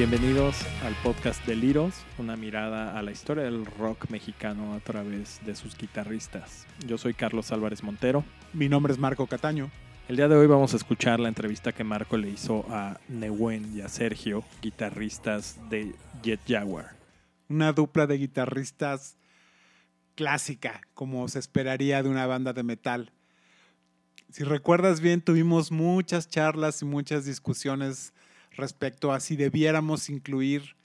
Bienvenidos 0.00 0.56
al 0.82 0.94
podcast 1.02 1.44
de 1.44 1.54
Liros, 1.54 2.06
una 2.16 2.34
mirada 2.34 2.98
a 2.98 3.02
la 3.02 3.10
historia 3.12 3.44
del 3.44 3.66
rock 3.66 4.08
mexicano 4.08 4.72
a 4.72 4.80
través 4.80 5.44
de 5.44 5.54
sus 5.54 5.76
guitarristas. 5.76 6.66
Yo 6.86 6.96
soy 6.96 7.12
Carlos 7.12 7.52
Álvarez 7.52 7.82
Montero. 7.82 8.24
Mi 8.54 8.70
nombre 8.70 8.94
es 8.94 8.98
Marco 8.98 9.26
Cataño. 9.26 9.70
El 10.08 10.16
día 10.16 10.26
de 10.26 10.36
hoy 10.36 10.46
vamos 10.46 10.72
a 10.72 10.78
escuchar 10.78 11.20
la 11.20 11.28
entrevista 11.28 11.72
que 11.72 11.84
Marco 11.84 12.16
le 12.16 12.30
hizo 12.30 12.64
a 12.70 12.98
Nehuen 13.08 13.76
y 13.76 13.82
a 13.82 13.90
Sergio, 13.90 14.42
guitarristas 14.62 15.58
de 15.68 15.94
Jet 16.22 16.40
Jaguar. 16.48 16.96
Una 17.50 17.74
dupla 17.74 18.06
de 18.06 18.16
guitarristas 18.16 19.18
clásica, 20.14 20.80
como 20.94 21.28
se 21.28 21.40
esperaría 21.40 22.02
de 22.02 22.08
una 22.08 22.26
banda 22.26 22.54
de 22.54 22.62
metal. 22.62 23.12
Si 24.30 24.44
recuerdas 24.44 25.02
bien, 25.02 25.20
tuvimos 25.20 25.70
muchas 25.70 26.26
charlas 26.26 26.80
y 26.80 26.86
muchas 26.86 27.26
discusiones 27.26 28.14
respecto 28.60 29.12
a 29.12 29.20
si 29.20 29.36
debiéramos 29.36 30.08
incluir 30.08 30.76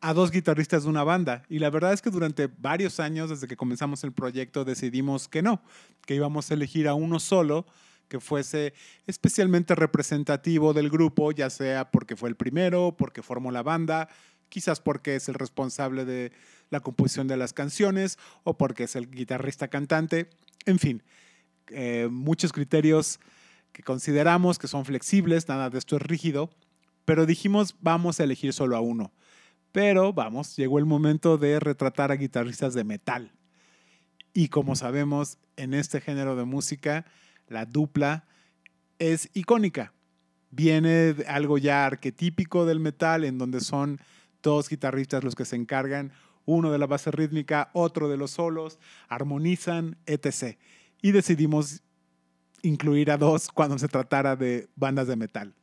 a 0.00 0.14
dos 0.14 0.30
guitarristas 0.30 0.84
de 0.84 0.88
una 0.88 1.04
banda. 1.04 1.42
Y 1.48 1.58
la 1.58 1.70
verdad 1.70 1.92
es 1.92 2.00
que 2.00 2.10
durante 2.10 2.46
varios 2.46 3.00
años, 3.00 3.30
desde 3.30 3.46
que 3.46 3.56
comenzamos 3.56 4.02
el 4.04 4.12
proyecto, 4.12 4.64
decidimos 4.64 5.28
que 5.28 5.42
no, 5.42 5.62
que 6.06 6.14
íbamos 6.14 6.50
a 6.50 6.54
elegir 6.54 6.88
a 6.88 6.94
uno 6.94 7.20
solo 7.20 7.66
que 8.10 8.18
fuese 8.18 8.74
especialmente 9.06 9.74
representativo 9.76 10.74
del 10.74 10.90
grupo, 10.90 11.30
ya 11.30 11.48
sea 11.48 11.90
porque 11.92 12.16
fue 12.16 12.28
el 12.28 12.34
primero, 12.34 12.96
porque 12.98 13.22
formó 13.22 13.52
la 13.52 13.62
banda, 13.62 14.08
quizás 14.48 14.80
porque 14.80 15.14
es 15.14 15.28
el 15.28 15.34
responsable 15.34 16.04
de 16.04 16.32
la 16.70 16.80
composición 16.80 17.28
de 17.28 17.36
las 17.36 17.52
canciones 17.52 18.18
o 18.42 18.58
porque 18.58 18.84
es 18.84 18.96
el 18.96 19.08
guitarrista 19.08 19.68
cantante, 19.68 20.28
en 20.66 20.80
fin, 20.80 21.02
eh, 21.68 22.08
muchos 22.10 22.52
criterios 22.52 23.20
que 23.72 23.84
consideramos 23.84 24.58
que 24.58 24.66
son 24.66 24.84
flexibles, 24.84 25.48
nada 25.48 25.70
de 25.70 25.78
esto 25.78 25.96
es 25.96 26.02
rígido, 26.02 26.50
pero 27.04 27.26
dijimos 27.26 27.76
vamos 27.80 28.20
a 28.20 28.24
elegir 28.24 28.52
solo 28.52 28.76
a 28.76 28.80
uno. 28.80 29.12
Pero 29.72 30.12
vamos, 30.12 30.56
llegó 30.56 30.78
el 30.78 30.86
momento 30.86 31.38
de 31.38 31.60
retratar 31.60 32.10
a 32.10 32.16
guitarristas 32.16 32.74
de 32.74 32.84
metal. 32.84 33.32
Y 34.32 34.48
como 34.48 34.76
sabemos, 34.76 35.38
en 35.56 35.74
este 35.74 36.00
género 36.00 36.36
de 36.36 36.44
música, 36.44 37.04
la 37.48 37.66
dupla 37.66 38.24
es 38.98 39.28
icónica. 39.32 39.92
Viene 40.50 41.14
de 41.14 41.26
algo 41.26 41.58
ya 41.58 41.86
arquetípico 41.86 42.66
del 42.66 42.80
metal, 42.80 43.24
en 43.24 43.38
donde 43.38 43.60
son 43.60 44.00
dos 44.42 44.68
guitarristas 44.68 45.22
los 45.22 45.34
que 45.34 45.44
se 45.44 45.56
encargan, 45.56 46.12
uno 46.44 46.72
de 46.72 46.78
la 46.78 46.86
base 46.86 47.10
rítmica, 47.10 47.70
otro 47.72 48.08
de 48.08 48.16
los 48.16 48.32
solos, 48.32 48.78
armonizan, 49.08 49.96
etc. 50.06 50.58
Y 51.02 51.12
decidimos 51.12 51.82
incluir 52.62 53.10
a 53.10 53.18
dos 53.18 53.48
cuando 53.48 53.78
se 53.78 53.88
tratara 53.88 54.36
de 54.36 54.68
bandas 54.74 55.06
de 55.06 55.16
metal. 55.16 55.54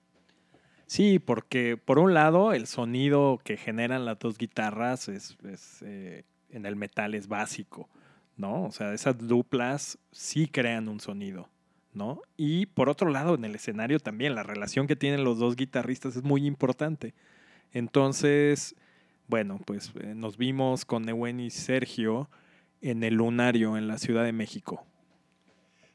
Sí, 0.88 1.20
porque 1.20 1.78
por 1.78 2.00
un 2.00 2.14
lado 2.14 2.54
el 2.54 2.66
sonido 2.66 3.40
que 3.44 3.58
generan 3.58 4.06
las 4.06 4.18
dos 4.20 4.38
guitarras 4.38 5.10
es, 5.10 5.38
eh, 5.82 6.24
en 6.50 6.66
el 6.66 6.76
metal 6.76 7.14
es 7.14 7.28
básico, 7.28 7.90
¿no? 8.38 8.64
O 8.64 8.72
sea, 8.72 8.94
esas 8.94 9.18
duplas 9.28 10.00
sí 10.12 10.48
crean 10.48 10.88
un 10.88 11.00
sonido. 11.00 11.50
¿no? 11.94 12.22
Y 12.38 12.68
por 12.68 12.90
otro 12.90 13.10
lado, 13.10 13.34
en 13.36 13.44
el 13.44 13.56
escenario 13.56 14.00
también, 14.00 14.36
la 14.36 14.44
relación 14.44 14.86
que 14.86 14.96
tienen 14.96 15.24
los 15.24 15.40
dos 15.40 15.56
guitarristas 15.56 16.16
es 16.16 16.24
muy 16.24 16.46
importante. 16.46 17.16
Entonces, 17.74 18.76
bueno, 19.28 19.60
pues 19.66 19.92
eh, 20.00 20.14
nos 20.16 20.38
vimos 20.38 20.86
con 20.86 21.04
Newen 21.04 21.40
y 21.40 21.50
Sergio 21.50 22.30
en 22.82 23.04
el 23.04 23.16
Lunario 23.16 23.78
en 23.78 23.88
la 23.88 23.98
Ciudad 23.98 24.24
de 24.24 24.32
México. 24.32 24.86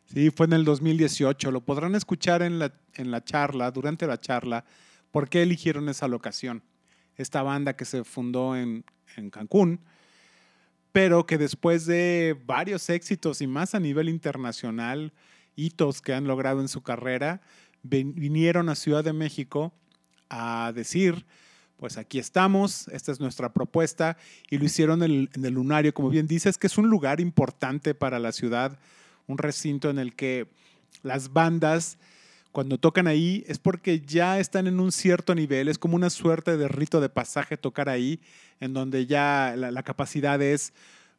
Sí, 0.06 0.31
fue 0.31 0.47
en 0.47 0.53
el 0.53 0.65
2018. 0.65 1.50
Lo 1.50 1.62
podrán 1.62 1.95
escuchar 1.95 2.43
en 2.43 2.59
la, 2.59 2.75
en 2.95 3.11
la 3.11 3.25
charla, 3.25 3.71
durante 3.71 4.06
la 4.06 4.21
charla, 4.21 4.65
por 5.12 5.28
qué 5.28 5.43
eligieron 5.43 5.89
esa 5.89 6.09
locación. 6.09 6.65
Esta 7.17 7.43
banda 7.43 7.77
que 7.77 7.84
se 7.84 8.03
fundó 8.03 8.56
en, 8.56 8.84
en 9.17 9.31
Cancún, 9.31 9.81
pero 10.91 11.27
que 11.27 11.39
después 11.39 11.87
de 11.87 12.37
varios 12.45 12.91
éxitos 12.91 13.41
y 13.41 13.47
más 13.47 13.75
a 13.75 13.81
nivel 13.81 14.09
internacional, 14.09 15.12
hitos 15.55 16.03
que 16.03 16.15
han 16.15 16.27
logrado 16.27 16.61
en 16.61 16.69
su 16.69 16.83
carrera, 16.83 17.43
vinieron 17.83 18.69
a 18.69 18.75
Ciudad 18.75 19.05
de 19.05 19.12
México 19.12 19.72
a 20.28 20.72
decir, 20.75 21.27
pues 21.77 21.99
aquí 21.99 22.19
estamos, 22.19 22.89
esta 22.89 23.11
es 23.11 23.21
nuestra 23.21 23.53
propuesta, 23.53 24.17
y 24.51 24.59
lo 24.59 24.65
hicieron 24.65 25.03
en 25.03 25.28
el, 25.33 25.53
Lunario, 25.53 25.93
como 25.93 26.11
bien 26.11 26.27
dices, 26.27 26.56
que 26.56 26.69
es 26.69 26.78
un 26.78 26.89
lugar 26.89 27.21
importante 27.21 27.95
para 27.95 28.19
la 28.19 28.33
ciudad, 28.33 28.78
un 29.27 29.39
recinto 29.39 29.91
en 29.91 29.99
el 29.99 30.15
que 30.15 30.47
las 31.03 31.33
bandas, 31.33 31.99
cuando 32.53 32.79
tocan 32.79 33.07
ahí, 33.07 33.45
es 33.49 33.59
porque 33.59 34.01
ya 34.01 34.39
están 34.39 34.67
en 34.67 34.79
un 34.79 34.93
cierto 34.93 35.35
nivel, 35.35 35.69
es 35.69 35.79
como 35.79 35.97
una 35.97 36.11
suerte 36.11 36.57
de 36.57 36.69
rito 36.69 37.01
de 37.01 37.09
pasaje 37.09 37.57
tocar 37.57 37.89
ahí, 37.89 38.21
en 38.61 38.75
donde 38.75 39.07
ya 39.07 39.55
la 39.57 39.83
capacidad 39.83 40.41
es 40.41 40.73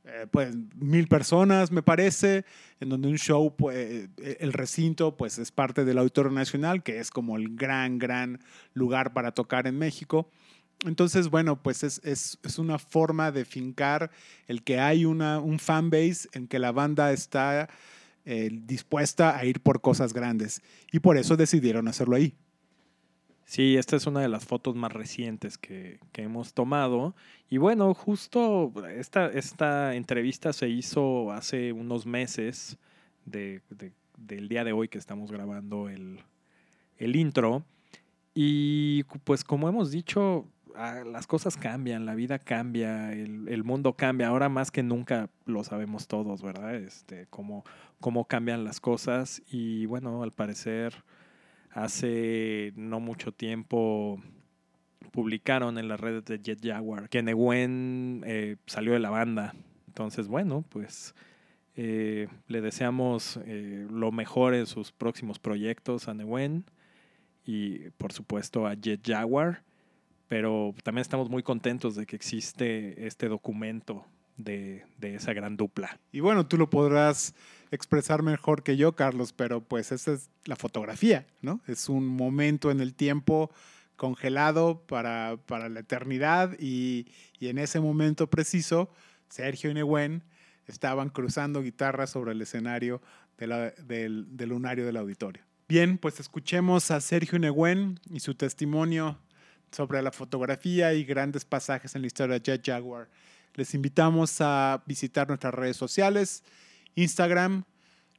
eh, 0.06 0.28
pues 0.30 0.54
mil 0.76 1.08
personas, 1.08 1.72
me 1.72 1.82
parece, 1.82 2.44
en 2.82 2.90
donde 2.90 3.08
un 3.08 3.18
show, 3.18 3.56
pues, 3.56 4.10
el 4.18 4.52
recinto, 4.52 5.16
pues 5.16 5.38
es 5.38 5.52
parte 5.52 5.86
del 5.86 5.98
Auditorio 5.98 6.32
Nacional, 6.32 6.84
que 6.84 7.00
es 7.00 7.10
como 7.10 7.38
el 7.38 7.56
gran, 7.56 8.00
gran 8.00 8.42
lugar 8.74 9.14
para 9.14 9.32
tocar 9.32 9.66
en 9.66 9.78
México. 9.78 10.30
Entonces, 10.86 11.30
bueno, 11.30 11.64
pues 11.64 11.84
es, 11.84 12.02
es, 12.04 12.38
es 12.44 12.60
una 12.60 12.80
forma 12.80 13.32
de 13.32 13.46
fincar 13.46 14.12
el 14.48 14.64
que 14.64 14.80
hay 14.80 15.06
una, 15.06 15.40
un 15.40 15.58
fan 15.58 15.90
base 15.90 16.28
en 16.34 16.48
que 16.50 16.60
la 16.60 16.74
banda 16.74 17.14
está 17.14 17.70
eh, 18.26 18.50
dispuesta 18.52 19.38
a 19.38 19.46
ir 19.46 19.62
por 19.62 19.82
cosas 19.82 20.14
grandes. 20.14 20.62
Y 20.92 21.00
por 21.00 21.18
eso 21.18 21.36
decidieron 21.36 21.88
hacerlo 21.88 22.16
ahí. 22.16 22.36
Sí, 23.46 23.76
esta 23.78 23.96
es 23.98 24.08
una 24.08 24.22
de 24.22 24.30
las 24.30 24.46
fotos 24.46 24.76
más 24.76 24.92
recientes 24.92 25.58
que, 25.58 26.00
hemos 26.14 26.54
tomado. 26.54 27.16
Y 27.50 27.58
bueno, 27.58 27.94
justo 27.94 28.74
esta, 28.90 29.28
esta 29.28 29.96
entrevista 29.96 30.54
se 30.54 30.70
hizo 30.70 31.32
hace 31.32 31.72
unos 31.72 32.06
meses 32.06 32.78
de, 33.26 33.62
del 34.18 34.48
día 34.48 34.64
de 34.64 34.72
hoy 34.72 34.88
que 34.88 34.98
estamos 34.98 35.32
grabando 35.32 35.90
el, 35.90 36.20
intro. 36.98 37.66
Y 38.34 39.04
pues 39.24 39.44
como 39.44 39.70
hemos 39.70 39.92
dicho, 39.92 40.48
las 40.76 41.28
cosas 41.28 41.58
cambian, 41.58 42.06
la 42.06 42.16
vida 42.16 42.40
cambia, 42.40 43.14
el, 43.14 43.48
el, 43.48 43.64
mundo 43.64 43.94
cambia. 43.94 44.28
Ahora 44.28 44.50
más 44.50 44.72
que 44.72 44.84
nunca 44.84 45.30
lo 45.46 45.64
sabemos 45.64 46.08
todos, 46.08 46.42
¿verdad? 46.42 46.76
Este, 46.76 47.28
cómo, 47.30 47.64
cómo 48.00 48.26
cambian 48.26 48.64
las 48.64 48.80
cosas. 48.80 49.42
Y 49.48 49.86
bueno, 49.86 50.24
al 50.24 50.32
parecer 50.32 51.04
Hace 51.74 52.72
no 52.76 53.00
mucho 53.00 53.32
tiempo 53.32 54.22
publicaron 55.12 55.80
en 55.80 55.88
las 55.88 56.00
redes 56.00 56.24
de 56.26 56.40
Jet 56.40 56.60
Jaguar 56.64 57.10
que 57.10 57.24
Newen 57.24 58.24
eh, 58.26 58.58
salió 58.68 58.94
de 58.94 59.00
la 59.00 59.10
banda. 59.10 59.56
Entonces, 59.88 60.28
bueno, 60.28 60.64
pues 60.70 61.16
eh, 61.76 62.28
le 62.48 62.62
deseamos 62.62 63.40
eh, 63.46 63.88
lo 63.90 64.12
mejor 64.12 64.54
en 64.54 64.68
sus 64.68 64.92
próximos 64.92 65.40
proyectos 65.40 66.08
a 66.08 66.14
Newen 66.14 66.66
y 67.44 67.90
por 67.98 68.14
supuesto 68.14 68.68
a 68.68 68.76
Jet 68.76 69.02
Jaguar. 69.04 69.64
Pero 70.34 70.74
también 70.82 71.04
estamos 71.04 71.30
muy 71.30 71.44
contentos 71.44 71.94
de 71.94 72.08
que 72.08 72.16
existe 72.16 73.06
este 73.06 73.28
documento 73.28 74.04
de, 74.36 74.84
de 74.98 75.14
esa 75.14 75.32
gran 75.32 75.58
dupla. 75.58 76.00
Y 76.12 76.22
bueno, 76.22 76.48
tú 76.48 76.58
lo 76.58 76.72
podrás 76.72 77.36
expresar 77.70 78.24
mejor 78.24 78.64
que 78.64 78.76
yo, 78.76 78.96
Carlos, 78.96 79.32
pero 79.32 79.62
pues 79.62 79.92
esa 79.92 80.14
es 80.14 80.32
la 80.46 80.56
fotografía, 80.56 81.28
¿no? 81.44 81.62
Es 81.68 81.88
un 81.88 82.08
momento 82.08 82.72
en 82.72 82.82
el 82.82 82.96
tiempo 82.96 83.52
congelado 83.96 84.82
para, 84.88 85.38
para 85.46 85.70
la 85.70 85.82
eternidad 85.82 86.58
y, 86.60 87.06
y, 87.40 87.50
en 87.50 87.60
ese 87.60 87.80
momento 87.80 88.28
preciso, 88.28 88.90
Sergio 89.30 89.70
y 89.70 89.76
Nehuen 89.76 90.24
estaban 90.66 91.10
cruzando 91.10 91.62
guitarras 91.62 92.10
sobre 92.10 92.32
el 92.32 92.42
escenario 92.42 93.04
del, 93.38 94.26
del, 94.36 94.50
lunario 94.50 94.84
del 94.84 94.98
auditorio. 94.98 95.44
Bien, 95.70 96.00
pues 96.00 96.20
escuchemos 96.20 96.90
a 96.90 97.02
Sergio 97.02 97.38
Nehuen 97.38 98.00
y 98.10 98.20
su 98.20 98.34
testimonio 98.34 99.20
sobre 99.74 100.02
la 100.02 100.12
fotografía 100.12 100.94
y 100.94 101.04
grandes 101.04 101.46
pasajes 101.46 101.96
en 101.96 102.02
la 102.02 102.08
historia 102.08 102.40
de 102.40 102.42
Jet 102.42 102.66
Jaguar. 102.66 103.10
Les 103.56 103.74
invitamos 103.74 104.38
a 104.40 104.82
visitar 104.86 105.28
nuestras 105.28 105.54
redes 105.54 105.78
sociales 105.78 106.44
Instagram, 106.96 107.64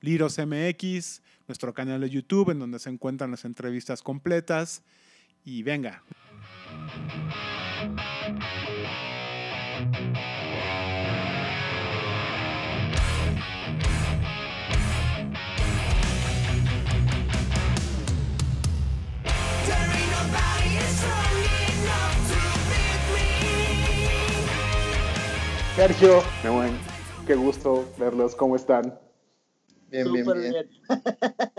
LirosMX, 0.00 1.22
nuestro 1.46 1.74
canal 1.74 2.00
de 2.00 2.10
YouTube 2.10 2.50
en 2.50 2.58
donde 2.58 2.78
se 2.78 2.90
encuentran 2.90 3.30
las 3.30 3.44
entrevistas 3.44 4.02
completas. 4.02 4.82
Y 5.44 5.62
venga. 5.62 6.02
Sergio, 25.76 26.22
qué 26.40 26.48
bueno. 26.48 26.78
Qué 27.26 27.34
gusto 27.34 27.84
verlos. 27.98 28.36
¿Cómo 28.36 28.54
están? 28.54 28.96
Bien, 29.88 30.12
bien, 30.12 30.24
bien. 30.24 30.70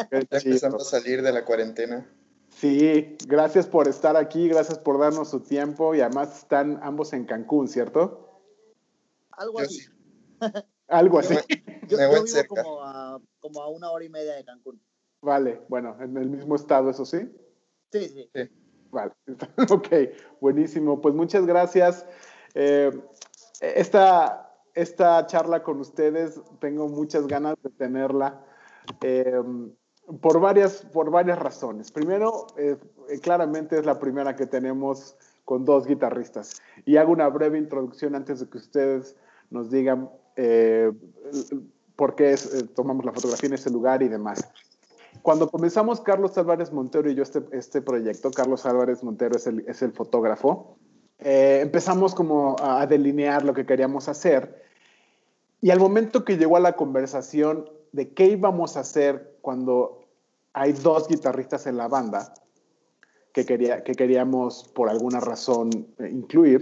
ya 0.10 0.38
empezando 0.38 0.78
a 0.78 0.86
salir 0.86 1.22
de 1.22 1.34
la 1.34 1.44
cuarentena. 1.44 2.10
Sí, 2.48 3.18
gracias 3.28 3.68
por 3.68 3.90
estar 3.90 4.16
aquí, 4.16 4.48
gracias 4.48 4.80
por 4.80 5.00
darnos 5.00 5.30
su 5.30 5.42
tiempo 5.42 5.94
y 5.96 6.00
además 6.00 6.38
están 6.40 6.80
ambos 6.82 7.12
en 7.12 7.26
Cancún, 7.26 7.68
¿cierto? 7.68 8.42
Algo 9.32 9.60
así. 9.60 9.82
Algo 10.88 11.20
así. 11.20 11.36
Yo, 11.90 11.98
yo 12.00 12.24
vivo 12.24 12.46
como 12.48 12.84
a, 12.84 13.22
como 13.40 13.62
a 13.62 13.70
una 13.70 13.92
hora 13.92 14.06
y 14.06 14.10
media 14.10 14.34
de 14.36 14.46
Cancún. 14.46 14.82
Vale, 15.22 15.62
bueno, 15.68 15.96
en 16.02 16.18
el 16.18 16.30
mismo 16.30 16.56
estado, 16.56 16.90
eso 16.90 17.06
sí. 17.06 17.30
Sí, 17.92 18.10
sí. 18.10 18.30
sí. 18.34 18.50
Vale, 18.92 19.12
ok, 19.70 19.88
buenísimo. 20.40 21.02
Pues 21.02 21.14
muchas 21.14 21.46
gracias. 21.46 22.06
Eh, 22.56 22.92
esta, 23.62 24.54
esta 24.74 25.26
charla 25.28 25.64
con 25.64 25.80
ustedes, 25.80 26.42
tengo 26.60 26.88
muchas 26.88 27.28
ganas 27.28 27.56
de 27.64 27.70
tenerla. 27.70 28.42
Eh, 29.02 29.42
por 30.22 30.40
varias, 30.40 30.86
por 30.94 31.10
varias 31.10 31.40
razones. 31.40 31.92
Primero, 31.92 32.48
eh, 32.58 32.78
claramente 33.22 33.80
es 33.80 33.86
la 33.86 34.00
primera 34.00 34.36
que 34.36 34.46
tenemos 34.46 35.16
con 35.44 35.66
dos 35.66 35.86
guitarristas. 35.88 36.62
Y 36.86 36.98
hago 36.98 37.12
una 37.12 37.28
breve 37.30 37.58
introducción 37.58 38.16
antes 38.16 38.40
de 38.40 38.50
que 38.50 38.58
ustedes 38.58 39.16
nos 39.50 39.72
digan 39.72 40.10
eh, 40.36 40.92
por 41.96 42.16
qué 42.16 42.36
tomamos 42.76 43.06
la 43.06 43.14
fotografía 43.14 43.48
en 43.48 43.54
ese 43.54 43.70
lugar 43.70 44.04
y 44.04 44.10
demás. 44.10 44.48
Cuando 45.22 45.50
comenzamos 45.50 46.02
Carlos 46.02 46.38
Álvarez 46.38 46.72
Montero 46.72 47.10
y 47.10 47.16
yo 47.16 47.24
este, 47.24 47.42
este 47.52 47.82
proyecto, 47.82 48.32
Carlos 48.32 48.66
Álvarez 48.66 49.04
Montero 49.04 49.38
es 49.38 49.48
el, 49.48 49.64
es 49.68 49.82
el 49.82 49.94
fotógrafo, 49.94 50.78
empezamos 51.20 52.14
como 52.14 52.56
a 52.62 52.86
delinear 52.88 53.44
lo 53.44 53.54
que 53.54 53.66
queríamos 53.66 54.08
hacer. 54.10 54.64
Y 55.62 55.72
al 55.72 55.80
momento 55.80 56.26
que 56.26 56.38
llegó 56.38 56.58
a 56.58 56.60
la 56.60 56.76
conversación, 56.76 57.70
de 57.96 58.14
qué 58.14 58.26
íbamos 58.26 58.76
a 58.76 58.82
hacer 58.82 59.38
cuando 59.40 60.02
hay 60.52 60.74
dos 60.74 61.08
guitarristas 61.08 61.66
en 61.66 61.78
la 61.78 61.88
banda 61.88 62.34
que, 63.32 63.46
quería, 63.46 63.86
que 63.86 63.94
queríamos 63.94 64.70
por 64.76 64.90
alguna 64.90 65.22
razón 65.22 65.70
eh, 66.00 66.10
incluir, 66.12 66.60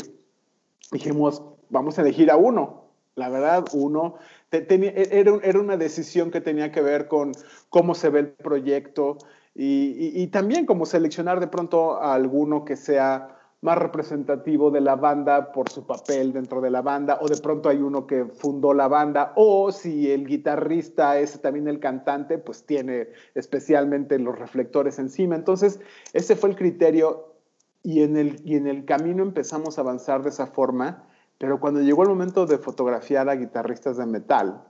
dijimos, 0.92 1.42
vamos 1.70 1.98
a 1.98 2.02
elegir 2.02 2.30
a 2.30 2.38
uno. 2.38 2.84
La 3.16 3.30
verdad, 3.30 3.66
uno, 3.74 4.16
era, 4.52 5.40
era, 5.44 5.60
una 5.60 5.78
decisión 5.78 6.30
que 6.30 6.42
tenía 6.42 6.72
que 6.72 6.82
ver 6.82 7.08
con 7.08 7.32
cómo 7.70 7.94
se 7.96 8.10
ve 8.10 8.20
el 8.20 8.30
proyecto 8.30 9.18
y, 9.56 10.12
y 10.22 10.28
también 10.28 10.66
como 10.66 10.86
seleccionar 10.86 11.40
de 11.40 11.48
pronto 11.48 12.02
a 12.02 12.14
alguno 12.14 12.66
que 12.66 12.76
sea 12.76 13.40
más 13.64 13.78
representativo 13.78 14.72
de 14.72 14.82
la 14.82 14.98
banda 14.98 15.54
por 15.54 15.70
su 15.70 15.88
papel 15.88 16.34
dentro 16.34 16.60
de 16.60 16.70
la 16.70 16.82
banda, 16.82 17.20
o 17.22 17.30
de 17.30 17.38
pronto 17.38 17.70
hay 17.70 17.78
uno 17.78 18.06
que 18.06 18.26
fundó 18.26 18.74
la 18.74 18.90
banda, 18.90 19.32
o 19.38 19.72
si 19.72 20.12
el 20.12 20.28
guitarrista 20.28 21.18
es 21.18 21.42
también 21.42 21.70
el 21.70 21.80
cantante, 21.80 22.38
pues 22.38 22.66
tiene 22.66 23.08
especialmente 23.36 24.20
los 24.20 24.38
reflectores 24.38 25.00
encima. 25.00 25.36
Entonces, 25.36 25.80
ese 26.12 26.36
fue 26.36 26.50
el 26.50 26.58
criterio 26.58 27.36
y 27.84 28.04
en 28.04 28.18
el, 28.18 28.42
y 28.44 28.58
en 28.58 28.68
el 28.68 28.84
camino 28.84 29.24
empezamos 29.24 29.78
a 29.78 29.82
avanzar 29.82 30.24
de 30.24 30.30
esa 30.30 30.48
forma, 30.48 31.08
pero 31.38 31.62
cuando 31.62 31.80
llegó 31.80 32.04
el 32.04 32.10
momento 32.10 32.46
de 32.46 32.58
fotografiar 32.58 33.30
a 33.30 33.36
guitarristas 33.36 33.96
de 33.96 34.06
metal, 34.06 34.62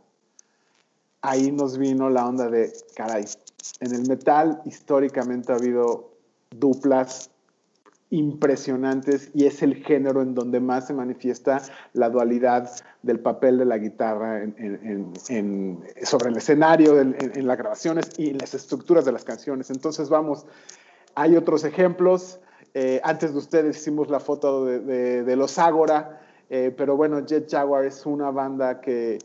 ahí 1.22 1.52
nos 1.52 1.80
vino 1.80 2.12
la 2.12 2.28
onda 2.28 2.48
de, 2.48 2.72
caray, 2.96 3.26
en 3.80 3.96
el 3.96 4.08
metal 4.08 4.62
históricamente 4.66 5.52
ha 5.52 5.56
habido 5.56 6.12
duplas 6.52 7.32
impresionantes 8.14 9.32
y 9.34 9.48
es 9.48 9.64
el 9.64 9.84
género 9.84 10.22
en 10.22 10.36
donde 10.36 10.60
más 10.60 10.86
se 10.86 10.94
manifiesta 10.94 11.64
la 11.94 12.12
dualidad 12.12 12.70
del 13.02 13.20
papel 13.20 13.58
de 13.58 13.66
la 13.66 13.80
guitarra 13.80 14.44
sobre 16.04 16.30
el 16.30 16.38
escenario, 16.38 17.02
en, 17.02 17.48
las 17.48 17.58
grabaciones 17.58 18.12
y 18.18 18.30
en 18.30 18.38
las 18.38 18.54
estructuras 18.54 19.04
de 19.04 19.14
las 19.14 19.24
canciones. 19.24 19.72
Entonces, 19.72 20.10
vamos, 20.10 20.46
hay 21.16 21.36
otros 21.36 21.64
ejemplos. 21.64 22.40
Eh, 22.76 23.02
antes 23.04 23.34
de 23.34 23.40
ustedes 23.40 23.78
hicimos 23.78 24.12
la 24.12 24.20
foto 24.20 24.66
de, 24.66 25.36
los 25.36 25.58
Ágora, 25.58 26.22
eh, 26.52 26.72
pero 26.78 26.96
bueno, 26.96 27.20
Jet 27.26 27.50
Jaguar 27.50 27.86
es 27.86 28.06
una 28.06 28.30
banda 28.30 28.80
que, 28.80 29.18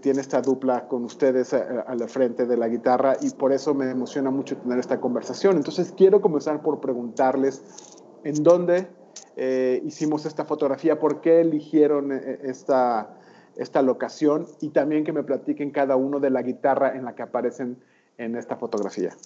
tiene 0.00 0.20
esta 0.20 0.40
dupla 0.40 0.86
con 0.86 1.04
ustedes 1.04 1.52
a, 1.52 1.80
a, 1.80 1.94
la 1.96 2.06
frente 2.06 2.46
de 2.46 2.56
la 2.56 2.68
guitarra 2.68 3.16
y 3.20 3.30
por 3.30 3.52
eso 3.52 3.74
me 3.74 3.90
emociona 3.90 4.30
mucho 4.30 4.56
tener 4.56 4.78
esta 4.78 5.00
conversación. 5.00 5.56
Entonces 5.56 5.92
quiero 5.94 6.20
comenzar 6.20 6.62
por 6.62 6.80
preguntarles 6.80 7.99
en 8.24 8.42
dónde 8.42 8.88
eh, 9.36 9.80
hicimos 9.84 10.26
esta 10.26 10.44
fotografía, 10.44 10.98
por 10.98 11.20
qué 11.20 11.40
eligieron 11.40 12.12
eh, 12.12 12.40
esta, 12.44 13.16
esta 13.56 13.82
locación 13.82 14.46
y 14.60 14.70
también 14.70 15.04
que 15.04 15.12
me 15.12 15.22
platiquen 15.22 15.70
cada 15.70 15.96
uno 15.96 16.20
de 16.20 16.30
la 16.30 16.42
guitarra 16.42 16.96
en 16.96 17.04
la 17.04 17.14
que 17.14 17.22
aparecen 17.22 17.82
en 18.18 18.36
esta 18.36 18.56
fotografía. 18.56 19.16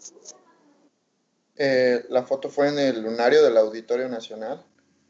Eh, 1.56 2.04
la 2.08 2.24
foto 2.24 2.48
fue 2.48 2.68
en 2.68 2.78
el 2.78 3.02
lunario 3.02 3.42
del 3.42 3.56
Auditorio 3.56 4.08
Nacional, 4.08 4.64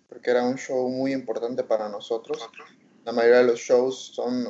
porque 0.08 0.30
era 0.30 0.42
un 0.44 0.56
show 0.56 0.88
muy 0.88 1.12
importante 1.12 1.64
para 1.64 1.88
nosotros. 1.88 2.48
La 3.04 3.12
mayoría 3.12 3.38
de 3.38 3.44
los 3.44 3.60
shows 3.60 4.12
son 4.14 4.46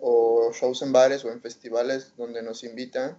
o 0.00 0.50
shows 0.52 0.82
en 0.82 0.92
bares 0.92 1.24
o 1.24 1.30
en 1.30 1.40
festivales 1.40 2.14
donde 2.16 2.42
nos 2.42 2.62
invitan 2.62 3.18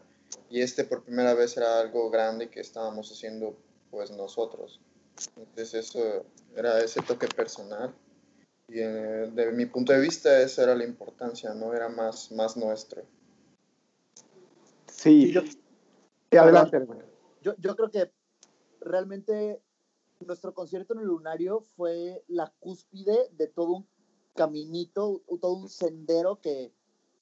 y 0.50 0.62
este 0.62 0.84
por 0.84 1.04
primera 1.04 1.34
vez 1.34 1.58
era 1.58 1.80
algo 1.80 2.10
grande 2.10 2.50
que 2.50 2.60
estábamos 2.60 3.12
haciendo 3.12 3.58
pues 3.92 4.12
nosotros. 4.12 4.80
Entonces 5.36 5.74
eso 5.74 6.26
era 6.56 6.80
ese 6.82 7.02
toque 7.02 7.28
personal. 7.28 7.94
Y 8.68 8.80
eh, 8.80 9.30
de 9.34 9.52
mi 9.52 9.66
punto 9.66 9.94
de 9.94 10.00
vista 10.00 10.42
esa 10.42 10.64
era 10.64 10.76
la 10.76 10.84
importancia, 10.84 11.54
¿no? 11.54 11.74
Era 11.74 11.90
más, 11.90 12.32
más 12.32 12.56
nuestro. 12.56 13.04
Sí. 14.88 15.32
Yo, 15.32 15.42
adelante. 16.40 16.86
Yo, 17.42 17.56
yo 17.58 17.76
creo 17.76 17.90
que 17.90 18.12
realmente 18.82 19.60
nuestro 20.26 20.54
concierto 20.54 20.94
en 20.94 21.00
el 21.00 21.08
Lunario 21.08 21.62
fue 21.76 22.24
la 22.28 22.54
cúspide 22.60 23.30
de 23.32 23.48
todo 23.48 23.78
un 23.78 23.88
caminito, 24.36 25.22
todo 25.42 25.54
un 25.54 25.70
sendero 25.70 26.40
que, 26.42 26.74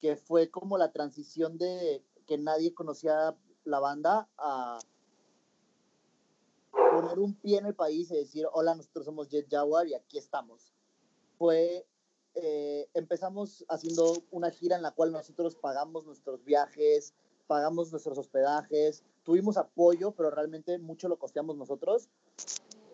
que 0.01 0.15
fue 0.15 0.50
como 0.50 0.77
la 0.77 0.91
transición 0.91 1.57
de 1.57 2.03
que 2.25 2.38
nadie 2.38 2.73
conocía 2.73 3.35
la 3.63 3.79
banda 3.79 4.29
a 4.38 4.79
poner 7.01 7.19
un 7.19 7.33
pie 7.35 7.57
en 7.59 7.65
el 7.65 7.75
país 7.75 8.09
y 8.11 8.15
decir, 8.15 8.47
hola, 8.53 8.75
nosotros 8.75 9.05
somos 9.05 9.29
Jet 9.29 9.47
Jaguar 9.49 9.88
y 9.88 9.94
aquí 9.94 10.17
estamos. 10.17 10.73
Fue, 11.38 11.86
eh, 12.36 12.89
empezamos 12.93 13.65
haciendo 13.69 14.24
una 14.31 14.50
gira 14.50 14.75
en 14.75 14.81
la 14.81 14.91
cual 14.91 15.12
nosotros 15.12 15.55
pagamos 15.55 16.05
nuestros 16.05 16.43
viajes, 16.43 17.13
pagamos 17.45 17.91
nuestros 17.91 18.17
hospedajes, 18.17 19.03
tuvimos 19.24 19.57
apoyo, 19.57 20.12
pero 20.12 20.31
realmente 20.31 20.79
mucho 20.79 21.07
lo 21.07 21.19
costeamos 21.19 21.55
nosotros. 21.55 22.10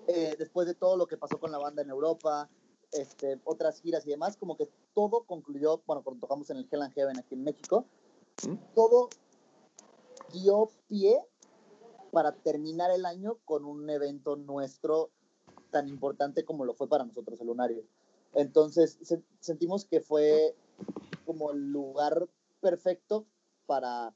Eh, 0.08 0.36
después 0.38 0.68
de 0.68 0.75
todo 0.75 0.98
lo 0.98 1.08
que 1.08 1.18
pasó 1.18 1.39
con 1.39 1.51
la 1.51 1.58
banda 1.58 1.82
en 1.82 1.89
Europa, 1.89 2.50
este, 2.92 3.39
otras 3.46 3.80
giras 3.80 4.06
y 4.06 4.10
demás, 4.10 4.36
como 4.36 4.58
que 4.58 4.70
todo 4.94 5.24
concluyó, 5.24 5.82
bueno, 5.88 6.04
cuando 6.04 6.20
tocamos 6.20 6.50
en 6.50 6.58
el 6.58 6.68
Hell 6.70 6.82
and 6.82 6.94
Heaven 6.94 7.20
aquí 7.20 7.36
en 7.36 7.44
México, 7.44 7.86
todo 8.75 9.10
dio 10.34 10.70
pie 10.88 11.25
para 12.13 12.32
terminar 12.32 12.91
el 12.91 13.08
año 13.08 13.39
con 13.43 13.65
un 13.65 13.89
evento 13.89 14.36
nuestro 14.36 15.10
tan 15.72 15.89
importante 15.89 16.46
como 16.46 16.63
lo 16.63 16.75
fue 16.75 16.88
para 16.88 17.03
nosotros 17.03 17.41
el 17.41 17.48
Lunario. 17.48 17.84
Entonces 18.36 19.00
sentimos 19.39 19.86
que 19.86 20.00
fue 20.00 20.55
como 21.25 21.51
el 21.51 21.72
lugar 21.72 22.27
perfecto 22.62 23.25
para 23.65 24.13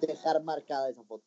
dejar 0.00 0.40
marcada 0.44 0.88
esa 0.88 1.02
foto. 1.02 1.24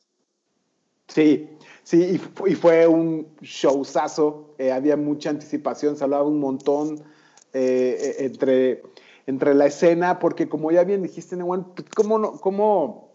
Sí, 1.09 1.49
sí, 1.83 2.17
y, 2.45 2.55
fue 2.55 2.87
un 2.87 3.35
showzazo, 3.41 4.53
eh, 4.57 4.71
había 4.71 4.95
mucha 4.95 5.31
anticipación, 5.31 5.97
se 5.97 6.05
un 6.05 6.39
montón 6.39 6.99
eh, 7.51 7.97
eh, 7.99 8.15
entre, 8.19 8.83
entre 9.25 9.53
la 9.53 9.65
escena, 9.65 10.19
porque 10.19 10.47
como 10.47 10.71
ya 10.71 10.83
bien 10.85 11.01
dijiste, 11.01 11.35
Newan, 11.35 11.73
pues, 11.73 11.89
¿cómo, 11.89 12.19
no, 12.19 12.33
cómo 12.39 13.09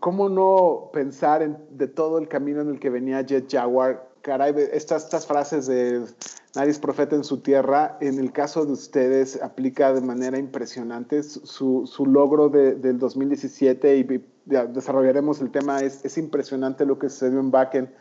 ¿Cómo 0.00 0.28
no 0.28 0.90
pensar 0.92 1.42
en, 1.42 1.58
de 1.70 1.88
todo 1.88 2.18
el 2.18 2.28
camino 2.28 2.60
en 2.60 2.68
el 2.68 2.78
que 2.78 2.90
venía 2.90 3.22
Jet 3.22 3.50
Jaguar? 3.50 4.08
Caray, 4.22 4.54
estas, 4.72 5.04
estas 5.04 5.26
frases 5.26 5.66
de 5.66 6.06
nadie 6.54 6.70
es 6.70 6.78
profeta 6.78 7.16
en 7.16 7.24
su 7.24 7.40
tierra, 7.40 7.98
en 8.00 8.20
el 8.20 8.30
caso 8.30 8.64
de 8.64 8.72
ustedes 8.72 9.42
aplica 9.42 9.92
de 9.92 10.00
manera 10.00 10.38
impresionante. 10.38 11.24
Su, 11.24 11.88
su 11.92 12.06
logro 12.06 12.48
de, 12.48 12.76
del 12.76 13.00
2017 13.00 13.96
y 13.96 14.24
desarrollaremos 14.44 15.40
el 15.40 15.50
tema, 15.50 15.80
es, 15.80 16.04
es, 16.04 16.16
impresionante 16.16 16.86
lo 16.86 17.00
que 17.00 17.08
sucedió 17.08 17.40
en 17.40 17.50
Bakken. 17.50 17.92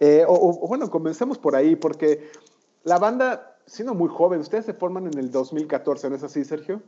Eh, 0.00 0.24
o, 0.26 0.66
bueno, 0.66 0.90
comencemos 0.90 1.38
por 1.38 1.56
ahí, 1.56 1.76
porque 1.76 2.30
la 2.84 2.98
banda, 2.98 3.58
siendo 3.66 3.94
muy 3.94 4.08
joven, 4.08 4.40
ustedes 4.40 4.64
se 4.64 4.74
forman 4.74 5.06
en 5.06 5.18
el 5.18 5.30
2014, 5.30 6.08
¿no 6.08 6.16
es 6.16 6.22
así, 6.22 6.44
Sergio? 6.44 6.80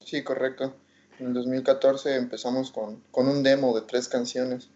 Sí, 0.00 0.22
correcto. 0.22 0.74
En 1.20 1.34
2014 1.34 2.16
empezamos 2.16 2.70
con, 2.70 3.02
con 3.10 3.28
un 3.28 3.42
demo 3.42 3.74
de 3.74 3.82
tres 3.82 4.08
canciones. 4.08 4.70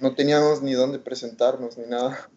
No 0.00 0.14
teníamos 0.14 0.60
ni 0.60 0.72
dónde 0.72 0.98
presentarnos 0.98 1.78
ni 1.78 1.86
nada. 1.86 2.28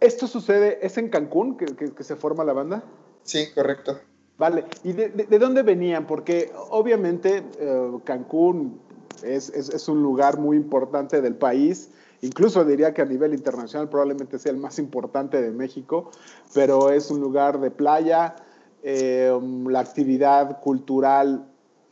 ¿Esto 0.00 0.26
sucede, 0.26 0.84
es 0.84 0.98
en 0.98 1.08
Cancún 1.08 1.56
que, 1.56 1.64
que, 1.66 2.04
se 2.04 2.14
forma 2.14 2.44
la 2.44 2.52
banda? 2.52 2.84
Sí, 3.22 3.46
correcto. 3.54 3.98
Vale, 4.36 4.66
¿y 4.82 4.92
de, 4.92 5.08
de, 5.08 5.38
dónde 5.38 5.62
venían? 5.62 6.06
Porque 6.06 6.52
obviamente 6.68 7.42
eh, 7.58 7.90
Cancún 8.04 8.80
es, 9.22 9.48
es, 9.48 9.70
es, 9.70 9.88
un 9.88 10.02
lugar 10.02 10.38
muy 10.38 10.58
importante 10.58 11.22
del 11.22 11.36
país. 11.36 11.90
Incluso 12.20 12.64
diría 12.66 12.92
que 12.92 13.00
a 13.00 13.06
nivel 13.06 13.32
internacional 13.32 13.88
probablemente 13.88 14.38
sea 14.38 14.52
el 14.52 14.58
más 14.58 14.78
importante 14.78 15.40
de 15.40 15.52
México, 15.52 16.10
pero 16.52 16.90
es 16.90 17.10
un 17.10 17.20
lugar 17.20 17.60
de 17.60 17.70
playa. 17.70 18.36
Eh, 18.82 19.32
la 19.66 19.80
actividad 19.80 20.60
cultural 20.60 21.46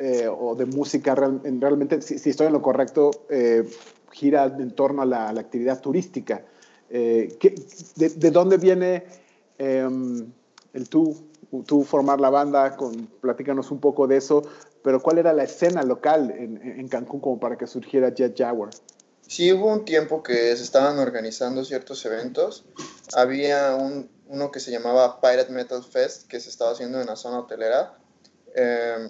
eh, 0.04 0.26
o 0.26 0.56
de 0.56 0.66
música 0.66 1.14
realmente, 1.14 2.02
si, 2.02 2.18
si, 2.18 2.30
estoy 2.30 2.48
en 2.48 2.52
lo 2.52 2.60
correcto, 2.60 3.12
eh, 3.30 3.62
gira 4.10 4.46
en 4.46 4.72
torno 4.72 5.02
a 5.02 5.06
la, 5.06 5.32
la 5.32 5.40
actividad 5.40 5.80
turística. 5.80 6.44
Eh, 6.90 7.38
de, 7.94 8.08
de, 8.08 8.30
dónde 8.32 8.56
viene 8.56 9.04
em, 9.58 10.26
el 10.72 10.88
tú, 10.88 11.28
tú 11.66 11.84
formar 11.84 12.20
la 12.20 12.30
banda? 12.30 12.76
Con, 12.76 13.06
platícanos 13.20 13.70
un 13.70 13.78
poco 13.78 14.08
de 14.08 14.16
eso, 14.16 14.42
pero 14.82 15.00
¿cuál 15.00 15.18
era 15.18 15.32
la 15.32 15.44
escena 15.44 15.84
local 15.84 16.32
en, 16.36 16.60
en 16.60 16.88
Cancún 16.88 17.20
como 17.20 17.38
para 17.38 17.56
que 17.56 17.68
surgiera 17.68 18.12
Jet 18.12 18.36
Jaguar? 18.36 18.70
Sí, 19.28 19.52
hubo 19.52 19.72
un 19.72 19.84
tiempo 19.84 20.24
que 20.24 20.56
se 20.56 20.64
estaban 20.64 20.98
organizando 20.98 21.64
ciertos 21.64 22.04
eventos. 22.06 22.64
Había 23.14 23.76
un, 23.76 24.10
uno 24.26 24.50
que 24.50 24.58
se 24.58 24.72
llamaba 24.72 25.20
Pirate 25.20 25.52
Metal 25.52 25.84
Fest, 25.84 26.26
que 26.26 26.40
se 26.40 26.48
estaba 26.48 26.72
haciendo 26.72 27.00
en 27.00 27.06
la 27.06 27.14
zona 27.14 27.38
hotelera. 27.38 27.96
Eh, 28.56 29.08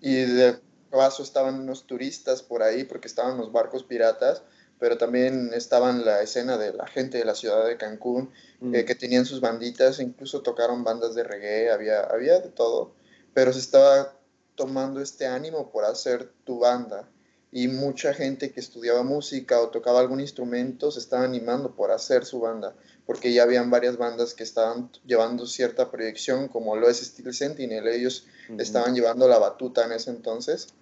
y 0.00 0.14
de 0.14 0.58
paso 0.90 1.22
estaban 1.22 1.60
unos 1.60 1.86
turistas 1.86 2.42
por 2.42 2.62
ahí 2.62 2.84
porque 2.84 3.08
estaban 3.08 3.36
los 3.36 3.52
barcos 3.52 3.84
piratas 3.84 4.42
pero 4.78 4.96
también 4.96 5.50
estaban 5.54 6.04
la 6.04 6.22
escena 6.22 6.56
de 6.56 6.72
la 6.72 6.86
gente 6.86 7.18
de 7.18 7.24
la 7.24 7.34
ciudad 7.34 7.66
de 7.66 7.76
Cancún, 7.76 8.30
mm. 8.60 8.74
eh, 8.74 8.84
que 8.84 8.94
tenían 8.94 9.26
sus 9.26 9.40
banditas, 9.40 10.00
incluso 10.00 10.42
tocaron 10.42 10.84
bandas 10.84 11.14
de 11.14 11.24
reggae, 11.24 11.70
había, 11.70 12.02
había 12.02 12.40
de 12.40 12.48
todo, 12.48 12.92
pero 13.34 13.52
se 13.52 13.58
estaba 13.58 14.14
tomando 14.54 15.00
este 15.00 15.26
ánimo 15.26 15.70
por 15.70 15.84
hacer 15.84 16.32
tu 16.44 16.60
banda. 16.60 17.08
Y 17.50 17.68
mucha 17.68 18.12
gente 18.12 18.52
que 18.52 18.60
estudiaba 18.60 19.02
música 19.02 19.58
o 19.62 19.70
tocaba 19.70 20.00
algún 20.00 20.20
instrumento 20.20 20.90
se 20.90 20.98
estaba 20.98 21.24
animando 21.24 21.74
por 21.74 21.90
hacer 21.90 22.26
su 22.26 22.40
banda, 22.40 22.76
porque 23.08 23.32
ya 23.32 23.44
habían 23.44 23.70
varias 23.70 23.96
bandas 23.96 24.34
que 24.34 24.42
estaban 24.42 24.90
llevando 25.06 25.46
cierta 25.46 25.90
proyección, 25.90 26.46
como 26.46 26.76
lo 26.76 26.90
es 26.90 26.98
Steel 26.98 27.32
Sentinel, 27.32 27.88
ellos 27.88 28.26
estaban 28.58 28.94
llevando 28.94 29.26
la 29.26 29.38
batuta 29.38 29.86
en 29.86 29.92
ese 29.92 30.10
entonces 30.10 30.74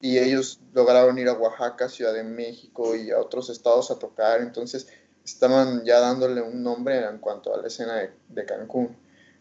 y 0.00 0.18
ellos 0.18 0.58
lograron 0.74 1.18
ir 1.18 1.28
a 1.28 1.34
Oaxaca, 1.34 1.88
Ciudad 1.88 2.12
de 2.14 2.24
México 2.24 2.96
y 2.96 3.12
a 3.12 3.20
otros 3.20 3.48
estados 3.48 3.92
a 3.92 3.98
tocar, 4.00 4.40
entonces 4.40 4.88
estaban 5.24 5.84
ya 5.84 6.00
dándole 6.00 6.42
un 6.42 6.64
nombre 6.64 6.98
en 6.98 7.18
cuanto 7.18 7.54
a 7.54 7.58
la 7.58 7.68
escena 7.68 7.94
de, 7.94 8.10
de 8.28 8.44
Cancún. 8.44 8.96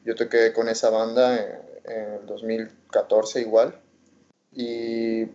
Yo 0.06 0.13
toqué 0.13 0.53
con 0.53 0.70
esa 0.70 0.91
banda 0.91 1.41
en, 1.41 1.91
en, 1.91 2.13
el 2.20 2.25
2014 2.27 3.41
igual 3.41 3.82
y 4.51 5.25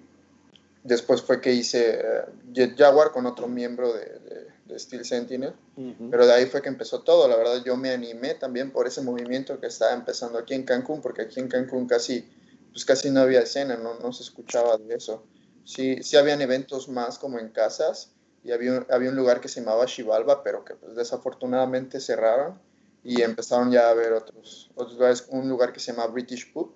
después 0.85 1.21
fue 1.21 1.41
que 1.41 1.53
hice 1.53 1.99
uh, 1.99 2.53
Jet 2.53 2.79
Jaguar 2.79 3.11
con 3.11 3.27
otro 3.27 3.49
miembro 3.49 3.93
de 3.93 4.52
Steel 4.79 5.05
Sentinel, 5.05 5.55
uh 5.77 5.81
-huh. 5.81 6.11
pero 6.11 6.27
de 6.27 6.33
ahí 6.33 6.47
fue 6.47 6.63
que 6.63 6.69
empezó 6.69 7.03
todo, 7.03 7.29
la 7.29 7.37
verdad 7.37 7.63
yo 7.65 7.77
me 7.77 7.91
animé 7.91 8.35
también 8.35 8.73
por 8.73 8.87
ese 8.87 9.03
movimiento 9.03 9.59
que 9.61 9.67
estaba 9.67 9.93
empezando 9.93 10.39
aquí 10.39 10.55
en 10.55 10.65
Cancún, 10.65 11.01
porque 11.01 11.23
aquí 11.23 11.41
en 11.41 11.49
Cancún 11.49 11.87
casi 11.87 12.29
pues 12.73 12.85
casi 12.85 13.11
no 13.11 13.21
había 13.21 13.41
escena, 13.41 13.77
no, 13.77 13.99
no 13.99 14.13
se 14.13 14.23
escuchaba 14.23 14.77
de 14.79 14.95
eso. 14.95 15.25
Sí, 15.65 16.03
sí 16.03 16.17
habían 16.17 16.41
eventos 16.41 16.89
más 16.89 17.19
como 17.19 17.39
en 17.39 17.51
casas 17.51 18.13
y 18.43 18.51
había, 18.51 18.85
había 18.91 19.11
un 19.11 19.17
lugar 19.17 19.41
que 19.41 19.49
se 19.49 19.61
llamaba 19.61 19.87
Xibalba, 19.87 20.43
pero 20.43 20.65
que 20.65 20.75
pues, 20.75 20.97
desafortunadamente 20.97 22.01
cerraron 22.01 22.61
y 23.05 23.23
empezaron 23.23 23.71
ya 23.71 23.91
a 23.91 23.95
ver 23.95 24.13
otros, 24.13 24.71
otros 24.75 24.95
lugares, 24.95 25.27
un 25.29 25.49
lugar 25.49 25.73
que 25.73 25.81
se 25.81 25.93
llama 25.93 26.07
British 26.07 26.53
Pub 26.53 26.75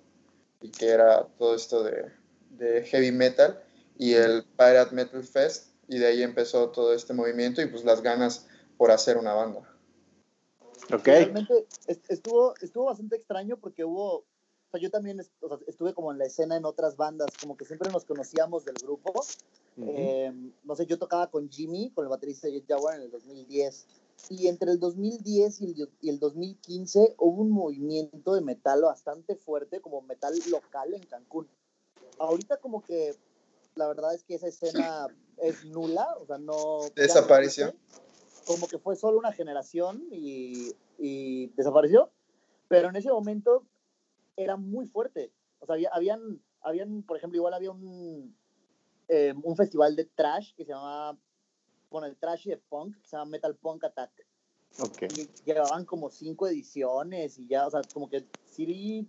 y 0.61 0.69
que 0.69 0.87
era 0.89 1.27
todo 1.37 1.55
esto 1.55 1.83
de, 1.83 2.11
de 2.51 2.83
heavy 2.83 3.11
metal 3.11 3.61
y 3.97 4.13
el 4.13 4.43
Pirate 4.57 4.93
Metal 4.93 5.23
Fest 5.23 5.66
y 5.87 5.99
de 5.99 6.07
ahí 6.07 6.23
empezó 6.23 6.69
todo 6.69 6.93
este 6.93 7.13
movimiento 7.13 7.61
y 7.61 7.67
pues 7.67 7.83
las 7.83 8.01
ganas 8.01 8.47
por 8.77 8.91
hacer 8.91 9.17
una 9.17 9.33
banda. 9.33 9.61
Ok. 10.93 11.05
Realmente 11.05 11.65
estuvo, 12.07 12.53
estuvo 12.61 12.85
bastante 12.85 13.15
extraño 13.15 13.57
porque 13.57 13.83
hubo 13.83 14.25
o 14.67 14.71
sea, 14.71 14.81
yo 14.81 14.89
también 14.89 15.19
o 15.19 15.47
sea, 15.47 15.59
estuve 15.67 15.93
como 15.93 16.11
en 16.11 16.17
la 16.17 16.25
escena 16.25 16.57
en 16.57 16.65
otras 16.65 16.97
bandas, 16.97 17.29
como 17.41 17.55
que 17.55 17.63
siempre 17.63 17.89
nos 17.89 18.03
conocíamos 18.03 18.65
del 18.65 18.75
grupo. 18.75 19.13
Uh 19.77 19.81
-huh. 19.81 19.93
eh, 19.95 20.33
no 20.63 20.75
sé, 20.75 20.85
yo 20.85 20.99
tocaba 20.99 21.27
con 21.27 21.49
Jimmy, 21.49 21.91
con 21.91 22.03
el 22.03 22.09
baterista 22.09 22.49
Jet 22.49 22.67
Jaguar 22.67 22.95
en 22.97 23.03
el 23.03 23.11
2010. 23.11 23.87
Y 24.29 24.47
entre 24.47 24.71
el 24.71 24.79
2010 24.79 25.61
y 25.61 25.65
el, 25.65 25.89
y 26.01 26.09
el 26.09 26.19
2015 26.19 27.15
hubo 27.19 27.41
un 27.41 27.51
movimiento 27.51 28.33
de 28.33 28.41
metal 28.41 28.81
bastante 28.81 29.35
fuerte, 29.35 29.79
como 29.79 30.01
metal 30.01 30.33
local 30.49 30.93
en 30.93 31.03
Cancún. 31.03 31.47
Ahorita 32.19 32.57
como 32.57 32.83
que 32.83 33.15
la 33.77 33.87
verdad 33.87 34.13
es 34.13 34.23
que 34.23 34.35
esa 34.35 34.47
escena 34.47 35.07
es 35.37 35.65
nula, 35.65 36.07
o 36.19 36.25
sea, 36.25 36.37
no... 36.37 36.79
Desapareció. 36.95 37.73
Como 38.45 38.67
que 38.67 38.79
fue 38.79 38.95
solo 38.95 39.19
una 39.19 39.31
generación 39.31 40.03
y, 40.11 40.71
y 40.97 41.47
desapareció. 41.55 42.11
Pero 42.67 42.89
en 42.89 42.95
ese 42.95 43.09
momento 43.09 43.63
era 44.35 44.57
muy 44.57 44.87
fuerte. 44.87 45.31
O 45.59 45.65
sea, 45.65 45.75
había, 45.75 45.89
habían, 45.93 46.41
habían, 46.61 47.03
por 47.03 47.17
ejemplo, 47.17 47.37
igual 47.37 47.53
había 47.53 47.71
un, 47.71 48.35
eh, 49.07 49.33
un 49.41 49.55
festival 49.55 49.95
de 49.95 50.05
trash 50.05 50.53
que 50.55 50.65
se 50.65 50.71
llamaba, 50.71 51.17
bueno, 51.89 52.07
el 52.07 52.17
trash 52.17 52.47
y 52.47 52.51
de 52.51 52.57
punk, 52.57 52.97
que 53.01 53.07
se 53.07 53.15
llama 53.15 53.31
Metal 53.31 53.55
Punk 53.55 53.83
Attack. 53.83 54.11
Okay. 54.79 55.07
Y 55.15 55.29
llevaban 55.45 55.85
como 55.85 56.09
cinco 56.09 56.47
ediciones 56.47 57.39
y 57.39 57.47
ya, 57.47 57.65
o 57.65 57.71
sea, 57.71 57.81
como 57.93 58.09
que 58.09 58.27
sí, 58.45 59.07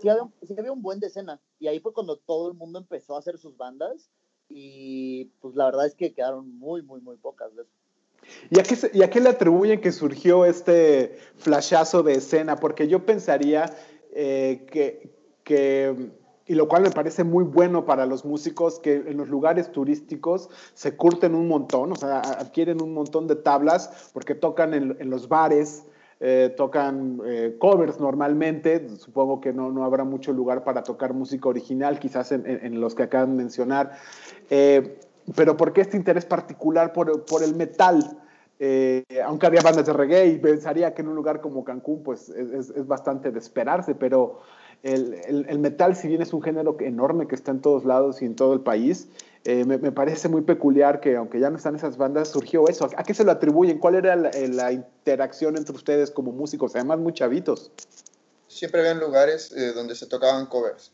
sí, 0.00 0.08
había, 0.08 0.28
sí 0.42 0.54
había 0.58 0.72
un 0.72 0.82
buen 0.82 1.00
de 1.00 1.06
escena. 1.06 1.40
Y 1.58 1.68
ahí 1.68 1.80
fue 1.80 1.92
cuando 1.92 2.16
todo 2.16 2.48
el 2.48 2.54
mundo 2.54 2.78
empezó 2.78 3.16
a 3.16 3.18
hacer 3.18 3.38
sus 3.38 3.56
bandas 3.56 4.10
y 4.48 5.26
pues 5.40 5.54
la 5.56 5.66
verdad 5.66 5.86
es 5.86 5.94
que 5.94 6.12
quedaron 6.12 6.58
muy, 6.58 6.82
muy, 6.82 7.00
muy 7.00 7.16
pocas 7.16 7.54
de 7.56 7.62
eso. 7.62 7.72
¿Y 8.50 8.58
a, 8.58 8.62
qué, 8.62 8.76
¿Y 8.92 9.02
a 9.02 9.10
qué 9.10 9.20
le 9.20 9.28
atribuyen 9.28 9.80
que 9.80 9.92
surgió 9.92 10.44
este 10.44 11.18
flashazo 11.36 12.02
de 12.02 12.14
escena? 12.14 12.56
Porque 12.56 12.88
yo 12.88 13.04
pensaría 13.06 13.72
eh, 14.12 14.66
que, 14.70 15.14
que, 15.44 16.10
y 16.46 16.54
lo 16.54 16.68
cual 16.68 16.82
me 16.82 16.90
parece 16.90 17.24
muy 17.24 17.44
bueno 17.44 17.84
para 17.84 18.06
los 18.06 18.24
músicos, 18.24 18.80
que 18.80 18.94
en 18.94 19.16
los 19.16 19.28
lugares 19.28 19.70
turísticos 19.70 20.48
se 20.74 20.96
curten 20.96 21.34
un 21.34 21.48
montón, 21.48 21.92
o 21.92 21.96
sea, 21.96 22.20
adquieren 22.20 22.82
un 22.82 22.94
montón 22.94 23.26
de 23.26 23.36
tablas 23.36 24.10
porque 24.12 24.34
tocan 24.34 24.74
en, 24.74 24.96
en 24.98 25.10
los 25.10 25.28
bares, 25.28 25.84
eh, 26.20 26.54
tocan 26.56 27.20
eh, 27.26 27.56
covers 27.58 28.00
normalmente, 28.00 28.88
supongo 28.96 29.40
que 29.40 29.52
no, 29.52 29.70
no, 29.70 29.84
habrá 29.84 30.04
mucho 30.04 30.32
lugar 30.32 30.64
para 30.64 30.82
tocar 30.82 31.12
música 31.12 31.48
original, 31.48 31.98
quizás 31.98 32.32
en, 32.32 32.46
en, 32.46 32.64
en 32.64 32.80
los 32.80 32.94
que 32.94 33.02
acaban 33.02 33.36
de 33.36 33.42
mencionar, 33.42 33.92
eh, 34.48 34.98
pero 35.34 35.56
¿por 35.56 35.72
qué 35.72 35.82
este 35.82 35.96
interés 35.96 36.24
particular 36.24 36.92
por, 36.92 37.24
por 37.24 37.42
el 37.42 37.54
metal? 37.54 38.18
Eh, 38.58 39.04
aunque 39.22 39.46
había 39.46 39.60
bandas 39.60 39.84
de 39.84 39.92
reggae 39.92 40.28
y 40.28 40.38
pensaría 40.38 40.94
que 40.94 41.02
en 41.02 41.08
un 41.08 41.16
lugar 41.16 41.42
como 41.42 41.62
Cancún 41.62 42.02
pues 42.02 42.30
es, 42.30 42.70
es 42.70 42.86
bastante 42.86 43.30
de 43.30 43.38
esperarse, 43.38 43.94
pero 43.94 44.40
el, 44.82 45.14
el, 45.26 45.44
el, 45.46 45.58
metal 45.58 45.94
si 45.94 46.08
bien 46.08 46.22
es 46.22 46.32
un 46.32 46.40
género 46.40 46.74
enorme 46.80 47.26
que 47.26 47.34
está 47.34 47.50
en 47.50 47.60
todos 47.60 47.84
lados 47.84 48.22
y 48.22 48.24
en 48.24 48.34
todo 48.34 48.54
el 48.54 48.60
país, 48.60 49.10
eh, 49.46 49.64
me, 49.64 49.78
me, 49.78 49.92
parece 49.92 50.28
muy 50.28 50.42
peculiar 50.42 51.00
que 51.00 51.16
aunque 51.16 51.40
ya 51.40 51.50
no 51.50 51.56
están 51.56 51.76
esas 51.76 51.96
bandas, 51.96 52.28
surgió 52.28 52.68
eso. 52.68 52.88
¿A 52.96 53.02
qué 53.04 53.14
se 53.14 53.24
lo 53.24 53.32
atribuyen? 53.32 53.78
¿Cuál 53.78 53.94
era 53.94 54.16
la, 54.16 54.30
eh, 54.30 54.48
la 54.48 54.72
interacción 54.72 55.56
entre 55.56 55.74
ustedes 55.74 56.10
como 56.10 56.32
músicos? 56.32 56.74
Además 56.74 56.98
muy 56.98 57.12
chavitos. 57.12 57.70
Siempre 58.48 58.80
habían 58.80 59.00
lugares 59.00 59.52
eh, 59.52 59.72
donde 59.72 59.94
se 59.94 60.06
tocaban 60.06 60.46
covers 60.46 60.92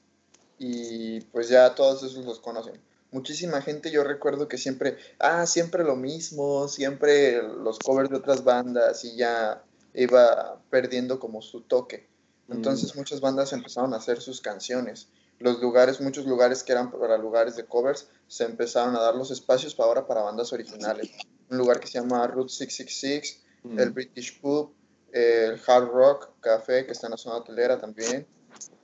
y 0.58 1.20
pues 1.32 1.48
ya 1.48 1.74
todos 1.74 2.02
esos 2.02 2.24
los 2.24 2.38
conocen 2.40 2.80
muchísima 3.12 3.60
gente 3.60 3.90
yo 3.90 4.02
recuerdo 4.02 4.48
que 4.48 4.58
siempre, 4.58 4.96
ah, 5.20 5.46
siempre 5.46 5.84
lo 5.84 5.94
mismo, 5.94 6.66
siempre 6.66 7.42
los 7.42 7.78
covers 7.78 8.10
de 8.10 8.16
otras 8.16 8.42
bandas 8.42 9.04
y 9.04 9.16
ya 9.16 9.62
iba 9.94 10.60
perdiendo 10.70 11.20
como 11.20 11.42
su 11.42 11.60
toque. 11.60 12.08
Entonces 12.48 12.94
mm. 12.94 12.98
muchas 12.98 13.20
bandas 13.20 13.52
empezaron 13.52 13.94
a 13.94 13.98
hacer 13.98 14.20
sus 14.20 14.40
canciones. 14.40 15.08
Los 15.38 15.60
lugares, 15.60 16.00
muchos 16.00 16.26
lugares 16.26 16.62
que 16.62 16.72
eran 16.72 16.90
para 16.90 17.18
lugares 17.18 17.56
de 17.56 17.64
covers, 17.64 18.08
se 18.28 18.44
empezaron 18.44 18.96
a 18.96 19.00
dar 19.00 19.14
los 19.14 19.30
espacios 19.30 19.74
para 19.74 19.88
ahora 19.88 20.06
para 20.06 20.22
bandas 20.22 20.52
originales. 20.52 21.10
Un 21.50 21.58
lugar 21.58 21.80
que 21.80 21.88
se 21.88 21.98
llama 21.98 22.26
Route 22.26 22.52
666, 22.52 23.42
mm. 23.64 23.78
el 23.78 23.90
British 23.90 24.40
Pub, 24.40 24.74
el 25.12 25.60
Hard 25.66 25.88
Rock 25.88 26.30
Café, 26.40 26.86
que 26.86 26.92
está 26.92 27.08
en 27.08 27.12
la 27.12 27.16
zona 27.16 27.36
hotelera 27.36 27.78
también. 27.80 28.26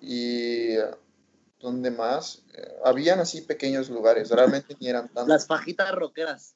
Y 0.00 0.74
donde 1.60 1.90
más, 1.90 2.44
eh, 2.54 2.74
habían 2.84 3.20
así 3.20 3.42
pequeños 3.42 3.90
lugares, 3.90 4.30
realmente 4.30 4.76
ni 4.80 4.88
eran 4.88 5.08
tantos. 5.08 5.28
Las 5.28 5.46
fajitas 5.46 5.90
rockeras. 5.92 6.54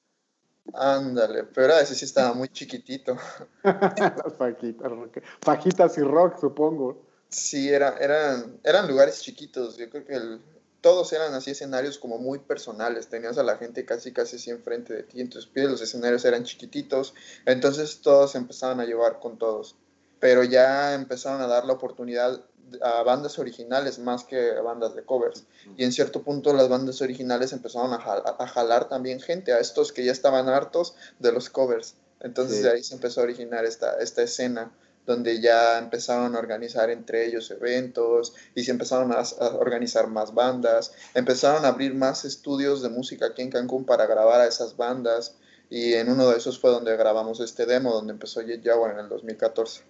Ándale, 0.75 1.45
pero 1.45 1.75
ese 1.75 1.95
sí 1.95 2.05
estaba 2.05 2.35
muy 2.35 2.49
chiquitito. 2.49 3.17
Las 3.65 4.37
fajitas 4.39 4.91
rockeras. 4.91 5.29
Fajitas 5.41 5.99
y 5.99 6.03
rock, 6.03 6.39
supongo. 6.41 7.12
Sí, 7.33 7.71
era, 7.71 7.97
eran, 7.99 8.61
eran 8.63 8.87
lugares 8.87 9.21
chiquitos. 9.23 9.77
Yo 9.77 9.89
creo 9.89 10.05
que 10.05 10.15
el, 10.15 10.41
todos 10.83 11.13
eran 11.13 11.33
así 11.33 11.53
escenarios 11.53 11.99
como 11.99 12.19
muy 12.19 12.39
personales. 12.39 13.09
Tenías 13.09 13.39
a 13.39 13.43
la 13.43 13.57
gente 13.57 13.85
casi, 13.87 14.13
casi 14.13 14.37
así 14.37 14.51
enfrente 14.51 14.93
de 14.93 15.03
ti. 15.03 15.21
Entonces, 15.21 15.51
los 15.55 15.81
escenarios 15.81 16.25
eran 16.25 16.45
chiquititos. 16.45 17.15
Entonces, 17.47 18.01
todos 18.03 18.35
empezaban 18.35 18.81
a 18.81 18.85
llevar 18.85 19.19
con 19.19 19.39
todos. 19.39 19.77
Pero 20.21 20.45
ya 20.45 20.95
empezaron 20.95 21.41
a 21.41 21.47
dar 21.47 21.65
la 21.65 21.73
oportunidad 21.73 22.45
a 22.81 23.03
bandas 23.03 23.39
originales 23.39 23.99
más 23.99 24.25
que 24.25 24.53
a 24.53 24.61
bandas 24.63 24.95
de 24.95 25.03
covers. 25.03 25.45
Y 25.77 25.85
en 25.85 25.93
cierto 25.93 26.23
punto 26.23 26.53
las 26.55 26.69
bandas 26.69 27.01
originales 27.03 27.53
empezaron 27.53 27.93
a, 27.93 27.97
a 27.97 28.47
jalar 28.47 28.89
también 28.89 29.21
gente, 29.21 29.53
a 29.53 29.59
estos 29.59 29.93
que 29.93 30.05
ya 30.05 30.13
estaban 30.13 30.49
hartos 30.49 30.95
de 31.19 31.33
los 31.33 31.51
covers. 31.51 31.97
Entonces 32.21 32.63
de 32.63 32.71
ahí 32.71 32.83
se 32.83 32.95
empezó 32.95 33.21
a 33.21 33.25
originar 33.25 33.65
esta, 33.65 33.99
esta 33.99 34.23
escena 34.23 34.73
donde 35.07 35.41
ya 35.41 35.79
empezaron 35.79 36.37
a 36.37 36.39
organizar 36.39 36.91
entre 36.91 37.27
ellos 37.27 37.51
eventos 37.51 38.35
y 38.55 38.65
se 38.65 38.71
empezaron 38.71 39.13
a, 39.13 39.23
organizar 39.59 40.09
más 40.09 40.35
bandas, 40.35 40.93
empezaron 41.15 41.65
a 41.65 41.69
abrir 41.69 41.95
más 41.95 42.25
estudios 42.25 42.83
de 42.83 42.89
música 42.89 43.27
aquí 43.27 43.43
en 43.43 43.51
Cancún 43.51 43.85
para 43.85 44.07
grabar 44.07 44.41
a 44.41 44.47
esas 44.47 44.77
bandas 44.77 45.37
y 45.71 45.95
en 45.95 46.11
uno 46.11 46.29
de 46.29 46.37
esos 46.37 46.59
fue 46.59 46.71
donde 46.71 46.97
grabamos 46.97 47.41
este 47.41 47.67
demo, 47.67 47.93
donde 47.93 48.13
empezó 48.13 48.43
Jet 48.43 48.63
Jaguar 48.65 48.93
en 48.93 49.01
el 49.01 49.09
2014. 49.09 49.83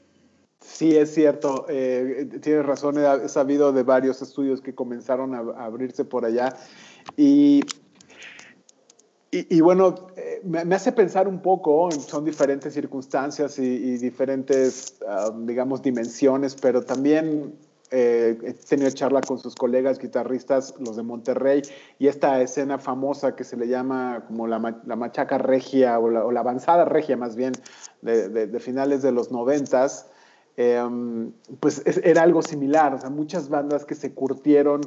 Sí, 0.65 0.97
es 0.97 1.13
cierto, 1.13 1.67
eh, 1.69 2.29
tienes 2.41 2.65
razón, 2.65 2.97
he 2.99 3.29
sabido 3.29 3.73
de 3.73 3.83
varios 3.83 4.23
estudios 4.23 4.61
que 4.61 4.75
comenzaron 4.75 5.35
a, 5.35 5.39
abrirse 5.65 6.05
por 6.05 6.25
allá 6.25 6.55
y 7.17 7.63
y, 9.35 9.63
bueno, 9.63 9.95
eh, 10.15 10.43
me, 10.45 10.75
hace 10.75 10.93
pensar 10.93 11.27
un 11.27 11.41
poco, 11.41 11.91
son 11.91 12.23
diferentes 12.23 12.75
circunstancias 12.75 13.59
y, 13.59 13.97
diferentes, 13.97 14.99
um, 15.31 15.47
digamos, 15.47 15.81
dimensiones, 15.81 16.55
pero 16.55 16.83
también 16.83 17.55
eh, 17.91 18.37
he 18.43 18.53
tenido 18.53 18.91
charla 18.91 19.23
con 19.23 19.39
sus 19.39 19.55
colegas 19.55 19.99
guitarristas, 19.99 20.75
los 20.79 20.97
de 20.97 21.03
Monterrey, 21.03 21.63
y 21.99 22.09
esta 22.09 22.43
escena 22.43 22.79
famosa 22.79 23.35
que 23.35 23.45
se 23.45 23.57
le 23.57 23.69
llama 23.69 24.23
como 24.27 24.47
la, 24.47 24.59
machaca 24.59 25.39
regia 25.39 25.99
o 25.99 26.11
la, 26.11 26.41
avanzada 26.41 26.85
regia 26.85 27.17
más 27.17 27.35
bien, 27.35 27.53
de, 28.03 28.61
finales 28.61 29.01
de 29.01 29.13
los 29.13 29.33
noventas, 29.33 30.11
em, 30.59 31.33
pues 31.59 31.81
era 31.87 32.21
algo 32.21 32.43
similar, 32.43 32.93
o 32.93 33.01
sea, 33.01 33.09
muchas 33.09 33.49
bandas 33.49 33.87
que 33.87 33.95
se 33.95 34.13
curtieron 34.13 34.83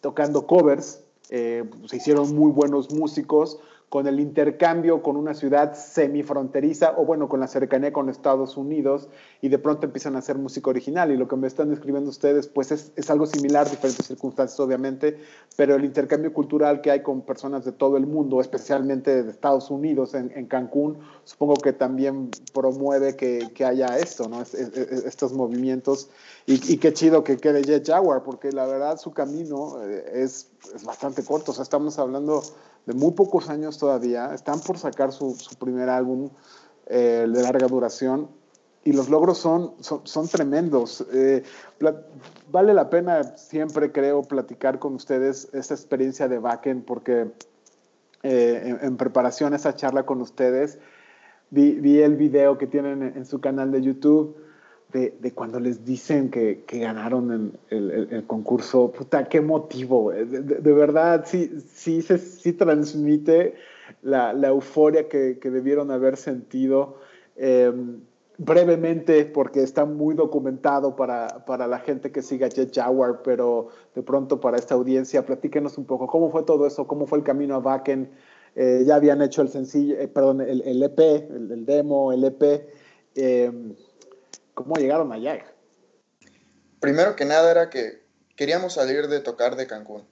tocando 0.00 0.46
covers, 0.46 1.04
eh, 1.28 1.64
se 1.86 1.96
hicieron 1.98 2.34
muy 2.34 2.52
buenos 2.52 2.90
músicos, 2.90 3.58
con 3.92 4.06
el 4.06 4.20
intercambio 4.20 5.02
con 5.02 5.18
una 5.18 5.34
ciudad 5.34 5.74
semifronteriza 5.74 6.94
o 6.96 7.04
bueno, 7.04 7.28
con 7.28 7.40
la 7.40 7.46
cercanía 7.46 7.92
con 7.92 8.08
Estados 8.08 8.56
Unidos 8.56 9.10
y 9.42 9.50
de 9.50 9.58
pronto 9.58 9.84
empiezan 9.84 10.16
a 10.16 10.20
hacer 10.20 10.38
música 10.38 10.70
original. 10.70 11.12
Y 11.12 11.18
lo 11.18 11.28
que 11.28 11.36
me 11.36 11.46
están 11.46 11.68
describiendo 11.68 12.08
ustedes 12.08 12.48
pues 12.48 12.72
es, 12.72 12.92
es, 12.96 13.10
algo 13.10 13.26
similar, 13.26 13.68
diferentes 13.68 14.06
circunstancias 14.06 14.58
obviamente, 14.60 15.18
pero 15.58 15.74
el 15.74 15.84
intercambio 15.84 16.32
cultural 16.32 16.80
que 16.80 16.90
hay 16.90 17.02
con 17.02 17.20
personas 17.20 17.66
de 17.66 17.72
todo 17.72 17.98
el 17.98 18.06
mundo, 18.06 18.40
especialmente 18.40 19.24
de 19.24 19.30
Estados 19.30 19.70
Unidos 19.70 20.14
en, 20.14 20.32
en 20.34 20.46
Cancún, 20.46 20.96
supongo 21.24 21.56
que 21.56 21.74
también 21.74 22.30
promueve 22.54 23.14
que, 23.14 23.50
que 23.54 23.66
haya 23.66 23.98
esto, 23.98 24.26
¿no? 24.26 24.40
estos 24.40 25.34
movimientos. 25.34 26.08
Y, 26.46 26.54
y, 26.72 26.78
qué 26.78 26.94
chido 26.94 27.24
que 27.24 27.36
quede 27.36 27.62
Jet 27.62 27.86
Jaguar 27.86 28.22
porque 28.22 28.52
la 28.52 28.64
verdad 28.64 28.96
su 28.96 29.12
camino 29.12 29.84
eh, 29.84 30.22
es, 30.22 30.50
es 30.74 30.82
bastante 30.82 31.22
corto, 31.22 31.50
o 31.50 31.54
sea, 31.54 31.62
estamos 31.62 31.98
hablando 31.98 32.42
de 32.86 32.94
muy 32.94 33.12
pocos 33.12 33.48
años 33.48 33.78
todavía, 33.78 34.34
están 34.34 34.60
por 34.60 34.78
sacar 34.78 35.12
su, 35.12 35.34
su 35.34 35.54
primer 35.56 35.88
álbum 35.88 36.30
eh, 36.86 37.26
de 37.28 37.42
larga 37.42 37.66
duración 37.68 38.28
y 38.84 38.92
los 38.92 39.08
logros 39.08 39.38
son, 39.38 39.74
son, 39.80 40.28
tremendos. 40.28 41.06
Eh, 41.12 41.44
vale 42.50 42.74
la 42.74 42.90
pena 42.90 43.36
siempre, 43.36 43.92
creo, 43.92 44.22
platicar 44.22 44.80
con 44.80 44.94
ustedes 44.94 45.48
esta 45.52 45.74
experiencia 45.74 46.26
de 46.26 46.38
Backen 46.38 46.82
porque 46.82 47.30
eh, 48.24 48.78
en, 48.80 48.96
preparación 48.96 49.52
a 49.52 49.56
esa 49.56 49.76
charla 49.76 50.04
con 50.04 50.20
ustedes 50.20 50.78
vi, 51.50 51.72
vi 51.74 52.00
el 52.00 52.16
video 52.16 52.58
que 52.58 52.66
tienen 52.66 53.02
en 53.02 53.26
su 53.26 53.40
canal 53.40 53.70
de 53.70 53.82
YouTube 53.82 54.36
de, 54.92 55.32
cuando 55.34 55.58
les 55.58 55.84
dicen 55.84 56.30
que, 56.30 56.64
que 56.66 56.80
ganaron 56.80 57.52
el, 57.70 58.08
el, 58.10 58.26
concurso, 58.26 58.92
puta, 58.92 59.24
qué 59.24 59.40
motivo. 59.40 60.12
Eh, 60.12 60.24
de, 60.24 60.72
verdad, 60.72 61.24
sí, 61.26 61.50
sí, 61.72 62.02
se, 62.02 62.18
sí 62.18 62.52
transmite 62.52 63.54
la, 64.02 64.32
la 64.32 64.48
euforia 64.48 65.08
que, 65.08 65.38
que, 65.38 65.50
debieron 65.50 65.90
haber 65.90 66.16
sentido. 66.16 66.98
Em, 67.36 68.00
brevemente, 68.38 69.24
porque 69.24 69.62
está 69.62 69.84
muy 69.84 70.14
documentado 70.14 70.96
para, 70.96 71.44
para, 71.44 71.66
la 71.66 71.78
gente 71.78 72.10
que 72.10 72.22
siga 72.22 72.48
Jet 72.48 72.74
Jaguar, 72.74 73.22
pero 73.22 73.68
de 73.94 74.02
pronto 74.02 74.40
para 74.40 74.58
esta 74.58 74.74
audiencia, 74.74 75.24
platíquenos 75.24 75.78
un 75.78 75.84
poco 75.84 76.06
cómo 76.06 76.30
fue 76.30 76.42
todo 76.42 76.66
eso, 76.66 76.86
cómo 76.86 77.06
fue 77.06 77.18
el 77.18 77.24
camino 77.24 77.54
a 77.54 77.60
Bakken. 77.60 78.10
Eh, 78.54 78.82
ya 78.86 78.96
habían 78.96 79.22
hecho 79.22 79.40
el 79.40 79.48
sencillo, 79.48 79.96
eh, 79.98 80.08
perdón, 80.08 80.42
el, 80.42 80.60
el 80.62 80.82
EP, 80.82 80.98
el, 80.98 81.64
demo, 81.64 82.12
el 82.12 82.24
EP. 82.24 82.68
Eh, 83.14 83.50
¿Cómo 84.54 84.76
llegaron 84.76 85.12
allá? 85.12 85.44
Primero 86.80 87.16
que 87.16 87.24
nada 87.24 87.50
era 87.50 87.70
que 87.70 88.04
queríamos 88.36 88.74
salir 88.74 89.08
de 89.08 89.20
tocar 89.20 89.56
de 89.56 89.66
Cancún. 89.66 90.06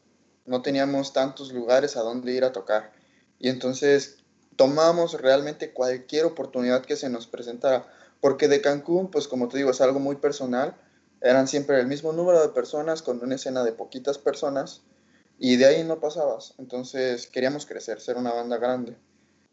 No 0.47 0.63
teníamos 0.63 1.13
tantos 1.13 1.53
lugares 1.53 1.97
a 1.97 2.01
donde 2.01 2.33
ir 2.33 2.45
a 2.45 2.53
tocar. 2.53 2.93
Y 3.39 3.49
entonces 3.49 4.19
tomamos 4.57 5.21
realmente 5.21 5.73
cualquier 5.73 6.25
oportunidad 6.25 6.85
que 6.85 6.97
se 6.97 7.11
nos 7.11 7.27
presentara. 7.27 7.87
Porque 8.21 8.49
de 8.49 8.61
Cancún, 8.61 9.11
pues 9.11 9.29
como 9.29 9.49
te 9.49 9.59
digo, 9.59 9.71
es 9.71 9.81
algo 9.81 10.01
muy 10.01 10.17
personal. 10.17 10.77
Eran 11.21 11.49
siempre 11.49 11.79
el 11.81 11.87
mismo 11.87 12.13
número 12.13 12.41
de 12.41 12.49
personas 12.49 13.03
con 13.03 13.23
una 13.23 13.35
escena 13.35 13.63
de 13.65 13.73
poquitas 13.73 14.19
personas. 14.19 14.83
Y 15.39 15.57
de 15.57 15.67
ahí 15.67 15.85
no 15.85 16.01
pasabas. 16.01 16.55
Entonces 16.59 17.27
queríamos 17.27 17.67
crecer, 17.67 18.01
ser 18.01 18.17
una 18.17 18.33
banda 18.33 18.59
grande. 18.59 18.97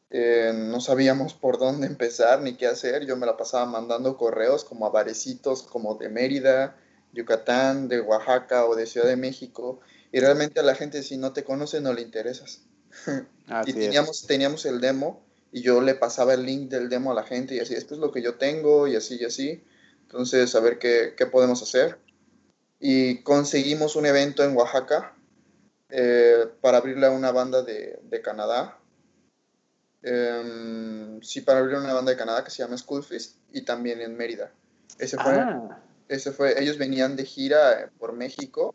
Eh, 0.10 0.54
no 0.56 0.80
sabíamos 0.80 1.34
por 1.34 1.60
dónde 1.60 1.86
empezar 1.88 2.42
ni 2.42 2.56
qué 2.56 2.68
hacer. 2.68 3.06
Yo 3.06 3.18
me 3.18 3.26
la 3.26 3.38
pasaba 3.38 3.66
mandando 3.66 4.18
correos 4.18 4.64
como 4.64 4.86
a 4.86 4.90
barecitos 4.90 5.64
como 5.64 5.96
de 5.96 6.10
Mérida, 6.10 6.78
Yucatán, 7.14 7.88
de 7.88 8.00
Oaxaca 8.00 8.66
o 8.66 8.76
de 8.76 8.86
Ciudad 8.86 9.08
de 9.08 9.18
México. 9.18 9.82
Y 10.12 10.20
realmente 10.20 10.60
a 10.60 10.64
la 10.64 10.76
gente 10.76 11.04
si 11.04 11.18
no 11.18 11.34
te 11.34 11.44
conoce 11.44 11.82
no 11.82 11.94
le 11.94 12.02
interesas. 12.02 12.62
y 13.66 13.74
teníamos, 13.74 14.26
teníamos 14.26 14.66
el 14.66 14.80
demo 14.80 15.26
y 15.52 15.62
yo 15.62 15.82
le 15.82 15.96
pasaba 15.96 16.34
el 16.34 16.46
link 16.46 16.70
del 16.70 16.90
demo 16.90 17.12
a 17.12 17.16
la 17.16 17.24
gente 17.24 17.56
y 17.56 17.60
así, 17.60 17.74
esto 17.74 17.94
es 17.94 18.00
lo 18.00 18.12
que 18.12 18.22
yo 18.22 18.36
tengo 18.36 18.88
y 18.88 18.96
así 18.96 19.18
y 19.20 19.26
así. 19.26 19.64
Entonces, 20.04 20.56
a 20.56 20.62
ver 20.62 20.80
qué, 20.80 21.16
qué 21.18 21.26
podemos 21.26 21.62
hacer. 21.62 22.00
Y 22.80 23.24
conseguimos 23.24 23.98
un 23.98 24.06
evento 24.06 24.44
en 24.44 24.56
Oaxaca 24.56 25.14
eh, 25.90 26.46
para 26.62 26.78
abrirle 26.78 27.08
a 27.08 27.12
una 27.12 27.32
banda 27.32 27.62
de, 27.62 28.00
de 28.04 28.22
Canadá 28.22 28.78
Em, 30.04 31.22
sí, 31.22 31.42
para 31.42 31.60
abrir 31.60 31.78
una 31.78 31.94
banda 31.94 32.12
de 32.12 32.18
Canadá 32.18 32.44
que 32.44 32.52
se 32.52 32.60
llama 32.60 32.78
Schoolfist 32.78 33.38
y 33.52 33.62
también 33.62 34.02
en 34.02 34.16
Mérida. 34.16 34.52
Ese 35.00 35.18
fue, 35.18 35.34
ah. 35.34 35.82
ese 36.08 36.32
fue, 36.32 36.62
ellos 36.62 36.78
venían 36.78 37.16
de 37.16 37.26
gira 37.26 37.82
eh, 37.82 37.90
por 37.98 38.14
México 38.14 38.74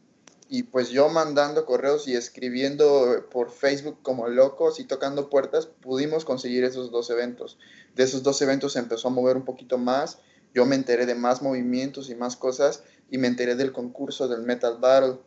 y 0.48 0.64
pues 0.64 0.90
yo 0.90 1.08
mandando 1.08 1.64
correos 1.64 2.06
y 2.08 2.14
escribiendo 2.14 3.26
por 3.30 3.50
Facebook 3.50 3.98
como 4.02 4.28
locos 4.28 4.80
y 4.80 4.84
tocando 4.84 5.30
puertas, 5.30 5.66
pudimos 5.66 6.24
conseguir 6.24 6.64
esos 6.64 6.90
dos 6.90 7.08
eventos. 7.10 7.58
De 7.94 8.02
esos 8.02 8.22
dos 8.22 8.42
eventos 8.42 8.74
se 8.74 8.80
empezó 8.80 9.08
a 9.08 9.12
mover 9.12 9.36
un 9.36 9.44
poquito 9.44 9.78
más, 9.78 10.18
yo 10.52 10.66
me 10.66 10.76
enteré 10.76 11.06
de 11.06 11.14
más 11.14 11.40
movimientos 11.40 12.10
y 12.10 12.14
más 12.14 12.36
cosas 12.36 12.82
y 13.10 13.16
me 13.16 13.28
enteré 13.28 13.54
del 13.54 13.72
concurso 13.72 14.28
del 14.28 14.42
Metal 14.42 14.76
Battle, 14.78 15.18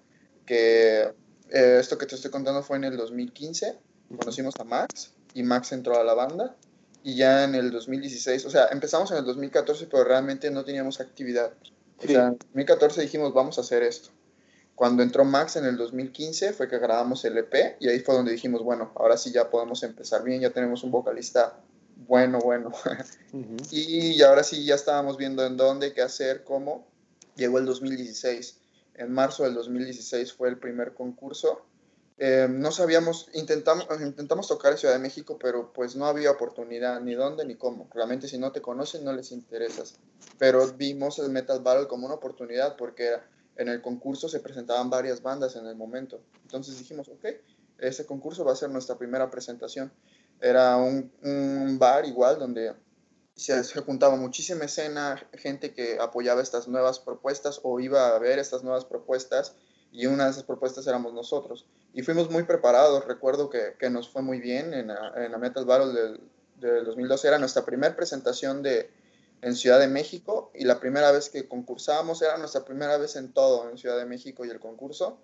que 0.45 1.11
eh, 1.49 1.77
esto 1.79 1.97
que 1.97 2.05
te 2.05 2.15
estoy 2.15 2.29
contando 2.29 2.61
fue 2.61 2.77
en 2.77 2.83
el 2.83 2.97
2015, 2.97 3.79
conocimos 4.19 4.53
a 4.59 4.63
Max 4.63 5.15
y 5.35 5.43
Max 5.43 5.73
entró 5.73 5.99
a 5.99 6.03
la 6.03 6.15
banda. 6.15 6.55
Y 7.03 7.15
ya 7.15 7.43
en 7.43 7.53
el 7.53 7.69
2016, 7.69 8.45
o 8.45 8.49
sea, 8.49 8.69
empezamos 8.71 9.11
en 9.11 9.17
el 9.17 9.25
2014, 9.25 9.85
pero 9.91 10.03
realmente 10.03 10.49
no 10.49 10.65
teníamos 10.65 10.99
actividad. 10.99 11.51
O 11.99 12.07
sea, 12.07 12.27
en 12.29 12.37
2014 12.39 13.01
dijimos, 13.01 13.31
vamos 13.31 13.59
a 13.59 13.61
hacer 13.61 13.83
esto. 13.83 14.09
Cuando 14.73 15.03
entró 15.03 15.23
Max 15.23 15.55
en 15.57 15.65
el 15.65 15.77
2015 15.77 16.53
fue 16.53 16.67
que 16.67 16.79
grabamos 16.79 17.23
el 17.25 17.37
EP 17.37 17.77
y 17.79 17.89
ahí 17.89 17.99
fue 17.99 18.15
donde 18.15 18.31
dijimos, 18.31 18.63
bueno, 18.63 18.91
ahora 18.95 19.17
sí 19.17 19.31
ya 19.31 19.49
podemos 19.49 19.83
empezar 19.83 20.23
bien, 20.23 20.41
ya 20.41 20.49
tenemos 20.49 20.83
un 20.83 20.91
vocalista 20.91 21.59
bueno, 22.07 22.39
bueno. 22.39 22.71
y 23.71 24.21
ahora 24.23 24.43
sí 24.43 24.65
ya 24.65 24.75
estábamos 24.75 25.17
viendo 25.17 25.45
en 25.45 25.57
dónde, 25.57 25.93
qué 25.93 26.01
hacer, 26.01 26.43
cómo. 26.43 26.87
Llegó 27.35 27.59
el 27.59 27.65
2016. 27.65 28.59
En 28.95 29.11
marzo 29.11 29.43
del 29.43 29.53
2016 29.53 30.33
fue 30.33 30.49
el 30.49 30.57
primer 30.57 30.93
concurso 30.93 31.65
eh, 32.17 32.47
no 32.49 32.71
sabíamos, 32.71 33.29
intentamos, 33.33 33.87
intentamos 33.99 34.47
tocar 34.47 34.71
en 34.71 34.77
Ciudad 34.77 34.93
de 34.93 35.01
México, 35.01 35.37
pero 35.37 35.73
pues 35.73 35.97
no 35.97 36.05
había 36.05 36.31
oportunidad 36.31 37.01
ni 37.01 37.13
dónde 37.13 37.45
ni 37.45 37.55
cómo. 37.55 37.89
Realmente 37.93 38.27
si 38.27 38.37
no 38.37 38.51
te 38.53 38.61
conocen 38.61 39.03
no 39.03 39.11
les 39.11 39.31
interesas. 39.31 39.95
Pero 40.37 40.65
vimos 40.73 41.19
el 41.19 41.29
Metal 41.29 41.59
Battle 41.59 41.87
como 41.87 42.05
una 42.05 42.15
oportunidad 42.15 42.77
porque 42.77 43.17
en 43.57 43.67
el 43.67 43.81
concurso 43.81 44.29
se 44.29 44.39
presentaban 44.39 44.89
varias 44.89 45.21
bandas 45.21 45.57
en 45.57 45.65
el 45.65 45.75
momento. 45.75 46.21
Entonces 46.43 46.77
dijimos, 46.79 47.09
ok, 47.09 47.25
ese 47.79 48.05
concurso 48.05 48.45
va 48.45 48.53
a 48.53 48.55
ser 48.55 48.69
nuestra 48.69 48.97
primera 48.97 49.29
presentación. 49.29 49.91
Era 50.39 50.77
un, 50.77 51.11
un 51.21 51.77
bar 51.77 52.05
igual 52.05 52.39
donde 52.39 52.73
se, 53.35 53.61
se, 53.65 53.81
juntaba 53.81 54.15
muchísima 54.15 54.63
escena, 54.65 55.21
gente 55.33 55.73
que 55.73 55.97
apoyaba 55.99 56.41
estas 56.41 56.69
nuevas 56.69 56.99
propuestas 56.99 57.59
o 57.63 57.81
iba 57.81 58.15
a 58.15 58.19
ver 58.19 58.39
estas 58.39 58.63
nuevas 58.63 58.85
propuestas 58.85 59.55
y 59.95 60.07
una 60.07 60.25
de 60.25 60.31
esas 60.31 60.43
propuestas 60.43 60.85
éramos 60.87 61.13
nosotros. 61.13 61.65
Y 61.93 62.01
fuimos 62.01 62.29
muy 62.29 62.43
preparados, 62.43 63.05
recuerdo 63.05 63.49
que, 63.49 63.75
que 63.79 63.89
nos 63.89 64.09
fue 64.09 64.21
muy 64.21 64.39
bien 64.39 64.73
en 64.73 64.87
la, 64.87 65.13
en 65.15 65.31
la 65.31 65.37
Metal 65.37 65.63
Battle 65.63 65.93
del, 65.93 66.19
del, 66.59 66.85
2012, 66.85 67.27
era 67.27 67.39
nuestra 67.39 67.63
primera 67.63 67.95
presentación 67.95 68.61
de, 68.61 68.89
en 69.41 69.55
Ciudad 69.55 69.79
de 69.79 69.87
México 69.87 70.51
y 70.53 70.65
la 70.65 70.79
primera 70.81 71.11
vez 71.11 71.29
que 71.29 71.47
concursábamos 71.47 72.21
era 72.21 72.37
nuestra 72.37 72.65
primera 72.65 72.97
vez 72.97 73.15
en 73.15 73.31
todo 73.31 73.69
en 73.69 73.77
Ciudad 73.77 73.97
de 73.97 74.05
México 74.05 74.43
y 74.45 74.49
el 74.49 74.59
concurso. 74.59 75.17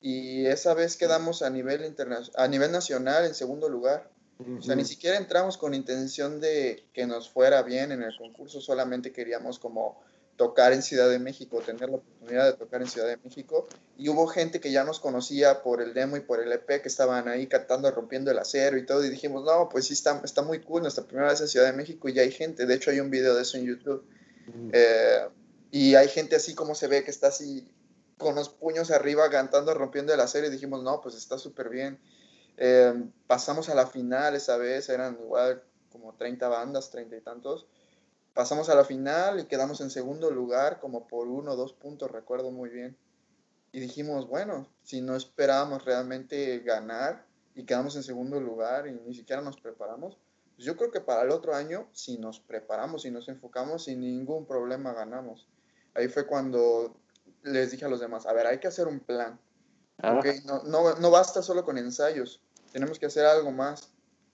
Y 0.00 0.46
esa 0.46 0.74
vez 0.74 0.96
quedamos 0.96 1.42
a 1.42 1.50
nivel 1.50 1.94
a 2.36 2.48
nivel 2.48 2.70
nacional 2.70 3.24
en 3.24 3.34
segundo 3.34 3.68
lugar. 3.68 4.10
O 4.58 4.62
sea, 4.62 4.76
ni 4.76 4.84
siquiera 4.84 5.16
entramos 5.16 5.58
con 5.58 5.74
intención 5.74 6.40
de 6.40 6.88
que 6.92 7.08
nos 7.08 7.28
fuera 7.28 7.62
bien 7.62 7.90
en 7.90 8.04
el 8.04 8.16
concurso, 8.16 8.60
solamente 8.60 9.10
queríamos 9.10 9.58
como 9.58 10.00
tocar 10.38 10.72
en 10.72 10.82
Ciudad 10.82 11.10
de 11.10 11.18
México, 11.18 11.60
tener 11.60 11.90
la 11.90 11.96
oportunidad 11.96 12.46
de 12.46 12.52
tocar 12.56 12.80
en 12.80 12.86
Ciudad 12.86 13.08
de 13.08 13.16
México. 13.18 13.66
Y 13.98 14.08
hubo 14.08 14.28
gente 14.28 14.60
que 14.60 14.70
ya 14.70 14.84
nos 14.84 15.00
conocía 15.00 15.62
por 15.62 15.82
el 15.82 15.92
demo 15.92 16.16
y 16.16 16.20
por 16.20 16.40
el 16.40 16.50
EP, 16.52 16.80
que 16.80 16.88
estaban 16.88 17.28
ahí 17.28 17.48
cantando, 17.48 17.90
rompiendo 17.90 18.30
el 18.30 18.38
acero 18.38 18.78
y 18.78 18.86
todo. 18.86 19.04
Y 19.04 19.10
dijimos, 19.10 19.44
no, 19.44 19.68
pues 19.68 19.88
sí, 19.88 19.94
está, 19.94 20.22
está 20.24 20.42
muy 20.42 20.60
cool, 20.60 20.82
nuestra 20.82 21.04
primera 21.04 21.28
vez 21.28 21.40
en 21.40 21.48
Ciudad 21.48 21.66
de 21.66 21.72
México 21.72 22.08
y 22.08 22.14
ya 22.14 22.22
hay 22.22 22.30
gente. 22.30 22.66
De 22.66 22.74
hecho, 22.74 22.92
hay 22.92 23.00
un 23.00 23.10
video 23.10 23.34
de 23.34 23.42
eso 23.42 23.58
en 23.58 23.64
YouTube. 23.64 24.06
Eh, 24.72 25.28
y 25.72 25.96
hay 25.96 26.08
gente 26.08 26.36
así 26.36 26.54
como 26.54 26.74
se 26.76 26.86
ve 26.86 27.04
que 27.04 27.10
está 27.10 27.26
así 27.26 27.68
con 28.16 28.36
los 28.36 28.48
puños 28.48 28.92
arriba 28.92 29.28
cantando, 29.30 29.74
rompiendo 29.74 30.14
el 30.14 30.20
acero. 30.20 30.46
Y 30.46 30.50
dijimos, 30.50 30.84
no, 30.84 31.00
pues 31.00 31.16
está 31.16 31.36
súper 31.36 31.68
bien. 31.68 31.98
Eh, 32.56 32.94
pasamos 33.26 33.68
a 33.68 33.74
la 33.74 33.88
final 33.88 34.36
esa 34.36 34.56
vez, 34.56 34.88
eran 34.88 35.18
igual 35.20 35.64
como 35.90 36.14
30 36.14 36.48
bandas, 36.48 36.90
30 36.90 37.16
y 37.16 37.20
tantos 37.22 37.66
pasamos 38.38 38.68
a 38.68 38.76
la 38.76 38.84
final 38.84 39.40
y 39.40 39.46
quedamos 39.46 39.80
en 39.80 39.90
segundo 39.90 40.30
lugar, 40.30 40.78
como 40.78 41.08
por 41.08 41.26
uno 41.26 41.54
o 41.54 41.56
dos 41.56 41.72
puntos, 41.72 42.08
recuerdo 42.08 42.52
muy 42.52 42.70
bien. 42.70 42.96
Y 43.72 43.80
dijimos, 43.80 44.28
bueno, 44.28 44.68
si 44.84 45.00
no 45.00 45.16
esperábamos 45.16 45.84
realmente 45.84 46.60
ganar 46.60 47.26
y 47.56 47.64
quedamos 47.64 47.96
en 47.96 48.04
segundo 48.04 48.40
lugar 48.40 48.86
y 48.86 48.92
ni 48.92 49.12
siquiera 49.12 49.42
nos 49.42 49.60
preparamos, 49.60 50.18
pues 50.54 50.64
yo 50.64 50.76
creo 50.76 50.92
que 50.92 51.00
para 51.00 51.22
el 51.22 51.32
otro 51.32 51.52
año, 51.52 51.88
si 51.90 52.16
nos 52.16 52.38
preparamos 52.38 53.04
y 53.06 53.10
nos 53.10 53.28
enfocamos, 53.28 53.86
sin 53.86 54.02
ningún 54.02 54.46
problema 54.46 54.92
ganamos. 54.92 55.48
Ahí 55.94 56.06
fue 56.06 56.24
cuando 56.24 56.94
les 57.42 57.72
dije 57.72 57.86
a 57.86 57.88
los 57.88 57.98
demás, 57.98 58.24
a 58.24 58.32
ver, 58.32 58.46
hay 58.46 58.60
que 58.60 58.68
hacer 58.68 58.86
un 58.86 59.00
plan. 59.00 59.40
No, 60.44 60.62
no, 60.62 60.94
no 60.94 61.10
basta 61.10 61.42
solo 61.42 61.64
con 61.64 61.76
ensayos, 61.76 62.40
tenemos 62.70 63.00
que 63.00 63.06
hacer 63.06 63.26
algo 63.26 63.50
más 63.50 63.90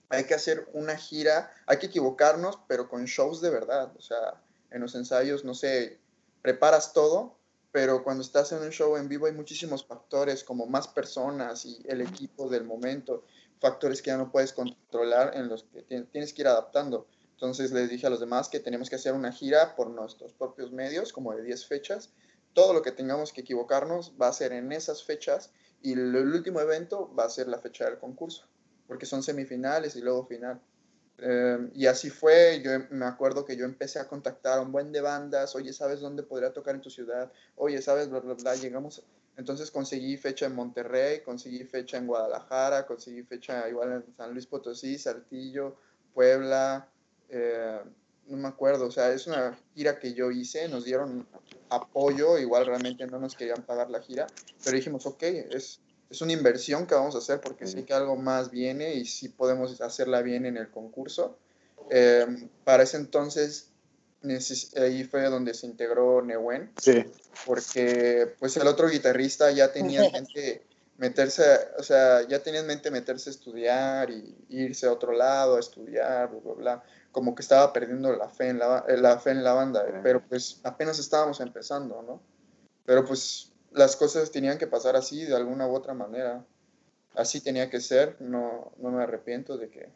hay 0.09 0.25
que 0.25 0.33
hacer 0.33 0.67
una 0.73 0.95
gira, 0.95 1.51
hay 1.65 1.77
que 1.77 1.87
equivocarnos, 1.87 2.59
pero 2.67 2.87
con 2.87 3.05
shows 3.05 3.41
de 3.41 3.49
verdad. 3.49 3.91
O 3.97 4.01
sea, 4.01 4.41
en 4.71 4.81
los 4.81 4.95
ensayos, 4.95 5.43
no 5.43 5.53
sé, 5.53 5.99
preparas 6.41 6.93
todo, 6.93 7.37
pero 7.71 8.03
cuando 8.03 8.23
estás 8.23 8.51
en 8.51 8.59
un 8.59 8.69
show 8.69 8.95
en 8.97 9.09
vivo 9.09 9.25
hay 9.25 9.33
muchísimos 9.33 9.85
factores, 9.85 10.43
como 10.43 10.65
más 10.65 10.87
personas 10.87 11.65
y 11.65 11.81
el 11.85 12.01
equipo 12.01 12.49
del 12.49 12.63
momento, 12.63 13.23
factores 13.59 14.01
que 14.01 14.11
ya 14.11 14.17
no 14.17 14.31
puedes 14.31 14.53
controlar 14.53 15.35
en 15.35 15.49
los 15.49 15.63
que 15.63 15.81
tienes 15.81 16.33
que 16.33 16.41
ir 16.41 16.47
adaptando. 16.47 17.07
Entonces 17.31 17.71
les 17.71 17.89
dije 17.89 18.07
a 18.07 18.09
los 18.09 18.19
demás 18.19 18.47
que 18.47 18.59
tenemos 18.59 18.89
que 18.89 18.95
hacer 18.95 19.13
una 19.13 19.31
gira 19.31 19.75
por 19.75 19.89
nuestros 19.89 20.33
propios 20.33 20.71
medios, 20.71 21.11
como 21.11 21.33
de 21.33 21.43
10 21.43 21.65
fechas. 21.65 22.11
Todo 22.53 22.73
lo 22.73 22.81
que 22.81 22.93
tengamos 22.93 23.33
que 23.33 23.41
equivocarnos 23.41 24.13
va 24.21 24.29
a 24.29 24.33
ser 24.33 24.53
en 24.53 24.71
esas 24.71 25.03
fechas 25.03 25.51
y 25.81 25.93
el 25.93 26.15
último 26.15 26.61
evento 26.61 27.13
va 27.13 27.25
a 27.25 27.29
ser 27.29 27.49
la 27.49 27.59
fecha 27.59 27.85
del 27.85 27.99
concurso 27.99 28.47
porque 28.87 29.05
son 29.05 29.23
semifinales 29.23 29.95
y 29.95 30.01
luego 30.01 30.25
final. 30.25 30.61
Em, 31.17 31.71
y 31.73 31.85
así 31.85 32.09
fue, 32.09 32.61
yo 32.63 32.71
me 32.89 33.05
acuerdo 33.05 33.45
que 33.45 33.55
yo 33.55 33.65
empecé 33.65 33.99
a 33.99 34.07
contactar 34.07 34.59
a 34.59 34.61
un 34.61 34.71
buen 34.71 34.91
de 34.91 35.01
bandas, 35.01 35.55
oye, 35.55 35.71
¿sabes 35.71 36.01
dónde 36.01 36.23
podría 36.23 36.51
tocar 36.51 36.75
en 36.75 36.81
tu 36.81 36.89
ciudad? 36.89 37.31
Oye, 37.55 37.81
¿sabes? 37.81 38.09
Bla, 38.09 38.19
bla, 38.19 38.33
bla, 38.33 38.55
llegamos. 38.55 39.03
Entonces 39.37 39.71
conseguí 39.71 40.17
fecha 40.17 40.45
en 40.45 40.55
Monterrey, 40.55 41.21
conseguí 41.21 41.63
fecha 41.65 41.97
en 41.97 42.07
Guadalajara, 42.07 42.85
conseguí 42.85 43.23
fecha 43.23 43.67
igual 43.69 43.91
en 43.93 44.15
San 44.15 44.33
Luis 44.33 44.45
Potosí, 44.45 44.97
Saltillo, 44.97 45.75
Puebla, 46.13 46.89
eh, 47.29 47.81
no 48.27 48.37
me 48.37 48.47
acuerdo, 48.47 48.87
o 48.87 48.91
sea, 48.91 49.11
es 49.11 49.27
una 49.27 49.57
gira 49.75 49.99
que 49.99 50.13
yo 50.13 50.31
hice, 50.31 50.67
nos 50.67 50.85
dieron 50.85 51.27
apoyo, 51.69 52.37
igual 52.37 52.65
realmente 52.65 53.05
no 53.07 53.19
nos 53.19 53.35
querían 53.35 53.63
pagar 53.63 53.89
la 53.89 54.01
gira, 54.01 54.25
pero 54.63 54.75
dijimos, 54.75 55.05
ok, 55.05 55.23
es, 55.23 55.79
es 56.09 56.21
una 56.21 56.33
inversión 56.33 56.85
que 56.85 56.95
vamos 56.95 57.15
a 57.15 57.19
hacer 57.19 57.41
porque 57.41 57.67
sí 57.67 57.83
que 57.83 57.93
algo 57.93 58.15
más 58.15 58.51
viene 58.51 58.93
y 58.93 59.05
sí 59.05 59.29
podemos 59.29 59.79
hacerla 59.81 60.21
bien 60.21 60.45
en 60.45 60.57
el 60.57 60.69
concurso. 60.69 61.37
Em, 61.89 62.49
para 62.63 62.83
ese 62.83 62.97
entonces, 62.97 63.69
ahí 64.77 65.03
fue 65.03 65.23
donde 65.29 65.53
se 65.53 65.67
integró 65.67 66.21
Newen. 66.21 66.71
Sí. 66.81 67.05
Porque 67.45 68.33
pues 68.39 68.55
el 68.57 68.67
otro 68.67 68.87
guitarrista 68.89 69.51
ya 69.51 69.71
tenía 69.71 70.05
en 70.05 70.11
mente 70.13 70.65
meterse, 70.97 71.43
o 71.77 71.83
sea, 71.83 72.25
ya 72.27 72.41
tenía 72.41 72.61
en 72.61 72.67
mente 72.67 72.89
meterse 72.89 73.29
a 73.29 73.33
estudiar 73.33 74.09
y 74.09 74.35
irse 74.49 74.87
a 74.87 74.93
otro 74.93 75.11
lado 75.11 75.57
a 75.57 75.59
estudiar, 75.59 76.29
bla, 76.29 76.39
bla, 76.39 76.53
bla. 76.53 76.83
Como 77.11 77.35
que 77.35 77.41
estaba 77.41 77.71
perdiendo 77.73 78.15
la 78.15 78.29
fe 78.29 78.49
en 78.49 78.59
la, 78.59 78.85
la, 78.87 79.19
fe 79.19 79.31
en 79.31 79.43
la 79.43 79.53
banda, 79.53 79.85
pero 80.03 80.21
pues 80.27 80.59
apenas 80.63 80.99
estábamos 80.99 81.39
empezando, 81.39 82.01
¿no? 82.01 82.21
Pero 82.85 83.05
pues 83.05 83.51
las 83.75 83.95
cosas 83.95 84.31
tenían 84.31 84.57
que 84.57 84.67
pasar 84.67 84.95
así 84.95 85.23
de 85.25 85.35
alguna 85.35 85.67
u 85.67 85.75
otra 85.75 85.93
manera. 85.93 86.45
Así 87.13 87.41
tenía 87.41 87.69
que 87.69 87.79
ser, 87.79 88.17
no, 88.19 88.71
no 88.77 88.91
me 88.91 89.03
arrepiento 89.03 89.57
de 89.57 89.69
que 89.69 89.89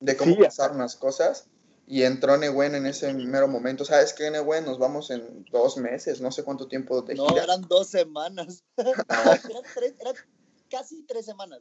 de 0.00 0.16
cómo 0.16 0.36
pasaron 0.38 0.78
las 0.78 0.96
cosas. 0.96 1.46
Y 1.86 2.02
entró 2.02 2.36
Newen 2.36 2.74
en 2.74 2.86
ese 2.86 3.12
mero 3.14 3.48
momento. 3.48 3.84
¿Sabes 3.84 4.12
qué, 4.12 4.30
Newen? 4.30 4.66
Nos 4.66 4.78
vamos 4.78 5.10
en 5.10 5.46
dos 5.50 5.78
meses, 5.78 6.20
no 6.20 6.30
sé 6.30 6.44
cuánto 6.44 6.68
tiempo 6.68 7.00
de 7.00 7.14
No, 7.14 7.34
eran 7.36 7.62
dos 7.62 7.88
semanas. 7.88 8.62
eran, 8.76 9.64
eran 9.98 10.14
casi 10.68 11.02
tres 11.04 11.24
semanas. 11.24 11.60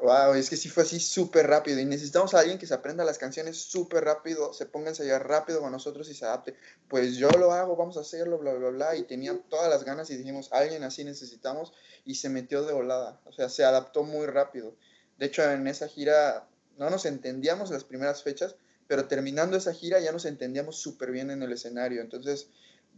Wow, 0.00 0.34
es 0.34 0.48
que 0.48 0.56
sí 0.56 0.68
fue 0.68 0.84
así 0.84 1.00
súper 1.00 1.48
rápido 1.48 1.80
y 1.80 1.84
necesitamos 1.84 2.32
a 2.32 2.40
alguien 2.40 2.58
que 2.58 2.68
se 2.68 2.74
aprenda 2.74 3.04
las 3.04 3.18
canciones 3.18 3.56
súper 3.56 4.04
rápido, 4.04 4.52
se 4.52 4.64
ponga 4.64 4.86
a 4.86 4.90
ensayar 4.90 5.26
rápido 5.26 5.60
con 5.60 5.72
nosotros 5.72 6.08
y 6.08 6.14
se 6.14 6.24
adapte. 6.24 6.54
Pues 6.88 7.16
yo 7.16 7.28
lo 7.30 7.52
hago, 7.52 7.74
vamos 7.74 7.96
a 7.96 8.00
hacerlo, 8.00 8.38
bla, 8.38 8.54
bla, 8.54 8.70
bla. 8.70 8.96
Y 8.96 9.02
tenía 9.02 9.36
todas 9.48 9.68
las 9.68 9.84
ganas 9.84 10.08
y 10.10 10.16
dijimos, 10.16 10.50
alguien 10.52 10.84
así 10.84 11.02
necesitamos 11.02 11.72
y 12.04 12.14
se 12.14 12.28
metió 12.28 12.62
de 12.62 12.72
volada. 12.72 13.20
O 13.24 13.32
sea, 13.32 13.48
se 13.48 13.64
adaptó 13.64 14.04
muy 14.04 14.26
rápido. 14.26 14.76
De 15.18 15.26
hecho, 15.26 15.42
en 15.50 15.66
esa 15.66 15.88
gira 15.88 16.46
no 16.76 16.90
nos 16.90 17.04
entendíamos 17.04 17.70
las 17.70 17.82
primeras 17.82 18.22
fechas, 18.22 18.54
pero 18.86 19.08
terminando 19.08 19.56
esa 19.56 19.74
gira 19.74 19.98
ya 19.98 20.12
nos 20.12 20.26
entendíamos 20.26 20.76
súper 20.76 21.10
bien 21.10 21.32
en 21.32 21.42
el 21.42 21.52
escenario. 21.52 22.00
Entonces, 22.00 22.48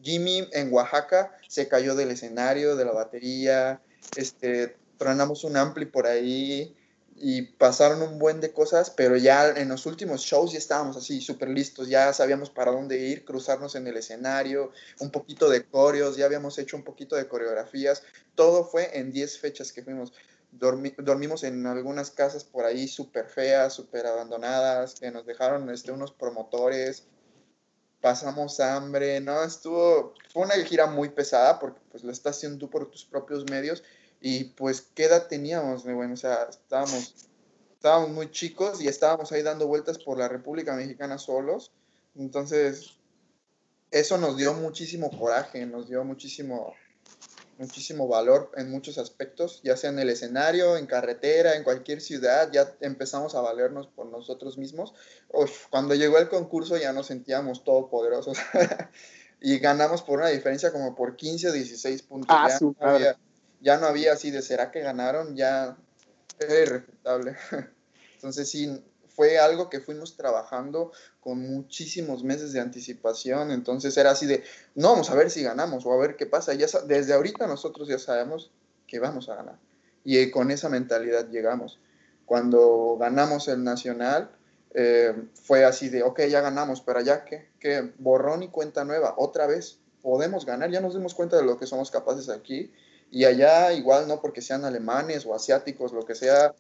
Jimmy 0.03 0.49
en 0.53 0.73
Oaxaca 0.73 1.35
se 1.49 1.67
cayó 1.67 1.95
del 1.95 2.11
escenario, 2.11 2.77
de 2.77 2.85
la 2.85 2.93
batería, 2.93 3.81
este, 4.17 4.77
tronamos 4.99 5.45
un 5.45 5.57
ampli 5.57 5.87
por 5.87 6.07
ahí 6.07 6.77
y 7.23 7.43
pasaron 7.43 8.01
un 8.01 8.19
buen 8.19 8.41
de 8.41 8.51
cosas, 8.51 8.89
pero 8.89 9.15
ya 9.15 9.51
en 9.51 9.69
los 9.69 9.85
últimos 9.85 10.23
shows 10.23 10.53
ya 10.53 10.59
estábamos 10.59 10.97
así 10.97 11.21
súper 11.21 11.51
listos, 11.51 11.87
ya 11.89 12.11
sabíamos 12.15 12.49
para 12.49 12.73
dónde 12.73 12.99
ir, 12.99 13.27
cruzarnos 13.27 13.75
en 13.75 13.87
el 13.87 13.99
escenario, 13.99 14.73
un 15.01 15.11
poquito 15.11 15.51
de 15.51 15.67
coreos, 15.67 16.17
ya 16.17 16.25
habíamos 16.25 16.57
hecho 16.59 16.79
un 16.79 16.83
poquito 16.83 17.17
de 17.17 17.29
coreografías, 17.29 18.03
todo 18.35 18.65
fue 18.65 18.99
en 18.99 19.13
10 19.13 19.39
fechas 19.39 19.71
que 19.71 19.83
fuimos. 19.83 20.15
dormimos 20.51 21.45
en 21.45 21.67
algunas 21.67 22.11
casas 22.11 22.43
por 22.43 22.65
ahí 22.65 22.89
súper 22.89 23.27
feas, 23.27 23.75
súper 23.75 24.07
abandonadas, 24.07 24.95
que 24.99 25.11
nos 25.11 25.27
dejaron 25.27 25.69
este, 25.69 25.93
unos 25.93 26.13
promotores, 26.13 27.05
pasamos 28.01 28.61
hambre, 28.61 29.21
¿no? 29.21 29.45
Estuvo, 29.45 30.15
fue 30.33 30.45
una 30.45 30.55
gira 30.55 30.87
muy 30.87 31.11
pesada 31.11 31.59
porque 31.59 31.81
pues 31.91 32.03
lo 32.03 32.13
estás 32.13 32.39
haciendo 32.39 32.59
tú 32.59 32.71
por 32.71 32.91
tus 32.91 33.05
propios 33.05 33.45
medios 33.51 33.83
y 34.21 34.45
pues, 34.45 34.83
¿qué 34.95 35.05
edad 35.05 35.29
teníamos? 35.29 35.85
Bueno, 35.85 36.15
o 36.15 36.17
sea, 36.17 36.47
estábamos, 36.51 37.15
estábamos 37.73 38.11
muy 38.11 38.31
chicos 38.31 38.81
y 38.83 38.89
estábamos 38.89 39.33
ahí 39.33 39.43
dando 39.43 39.67
vueltas 39.67 39.99
por 39.99 40.19
la 40.19 40.29
República 40.29 40.75
Mexicana 40.77 41.17
solos. 41.17 41.73
Entonces, 42.15 42.99
eso 43.91 44.19
nos 44.19 44.37
dio 44.37 44.53
muchísimo 44.55 45.11
coraje, 45.11 45.65
nos 45.65 45.89
dio 45.89 46.05
muchísimo, 46.05 46.75
muchísimo 47.59 48.09
valor 48.09 48.53
en 48.57 48.71
muchos 48.71 48.99
aspectos, 48.99 49.63
ya 49.63 49.77
sea 49.77 49.89
en 49.89 49.99
el 49.99 50.11
escenario, 50.11 50.77
en 50.77 50.87
carretera, 50.87 51.57
en 51.57 51.65
cualquier 51.65 52.03
ciudad, 52.03 52.51
ya 52.53 52.77
empezamos 52.81 53.35
a 53.35 53.41
valernos 53.41 53.87
por 53.87 54.07
nosotros 54.07 54.59
mismos. 54.59 54.93
Uf, 55.33 55.67
cuando 55.71 55.95
llegó 55.95 56.19
el 56.19 56.29
concurso 56.29 56.77
ya 56.77 56.93
nos 56.93 57.07
sentíamos 57.07 57.65
todopoderosos 57.65 58.37
y 59.41 59.59
ganamos 59.59 60.03
por 60.03 60.19
una 60.19 60.29
diferencia 60.29 60.73
como 60.73 60.95
por 60.95 61.17
15 61.17 61.49
o 61.49 61.53
16 61.53 62.03
puntos. 62.03 62.37
Ah, 62.39 62.99
ya, 62.99 63.19
ya 63.61 63.79
no 63.79 63.87
había 63.87 64.13
así 64.13 64.31
de 64.31 64.43
será 64.43 64.71
que 64.71 64.81
ganaron, 64.81 65.37
ya 65.37 65.77
era 66.39 66.61
irrefutable. 66.61 67.37
Entonces 68.15 68.51
sí, 68.51 68.83
fue 69.09 69.39
algo 69.39 69.69
que 69.69 69.81
fuimos 69.81 70.17
trabajando 70.17 70.93
con 71.21 71.41
muchísimos 71.41 72.25
meses 72.25 72.53
de 72.53 72.61
anticipación, 72.61 73.51
entonces 73.51 73.97
era 73.97 74.13
así 74.13 74.27
de, 74.27 74.43
no, 74.75 74.91
vamos 74.93 75.11
a 75.11 75.15
ver 75.15 75.31
si 75.31 75.43
ganamos 75.43 75.85
o 75.85 75.93
a 75.93 75.99
ver 75.99 76.17
qué 76.17 76.27
pasa. 76.27 76.55
Ya, 76.55 76.67
desde 76.87 77.13
ahorita 77.13 77.47
nosotros 77.47 77.89
ya 77.89 77.99
sabemos 77.99 78.51
que 78.87 78.99
vamos 78.99 79.29
a 79.29 79.35
ganar. 79.35 79.59
Y 80.05 80.31
con 80.31 80.51
esa 80.51 80.71
mentalidad 80.71 81.29
llegamos. 81.29 81.79
Cuando 82.25 82.97
ganamos 82.99 83.49
el 83.49 83.63
Nacional, 83.63 84.31
eh, 84.73 85.15
fue 85.35 85.65
así 85.65 85.89
de, 85.89 86.03
ok, 86.03 86.21
ya 86.23 86.41
ganamos, 86.41 86.81
pero 86.81 87.01
ya 87.01 87.25
que, 87.25 87.49
que 87.59 87.93
borrón 87.99 88.43
y 88.43 88.49
cuenta 88.49 88.85
nueva, 88.85 89.15
otra 89.19 89.47
vez 89.47 89.81
podemos 90.01 90.47
ganar, 90.47 90.71
ya 90.71 90.81
nos 90.81 90.95
dimos 90.95 91.15
cuenta 91.15 91.37
de 91.37 91.45
lo 91.45 91.59
que 91.59 91.67
somos 91.67 91.91
capaces 91.91 92.31
aquí 92.31 92.73
y 93.11 93.25
allá 93.25 93.73
igual 93.73 94.07
no 94.07 94.21
porque 94.21 94.43
sean 94.43 94.65
alemanes 94.65 95.27
o 95.27 95.35
asiáticos, 95.35 95.93
lo 95.93 96.05
que 96.05 96.15
sea, 96.15 96.55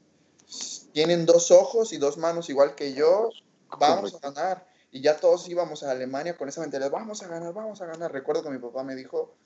tienen 0.92 1.26
dos 1.26 1.50
ojos 1.50 1.92
y 1.92 1.98
dos 1.98 2.18
manos 2.18 2.50
igual 2.50 2.74
que 2.74 2.92
yo, 2.92 3.30
vamos 3.78 4.14
a 4.14 4.30
ganar. 4.30 4.66
y 4.90 5.00
ya 5.00 5.16
todos 5.16 5.48
íbamos 5.48 5.84
a 5.84 5.92
Alemania 5.92 6.36
con 6.36 6.48
esa 6.48 6.60
mentalidad, 6.60 6.90
vamos 6.90 7.22
a 7.22 7.28
ganar, 7.28 7.52
vamos 7.52 7.80
a 7.80 7.86
ganar. 7.86 8.12
Recuerdo 8.12 8.42
que 8.42 8.50
mi 8.50 8.58
papá 8.58 8.82
me 8.82 8.96
dijo, 8.96 9.36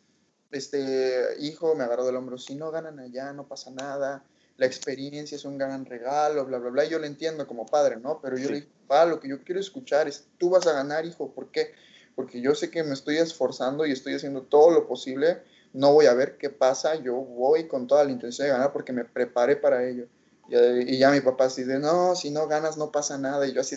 este 0.51 1.37
hijo, 1.41 1.75
me 1.75 1.85
agarró 1.85 2.07
del 2.07 2.17
hombro, 2.17 2.39
si 2.39 2.55
no 2.55 2.71
ganan 2.71 2.99
allá, 2.99 3.33
no 3.33 3.47
pasa 3.47 3.71
nada, 3.71 4.25
la 4.57 4.67
experiencia 4.67 5.37
es 5.37 5.45
un 5.45 5.59
gran 5.59 5.85
regalo, 5.85 6.47
bla, 6.47 6.59
bla, 6.59 6.71
bla. 6.71 6.85
Yo 6.85 6.99
lo 6.99 7.07
entiendo 7.07 7.47
como 7.47 7.67
padre, 7.67 7.97
¿no? 7.97 8.21
Pero 8.23 8.39
yo 8.39 8.49
le 8.49 8.57
dije, 8.57 8.69
papá, 8.87 9.05
lo 9.05 9.21
que 9.21 9.29
yo 9.29 9.43
quiero 9.43 9.61
escuchar 9.61 10.09
es, 10.09 10.27
tú 10.39 10.51
vas 10.51 10.67
a 10.67 10.73
ganar, 10.73 11.05
hijo, 11.05 11.33
¿por 11.33 11.51
qué? 11.51 11.75
Porque 12.15 12.41
yo 12.41 12.55
sé 12.55 12.71
que 12.71 12.85
me 12.85 12.95
estoy 12.95 13.19
esforzando 13.19 13.85
y 13.85 13.93
estoy 13.93 14.15
haciendo 14.15 14.43
todo 14.43 14.71
lo 14.71 14.87
posible, 14.87 15.43
no 15.75 15.93
voy 15.93 16.07
a 16.07 16.15
ver 16.15 16.39
qué 16.39 16.51
pasa, 16.51 16.95
yo 16.95 17.15
voy 17.17 17.69
con 17.69 17.87
toda 17.87 18.05
la 18.05 18.13
intención 18.13 18.47
de 18.47 18.53
ganar 18.53 18.73
porque 18.73 18.93
me 18.93 19.05
preparé 19.05 19.57
para 19.57 19.85
ello. 19.87 20.07
Y, 20.49 20.99
ya 20.99 21.11
mi 21.11 21.21
papá 21.21 21.47
así 21.47 21.65
de, 21.65 21.79
no, 21.79 22.15
si 22.15 22.31
no 22.31 22.47
ganas 22.47 22.77
no 22.77 22.93
pasa 22.93 23.19
nada. 23.19 23.47
Y 23.47 23.53
yo 23.53 23.61
así, 23.61 23.77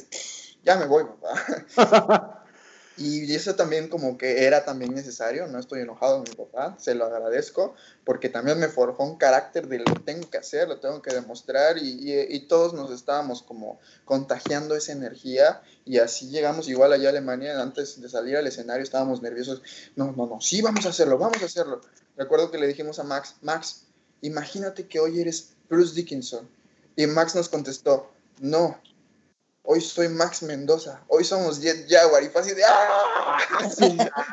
ya 0.63 0.77
me 0.77 0.85
voy, 0.85 1.05
papá. 1.05 2.33
Y 2.97 3.31
eso 3.35 3.55
también 3.55 3.89
como 3.89 4.17
que 4.17 4.45
era 4.45 4.65
también 4.65 4.95
necesario, 4.95 5.45
no 5.47 5.59
estoy 5.59 5.81
enojado 5.81 6.23
con 6.23 6.29
mi 6.29 6.35
papá, 6.35 6.75
se 6.79 6.95
lo 6.95 7.05
agradezco, 7.05 7.75
porque 8.03 8.27
también 8.27 8.59
me 8.59 8.69
forjó 8.69 9.03
un 9.03 9.17
carácter 9.17 9.67
de 9.67 9.79
lo 9.79 9.93
tengo 10.03 10.27
que 10.29 10.39
hacer, 10.39 10.67
lo 10.67 10.79
tengo 10.79 11.01
que 11.03 11.13
demostrar 11.13 11.77
y, 11.77 12.11
y, 12.11 12.39
todos 12.47 12.73
nos 12.73 12.89
estábamos 12.91 13.43
como 13.43 13.79
contagiando 14.03 14.75
esa 14.75 14.93
energía 14.93 15.61
y 15.85 15.99
así 15.99 16.29
llegamos 16.29 16.69
igual 16.69 16.91
allá 16.91 17.09
a 17.09 17.11
Alemania, 17.11 17.61
antes 17.61 18.01
de 18.01 18.09
salir 18.09 18.35
al 18.35 18.47
escenario 18.47 18.83
estábamos 18.83 19.21
nerviosos, 19.21 19.61
no, 19.95 20.11
no, 20.13 20.25
no, 20.25 20.41
sí, 20.41 20.63
vamos 20.63 20.87
a 20.87 20.89
hacerlo, 20.89 21.19
vamos 21.19 21.41
a 21.43 21.45
hacerlo. 21.45 21.81
Recuerdo 22.15 22.49
que 22.49 22.57
le 22.57 22.65
dijimos 22.65 22.97
a 22.97 23.03
Max, 23.03 23.35
Max, 23.41 23.83
imagínate 24.21 24.87
que 24.87 24.99
hoy 24.99 25.21
eres 25.21 25.51
Bruce 25.69 25.93
Dickinson. 25.93 26.49
Y 26.95 27.05
Max 27.05 27.35
nos 27.35 27.47
contestó, 27.47 28.11
no, 28.39 28.79
hoy 29.69 29.81
soy 29.81 30.07
Max 30.07 30.43
Mendoza, 30.43 31.03
hoy 31.09 31.25
somos 31.25 31.59
Jet 31.59 31.87
Jaguar. 31.89 32.23
Y 32.23 32.29
fue 32.29 32.41
así 32.41 32.53
de 32.53 32.63
¡ah! 32.63 33.37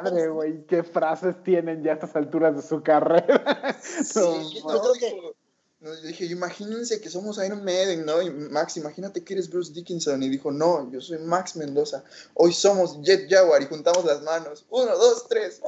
madre, 0.02 0.28
güey, 0.28 0.64
qué 0.66 0.84
frases 0.84 1.34
tienen 1.42 1.82
ya 1.82 1.90
a 1.90 1.94
estas 1.94 2.14
alturas 2.14 2.56
de 2.56 2.62
su 2.62 2.82
carrera. 2.82 3.76
Sí, 3.82 4.20
yo 4.20 4.66
creo 4.66 4.92
que. 4.98 5.34
Nos 5.80 6.02
dije, 6.02 6.24
imagínense 6.26 6.98
que 6.98 7.10
somos 7.10 7.36
Iron 7.44 7.62
Maiden, 7.62 8.06
¿no? 8.06 8.22
Y 8.22 8.30
Max, 8.30 8.78
imagínate 8.78 9.22
que 9.22 9.34
eres 9.34 9.50
Bruce 9.50 9.70
Dickinson. 9.74 10.22
Y 10.22 10.30
dijo, 10.30 10.50
no, 10.50 10.90
yo 10.90 11.02
soy 11.02 11.18
Max 11.18 11.56
Mendoza. 11.56 12.04
Hoy 12.32 12.54
somos 12.54 13.02
Jet 13.02 13.28
Jaguar. 13.28 13.60
Y 13.60 13.66
juntamos 13.66 14.02
las 14.06 14.22
manos. 14.22 14.64
Uno, 14.70 14.96
dos, 14.96 15.28
tres. 15.28 15.60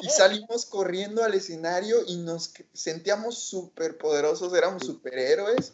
y 0.00 0.08
salimos 0.08 0.66
corriendo 0.66 1.24
al 1.24 1.34
escenario 1.34 1.96
y 2.06 2.18
nos 2.18 2.52
sentíamos 2.72 3.36
súper 3.36 3.98
poderosos, 3.98 4.54
éramos 4.54 4.84
superhéroes. 4.84 5.72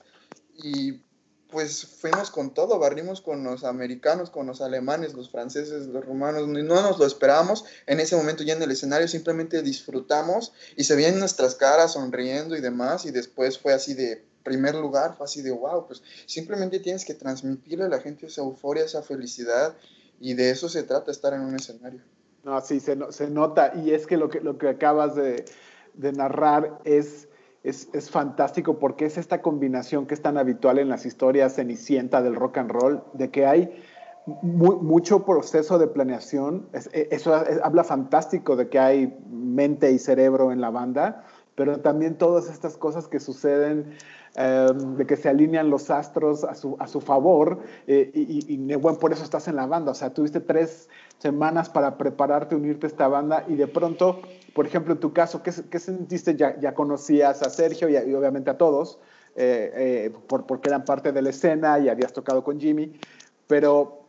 Y 0.54 1.02
pues 1.50 1.86
fuimos 1.86 2.30
con 2.30 2.54
todo, 2.54 2.78
barrimos 2.78 3.20
con 3.20 3.42
los 3.44 3.64
americanos, 3.64 4.30
con 4.30 4.46
los 4.46 4.60
alemanes, 4.60 5.14
los 5.14 5.30
franceses, 5.30 5.86
los 5.86 6.04
romanos, 6.04 6.48
no 6.48 6.82
nos 6.82 6.98
lo 6.98 7.06
esperábamos. 7.06 7.64
En 7.86 8.00
ese 8.00 8.16
momento 8.16 8.42
ya 8.42 8.54
en 8.54 8.62
el 8.62 8.70
escenario 8.70 9.08
simplemente 9.08 9.62
disfrutamos 9.62 10.52
y 10.76 10.84
se 10.84 10.96
veían 10.96 11.18
nuestras 11.18 11.54
caras 11.54 11.94
sonriendo 11.94 12.56
y 12.56 12.60
demás 12.60 13.04
y 13.04 13.10
después 13.10 13.58
fue 13.58 13.72
así 13.72 13.94
de 13.94 14.24
primer 14.42 14.74
lugar, 14.74 15.16
fue 15.16 15.24
así 15.24 15.42
de 15.42 15.50
wow, 15.50 15.86
pues 15.86 16.02
simplemente 16.26 16.80
tienes 16.80 17.04
que 17.04 17.14
transmitirle 17.14 17.84
a 17.84 17.88
la 17.88 18.00
gente 18.00 18.26
esa 18.26 18.42
euforia, 18.42 18.84
esa 18.84 19.02
felicidad 19.02 19.74
y 20.18 20.34
de 20.34 20.50
eso 20.50 20.68
se 20.68 20.82
trata 20.82 21.10
estar 21.10 21.34
en 21.34 21.42
un 21.42 21.56
escenario. 21.56 22.00
No, 22.42 22.60
sí, 22.60 22.80
se, 22.80 22.96
nota 23.28 23.72
y 23.74 23.92
es 23.92 24.06
que 24.06 24.16
lo 24.16 24.30
que, 24.30 24.40
lo 24.40 24.56
que 24.56 24.68
acabas 24.68 25.14
de 25.14 25.44
narrar 25.94 26.80
es 26.84 27.28
es, 27.62 27.88
es, 27.92 28.10
fantástico 28.10 28.78
porque 28.78 29.04
es 29.04 29.18
esta 29.18 29.42
combinación 29.42 30.06
que 30.06 30.14
es 30.14 30.22
tan 30.22 30.38
habitual 30.38 30.78
en 30.78 30.88
las 30.88 31.04
historias 31.04 31.56
cenicienta 31.56 32.22
del 32.22 32.34
rock 32.34 32.58
and 32.58 32.70
roll, 32.70 33.02
de 33.12 33.30
que 33.30 33.46
hay 33.46 33.82
mucho 34.42 35.24
proceso 35.24 35.78
de 35.78 35.86
planeación. 35.86 36.68
E, 36.92 37.08
eso 37.10 37.34
habla 37.62 37.84
fantástico 37.84 38.56
de 38.56 38.68
que 38.68 38.78
hay 38.78 39.18
mente 39.30 39.90
y 39.90 39.98
cerebro 39.98 40.52
en 40.52 40.60
la 40.60 40.70
banda, 40.70 41.24
pero 41.54 41.80
también 41.80 42.16
todas 42.16 42.48
estas 42.48 42.76
cosas 42.76 43.08
que 43.08 43.20
suceden, 43.20 43.92
em, 44.36 44.96
de 44.96 45.06
que 45.06 45.16
se 45.16 45.28
alinean 45.28 45.68
los 45.68 45.90
astros 45.90 46.44
a 46.44 46.54
su, 46.54 46.76
a 46.78 46.86
su 46.86 47.00
favor, 47.00 47.60
eh, 47.86 48.10
y, 48.14 48.54
y, 48.54 48.74
bueno, 48.76 48.98
por 48.98 49.12
eso 49.12 49.24
estás 49.24 49.48
en 49.48 49.56
la 49.56 49.66
banda. 49.66 49.92
O 49.92 49.94
sea, 49.94 50.14
tuviste 50.14 50.40
tres 50.40 50.88
semanas 51.18 51.68
para 51.68 51.98
prepararte, 51.98 52.54
unirte 52.54 52.86
a 52.86 52.88
esta 52.88 53.08
banda, 53.08 53.44
y 53.48 53.56
de 53.56 53.66
pronto 53.66 54.20
por 54.54 54.66
ejemplo, 54.66 54.94
en 54.94 55.00
tu 55.00 55.12
caso, 55.12 55.42
¿qué, 55.42 55.52
qué 55.70 55.78
sentiste? 55.78 56.36
Ya, 56.36 56.58
ya, 56.58 56.74
conocías 56.74 57.42
a 57.42 57.50
Sergio 57.50 57.88
y, 57.88 57.96
obviamente 58.14 58.50
a 58.50 58.58
todos, 58.58 58.98
eh, 59.36 59.72
eh, 59.74 60.14
por, 60.26 60.46
porque 60.46 60.68
eran 60.68 60.84
parte 60.84 61.12
de 61.12 61.22
la 61.22 61.30
escena 61.30 61.78
y 61.78 61.88
habías 61.88 62.12
tocado 62.12 62.42
con 62.42 62.60
Jimmy, 62.60 62.92
pero 63.46 64.04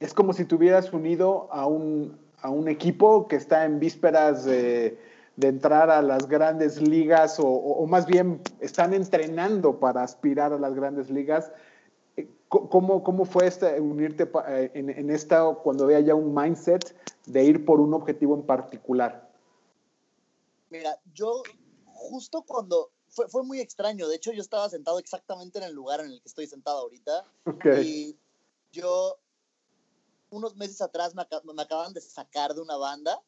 es 0.00 0.12
como 0.12 0.32
si 0.32 0.44
te 0.44 0.54
hubieras 0.54 0.92
unido 0.92 1.48
a 1.50 1.66
un, 1.66 2.18
a 2.40 2.50
un 2.50 2.68
equipo 2.68 3.28
que 3.28 3.36
está 3.36 3.64
en 3.64 3.78
vísperas 3.78 4.44
de, 4.44 4.98
de 5.36 5.48
entrar 5.48 5.90
a 5.90 6.02
las 6.02 6.28
grandes 6.28 6.80
ligas 6.80 7.38
o, 7.38 7.46
o, 7.46 7.86
más 7.86 8.06
bien 8.06 8.40
están 8.60 8.92
entrenando 8.92 9.78
para 9.78 10.02
aspirar 10.02 10.52
a 10.52 10.58
las 10.58 10.74
grandes 10.74 11.10
ligas. 11.10 11.52
Eh, 12.16 12.28
¿Cómo, 12.48 13.02
cómo 13.02 13.24
fue 13.24 13.46
este, 13.46 13.80
unirte 13.80 14.30
en, 14.74 14.90
en 14.90 15.10
esta 15.10 15.44
cuando 15.62 15.84
había 15.84 16.00
ya 16.00 16.14
un 16.14 16.34
mindset 16.34 16.94
de 17.26 17.44
ir 17.44 17.64
por 17.64 17.80
un 17.80 17.94
objetivo 17.94 18.34
en 18.34 18.42
particular? 18.42 19.25
Mira, 20.76 21.00
yo 21.12 21.42
justo 21.84 22.42
cuando 22.42 22.90
fue, 23.08 23.28
fue, 23.28 23.42
muy 23.42 23.60
extraño, 23.60 24.08
de 24.08 24.16
hecho 24.16 24.32
yo 24.32 24.42
estaba 24.42 24.68
sentado 24.68 24.98
exactamente 24.98 25.58
en 25.58 25.64
el 25.64 25.72
lugar 25.72 26.00
en 26.00 26.10
el 26.12 26.20
que 26.20 26.28
estoy 26.28 26.46
sentado 26.46 26.80
ahorita 26.80 27.24
y 27.82 28.16
yo 28.72 29.18
unos 30.30 30.56
meses 30.56 30.80
atrás 30.82 31.14
me, 31.14 31.26
me, 31.54 31.62
acaban 31.62 31.92
de 31.92 32.00
sacar 32.00 32.54
de 32.54 32.60
una 32.60 32.76
banda, 32.76 33.22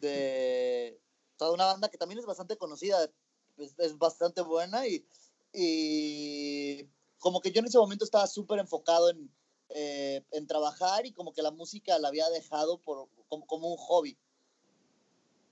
de 0.00 0.98
toda 1.36 1.52
una 1.52 1.66
banda 1.66 1.88
que 1.88 1.98
también 1.98 2.18
es 2.18 2.26
bastante 2.26 2.56
conocida, 2.56 3.10
es, 3.56 3.74
es 3.78 3.98
bastante 3.98 4.40
buena 4.40 4.86
y, 4.86 5.06
y, 5.52 6.88
como 7.18 7.40
que 7.40 7.50
yo 7.50 7.60
en 7.60 7.66
ese 7.66 7.78
momento 7.78 8.04
estaba 8.04 8.26
súper 8.26 8.58
enfocado 8.60 9.10
en, 9.10 9.30
eh, 9.70 10.24
en 10.30 10.46
trabajar 10.46 11.06
y 11.06 11.12
como 11.12 11.32
que 11.32 11.42
la 11.42 11.50
música 11.50 11.98
la 11.98 12.08
había 12.08 12.28
dejado 12.30 12.78
por, 12.80 13.08
como, 13.28 13.46
como 13.46 13.72
un 13.72 13.78
hobby. 13.78 14.18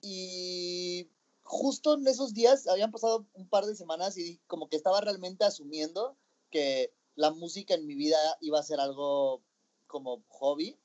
Y 0.01 1.09
justo 1.53 1.93
en 1.95 2.09
esos 2.09 2.33
días 2.33 2.67
habían 2.67 2.91
pasado 2.91 3.27
un 3.35 3.47
par 3.47 3.67
de 3.67 3.77
semanas 3.77 4.17
y 4.17 4.41
como 4.47 4.71
que 4.71 4.77
estaba 4.77 5.03
realmente 5.03 5.45
asumiendo 5.45 6.17
que 6.51 6.95
la 7.15 7.31
música 7.31 7.75
en 7.75 7.87
mi 7.87 7.95
vida 7.95 8.17
iba 8.41 8.59
a 8.59 8.63
ser 8.63 8.81
algo 8.81 9.43
como 9.87 10.25
hobby. 10.29 10.79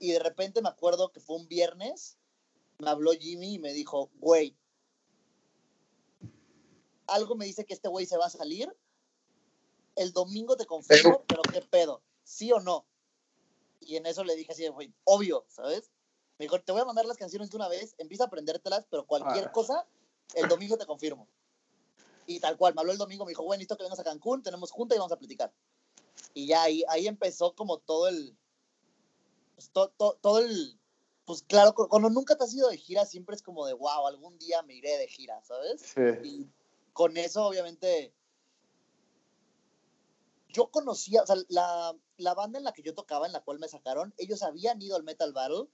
Y 0.00 0.10
de 0.10 0.18
repente 0.18 0.62
me 0.62 0.68
acuerdo 0.68 1.12
que 1.12 1.20
fue 1.20 1.36
un 1.36 1.46
viernes, 1.46 2.18
me 2.80 2.90
habló 2.90 3.12
Jimmy 3.12 3.54
y 3.54 3.58
me 3.60 3.72
dijo, 3.72 4.10
güey, 4.16 4.56
algo 7.06 7.36
me 7.36 7.46
dice 7.46 7.64
que 7.64 7.74
este 7.74 7.88
güey 7.88 8.04
se 8.04 8.16
va 8.16 8.26
a 8.26 8.30
salir. 8.30 8.76
El 9.94 10.12
domingo 10.12 10.56
te 10.56 10.66
confirmo, 10.66 11.22
pero 11.28 11.42
qué 11.42 11.62
pedo, 11.62 12.02
sí 12.24 12.50
o 12.50 12.58
no. 12.58 12.84
Y 13.78 13.94
en 13.94 14.06
eso 14.06 14.24
le 14.24 14.34
dije 14.34 14.50
así, 14.50 14.66
güey, 14.66 14.92
obvio, 15.04 15.44
¿sabes? 15.46 15.92
Me 16.38 16.44
dijo, 16.44 16.60
te 16.60 16.72
voy 16.72 16.80
a 16.80 16.84
mandar 16.84 17.04
las 17.04 17.16
canciones 17.16 17.50
de 17.50 17.56
una 17.56 17.68
vez, 17.68 17.94
empieza 17.98 18.24
a 18.24 18.26
aprendértelas, 18.28 18.86
pero 18.88 19.06
cualquier 19.06 19.46
ah. 19.46 19.52
cosa, 19.52 19.86
el 20.34 20.48
domingo 20.48 20.78
te 20.78 20.86
confirmo. 20.86 21.28
Y 22.26 22.40
tal 22.40 22.56
cual, 22.56 22.74
me 22.74 22.80
habló 22.80 22.92
el 22.92 22.98
domingo, 22.98 23.24
me 23.24 23.30
dijo, 23.30 23.42
bueno, 23.42 23.58
listo 23.58 23.76
que 23.76 23.82
vengas 23.82 23.98
a 23.98 24.04
Cancún, 24.04 24.42
tenemos 24.42 24.70
junta 24.70 24.94
y 24.94 24.98
vamos 24.98 25.12
a 25.12 25.18
platicar. 25.18 25.52
Y 26.34 26.46
ya 26.46 26.62
ahí, 26.62 26.84
ahí 26.88 27.08
empezó 27.08 27.54
como 27.54 27.78
todo 27.78 28.06
el, 28.06 28.36
pues, 29.54 29.70
todo 29.72 30.38
el, 30.38 30.78
pues 31.24 31.42
claro, 31.42 31.74
cuando 31.74 32.08
nunca 32.10 32.36
te 32.36 32.44
has 32.44 32.54
ido 32.54 32.68
de 32.68 32.76
gira, 32.76 33.04
siempre 33.04 33.34
es 33.34 33.42
como 33.42 33.66
de, 33.66 33.72
wow, 33.72 34.06
algún 34.06 34.38
día 34.38 34.62
me 34.62 34.74
iré 34.74 34.96
de 34.96 35.08
gira, 35.08 35.42
¿sabes? 35.42 35.80
Sí. 35.80 36.02
Y 36.22 36.52
con 36.92 37.16
eso, 37.16 37.46
obviamente, 37.46 38.14
yo 40.48 40.70
conocía, 40.70 41.22
o 41.22 41.26
sea, 41.26 41.36
la, 41.48 41.96
la, 42.16 42.34
banda 42.34 42.58
en 42.58 42.64
la 42.64 42.72
que 42.72 42.82
yo 42.82 42.94
tocaba, 42.94 43.26
en 43.26 43.32
la 43.32 43.42
cual 43.42 43.58
me 43.58 43.68
sacaron, 43.68 44.14
ellos 44.18 44.42
habían 44.42 44.80
ido 44.80 44.96
al 44.96 45.02
Metal 45.02 45.32
Battle 45.32 45.68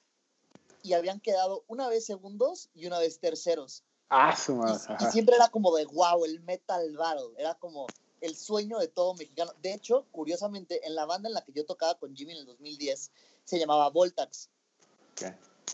y 0.84 0.92
habían 0.92 1.18
quedado 1.18 1.64
una 1.66 1.88
vez 1.88 2.04
segundos 2.04 2.68
y 2.74 2.86
una 2.86 2.98
vez 2.98 3.18
terceros. 3.18 3.82
Ah, 4.10 4.36
su 4.36 4.54
madre. 4.54 4.78
Y, 5.00 5.04
siempre 5.06 5.34
era 5.34 5.48
como 5.48 5.74
de 5.74 5.86
wow, 5.86 6.26
el 6.26 6.40
Metal 6.42 6.94
Battle. 6.94 7.32
Era 7.38 7.54
como 7.54 7.86
el 8.20 8.36
sueño 8.36 8.78
de 8.78 8.88
todo 8.88 9.14
mexicano. 9.14 9.52
De 9.62 9.72
hecho, 9.72 10.06
curiosamente, 10.12 10.86
en 10.86 10.94
la 10.94 11.06
banda 11.06 11.28
en 11.28 11.34
la 11.34 11.42
que 11.42 11.52
yo 11.52 11.64
tocaba 11.64 11.98
con 11.98 12.14
Jimmy 12.14 12.32
en 12.32 12.40
el 12.40 12.46
2010, 12.46 13.10
se 13.44 13.58
llamaba 13.58 13.88
Voltax. 13.88 14.50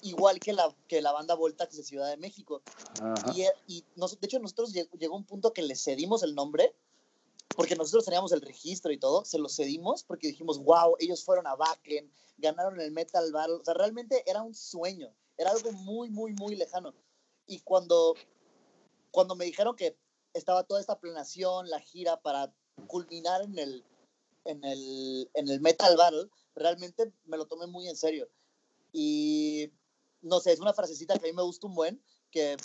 Igual 0.03 0.38
que 0.38 0.53
la, 0.53 0.73
que 0.87 1.03
la 1.03 1.11
banda 1.11 1.35
Voltax 1.35 1.77
de 1.77 1.83
Ciudad 1.83 2.09
de 2.09 2.16
México. 2.16 2.62
Y, 3.35 3.42
y 3.66 3.85
de 3.96 4.27
hecho, 4.27 4.38
nosotros 4.38 4.73
llegó 4.73 5.16
un 5.16 5.25
punto 5.25 5.53
que 5.53 5.62
le 5.62 5.75
cedimos 5.75 6.23
el 6.23 6.37
nombre 6.37 6.73
porque 7.57 7.77
nosotros 7.77 8.05
teníamos 8.05 8.33
el 8.33 8.41
registro 8.41 8.93
y 8.93 8.99
todo, 8.99 9.25
se 9.25 9.39
lo 9.39 9.49
cedimos 9.49 10.05
porque 10.05 10.29
dijimos, 10.29 10.63
wow, 10.63 10.97
ellos 10.99 11.25
fueron 11.25 11.47
a 11.47 11.57
Backen, 11.57 12.11
ganaron 12.39 12.81
el 12.81 12.93
Metal 12.93 13.31
Battle, 13.33 13.57
o 13.57 13.65
sea, 13.65 13.75
realmente 13.75 14.23
era 14.27 14.43
un 14.43 14.55
sueño, 14.55 15.13
era 15.37 15.51
algo 15.51 15.73
muy, 15.73 16.11
muy, 16.11 16.33
muy 16.35 16.55
lejano. 16.57 16.95
Y 17.47 17.61
cuando, 17.61 18.15
cuando 19.11 19.35
me 19.35 19.45
dijeron 19.45 19.75
que 19.77 19.97
estaba 20.33 20.65
toda 20.65 20.81
esta 20.81 20.99
planeación, 21.01 21.69
la 21.69 21.81
gira 21.81 22.21
para 22.21 22.55
culminar 22.87 23.43
en 23.43 23.59
el, 23.59 23.85
en 24.45 24.65
el, 24.65 25.31
en 25.35 25.49
el 25.49 25.61
Metal 25.61 25.97
Battle, 25.97 26.29
realmente 26.55 27.13
me 27.25 27.37
lo 27.37 27.47
tomé 27.47 27.67
muy 27.67 27.89
en 27.89 27.97
serio. 27.97 28.29
Y 28.93 29.73
no 30.23 30.41
sé, 30.41 30.53
es 30.53 30.61
una 30.61 30.73
frasecita 30.73 31.19
que 31.19 31.27
a 31.27 31.31
mí 31.31 31.37
me 31.37 31.43
gusta 31.43 31.67
un 31.67 31.75
buen, 31.75 32.03
que, 32.31 32.57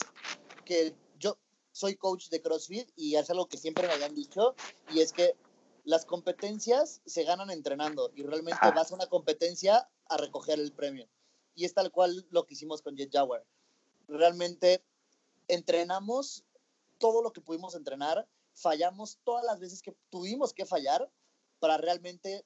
que 0.63 0.95
soy 1.75 1.97
coach 1.97 2.29
de 2.29 2.41
CrossFit 2.41 2.89
y 2.95 3.17
es 3.17 3.29
algo 3.29 3.49
que 3.49 3.57
siempre 3.57 3.85
me 3.85 3.93
habían 3.93 4.15
dicho, 4.15 4.55
y 4.93 5.01
es 5.01 5.11
que 5.11 5.35
las 5.83 6.05
competencias 6.05 7.01
se 7.05 7.25
ganan 7.25 7.49
entrenando 7.51 8.13
y 8.15 8.23
realmente 8.23 8.61
vas 8.73 8.93
a 8.93 8.95
una 8.95 9.07
competencia 9.07 9.89
a 10.07 10.15
recoger 10.15 10.57
el 10.57 10.71
premio. 10.71 11.05
Y 11.53 11.65
es 11.65 11.73
tal 11.73 11.91
cual 11.91 12.25
lo 12.29 12.45
que 12.45 12.53
hicimos 12.53 12.81
con 12.81 12.95
Jet 12.95 13.11
Jaguar. 13.11 13.43
Realmente 14.07 14.85
entrenamos 15.49 16.45
todo 16.97 17.21
lo 17.21 17.33
que 17.33 17.41
pudimos 17.41 17.75
entrenar, 17.75 18.25
fallamos 18.53 19.19
todas 19.25 19.43
las 19.43 19.59
veces 19.59 19.81
que 19.81 19.93
tuvimos 20.09 20.53
que 20.53 20.65
fallar 20.65 21.11
para 21.59 21.75
realmente 21.75 22.45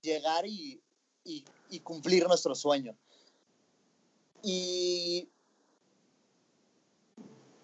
llegar 0.00 0.46
y, 0.46 0.80
y, 1.24 1.44
y 1.70 1.80
cumplir 1.80 2.28
nuestro 2.28 2.54
sueño. 2.54 2.96
Y 4.44 5.28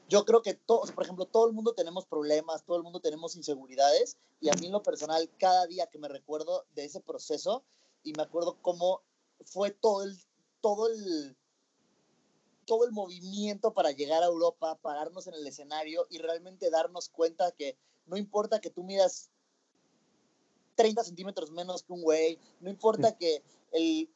yo 0.08 0.24
creo 0.24 0.42
que 0.42 0.54
todos, 0.54 0.92
por 0.92 1.04
ejemplo, 1.04 1.26
todo 1.26 1.46
el 1.46 1.52
mundo 1.52 1.74
tenemos 1.74 2.06
problemas, 2.06 2.64
todo 2.64 2.76
el 2.76 2.82
mundo 2.82 3.00
tenemos 3.00 3.36
inseguridades 3.36 4.16
y 4.40 4.48
a 4.48 4.52
mí 4.54 4.66
en 4.66 4.72
lo 4.72 4.82
personal, 4.82 5.28
cada 5.38 5.66
día 5.66 5.86
que 5.86 5.98
me 5.98 6.08
recuerdo 6.08 6.64
de 6.74 6.84
ese 6.84 7.00
proceso 7.00 7.64
y 8.02 8.12
me 8.12 8.22
acuerdo 8.22 8.56
cómo 8.62 9.02
fue 9.44 9.70
todo 9.70 10.04
el, 10.04 10.16
todo 10.60 10.88
el, 10.88 11.36
todo 12.66 12.84
el 12.84 12.92
movimiento 12.92 13.72
para 13.72 13.90
llegar 13.90 14.22
a 14.22 14.26
Europa, 14.26 14.78
pararnos 14.80 15.26
en 15.26 15.34
el 15.34 15.46
escenario 15.46 16.06
y 16.08 16.18
realmente 16.18 16.70
darnos 16.70 17.08
cuenta 17.08 17.50
que 17.52 17.76
no 18.06 18.16
importa 18.16 18.60
que 18.60 18.70
tú 18.70 18.84
midas 18.84 19.30
30 20.76 21.02
centímetros 21.02 21.50
menos 21.50 21.82
que 21.82 21.92
un 21.92 22.02
güey, 22.02 22.38
no 22.60 22.70
importa 22.70 23.16
que 23.16 23.42
el 23.72 24.08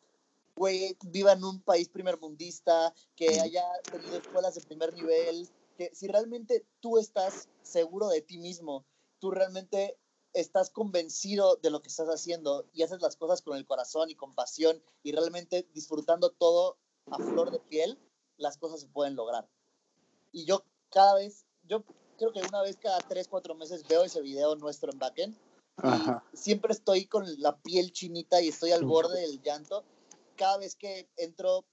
güey 0.54 0.96
viva 1.06 1.32
en 1.32 1.42
un 1.42 1.60
país 1.60 1.88
primermundista, 1.88 2.94
que 3.16 3.40
haya 3.40 3.64
tenido 3.90 4.18
escuelas 4.18 4.54
de 4.54 4.60
primer 4.60 4.92
nivel, 4.92 5.48
si 5.94 6.08
realmente 6.08 6.66
tú 6.80 6.98
estás 6.98 7.48
seguro 7.62 8.08
de 8.08 8.20
ti 8.20 8.38
mismo, 8.38 8.84
tú 9.18 9.30
realmente 9.30 9.98
estás 10.32 10.70
convencido 10.70 11.56
de 11.56 11.70
lo 11.70 11.82
que 11.82 11.88
estás 11.88 12.08
haciendo 12.08 12.68
y 12.72 12.82
haces 12.82 13.00
las 13.00 13.16
cosas 13.16 13.42
con 13.42 13.56
el 13.56 13.66
corazón 13.66 14.10
y 14.10 14.14
con 14.14 14.34
pasión 14.34 14.82
y 15.02 15.12
realmente 15.12 15.68
disfrutando 15.74 16.30
todo 16.30 16.78
a 17.10 17.16
flor 17.16 17.50
de 17.50 17.58
piel, 17.60 17.98
las 18.36 18.56
cosas 18.58 18.80
se 18.80 18.88
pueden 18.88 19.16
lograr. 19.16 19.48
Y 20.32 20.44
yo 20.44 20.64
cada 20.90 21.14
vez, 21.14 21.46
yo 21.64 21.84
creo 22.18 22.32
que 22.32 22.40
una 22.40 22.62
vez 22.62 22.76
cada 22.76 22.98
tres, 22.98 23.26
cuatro 23.28 23.54
meses 23.54 23.86
veo 23.88 24.04
ese 24.04 24.20
video 24.20 24.54
nuestro 24.56 24.92
en 24.92 24.98
Backend. 24.98 25.36
Y 26.32 26.36
siempre 26.36 26.72
estoy 26.72 27.06
con 27.06 27.24
la 27.40 27.56
piel 27.62 27.92
chinita 27.92 28.40
y 28.42 28.48
estoy 28.48 28.72
al 28.72 28.84
borde 28.84 29.20
del 29.20 29.40
llanto. 29.40 29.82
Cada 30.36 30.58
vez 30.58 30.76
que 30.76 31.08
entro, 31.16 31.64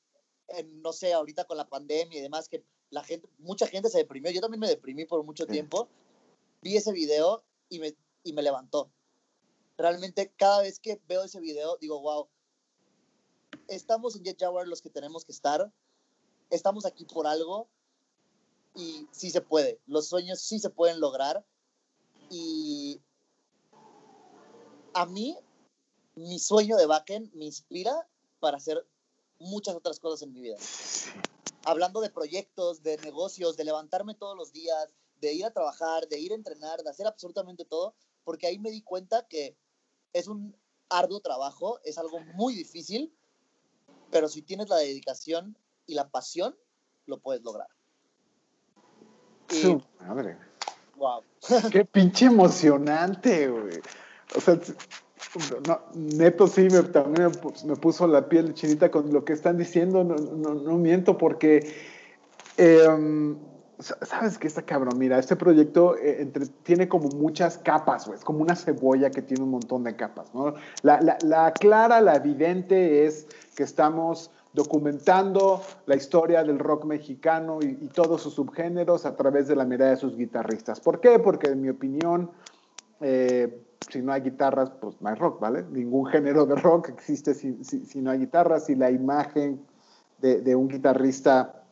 en, 0.48 0.82
no 0.82 0.94
sé, 0.94 1.14
ahorita 1.14 1.46
con 1.46 1.58
la 1.58 1.68
pandemia 1.68 2.18
y 2.18 2.22
demás, 2.22 2.48
que 2.48 2.64
la 2.90 3.04
gente, 3.04 3.28
mucha 3.40 3.68
gente 3.68 3.90
se 3.90 4.00
deprimió. 4.00 4.32
Yo 4.32 4.42
también 4.42 4.60
me 4.60 4.68
deprimí 4.68 5.06
por 5.06 5.24
mucho 5.24 5.46
tiempo. 5.46 5.90
Vi 6.62 6.78
ese 6.78 6.92
video 6.92 7.44
y 7.70 7.80
me, 7.80 7.96
y 8.24 8.34
me 8.34 8.42
levantó. 8.42 8.92
Realmente 9.78 10.32
cada 10.38 10.62
vez 10.62 10.80
que 10.80 11.00
veo 11.08 11.24
ese 11.24 11.40
video 11.40 11.78
digo, 11.78 12.00
wow, 12.02 12.28
estamos 13.68 14.16
en 14.16 14.24
Jet 14.24 14.40
Jaguar 14.40 14.68
los 14.68 14.82
que 14.82 14.90
tenemos 14.90 15.26
que 15.26 15.32
estar, 15.32 15.72
estamos 16.50 16.86
aquí 16.86 17.06
por 17.06 17.28
algo 17.28 17.68
y 18.76 19.08
sí 19.12 19.30
se 19.30 19.42
puede, 19.42 19.80
los 19.86 20.08
sueños 20.08 20.40
sí 20.40 20.60
se 20.60 20.70
pueden 20.70 21.00
lograr 21.00 21.46
y 22.30 23.00
a 24.94 25.06
mí 25.06 25.38
mi 26.16 26.40
sueño 26.40 26.78
de 26.78 26.86
backend 26.86 27.32
me 27.34 27.46
inspira 27.46 28.08
para 28.40 28.58
hacer 28.58 28.86
muchas 29.40 29.76
otras 29.76 30.00
cosas 30.00 30.24
en 30.24 30.34
mi 30.34 30.42
vida. 30.42 30.58
Hablando 31.68 32.00
de 32.00 32.10
proyectos, 32.10 32.82
de 32.82 32.98
negocios, 33.00 33.58
de 33.58 33.66
levantarme 33.66 34.16
todos 34.16 34.38
los 34.38 34.54
días, 34.54 34.88
de 35.20 35.34
ir 35.34 35.44
a 35.44 35.52
trabajar, 35.52 36.08
de 36.08 36.18
ir 36.18 36.32
a 36.32 36.36
entrenar, 36.36 36.82
de 36.82 36.90
hacer 36.90 37.06
absolutamente 37.06 37.66
todo, 37.66 37.94
porque 38.24 38.48
ahí 38.48 38.58
me 38.58 38.72
di 38.72 38.82
cuenta 38.82 39.28
que 39.28 39.58
es 40.14 40.30
un 40.30 40.56
arduo 40.88 41.20
trabajo, 41.20 41.82
es 41.84 41.98
algo 41.98 42.22
muy 42.36 42.56
difícil, 42.56 43.14
pero 44.12 44.30
si 44.30 44.42
tienes 44.44 44.70
la 44.70 44.78
dedicación 44.78 45.58
y 45.86 45.96
la 45.96 46.08
pasión, 46.10 46.58
lo 47.06 47.20
puedes 47.20 47.44
lograr. 47.44 47.68
Su 49.50 49.84
madre. 50.00 50.38
Wow. 50.96 51.22
Qué 51.70 51.84
pinche 51.84 52.28
emocionante, 52.28 53.50
güey. 53.50 53.82
O 54.38 54.40
sea, 54.40 54.58
neto 55.94 56.48
sí, 56.48 56.68
me, 56.72 56.84
también 56.84 57.32
me 57.66 57.76
puso 57.76 58.08
la 58.08 58.28
piel 58.28 58.54
chinita 58.54 58.90
con 58.90 59.12
lo 59.12 59.24
que 59.26 59.34
están 59.34 59.58
diciendo, 59.58 60.04
no, 60.04 60.16
no, 60.16 60.54
no 60.56 60.78
miento, 60.78 61.18
porque 61.18 61.68
eh, 62.58 63.36
sabes 63.80 64.38
que 64.38 64.48
está 64.48 64.64
cabrón, 64.64 64.98
mira, 64.98 65.20
este 65.20 65.36
proyecto 65.36 65.96
eh, 65.98 66.32
tiene 66.64 66.88
como 66.88 67.10
muchas 67.10 67.58
capas, 67.58 68.08
es 68.08 68.24
como 68.24 68.40
una 68.40 68.56
cebolla 68.56 69.12
que 69.12 69.22
tiene 69.22 69.44
un 69.44 69.52
montón 69.52 69.84
de 69.84 69.96
capas, 69.96 70.34
¿no? 70.34 70.56
La, 70.82 71.00
la, 71.02 71.18
la, 71.24 71.52
clara, 71.52 72.02
la 72.02 72.16
evidente 72.16 73.06
es 73.06 73.28
que 73.56 73.64
estamos 73.64 74.32
documentando 74.54 75.62
la 75.86 75.96
historia 75.96 76.44
del 76.44 76.58
rock 76.58 76.86
mexicano 76.86 77.60
y, 77.62 77.78
y, 77.80 77.88
todos 77.90 78.24
sus 78.24 78.34
subgéneros 78.34 79.06
a 79.06 79.16
través 79.16 79.48
de 79.48 79.56
la 79.56 79.66
mirada 79.66 79.92
de 79.92 79.98
sus 79.98 80.18
guitarristas. 80.18 80.80
¿Por 80.80 81.00
qué? 81.00 81.20
Porque 81.20 81.50
en 81.52 81.62
mi 81.62 81.70
opinión, 81.70 82.32
eh, 83.02 83.64
si 83.90 84.02
no 84.02 84.12
hay 84.12 84.22
guitarras, 84.22 84.72
pues 84.82 85.00
no 85.02 85.10
hay 85.10 85.16
rock, 85.16 85.40
¿vale? 85.40 85.64
Ningún 85.72 86.06
género 86.08 86.46
de 86.46 86.56
rock 86.56 86.90
existe 86.90 87.34
si, 87.34 87.64
si, 87.64 87.86
si 87.86 88.02
no 88.02 88.12
hay 88.12 88.20
guitarras 88.20 88.70
y 88.70 88.76
la 88.76 88.92
imagen 88.92 89.62
de, 90.20 90.42
de 90.42 90.56
un 90.56 90.68
guitarrista 90.68 91.64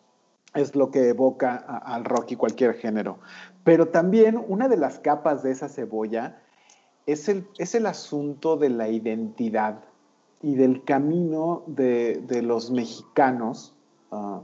es 0.54 0.76
lo 0.76 0.90
que 0.90 1.10
evoca 1.10 1.56
al 1.56 2.06
rock 2.06 2.32
y 2.32 2.36
cualquier 2.36 2.76
género. 2.76 3.20
Pero 3.64 3.90
también 3.90 4.42
una 4.48 4.68
de 4.68 4.78
las 4.78 5.00
capas 5.00 5.44
de 5.44 5.52
esa 5.52 5.68
cebolla 5.68 6.40
es 7.06 7.28
el, 7.28 7.48
es 7.58 7.76
el 7.76 7.86
asunto 7.86 8.56
de 8.56 8.70
la 8.70 8.88
identidad 8.88 9.80
y 10.42 10.56
del 10.56 10.84
camino 10.84 11.64
de, 11.68 12.24
de 12.28 12.42
los 12.42 12.72
mexicanos, 12.72 13.76
uh, 14.12 14.42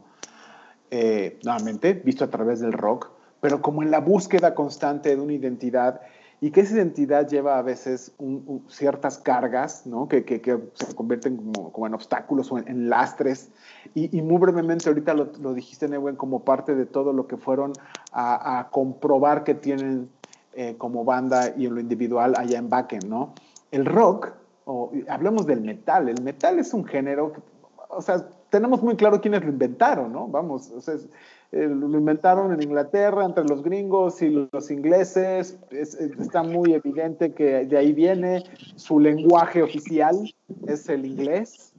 nuevamente, 1.44 1.94
visto 1.94 2.26
a 2.26 2.30
través 2.30 2.60
del 2.60 2.74
rock, 2.74 3.12
pero 3.40 3.62
como 3.62 3.82
en 3.82 3.92
la 3.92 4.00
búsqueda 4.00 4.54
constante 4.54 5.16
de 5.16 5.22
una 5.22 5.34
identidad 5.34 6.02
y 6.44 6.50
que 6.50 6.62
esa 6.62 6.74
identidad 6.74 7.28
lleva 7.28 7.60
a 7.60 7.62
veces 7.62 8.14
un, 8.18 8.44
un, 8.48 8.66
ciertas 8.68 9.20
cargas, 9.20 9.86
¿no? 9.86 10.08
que, 10.08 10.26
que, 10.26 10.42
que, 10.42 10.58
se 10.74 10.96
convierten 10.96 11.38
como, 11.38 11.72
como, 11.72 11.86
en 11.86 11.94
obstáculos 11.94 12.52
o 12.52 12.58
en, 12.58 12.68
en 12.68 12.90
lastres. 12.90 13.52
Y, 13.94 14.18
y, 14.18 14.24
muy 14.24 14.40
brevemente, 14.40 14.90
ahorita 14.90 15.14
lo, 15.14 15.32
lo 15.40 15.54
dijiste, 15.54 15.88
Newen, 15.88 16.16
como 16.16 16.44
parte 16.44 16.74
de 16.74 16.88
todo 16.88 17.14
lo 17.14 17.28
que 17.28 17.38
fueron 17.38 17.74
a, 18.12 18.60
a 18.60 18.70
comprobar 18.72 19.44
que 19.44 19.54
tienen 19.54 20.10
eh, 20.54 20.76
como 20.80 21.06
banda 21.06 21.54
y 21.56 21.68
en 21.68 21.76
lo 21.76 21.80
individual 21.80 22.34
allá 22.36 22.58
en 22.58 22.70
Backen, 22.70 23.08
¿no? 23.08 23.36
El 23.70 23.86
rock, 23.86 24.34
o 24.66 24.92
hablemos 25.10 25.46
del 25.46 25.62
metal, 25.62 26.10
el 26.10 26.24
metal 26.24 26.58
es 26.58 26.74
un 26.74 26.86
género, 26.86 27.34
que, 27.34 27.42
o 27.88 28.02
sea, 28.02 28.28
tenemos 28.52 28.84
muy 28.84 28.96
claro 28.96 29.22
quiénes 29.22 29.44
lo 29.44 29.50
inventaron, 29.50 30.12
¿no? 30.12 30.28
Vamos, 30.28 30.70
o 30.72 30.82
sea, 30.82 30.94
es, 30.94 31.08
eh, 31.54 31.68
lo 31.68 31.98
inventaron 31.98 32.54
en 32.54 32.62
Inglaterra 32.62 33.26
entre 33.26 33.46
los 33.46 33.64
gringos 33.64 34.22
y 34.22 34.30
los 34.30 34.70
ingleses. 34.70 35.58
Es, 35.72 35.96
está 35.96 36.44
muy 36.44 36.74
evidente 36.74 37.34
que 37.34 37.66
de 37.66 37.78
ahí 37.78 37.94
viene. 37.94 38.44
Su 38.76 39.00
lenguaje 39.00 39.64
oficial 39.64 40.32
es 40.68 40.88
el 40.90 41.06
inglés. 41.06 41.74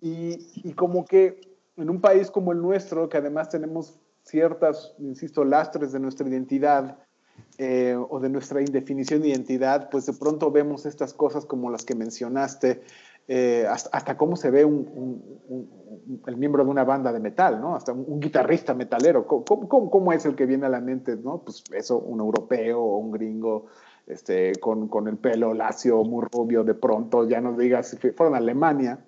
Y, 0.00 0.38
y, 0.64 0.72
como 0.72 1.04
que 1.04 1.40
en 1.76 1.88
un 1.88 2.00
país 2.00 2.30
como 2.30 2.52
el 2.52 2.60
nuestro, 2.60 3.08
que 3.08 3.18
además 3.18 3.50
tenemos 3.50 4.00
ciertas, 4.24 4.94
insisto, 4.98 5.44
lastres 5.44 5.92
de 5.92 6.00
nuestra 6.00 6.28
identidad 6.28 6.98
eh, 7.58 7.96
o 8.08 8.18
de 8.18 8.30
nuestra 8.30 8.62
indefinición 8.62 9.20
de 9.20 9.28
identidad, 9.28 9.90
pues 9.90 10.06
de 10.06 10.14
pronto 10.14 10.50
vemos 10.50 10.86
estas 10.86 11.12
cosas 11.12 11.44
como 11.44 11.70
las 11.70 11.84
que 11.84 11.94
mencionaste, 11.94 12.82
eh, 13.28 13.66
hasta, 13.68 14.16
cómo 14.16 14.36
se 14.36 14.50
ve 14.50 14.64
un, 14.64 16.20
el 16.26 16.36
miembro 16.36 16.64
de 16.64 16.70
una 16.70 16.84
banda 16.84 17.12
de 17.12 17.20
metal, 17.20 17.60
¿no? 17.60 17.76
Hasta 17.76 17.92
un, 17.92 18.20
guitarrista 18.20 18.74
metalero. 18.74 19.26
¿Cómo, 19.26 19.68
cómo, 19.68 19.90
¿Cómo, 19.90 20.12
es 20.12 20.24
el 20.26 20.34
que 20.34 20.46
viene 20.46 20.66
a 20.66 20.68
la 20.68 20.80
mente, 20.80 21.16
no? 21.16 21.38
Pues 21.38 21.64
eso, 21.72 21.98
un 21.98 22.20
europeo 22.20 22.80
o 22.80 22.98
un 22.98 23.12
gringo 23.12 23.66
este, 24.06 24.52
con, 24.56 24.88
con, 24.88 25.08
el 25.08 25.16
pelo 25.16 25.54
lacio, 25.54 26.02
muy 26.02 26.26
rubio, 26.32 26.64
de 26.64 26.74
pronto, 26.74 27.28
ya 27.28 27.40
no 27.40 27.56
digas 27.56 27.88
si 27.88 27.96
fueron 28.10 28.34
a 28.34 28.38
Alemania. 28.38 28.98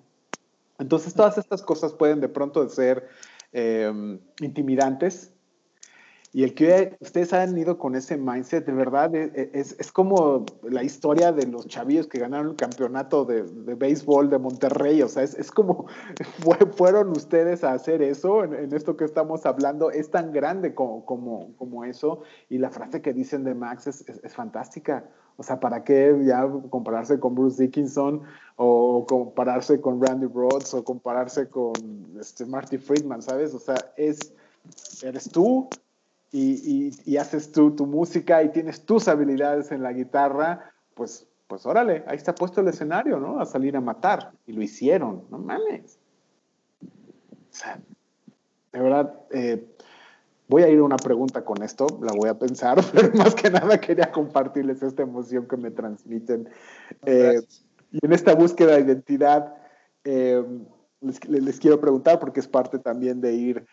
Entonces, 0.79 1.13
todas 1.13 1.37
estas 1.37 1.61
cosas 1.61 1.93
pueden 1.93 2.21
de 2.21 2.29
pronto 2.29 2.67
ser 2.69 3.07
eh, 3.51 3.91
intimidantes 4.39 5.34
y 6.35 6.43
el 6.43 6.53
que 6.53 6.97
ustedes 6.99 7.31
han 7.31 7.57
ido 7.57 7.77
con 7.77 7.95
ese 7.95 8.17
mindset, 8.17 8.65
de 8.65 8.73
verdad, 8.73 9.15
e, 9.15 9.31
e, 9.33 9.51
es, 9.53 9.73
es 9.79 9.89
como 9.89 10.45
la 10.63 10.83
historia 10.83 11.31
de 11.31 11.47
los 11.47 11.65
chavillos 11.65 12.07
que 12.07 12.19
ganaron 12.19 12.49
el 12.49 12.55
campeonato 12.57 13.23
de, 13.23 13.43
de 13.43 13.73
béisbol 13.73 14.29
de 14.29 14.37
Monterrey. 14.37 15.01
O 15.01 15.07
sea, 15.07 15.23
es, 15.23 15.33
es 15.35 15.49
como 15.49 15.85
fue, 16.39 16.57
fueron 16.75 17.11
ustedes 17.11 17.63
a 17.63 17.71
hacer 17.71 18.01
eso 18.01 18.43
en, 18.43 18.53
en, 18.53 18.73
esto 18.73 18.97
que 18.97 19.05
estamos 19.05 19.45
hablando. 19.45 19.91
Es 19.91 20.11
tan 20.11 20.33
grande 20.33 20.75
como, 20.75 21.05
como, 21.05 21.55
como, 21.55 21.85
eso. 21.85 22.23
Y 22.49 22.57
la 22.57 22.69
frase 22.69 23.01
que 23.01 23.13
dicen 23.13 23.45
de 23.45 23.55
Max 23.55 23.87
es, 23.87 24.01
es, 24.09 24.19
es 24.21 24.35
fantástica. 24.35 25.05
O 25.37 25.43
sea, 25.43 25.61
¿para 25.61 25.85
qué 25.85 26.19
ya 26.25 26.45
compararse 26.69 27.17
con 27.17 27.33
Bruce 27.35 27.63
Dickinson 27.63 28.23
o 28.57 29.05
compararse 29.07 29.79
con 29.79 30.05
Randy 30.05 30.27
Rhodes 30.27 30.73
o 30.73 30.83
compararse 30.83 31.47
con 31.47 31.71
este, 32.19 32.45
Marty 32.45 32.77
Friedman, 32.77 33.21
¿sabes? 33.21 33.53
O 33.53 33.59
sea, 33.59 33.77
es, 33.95 34.33
eres 35.01 35.29
tú 35.29 35.69
y, 36.37 36.91
y, 37.05 37.17
haces 37.17 37.51
tú 37.51 37.75
tu 37.75 37.85
música 37.85 38.43
y 38.43 38.49
tienes 38.49 38.85
tus 38.85 39.07
habilidades 39.07 39.71
en 39.71 39.81
la 39.81 39.93
guitarra, 39.93 40.73
pues, 40.93 41.27
pues 41.47 41.65
órale, 41.65 42.03
ahí 42.07 42.17
está 42.17 42.35
puesto 42.35 42.59
el 42.59 42.67
escenario, 42.67 43.19
¿no? 43.19 43.39
A 43.39 43.45
salir 43.45 43.77
a 43.77 43.81
matar. 43.81 44.33
Y 44.45 44.51
lo 44.51 44.61
hicieron, 44.61 45.23
no 45.29 45.37
mames. 45.37 45.97
O 46.81 47.57
sea, 47.57 47.79
de 48.73 48.79
verdad, 48.79 49.13
eh, 49.31 49.65
voy 50.49 50.63
a 50.63 50.69
ir 50.69 50.79
a 50.79 50.83
una 50.83 50.97
pregunta 50.97 51.45
con 51.45 51.63
esto, 51.63 51.87
la 52.01 52.11
voy 52.11 52.27
a 52.27 52.37
pensar, 52.37 52.77
pero 52.93 53.13
más 53.13 53.33
que 53.33 53.49
nada 53.49 53.79
quería 53.79 54.11
compartirles 54.11 54.83
esta 54.83 55.03
emoción 55.03 55.47
que 55.47 55.55
me 55.55 55.71
transmiten. 55.71 56.49
Eh, 57.05 57.41
y 57.91 58.05
en 58.05 58.11
esta 58.11 58.35
búsqueda 58.35 58.75
de 58.75 58.81
identidad, 58.81 59.55
eh, 60.03 60.43
les, 60.99 61.59
quiero 61.59 61.79
preguntar, 61.79 62.19
porque 62.19 62.39
es 62.39 62.47
parte 62.47 62.79
también 62.79 63.21
de 63.21 63.33
ir 63.33 63.65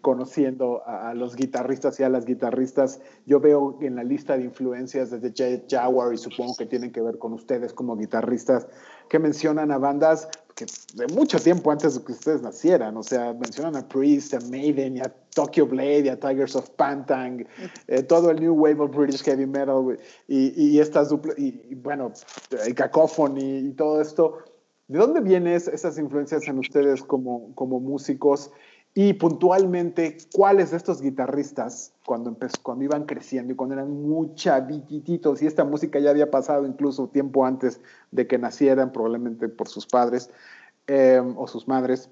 conociendo 0.00 0.82
a, 0.86 1.12
los 1.14 1.34
guitarristas 1.36 1.98
y 2.00 2.02
a 2.02 2.08
las 2.08 2.24
guitarristas. 2.24 3.00
Yo 3.26 3.40
veo 3.40 3.78
en 3.80 3.96
la 3.96 4.04
lista 4.04 4.36
de 4.36 4.44
influencias 4.44 5.10
desde 5.10 5.32
Jet 5.32 5.70
Jaguar 5.70 6.14
y 6.14 6.18
supongo 6.18 6.54
que 6.56 6.66
tienen 6.66 6.92
que 6.92 7.02
ver 7.02 7.18
con 7.18 7.32
ustedes 7.32 7.72
como 7.72 7.96
guitarristas, 7.96 8.68
que 9.08 9.18
mencionan 9.18 9.70
a 9.70 9.78
bandas 9.78 10.28
que 10.54 10.66
de 10.94 11.06
mucho 11.14 11.38
tiempo 11.38 11.70
antes 11.70 11.94
de 11.94 12.04
que 12.04 12.12
ustedes 12.12 12.42
nacieran, 12.42 12.96
o 12.96 13.02
sea, 13.02 13.32
mencionan 13.32 13.76
a 13.76 13.86
Priest, 13.86 14.34
a 14.34 14.40
Maiden, 14.50 14.96
y 14.96 15.00
a 15.00 15.14
Tokyo 15.32 15.66
Blade, 15.66 16.10
a 16.10 16.18
Tigers 16.18 16.56
of 16.56 16.68
Pantang, 16.70 17.46
eh, 17.86 18.02
todo 18.02 18.30
el 18.30 18.40
New 18.40 18.54
Wave 18.54 18.80
of 18.80 18.96
British 18.96 19.22
Heavy 19.22 19.46
Metal, 19.46 19.96
y, 20.26 20.70
y 20.70 20.80
estas 20.80 21.14
y, 21.36 21.74
bueno, 21.76 22.12
el 22.66 22.74
Cacophony 22.74 23.58
y 23.58 23.72
todo 23.74 24.00
esto. 24.00 24.38
¿De 24.88 24.98
dónde 24.98 25.20
vienen 25.20 25.52
esas 25.52 25.98
influencias 25.98 26.48
en 26.48 26.58
ustedes 26.58 27.02
como, 27.02 27.54
como 27.54 27.78
músicos? 27.78 28.50
Y 29.00 29.12
puntualmente, 29.12 30.16
¿cuáles 30.32 30.72
de 30.72 30.76
estos 30.76 31.00
guitarristas, 31.00 31.94
cuando, 32.04 32.30
empezó, 32.30 32.56
cuando 32.64 32.82
iban 32.82 33.06
creciendo 33.06 33.52
y 33.52 33.54
cuando 33.54 33.76
eran 33.76 33.92
muy 33.92 34.34
chavititos, 34.34 35.40
y 35.40 35.46
esta 35.46 35.62
música 35.62 36.00
ya 36.00 36.10
había 36.10 36.32
pasado 36.32 36.66
incluso 36.66 37.06
tiempo 37.06 37.46
antes 37.46 37.80
de 38.10 38.26
que 38.26 38.38
nacieran, 38.38 38.90
probablemente 38.90 39.48
por 39.48 39.68
sus 39.68 39.86
padres 39.86 40.30
em, 40.88 41.38
o 41.38 41.46
sus 41.46 41.68
madres, 41.68 42.10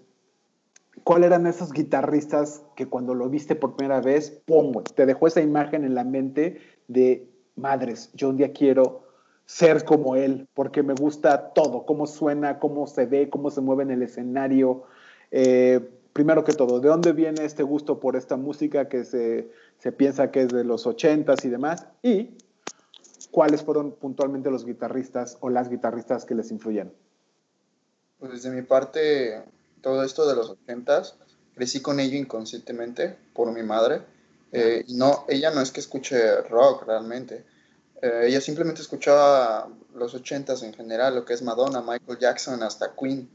¿cuáles 1.02 1.26
eran 1.26 1.48
esos 1.48 1.72
guitarristas 1.72 2.62
que 2.76 2.86
cuando 2.86 3.16
lo 3.16 3.28
viste 3.28 3.56
por 3.56 3.74
primera 3.74 4.00
vez, 4.00 4.30
¡pum!, 4.46 4.72
te 4.94 5.06
dejó 5.06 5.26
esa 5.26 5.40
imagen 5.40 5.84
en 5.84 5.96
la 5.96 6.04
mente 6.04 6.60
de, 6.86 7.28
madres, 7.56 8.12
yo 8.14 8.28
un 8.28 8.36
día 8.36 8.52
quiero 8.52 9.02
ser 9.44 9.84
como 9.84 10.14
él, 10.14 10.46
porque 10.54 10.84
me 10.84 10.94
gusta 10.94 11.52
todo, 11.52 11.84
cómo 11.84 12.06
suena, 12.06 12.60
cómo 12.60 12.86
se 12.86 13.06
ve, 13.06 13.28
cómo 13.28 13.50
se 13.50 13.60
mueve 13.60 13.82
en 13.82 13.90
el 13.90 14.02
escenario. 14.02 14.84
Eh, 15.32 15.95
primero 16.16 16.44
que 16.44 16.54
todo, 16.54 16.80
¿de 16.80 16.88
dónde 16.88 17.12
viene 17.12 17.44
este 17.44 17.62
gusto 17.62 18.00
por 18.00 18.16
esta 18.16 18.38
música 18.38 18.88
que 18.88 19.04
se, 19.04 19.50
piensa 19.98 20.30
que 20.30 20.40
es 20.40 20.48
de 20.48 20.64
los 20.64 20.86
ochentas 20.86 21.44
y 21.44 21.50
demás? 21.50 21.88
Y 22.02 22.38
cuáles 23.30 23.62
fueron 23.62 23.92
puntualmente 23.92 24.50
los 24.50 24.64
guitarristas 24.64 25.36
o 25.40 25.50
las 25.50 25.68
guitarristas 25.68 26.24
que 26.24 26.34
les 26.34 26.50
influyeron. 26.50 26.94
Pues 28.18 28.32
desde 28.32 28.48
mi 28.48 28.62
parte, 28.62 29.44
todo 29.82 30.02
esto 30.04 30.26
de 30.26 30.34
los 30.34 30.48
ochentas, 30.48 31.18
crecí 31.54 31.82
con 31.82 32.00
ello 32.00 32.16
inconscientemente 32.16 33.18
por 33.34 33.52
mi 33.52 33.62
madre. 33.62 34.00
Eh, 34.52 34.86
no, 34.88 35.26
ella 35.28 35.50
no 35.50 35.60
es 35.60 35.70
que 35.70 35.80
escuche 35.80 36.40
rock 36.48 36.86
realmente. 36.86 37.44
Eh, 38.00 38.28
ella 38.28 38.40
simplemente 38.40 38.80
escuchaba 38.80 39.68
los 39.94 40.14
ochentas 40.14 40.62
en 40.62 40.72
general, 40.72 41.14
lo 41.14 41.26
que 41.26 41.34
es 41.34 41.42
Madonna, 41.42 41.82
Michael 41.82 42.18
Jackson, 42.18 42.62
hasta 42.62 42.94
Queen. 42.98 43.28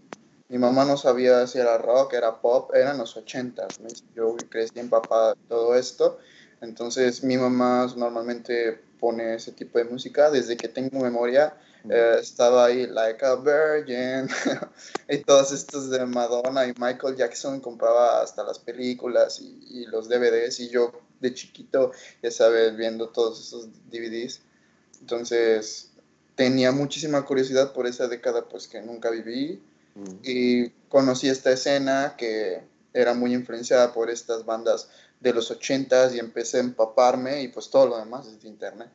Mi 0.52 0.58
mamá 0.58 0.84
no 0.84 0.98
sabía 0.98 1.48
si 1.48 1.60
era 1.60 1.78
rock, 1.78 2.12
era 2.12 2.42
pop, 2.42 2.76
eran 2.76 2.98
los 2.98 3.16
ochentas. 3.16 3.80
Yo 4.14 4.36
crecí 4.50 4.82
empapada 4.82 5.30
de 5.36 5.40
todo 5.48 5.76
esto. 5.76 6.20
Entonces 6.60 7.24
mi 7.24 7.38
mamá 7.38 7.88
normalmente 7.96 8.78
pone 9.00 9.36
ese 9.36 9.54
tipo 9.54 9.78
de 9.78 9.86
música. 9.86 10.30
Desde 10.30 10.58
que 10.58 10.68
tengo 10.68 11.00
memoria, 11.00 11.56
eh, 11.90 12.18
estaba 12.20 12.66
ahí 12.66 12.86
Like 12.86 13.26
a 13.26 13.36
Virgin 13.36 14.28
y 15.08 15.20
todos 15.20 15.54
estos 15.54 15.90
de 15.90 16.06
Madonna 16.06 16.68
y 16.68 16.74
Michael 16.78 17.16
Jackson 17.16 17.62
compraba 17.62 18.22
hasta 18.22 18.44
las 18.44 18.60
películas 18.60 19.40
y, 19.40 19.58
y, 19.70 19.86
los 19.86 20.10
DVDs 20.10 20.60
y 20.60 20.68
yo 20.68 20.92
de 21.22 21.34
chiquito, 21.34 21.94
ya 22.22 22.30
sabes, 22.30 22.76
viendo 22.76 23.08
todos 23.08 23.40
esos 23.40 23.70
DVDs. 23.90 24.42
Entonces 25.00 25.92
tenía 26.36 26.74
muchísima 26.74 27.24
curiosidad 27.24 27.72
por 27.72 27.88
esa 27.88 28.10
década 28.10 28.50
pues 28.50 28.68
que 28.68 28.82
nunca 28.82 29.10
viví 29.12 29.64
y 30.24 30.70
conocí 30.90 31.30
esta 31.30 31.52
escena 31.52 32.16
que 32.18 32.64
era 32.94 33.14
muy 33.14 33.34
influenciada 33.34 33.94
por 33.94 34.10
estas 34.10 34.46
bandas 34.46 34.90
de 35.20 35.34
los 35.34 35.52
80 35.52 36.16
y 36.16 36.20
empecé 36.20 36.58
a 36.58 36.62
empaparme 36.62 37.42
y 37.44 37.48
pues 37.48 37.70
todo 37.70 37.88
lo 37.88 37.98
demás 37.98 38.28
es 38.28 38.42
de 38.42 38.50
internet. 38.50 38.90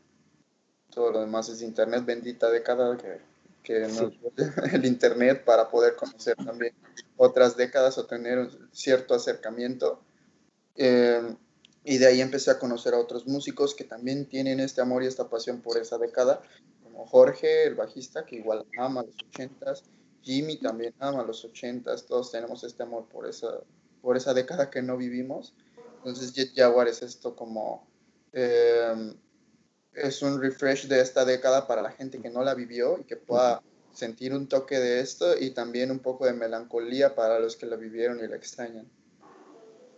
Todo 0.91 1.13
lo 1.13 1.21
demás 1.21 1.49
es 1.49 1.61
de 1.61 1.67
internet, 1.67 2.05
bendita 2.05 2.51
década 2.51 2.97
que, 2.97 3.21
que 3.63 3.87
el 4.73 4.85
internet 4.85 5.45
para 5.45 5.69
poder 5.69 5.97
conocer 5.97 6.37
también 6.37 6.75
otras 7.17 7.57
décadas 7.57 7.99
o 7.99 8.07
tener 8.07 8.51
cierto 8.73 9.15
acercamiento. 9.15 10.01
Eh, 10.75 11.37
y 11.85 11.99
de 11.99 12.07
ahí 12.07 12.21
empecé 12.21 12.51
a 12.51 12.59
conocer 12.59 12.95
a 12.95 12.99
otros 12.99 13.27
músicos 13.29 13.75
que 13.75 13.85
también 13.85 14.27
tienen 14.27 14.59
este 14.59 14.81
amor 14.81 15.05
y 15.05 15.07
esta 15.07 15.29
pasión 15.29 15.61
por 15.61 15.79
esa 15.79 15.99
década, 15.99 16.43
como 16.83 17.07
Jorge, 17.07 17.65
el 17.65 17.77
bajista, 17.77 18.27
que 18.27 18.37
igual 18.37 18.67
ama 18.77 19.05
los 19.05 19.17
80s, 19.17 19.83
Jimmy 20.27 20.57
también 20.57 20.93
ama 20.99 21.23
los 21.23 21.45
ochentas, 21.45 22.05
todos 22.05 22.33
tenemos 22.33 22.65
este 22.65 22.83
amor 22.83 23.07
por 23.09 23.29
esa, 23.29 23.61
por 24.03 24.17
esa 24.17 24.35
década 24.35 24.71
que 24.71 24.83
no 24.83 24.97
vivimos. 24.97 25.55
Entonces 25.99 26.33
Jet 26.33 26.53
Jaguar 26.53 26.89
es 26.89 27.01
esto 27.01 27.37
como, 27.37 27.87
em, 28.33 29.15
es 29.95 30.23
un 30.23 30.41
refresh 30.41 30.89
de 30.89 31.01
esta 31.01 31.25
década 31.25 31.69
para 31.69 31.81
la 31.81 31.93
gente 31.93 32.21
que 32.21 32.29
no 32.29 32.43
la 32.43 32.55
vivió 32.55 32.99
y 32.99 33.05
que 33.05 33.17
pueda 33.17 33.63
sentir 33.93 34.35
un 34.35 34.49
toque 34.49 34.81
de 34.81 34.99
esto 34.99 35.39
y 35.39 35.51
también 35.55 35.93
un 35.93 36.01
poco 36.01 36.27
de 36.27 36.33
melancolía 36.33 37.15
para 37.15 37.39
los 37.39 37.57
que 37.57 37.67
la 37.67 37.77
vivieron 37.77 38.19
y 38.19 38.27
la 38.27 38.35
extrañan. 38.35 38.91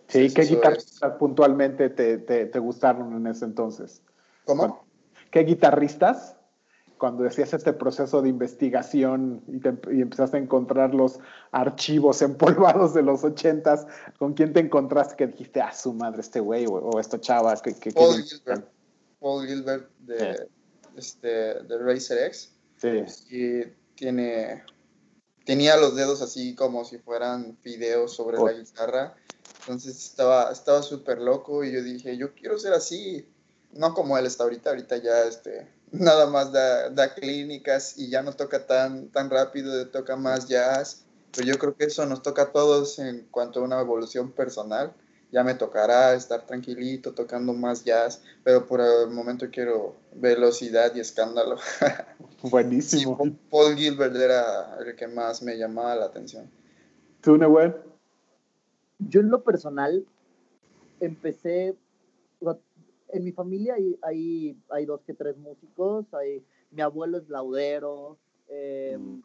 Sí, 0.09 0.33
¿qué 0.33 0.43
guitarristas 0.43 1.15
puntualmente 1.19 1.89
te, 1.89 2.19
te, 2.19 2.45
te, 2.47 2.59
gustaron 2.59 3.17
en 3.17 3.27
ese 3.27 3.47
entonces? 3.47 4.03
¿Cómo? 4.45 4.87
¿Qué 5.31 5.41
guitarristas 5.41 6.38
cuando 6.99 7.23
decías 7.23 7.55
este 7.55 7.73
proceso 7.73 8.21
de 8.21 8.29
investigación 8.29 9.43
y, 9.47 10.01
empezaste 10.01 10.37
a 10.37 10.41
encontrar 10.41 10.95
los 10.95 11.21
archivos 11.53 12.21
empolvados 12.23 12.95
de 12.95 13.03
los 13.03 13.25
ochentas, 13.25 13.87
¿con 14.19 14.35
quién 14.35 14.53
te 14.53 14.61
encontraste 14.61 15.17
que 15.17 15.27
dijiste, 15.29 15.61
ah, 15.61 15.73
su 15.73 15.93
madre, 15.93 16.21
este 16.21 16.41
güey 16.41 16.67
o, 16.69 16.99
esta 17.01 17.21
chava? 17.21 17.55
Que, 17.57 17.93
Paul, 17.93 18.23
Gilbert, 18.23 18.69
Paul 19.21 19.47
Gilbert 19.47 19.91
de, 20.01 20.49
este, 20.97 21.29
de 21.29 21.79
Racer 21.79 22.27
X. 22.27 22.53
Sí. 22.77 23.35
Y 23.35 23.65
tiene, 23.95 24.65
tenía 25.45 25.77
los 25.77 25.97
dedos 25.97 26.21
así 26.23 26.55
como 26.55 26.85
si 26.85 26.99
fueran 26.99 27.57
videos 27.63 28.15
sobre 28.15 28.39
la 28.39 28.53
guitarra. 28.53 29.15
Entonces 29.61 29.97
estaba 30.05 30.51
estaba 30.53 30.83
súper 30.83 31.21
loco 31.21 31.65
y 31.65 31.73
yo 31.73 31.83
dije, 31.83 32.17
yo 32.17 32.35
quiero 32.35 32.59
ser 32.59 32.73
así. 32.73 33.29
No 33.73 33.93
como 33.93 34.17
él 34.17 34.25
está 34.25 34.45
ahorita, 34.45 34.71
ahorita 34.71 34.97
ya 34.97 35.25
este, 35.25 35.69
nada 35.93 36.27
más 36.27 36.53
da, 36.53 36.91
da, 36.91 37.15
clínicas 37.15 37.99
y 37.99 38.11
ya 38.11 38.23
no 38.23 38.33
toca 38.33 38.67
tan, 38.67 39.09
tan 39.09 39.31
rápido, 39.31 39.89
toca 39.89 40.17
más 40.17 40.49
jazz. 40.49 41.05
Pero 41.35 41.47
yo 41.47 41.59
creo 41.59 41.77
que 41.77 41.85
eso 41.85 42.07
nos 42.07 42.23
toca 42.23 42.43
a 42.43 42.53
todos 42.53 42.99
en 42.99 43.27
cuanto 43.31 43.61
a 43.61 43.65
una 43.65 43.81
evolución 43.81 44.33
personal. 44.33 44.95
Ya 45.31 45.45
me 45.45 45.55
tocará 45.55 46.15
estar 46.15 46.47
tranquilito 46.47 47.13
tocando 47.13 47.53
más 47.53 47.85
jazz, 47.85 48.23
pero 48.45 48.67
por 48.67 48.81
el 48.81 49.11
momento 49.11 49.47
quiero 49.51 49.97
velocidad 50.15 50.95
y 50.95 51.01
escándalo. 51.01 51.57
Buenísimo. 52.43 53.19
Paul 53.51 53.77
Gilbert 53.77 54.17
era 54.17 54.79
el 54.79 54.97
que 54.97 55.07
más 55.07 55.43
me 55.43 55.59
llamaba 55.59 55.97
la 55.97 56.07
atención. 56.07 56.51
¿Tú, 57.21 57.37
Newell? 57.37 57.75
Yo 58.99 59.21
en 59.21 59.29
lo 59.29 59.45
personal 59.45 60.07
empecé, 61.01 61.77
en 63.11 63.25
mi 63.25 63.33
familia 63.33 63.75
hay, 63.75 63.99
hay, 64.03 64.63
hay, 64.71 64.87
dos 64.87 65.03
que 65.03 65.15
tres 65.15 65.37
músicos. 65.37 66.07
Hay, 66.15 66.45
mi 66.71 66.83
abuelo 66.83 67.19
es 67.19 67.29
laudero. 67.29 68.19
Em, 68.49 69.01
mm. 69.03 69.23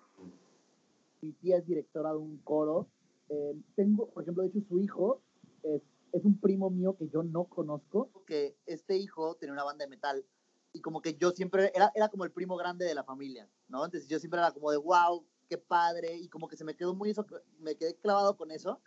mi 1.21 1.31
tía 1.34 1.57
es 1.57 1.65
directora 1.65 2.11
de 2.11 2.17
un 2.17 2.38
coro. 2.39 2.88
Em, 3.29 3.61
tengo, 3.75 4.09
por 4.09 4.23
ejemplo, 4.23 4.43
de 4.43 4.49
hecho, 4.49 4.61
su 4.67 4.79
hijo 4.79 5.21
es, 5.63 5.81
es, 6.11 6.23
un 6.23 6.39
primo 6.39 6.69
mío 6.69 6.95
que 6.97 7.09
yo 7.09 7.23
no 7.23 7.45
conozco. 7.45 8.09
Que 8.25 8.55
este 8.65 8.97
hijo 8.97 9.36
tenía 9.36 9.53
una 9.53 9.63
banda 9.63 9.86
de 9.86 9.89
metal. 9.89 10.25
Y 10.71 10.81
como 10.81 11.01
que 11.01 11.15
yo 11.15 11.31
siempre 11.31 11.71
era, 11.75 11.91
era 11.93 12.09
como 12.09 12.23
el 12.23 12.31
primo 12.31 12.55
grande 12.57 12.86
de 12.86 12.95
la 12.95 13.03
familia, 13.03 13.47
¿no? 13.67 13.86
Entonces 13.86 14.09
yo 14.09 14.17
siempre 14.17 14.39
era 14.39 14.51
como 14.51 14.71
de, 14.71 14.77
wow, 14.77 15.23
qué 15.47 15.57
padre. 15.57 16.17
Y 16.17 16.29
como 16.29 16.47
que 16.47 16.57
se 16.57 16.63
me 16.65 16.75
quedó 16.75 16.95
muy 16.95 17.11
eso, 17.11 17.25
me 17.59 17.75
quedé 17.75 17.95
clavado 17.95 18.38
con 18.38 18.49
eso. 18.49 18.79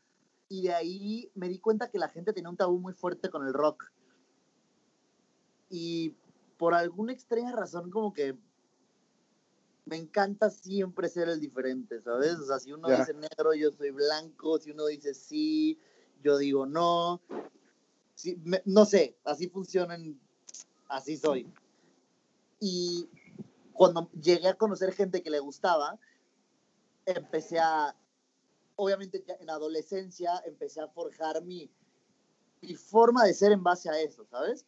Y 0.49 0.63
de 0.63 0.75
ahí 0.75 1.31
me 1.35 1.49
di 1.49 1.59
cuenta 1.59 1.91
que 1.91 1.99
la 1.99 2.09
gente 2.09 2.33
tenía 2.33 2.51
un 2.51 2.57
tabú 2.57 2.79
muy 2.79 2.93
fuerte 2.93 3.31
con 3.31 3.47
el 3.47 3.53
rock 3.53 3.85
y 5.71 6.15
por 6.57 6.75
alguna 6.75 7.13
extraña 7.13 7.53
razón 7.53 7.91
como 7.91 8.13
que 8.13 8.37
me 9.85 9.97
encanta 9.97 10.51
siempre 10.51 11.09
ser 11.09 11.29
el 11.29 11.41
diferente, 11.41 12.01
¿sabes? 12.03 12.35
O 12.37 12.47
sea, 12.47 12.59
si 12.59 12.73
uno 12.73 12.89
dice 12.99 13.15
negro, 13.15 13.55
yo 13.55 13.71
soy 13.71 13.91
blanco, 13.91 14.59
si 14.59 14.73
uno 14.73 14.87
dice 14.87 15.15
sí, 15.15 15.79
yo 16.23 16.39
digo 16.39 16.67
no. 16.67 17.21
Me- 18.45 18.63
no 18.65 18.85
sé, 18.85 19.17
así 19.25 19.49
funcionan, 19.49 20.19
así 20.89 21.17
soy. 21.17 21.47
Y 22.59 23.09
cuando 23.73 24.11
llegué 24.13 24.49
a 24.49 24.55
conocer 24.55 24.93
gente 24.93 25.23
que 25.23 25.31
le 25.31 25.39
gustaba, 25.39 26.01
empecé 27.05 27.61
a, 27.61 27.95
obviamente 28.75 29.23
ya 29.27 29.35
en 29.39 29.51
adolescencia, 29.51 30.43
empecé 30.47 30.81
a 30.81 30.89
forjar 30.89 31.45
mi, 31.45 31.71
mi 32.63 32.75
forma 32.75 33.25
de 33.25 33.35
ser 33.35 33.53
en 33.53 33.63
base 33.63 33.89
a 33.89 34.01
eso, 34.01 34.25
¿sabes? 34.25 34.67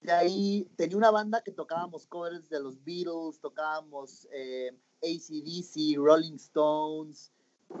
De 0.00 0.12
ahí 0.12 0.70
tenía 0.76 0.96
una 0.96 1.10
banda 1.10 1.42
que 1.42 1.50
tocábamos 1.50 2.06
covers 2.06 2.48
de 2.48 2.60
los 2.60 2.82
Beatles, 2.84 3.40
tocábamos 3.40 4.28
eh, 4.32 4.70
ACDC, 5.02 5.96
Rolling 5.96 6.36
Stones, 6.36 7.32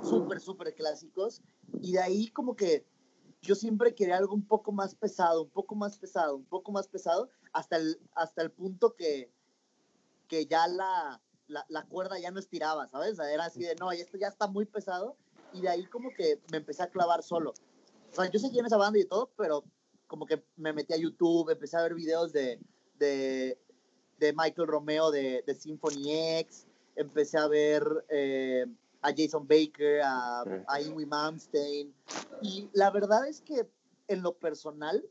súper, 0.02 0.40
súper 0.40 0.74
clásicos. 0.74 1.42
Y 1.80 1.92
de 1.92 2.00
ahí 2.00 2.28
como 2.28 2.56
que 2.56 2.86
yo 3.42 3.54
siempre 3.54 3.94
quería 3.94 4.16
algo 4.16 4.34
un 4.34 4.46
poco 4.46 4.72
más 4.72 4.94
pesado, 4.94 5.42
un 5.44 5.50
poco 5.50 5.74
más 5.74 5.98
pesado, 5.98 6.36
un 6.36 6.44
poco 6.44 6.72
más 6.72 6.88
pesado, 6.88 7.30
hasta 7.52 7.76
el, 7.76 8.00
hasta 8.14 8.42
el 8.42 8.50
punto 8.50 8.94
que, 8.94 9.30
que 10.26 10.46
ya 10.46 10.66
la, 10.66 11.22
la, 11.46 11.86
cuerda 11.86 12.18
ya 12.18 12.30
no 12.30 12.40
estiraba, 12.40 12.88
¿sabes? 12.88 13.18
Era 13.18 13.44
así 13.44 13.60
de, 13.60 13.74
no, 13.76 13.92
esto 13.92 14.18
ya 14.18 14.28
está 14.28 14.46
muy 14.46 14.66
pesado. 14.66 15.16
Y 15.52 15.62
de 15.62 15.68
ahí 15.68 15.86
como 15.86 16.10
que 16.10 16.40
me 16.50 16.58
empecé 16.58 16.82
a 16.82 16.90
clavar 16.90 17.22
solo. 17.22 17.54
O 18.10 18.14
sea, 18.14 18.30
yo 18.30 18.38
seguía 18.38 18.60
en 18.60 18.66
esa 18.66 18.76
banda 18.76 18.98
y 18.98 19.04
todo, 19.04 19.30
pero 19.36 19.64
como 20.08 20.26
que 20.26 20.42
me 20.56 20.72
metí 20.72 20.92
a 20.94 20.96
YouTube, 20.96 21.50
empecé 21.50 21.76
a 21.76 21.82
ver 21.82 21.94
videos 21.94 22.32
de, 22.32 22.58
de, 22.98 23.56
de 24.18 24.32
Michael 24.32 24.66
Romeo 24.66 25.10
de, 25.12 25.44
de 25.46 25.54
Symphony 25.54 26.38
X, 26.40 26.66
empecé 26.96 27.38
a 27.38 27.46
ver 27.46 27.84
eh, 28.08 28.66
a 29.02 29.10
Jason 29.16 29.46
Baker, 29.46 30.00
a, 30.02 30.42
a 30.66 30.80
Ingrid 30.82 31.06
Malmsteen, 31.06 31.94
y 32.42 32.68
la 32.72 32.90
verdad 32.90 33.28
es 33.28 33.40
que 33.42 33.68
en 34.08 34.22
lo 34.22 34.32
personal 34.32 35.04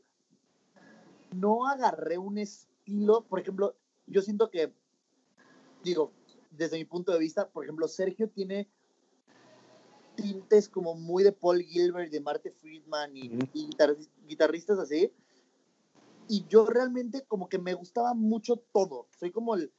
no 1.34 1.66
agarré 1.66 2.18
un 2.18 2.36
estilo, 2.36 3.24
por 3.24 3.40
ejemplo, 3.40 3.76
yo 4.06 4.20
siento 4.20 4.50
que, 4.50 4.74
digo, 5.84 6.12
desde 6.50 6.76
mi 6.76 6.84
punto 6.84 7.12
de 7.12 7.18
vista, 7.18 7.48
por 7.48 7.64
ejemplo, 7.64 7.86
Sergio 7.86 8.28
tiene 8.28 8.68
tintes 10.22 10.68
como 10.68 10.94
muy 10.94 11.22
de 11.22 11.32
Paul 11.32 11.62
Gilbert, 11.62 12.10
de 12.10 12.20
Marte 12.20 12.50
Friedman 12.50 13.16
y, 13.16 13.30
y 13.52 13.66
guitar- 13.68 13.96
guitarristas 14.26 14.78
así. 14.78 15.12
Y 16.28 16.44
yo 16.48 16.66
realmente 16.66 17.24
como 17.26 17.48
que 17.48 17.58
me 17.58 17.74
gustaba 17.74 18.14
mucho 18.14 18.56
todo. 18.72 19.06
Soy 19.18 19.30
como 19.30 19.54
el, 19.54 19.72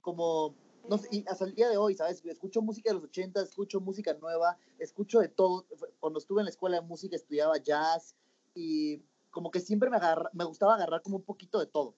como, 0.00 0.54
no 0.88 0.98
sé, 0.98 1.08
y 1.12 1.24
hasta 1.28 1.44
el 1.44 1.54
día 1.54 1.68
de 1.68 1.76
hoy, 1.76 1.94
¿sabes? 1.94 2.24
Escucho 2.24 2.62
música 2.62 2.90
de 2.90 2.94
los 2.94 3.04
80, 3.04 3.42
escucho 3.42 3.80
música 3.80 4.14
nueva, 4.14 4.56
escucho 4.78 5.20
de 5.20 5.28
todo. 5.28 5.66
Cuando 6.00 6.18
estuve 6.18 6.40
en 6.40 6.46
la 6.46 6.50
escuela 6.50 6.80
de 6.80 6.86
música 6.86 7.14
estudiaba 7.14 7.58
jazz 7.58 8.16
y 8.54 9.02
como 9.30 9.50
que 9.50 9.60
siempre 9.60 9.90
me, 9.90 9.96
agarra, 9.96 10.30
me 10.32 10.44
gustaba 10.44 10.74
agarrar 10.74 11.02
como 11.02 11.16
un 11.16 11.22
poquito 11.22 11.60
de 11.60 11.66
todo. 11.66 11.94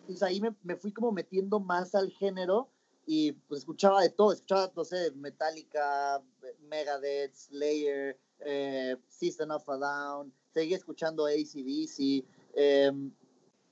Entonces 0.00 0.22
ahí 0.22 0.40
me, 0.40 0.54
me 0.62 0.76
fui 0.76 0.92
como 0.92 1.12
metiendo 1.12 1.60
más 1.60 1.94
al 1.94 2.10
género 2.10 2.68
y 3.10 3.32
pues 3.32 3.60
escuchaba 3.60 4.02
de 4.02 4.10
todo, 4.10 4.34
escuchaba, 4.34 4.70
no 4.76 4.84
sé, 4.84 5.10
Metallica, 5.12 6.22
Megadeth, 6.68 7.34
Slayer, 7.34 8.18
eh, 8.40 8.96
System 9.08 9.50
of 9.50 9.66
a 9.66 9.78
Down, 9.78 10.32
seguía 10.52 10.76
escuchando 10.76 11.24
ACDC, 11.24 12.22
eh, 12.54 12.92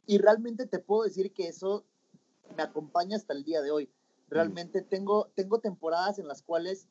y 0.06 0.16
realmente 0.16 0.64
te 0.64 0.78
puedo 0.78 1.02
decir 1.02 1.34
que 1.34 1.48
eso 1.48 1.84
me 2.56 2.62
acompaña 2.62 3.18
hasta 3.18 3.34
el 3.34 3.44
día 3.44 3.60
de 3.60 3.70
hoy. 3.70 3.90
Realmente 4.30 4.80
tengo, 4.80 5.30
tengo 5.34 5.58
temporadas 5.60 6.18
en 6.18 6.28
las 6.28 6.40
cuales, 6.40 6.88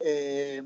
eh, 0.00 0.62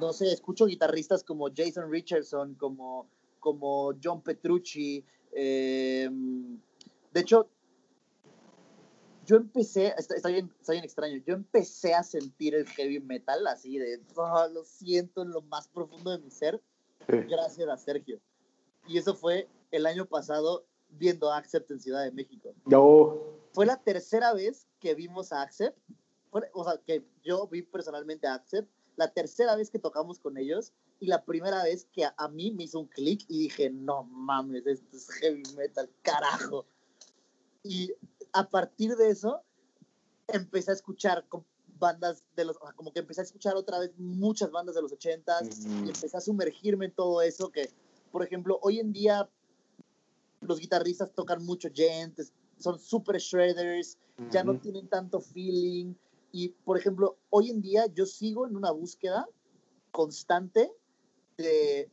no 0.00 0.12
sé, 0.12 0.32
escucho 0.32 0.66
guitarristas 0.66 1.24
como 1.24 1.48
Jason 1.52 1.90
Richardson, 1.90 2.54
como, 2.54 3.08
como 3.40 3.94
John 4.00 4.22
Petrucci. 4.22 5.04
eh, 5.32 6.08
de 7.12 7.20
hecho, 7.20 7.48
yo 9.26 9.36
empecé, 9.36 9.94
está, 9.98 10.14
está 10.14 10.28
bien, 10.28 10.50
está 10.60 10.72
bien 10.72 10.84
extraño, 10.84 11.16
yo 11.26 11.34
empecé 11.34 11.94
a 11.94 12.02
sentir 12.02 12.54
el 12.54 12.66
heavy 12.68 13.00
metal 13.00 13.46
así 13.46 13.78
de, 13.78 14.00
"Oh, 14.14 14.46
lo 14.52 14.64
siento 14.64 15.22
en 15.22 15.30
lo 15.30 15.42
más 15.42 15.68
profundo 15.68 16.10
de 16.10 16.18
mi 16.18 16.30
ser, 16.30 16.62
Sí. 17.08 17.16
gracias 17.28 17.68
a 17.68 17.76
Sergio. 17.76 18.20
Y 18.88 18.98
eso 18.98 19.14
fue 19.14 19.48
el 19.70 19.86
año 19.86 20.06
pasado 20.06 20.66
viendo 20.88 21.30
a 21.30 21.36
Accept 21.38 21.70
en 21.70 21.80
Ciudad 21.80 22.02
de 22.04 22.12
México. 22.12 22.54
Yo, 22.66 23.32
Fue 23.52 23.64
la 23.66 23.82
tercera 23.82 24.32
vez 24.34 24.66
que 24.80 24.94
vimos 24.94 25.32
a 25.32 25.42
Accept, 25.42 25.78
fue- 26.30 26.50
o 26.52 26.62
sea, 26.64 26.78
que 26.84 27.04
yo 27.24 27.46
vi 27.48 27.62
personalmente 27.62 28.26
a 28.26 28.34
Accept, 28.34 28.68
la 28.96 29.12
tercera 29.12 29.56
vez 29.56 29.70
que 29.70 29.78
tocamos 29.78 30.18
con 30.18 30.36
ellos 30.36 30.72
y 31.00 31.06
la 31.06 31.24
primera 31.24 31.62
vez 31.64 31.86
que 31.92 32.04
a, 32.04 32.14
a 32.18 32.28
mí 32.28 32.50
me 32.52 32.64
hizo 32.64 32.80
un 32.80 32.86
clic 32.86 33.24
y 33.28 33.40
dije, 33.44 33.70
no 33.70 34.04
mames, 34.04 34.66
esto 34.66 34.96
es 34.96 35.08
heavy 35.20 35.42
metal, 35.56 35.88
carajo. 36.02 36.66
Y 37.62 37.92
a 38.36 38.50
partir 38.50 38.96
de 38.96 39.08
eso, 39.08 39.40
empecé 40.28 40.70
a 40.70 40.74
escuchar 40.74 41.24
bandas 41.78 42.22
de 42.36 42.44
los, 42.44 42.58
como 42.58 42.92
que 42.92 43.00
empecé 43.00 43.22
a 43.22 43.24
escuchar 43.24 43.56
otra 43.56 43.78
vez 43.78 43.92
muchas 43.96 44.50
bandas 44.50 44.74
de 44.74 44.82
los 44.82 44.92
ochentas 44.92 45.66
Mm. 45.66 45.86
y 45.86 45.88
empecé 45.88 46.16
a 46.16 46.20
sumergirme 46.20 46.86
en 46.86 46.92
todo 46.92 47.22
eso 47.22 47.50
que, 47.50 47.70
por 48.12 48.22
ejemplo, 48.22 48.58
hoy 48.60 48.78
en 48.78 48.92
día 48.92 49.28
los 50.42 50.60
guitarristas 50.60 51.12
tocan 51.12 51.42
mucho 51.44 51.70
gent, 51.74 52.20
son 52.58 52.78
super 52.78 53.16
shredders, 53.16 53.96
ya 54.30 54.44
no 54.44 54.58
tienen 54.58 54.86
tanto 54.88 55.20
feeling. 55.20 55.94
Y, 56.30 56.48
por 56.48 56.76
ejemplo, 56.78 57.16
hoy 57.30 57.50
en 57.50 57.62
día 57.62 57.86
yo 57.86 58.04
sigo 58.04 58.46
en 58.46 58.54
una 58.54 58.70
búsqueda 58.70 59.26
constante 59.92 60.70
de, 61.38 61.90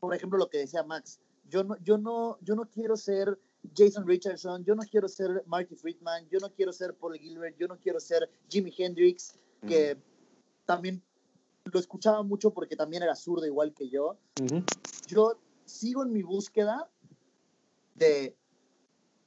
por 0.00 0.14
ejemplo, 0.14 0.38
lo 0.38 0.48
que 0.48 0.58
decía 0.58 0.82
Max. 0.82 1.20
Yo 1.48 1.64
no, 1.64 1.76
yo 1.82 1.98
no, 1.98 2.38
yo 2.40 2.54
no 2.54 2.70
quiero 2.70 2.96
ser 2.96 3.38
Jason 3.76 4.06
Richardson, 4.06 4.64
yo 4.64 4.74
no 4.74 4.82
quiero 4.82 5.08
ser 5.08 5.44
Marty 5.46 5.76
Friedman, 5.76 6.28
yo 6.28 6.38
no 6.40 6.50
quiero 6.52 6.72
ser 6.72 6.94
Paul 6.94 7.18
Gilbert, 7.18 7.56
yo 7.58 7.68
no 7.68 7.78
quiero 7.78 8.00
ser 8.00 8.30
Jimi 8.48 8.72
Hendrix, 8.76 9.38
que 9.66 9.98
también 10.64 11.02
lo 11.64 11.78
escuchaba 11.78 12.22
mucho 12.22 12.52
porque 12.52 12.74
también 12.74 13.02
era 13.02 13.14
zurdo 13.14 13.44
igual 13.44 13.74
que 13.74 13.90
yo 13.90 14.16
yo 15.10 15.38
sigo 15.64 16.04
en 16.04 16.12
mi 16.12 16.22
búsqueda 16.22 16.88
de 17.94 18.36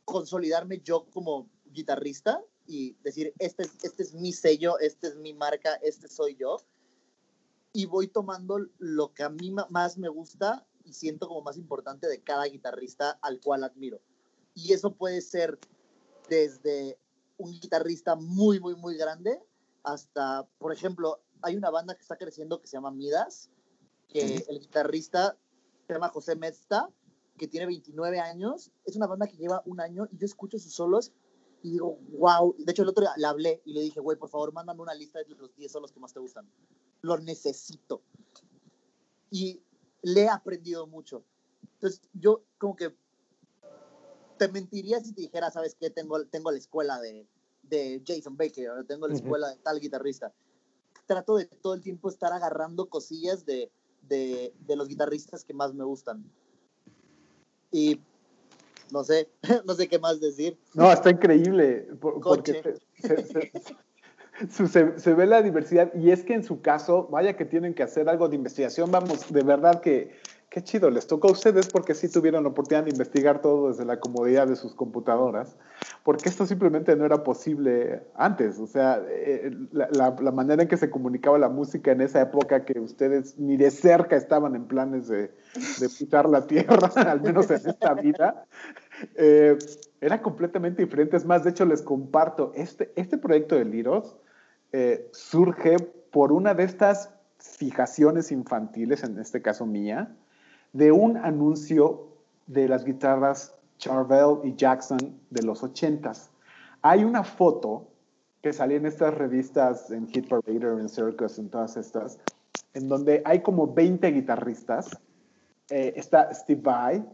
consolidarme 0.05 0.81
yo 0.81 1.05
como 1.11 1.49
guitarrista 1.65 2.41
y 2.65 2.93
decir, 3.03 3.33
este 3.39 3.63
es, 3.63 3.71
este 3.83 4.03
es 4.03 4.13
mi 4.13 4.31
sello, 4.31 4.79
este 4.79 5.07
es 5.07 5.15
mi 5.15 5.33
marca, 5.33 5.75
este 5.75 6.07
soy 6.07 6.35
yo. 6.35 6.57
Y 7.73 7.85
voy 7.85 8.07
tomando 8.07 8.59
lo 8.77 9.13
que 9.13 9.23
a 9.23 9.29
mí 9.29 9.51
más 9.51 9.97
me 9.97 10.07
gusta 10.07 10.65
y 10.85 10.93
siento 10.93 11.27
como 11.27 11.41
más 11.41 11.57
importante 11.57 12.07
de 12.07 12.21
cada 12.21 12.45
guitarrista 12.45 13.11
al 13.21 13.41
cual 13.41 13.63
admiro. 13.63 14.01
Y 14.53 14.73
eso 14.73 14.93
puede 14.93 15.21
ser 15.21 15.59
desde 16.29 16.97
un 17.37 17.51
guitarrista 17.51 18.15
muy, 18.15 18.59
muy, 18.59 18.75
muy 18.75 18.95
grande 18.95 19.39
hasta, 19.83 20.47
por 20.57 20.71
ejemplo, 20.71 21.21
hay 21.41 21.57
una 21.57 21.69
banda 21.69 21.95
que 21.95 22.01
está 22.01 22.17
creciendo 22.17 22.61
que 22.61 22.67
se 22.67 22.77
llama 22.77 22.91
Midas, 22.91 23.49
que 24.07 24.45
el 24.47 24.59
guitarrista 24.59 25.37
se 25.85 25.93
llama 25.93 26.09
José 26.09 26.35
Mesta, 26.35 26.89
que 27.37 27.47
tiene 27.47 27.65
29 27.65 28.19
años. 28.19 28.71
Es 28.85 28.95
una 28.95 29.07
banda 29.07 29.27
que 29.27 29.35
lleva 29.35 29.61
un 29.65 29.81
año 29.81 30.07
y 30.11 30.17
yo 30.17 30.25
escucho 30.25 30.57
sus 30.57 30.73
solos 30.73 31.11
y 31.61 31.71
digo, 31.71 31.97
wow. 32.17 32.55
De 32.57 32.71
hecho, 32.71 32.83
el 32.83 32.89
otro 32.89 33.03
día 33.03 33.13
le 33.17 33.25
hablé 33.25 33.61
y 33.65 33.73
le 33.73 33.81
dije, 33.81 33.99
güey, 33.99 34.17
por 34.17 34.29
favor, 34.29 34.53
mándame 34.53 34.81
una 34.81 34.93
lista 34.93 35.19
de 35.19 35.35
los 35.35 35.53
10 35.55 35.71
solos 35.71 35.91
que 35.91 35.99
más 35.99 36.13
te 36.13 36.19
gustan. 36.19 36.49
Lo 37.01 37.17
necesito. 37.17 38.03
Y 39.29 39.61
le 40.01 40.23
he 40.23 40.29
aprendido 40.29 40.87
mucho. 40.87 41.25
Entonces, 41.73 42.01
yo 42.13 42.45
como 42.57 42.75
que 42.75 42.95
te 44.37 44.47
mentiría 44.49 44.99
si 44.99 45.13
te 45.13 45.21
dijera, 45.21 45.51
¿sabes 45.51 45.75
qué? 45.79 45.89
Tengo, 45.89 46.25
tengo 46.25 46.51
la 46.51 46.57
escuela 46.57 46.99
de, 46.99 47.25
de 47.63 48.01
Jason 48.05 48.35
Baker, 48.37 48.69
o 48.71 48.83
tengo 48.85 49.07
la 49.07 49.15
escuela 49.15 49.49
de 49.49 49.57
tal 49.57 49.79
guitarrista. 49.79 50.33
Trato 51.05 51.35
de 51.37 51.45
todo 51.45 51.73
el 51.73 51.81
tiempo 51.81 52.09
estar 52.09 52.31
agarrando 52.33 52.87
cosillas 52.87 53.45
de, 53.45 53.71
de, 54.03 54.53
de 54.65 54.75
los 54.75 54.87
guitarristas 54.87 55.43
que 55.43 55.53
más 55.53 55.73
me 55.73 55.83
gustan. 55.83 56.23
Y 57.71 57.99
no 58.91 59.03
sé, 59.03 59.29
no 59.65 59.73
sé 59.75 59.87
qué 59.87 59.99
más 59.99 60.19
decir. 60.21 60.57
No, 60.73 60.91
está 60.91 61.09
increíble, 61.09 61.87
por- 61.99 62.21
porque 62.21 62.61
se, 63.01 63.23
se- 63.23 63.51
se- 64.49 64.67
se- 64.67 64.99
se 64.99 65.13
ve 65.13 65.25
la 65.25 65.41
diversidad 65.41 65.93
y 65.93 66.11
es 66.11 66.23
que 66.23 66.33
en 66.33 66.43
su 66.43 66.61
caso, 66.61 67.07
vaya 67.11 67.35
que 67.35 67.45
tienen 67.45 67.73
que 67.73 67.83
hacer 67.83 68.09
algo 68.09 68.29
de 68.29 68.35
investigación, 68.35 68.91
vamos, 68.91 69.31
de 69.31 69.43
verdad 69.43 69.81
que, 69.81 70.15
Qué 70.53 70.63
chido, 70.63 70.91
les 70.91 71.07
tocó 71.07 71.29
a 71.29 71.31
ustedes 71.31 71.67
porque 71.67 71.95
sí 71.95 72.07
tuvieron 72.07 72.43
la 72.43 72.49
oportunidad 72.49 72.83
de 72.83 72.91
investigar 72.91 73.41
todo 73.41 73.69
desde 73.69 73.85
la 73.85 73.99
comodidad 73.99 74.45
de 74.45 74.55
sus 74.55 74.75
computadoras, 74.75 75.57
porque 76.03 76.29
esto 76.29 76.45
simplemente 76.45 76.95
no 76.95 77.05
era 77.05 77.23
posible 77.23 78.03
antes. 78.13 78.59
O 78.59 78.67
sea, 78.67 79.01
eh, 79.09 79.51
la, 79.71 80.11
manera 80.31 80.61
en 80.61 80.69
que 80.69 80.77
se 80.77 80.91
comunicaba 80.91 81.39
la 81.39 81.49
música 81.49 81.91
en 81.91 82.01
esa 82.01 82.21
época 82.21 82.65
que 82.65 82.79
ustedes 82.79 83.39
ni 83.39 83.57
de 83.57 83.71
cerca 83.71 84.15
estaban 84.15 84.55
en 84.55 84.65
planes 84.67 85.07
de, 85.07 85.31
de 85.79 85.89
pisar 85.89 86.29
la 86.29 86.45
tierra, 86.45 86.87
al 86.97 87.21
menos 87.21 87.49
en 87.49 87.67
esta 87.67 87.95
vida, 87.95 88.45
eh, 89.15 89.57
era 90.01 90.21
completamente 90.21 90.83
diferente. 90.83 91.17
Es 91.17 91.25
más, 91.25 91.43
de 91.43 91.49
hecho, 91.49 91.65
les 91.65 91.81
comparto, 91.81 92.51
este, 92.53 92.93
este 92.95 93.17
proyecto 93.17 93.55
de 93.55 93.65
Liros 93.65 94.17
eh, 94.71 95.09
surge 95.13 95.77
por 96.11 96.31
una 96.31 96.53
de 96.53 96.65
estas 96.65 97.09
fijaciones 97.39 98.31
infantiles, 98.31 99.03
en 99.03 99.17
este 99.17 99.41
caso 99.41 99.65
mía, 99.65 100.15
de 100.73 100.91
un 100.91 101.17
anuncio 101.17 102.07
de 102.47 102.67
las 102.67 102.83
guitarras 102.83 103.55
Charvel 103.77 104.39
y 104.43 104.55
Jackson 104.55 105.19
de 105.29 105.43
los 105.43 105.63
80s. 105.63 106.29
Hay 106.81 107.03
una 107.03 107.23
foto 107.23 107.87
que 108.41 108.51
salía 108.51 108.77
en 108.77 108.85
estas 108.85 109.13
revistas, 109.13 109.89
en 109.89 110.07
Hit 110.07 110.27
Parader, 110.27 110.79
en 110.79 110.89
Circus, 110.89 111.39
en 111.39 111.49
todas 111.49 111.77
estas, 111.77 112.19
en 112.73 112.89
donde 112.89 113.21
hay 113.25 113.41
como 113.41 113.73
20 113.73 114.11
guitarristas. 114.11 114.89
Eh, 115.69 115.93
está 115.95 116.33
Steve 116.33 116.61
Vai, 116.61 117.05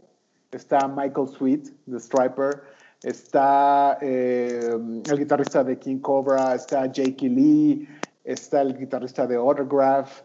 está 0.50 0.88
Michael 0.88 1.28
Sweet, 1.28 1.70
de 1.86 2.00
Striper, 2.00 2.62
está 3.02 3.96
eh, 4.00 4.76
el 5.08 5.18
guitarrista 5.18 5.62
de 5.62 5.78
King 5.78 6.00
Cobra, 6.00 6.54
está 6.54 6.82
Jakey 6.82 7.28
Lee, 7.28 7.88
está 8.24 8.62
el 8.62 8.76
guitarrista 8.76 9.26
de 9.26 9.36
Autograph, 9.36 10.22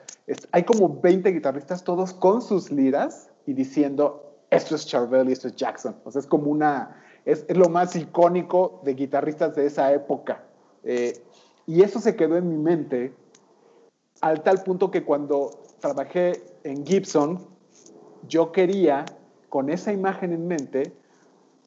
hay 0.52 0.64
como 0.64 1.00
20 1.02 1.32
guitarristas 1.32 1.84
todos 1.84 2.14
con 2.14 2.42
sus 2.42 2.72
liras 2.72 3.30
y 3.46 3.54
diciendo, 3.54 4.38
esto 4.50 4.76
es 4.76 4.86
Charvel 4.88 5.30
y 5.30 5.34
esto 5.34 5.48
es 5.48 5.56
Jackson. 5.56 5.96
O 6.04 6.12
sea, 6.12 6.20
es 6.20 6.28
como 6.28 6.50
una, 6.50 7.02
es, 7.26 7.46
lo 7.50 7.70
más 7.70 7.96
icónico 7.96 8.82
de 8.84 8.96
guitarristas 8.96 9.56
de 9.56 9.68
esa 9.68 9.94
época. 9.94 10.44
Eh, 10.84 11.14
y 11.68 11.82
eso 11.82 12.00
se 12.00 12.16
quedó 12.16 12.38
en 12.38 12.50
mi 12.50 12.58
mente 12.58 13.14
al 14.22 14.42
tal 14.42 14.64
punto 14.64 14.90
que 14.90 15.04
cuando 15.04 15.52
trabajé 15.80 16.44
en 16.64 16.86
Gibson, 16.86 17.48
yo 18.28 18.52
quería, 18.52 19.06
con 19.50 19.70
esa 19.70 19.94
imagen 19.94 20.34
en 20.34 20.48
mente, 20.48 20.96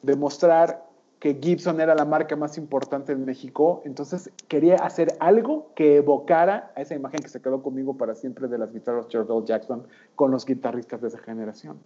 demostrar 0.03 0.88
que 1.19 1.39
Gibson 1.41 1.81
era 1.81 1.95
la 1.95 2.05
marca 2.05 2.37
más 2.37 2.59
importante 2.59 3.13
en 3.13 3.25
México, 3.25 3.83
entonces 3.85 4.31
quería 4.47 4.77
hacer 4.77 5.17
algo 5.19 5.73
que 5.75 5.97
evocara 5.97 6.73
a 6.77 6.83
esa 6.83 6.95
imagen 6.95 7.21
que 7.21 7.29
se 7.29 7.43
quedó 7.43 7.63
conmigo 7.63 7.97
para 7.97 8.15
siempre 8.15 8.47
de 8.47 8.59
las 8.59 8.73
guitarras 8.73 9.09
Charvel 9.09 9.45
Jackson 9.45 9.87
con 10.15 10.31
los 10.31 10.47
guitarristas 10.47 11.01
de 11.01 11.09
esa 11.09 11.19
generación. 11.19 11.79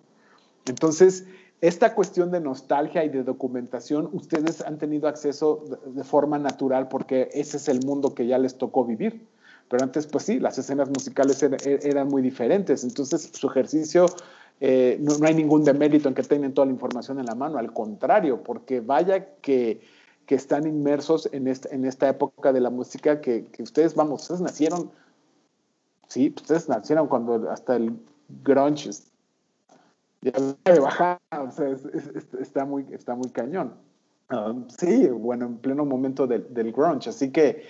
Entonces, 0.67 1.27
esta 1.61 1.95
cuestión 1.95 2.31
de 2.31 2.41
nostalgia 2.41 3.05
y 3.05 3.09
de 3.09 3.23
documentación, 3.23 4.11
ustedes 4.13 4.61
han 4.61 4.79
tenido 4.79 5.09
acceso 5.09 5.65
de 5.87 6.05
forma 6.05 6.39
natural 6.39 6.89
porque 6.89 7.31
ese 7.33 7.57
es 7.57 7.69
el 7.69 7.81
mundo 7.87 8.15
que 8.15 8.27
ya 8.27 8.39
les 8.39 8.59
tocó 8.59 8.85
vivir. 8.85 9.27
Pero 9.69 9.85
antes, 9.85 10.07
pues 10.07 10.25
sí, 10.25 10.39
las 10.39 10.59
escenas 10.59 10.91
musicales 10.91 11.43
eran 11.43 12.09
muy 12.09 12.21
diferentes. 12.21 12.85
Entonces, 12.85 13.31
su 13.33 13.49
ejercicio 13.49 14.07
eh, 14.65 14.97
no, 15.01 15.15
hay 15.27 15.35
ningún 15.35 15.65
demérito 15.65 16.09
en 16.09 16.15
que 16.15 16.23
tengan 16.23 16.55
toda 16.55 16.67
la 16.67 16.73
información 16.73 17.19
en 17.19 17.27
la 17.27 17.35
mano, 17.35 17.59
al 17.59 17.73
contrario, 17.73 18.45
porque 18.45 18.79
vaya 18.79 19.35
que, 19.41 19.81
que 20.25 20.37
están 20.37 20.69
inmersos 20.69 21.29
en 21.33 21.49
esta, 21.49 21.69
en 21.75 21.85
esta 21.85 22.09
época 22.09 22.53
de 22.53 22.61
la 22.61 22.71
música 22.71 23.21
que, 23.21 23.47
que 23.47 23.65
ustedes, 23.65 23.97
vamos, 23.97 24.23
ustedes 24.23 24.41
nacieron, 24.41 24.93
sí, 26.07 26.33
ustedes 26.37 26.69
nacieron 26.69 27.09
cuando 27.09 27.51
hasta 27.51 27.75
el 27.75 27.97
grunge 28.45 28.91
ya 30.21 30.81
bajar, 30.81 31.19
o 31.33 31.51
sea, 31.51 31.75
está, 32.41 32.65
muy, 32.65 32.87
está 32.93 33.17
muy 33.17 33.31
cañón. 33.31 33.75
Ah, 34.29 34.55
sí, 34.79 35.09
bueno, 35.09 35.47
en 35.47 35.57
pleno 35.57 35.85
momento 35.85 36.29
del, 36.29 36.55
del 36.55 36.71
grunge, 36.71 37.11
así 37.11 37.33
que 37.33 37.65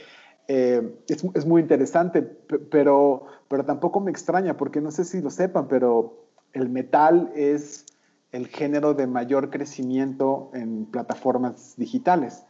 eh, 0.47 0.95
es, 1.09 1.24
es, 1.32 1.47
muy 1.47 1.62
interesante, 1.62 2.20
pero, 2.20 3.24
pero 3.49 3.64
tampoco 3.64 3.99
me 3.99 4.11
extraña, 4.11 4.59
porque 4.59 4.82
no 4.82 4.90
sé 4.90 5.07
si 5.07 5.22
lo 5.22 5.30
sepan, 5.30 5.68
pero 5.68 6.21
el 6.53 6.68
metal 6.68 7.32
es 7.34 7.86
el 8.32 8.48
género 8.48 8.94
de 8.94 9.07
mayor 9.07 9.50
crecimiento 9.50 10.50
en 10.55 10.86
plataformas 10.86 11.74
digitales. 11.76 12.44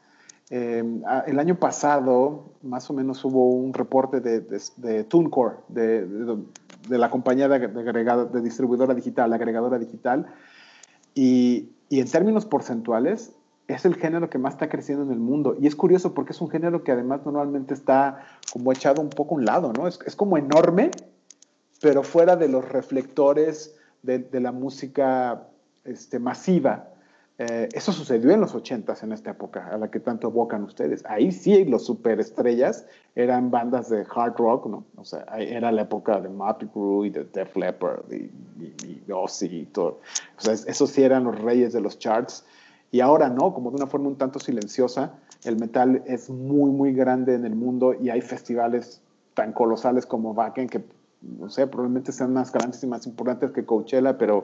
Em, 0.50 1.02
el 1.26 1.38
año 1.38 1.58
pasado, 1.58 2.52
más 2.62 2.88
o 2.90 2.92
menos, 2.92 3.24
hubo 3.24 3.54
un 3.54 3.74
reporte 3.74 4.20
de, 4.20 4.40
de, 4.40 5.04
TuneCore, 5.04 5.56
de, 5.68 6.06
de, 6.06 6.98
la 6.98 7.10
compañía 7.10 7.48
de, 7.48 7.68
de, 7.68 8.40
distribuidora 8.42 8.94
digital, 8.94 9.32
agregadora 9.32 9.78
digital, 9.78 10.26
y, 11.14 11.70
y, 11.88 12.00
en 12.00 12.10
términos 12.10 12.44
porcentuales, 12.44 13.32
es 13.66 13.84
el 13.84 13.94
género 13.94 14.28
que 14.28 14.38
más 14.38 14.54
está 14.54 14.68
creciendo 14.68 15.04
en 15.04 15.12
el 15.12 15.20
mundo. 15.20 15.56
Y 15.58 15.66
es 15.66 15.74
curioso 15.74 16.12
porque 16.14 16.32
es 16.32 16.40
un 16.40 16.50
género 16.50 16.84
que 16.84 16.92
además 16.92 17.22
normalmente 17.24 17.74
está 17.74 18.22
como 18.52 18.72
echado 18.72 19.00
un 19.00 19.08
poco 19.08 19.34
a 19.34 19.38
un 19.38 19.44
lado, 19.44 19.72
¿no? 19.72 19.88
Es, 19.88 19.98
es 20.04 20.16
como 20.16 20.36
enorme, 20.36 20.90
pero 21.80 22.02
fuera 22.02 22.36
de 22.36 22.48
los 22.48 22.68
reflectores 22.68 23.74
de, 24.02 24.40
la 24.40 24.52
música 24.52 25.48
este, 25.84 26.18
masiva. 26.18 26.88
Eh, 27.38 27.68
eso 27.72 27.92
sucedió 27.92 28.30
en 28.30 28.40
los 28.40 28.54
80 28.54 28.94
en 29.02 29.12
esta 29.12 29.30
época, 29.30 29.68
a 29.68 29.78
la 29.78 29.90
que 29.90 30.00
tanto 30.00 30.28
evocan 30.28 30.62
ustedes. 30.64 31.04
Ahí 31.06 31.32
sí 31.32 31.64
los 31.64 31.86
superestrellas 31.86 32.86
eran 33.14 33.50
bandas 33.50 33.88
de 33.88 34.04
hard 34.14 34.36
rock, 34.36 34.66
¿no? 34.66 34.84
O 34.96 35.04
sea, 35.04 35.24
era 35.38 35.72
la 35.72 35.82
época 35.82 36.20
de 36.20 36.28
Motley 36.28 36.70
Crue 36.70 37.06
y 37.06 37.10
de 37.10 37.24
Def 37.24 37.56
Leppard 37.56 38.12
y, 38.12 38.30
y, 38.60 39.02
y 39.06 39.12
Ozzy 39.12 39.46
y 39.46 39.66
todo. 39.66 40.00
O 40.38 40.40
sea, 40.40 40.52
esos 40.52 40.90
sí 40.90 41.02
eran 41.02 41.24
los 41.24 41.40
reyes 41.40 41.72
de 41.72 41.80
los 41.80 41.98
charts. 41.98 42.44
Y 42.90 43.00
ahora 43.00 43.30
no, 43.30 43.54
como 43.54 43.70
de 43.70 43.76
una 43.76 43.86
forma 43.86 44.08
un 44.08 44.18
tanto 44.18 44.38
silenciosa, 44.38 45.14
el 45.44 45.56
metal 45.58 46.02
es 46.06 46.28
muy, 46.28 46.70
muy 46.70 46.92
grande 46.92 47.34
en 47.34 47.44
el 47.44 47.54
mundo 47.54 47.94
y 47.94 48.10
hay 48.10 48.20
festivales 48.20 49.00
tan 49.34 49.52
colosales 49.52 50.06
como 50.06 50.32
Wacken 50.32 50.68
que 50.68 50.84
no 51.22 51.48
sé, 51.48 51.66
probablemente 51.66 52.12
sean 52.12 52.32
más 52.32 52.52
grandes 52.52 52.82
y 52.82 52.86
más 52.86 53.06
importantes 53.06 53.52
que 53.52 53.64
Coachella, 53.64 54.18
pero 54.18 54.42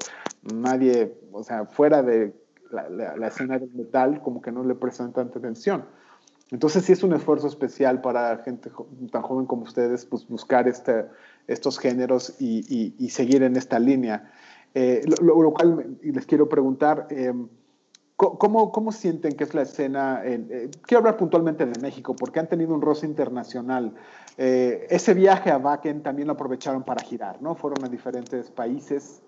nadie, 0.54 1.14
o 1.32 1.42
sea, 1.42 1.66
fuera 1.66 2.02
de 2.02 2.34
la, 2.70 3.26
escena 3.26 3.58
del 3.58 3.70
metal, 3.74 4.22
como 4.22 4.40
que 4.40 4.52
no 4.52 4.64
le 4.64 4.74
prestan 4.74 5.12
tanta 5.12 5.38
atención. 5.38 5.84
Entonces 6.50 6.84
sí 6.84 6.92
es 6.92 7.02
un 7.02 7.12
esfuerzo 7.12 7.46
especial 7.46 8.00
para 8.00 8.38
gente 8.38 8.70
tan 9.10 9.22
joven 9.22 9.46
como 9.46 9.62
ustedes, 9.64 10.06
pues 10.06 10.26
buscar 10.28 10.66
este, 10.66 11.06
estos 11.46 11.78
géneros 11.78 12.36
y, 12.38 12.94
y, 12.98 13.08
seguir 13.10 13.42
en 13.42 13.56
esta 13.56 13.78
línea. 13.78 14.32
Eh, 14.74 15.02
lo, 15.20 15.52
cual 15.52 15.98
les 16.02 16.26
quiero 16.26 16.48
preguntar, 16.48 17.06
eh, 17.10 17.32
¿Cómo, 18.18 18.72
¿Cómo, 18.72 18.90
sienten 18.90 19.36
que 19.36 19.44
es 19.44 19.54
la 19.54 19.62
escena? 19.62 20.22
Eh, 20.24 20.72
quiero 20.82 20.98
hablar 20.98 21.16
puntualmente 21.16 21.64
de 21.64 21.80
México, 21.80 22.16
porque 22.16 22.40
han 22.40 22.48
tenido 22.48 22.74
un 22.74 22.82
roce 22.82 23.06
internacional. 23.06 23.94
Eh, 24.36 24.88
ese 24.90 25.14
viaje 25.14 25.52
a 25.52 25.56
Wacken 25.56 26.02
también 26.02 26.26
lo 26.26 26.34
aprovecharon 26.34 26.82
para 26.82 27.00
girar, 27.04 27.40
¿no? 27.40 27.54
Fueron 27.54 27.84
a 27.84 27.88
diferentes 27.88 28.50
países 28.50 29.22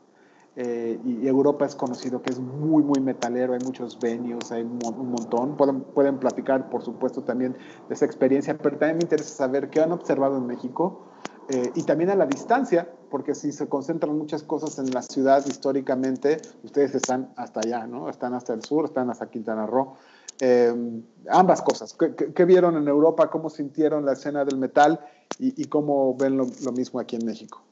eh, 0.56 0.98
y, 1.04 1.28
Europa 1.28 1.66
es 1.66 1.76
conocido 1.76 2.20
que 2.20 2.30
es 2.30 2.40
muy, 2.40 2.82
muy 2.82 2.98
metalero, 2.98 3.52
hay 3.52 3.60
muchos 3.64 3.96
venues, 4.00 4.50
hay 4.50 4.62
un, 4.62 4.80
un, 4.84 5.10
montón. 5.12 5.56
Pueden, 5.56 5.82
pueden 5.82 6.18
platicar, 6.18 6.68
por 6.68 6.82
supuesto, 6.82 7.22
también 7.22 7.56
de 7.88 7.94
esa 7.94 8.06
experiencia, 8.06 8.58
pero 8.58 8.76
también 8.76 8.96
me 8.96 9.04
interesa 9.04 9.36
saber 9.36 9.70
qué 9.70 9.80
han 9.80 9.92
observado 9.92 10.36
en 10.36 10.48
México 10.48 11.09
eh, 11.52 11.72
y 11.74 11.82
también 11.82 12.10
a 12.10 12.14
la 12.14 12.26
distancia, 12.26 12.88
porque 13.10 13.34
si 13.34 13.50
se 13.50 13.68
concentran 13.68 14.16
muchas 14.16 14.44
cosas 14.44 14.78
en 14.78 14.92
la 14.92 15.02
ciudad 15.02 15.44
históricamente, 15.46 16.40
ustedes 16.62 16.94
están 16.94 17.32
hasta 17.36 17.58
allá, 17.58 17.88
¿no? 17.88 18.08
Están 18.08 18.34
hasta 18.34 18.54
el 18.54 18.62
sur, 18.62 18.84
están 18.84 19.10
hasta 19.10 19.28
Quintana 19.28 19.66
Roo. 19.66 19.96
Eh, 20.38 20.72
ambas 21.28 21.60
cosas. 21.62 21.96
¿Qué, 22.34 22.44
vieron 22.44 22.76
en 22.76 22.86
Europa? 22.86 23.28
¿Cómo 23.30 23.50
sintieron 23.50 24.06
la 24.06 24.12
escena 24.12 24.44
del 24.44 24.58
metal? 24.58 25.00
¿Y, 25.40 25.60
y 25.60 25.64
cómo 25.64 26.14
ven 26.14 26.36
lo, 26.36 26.46
lo, 26.62 26.70
mismo 26.70 27.00
aquí 27.00 27.16
en 27.16 27.26
México? 27.26 27.62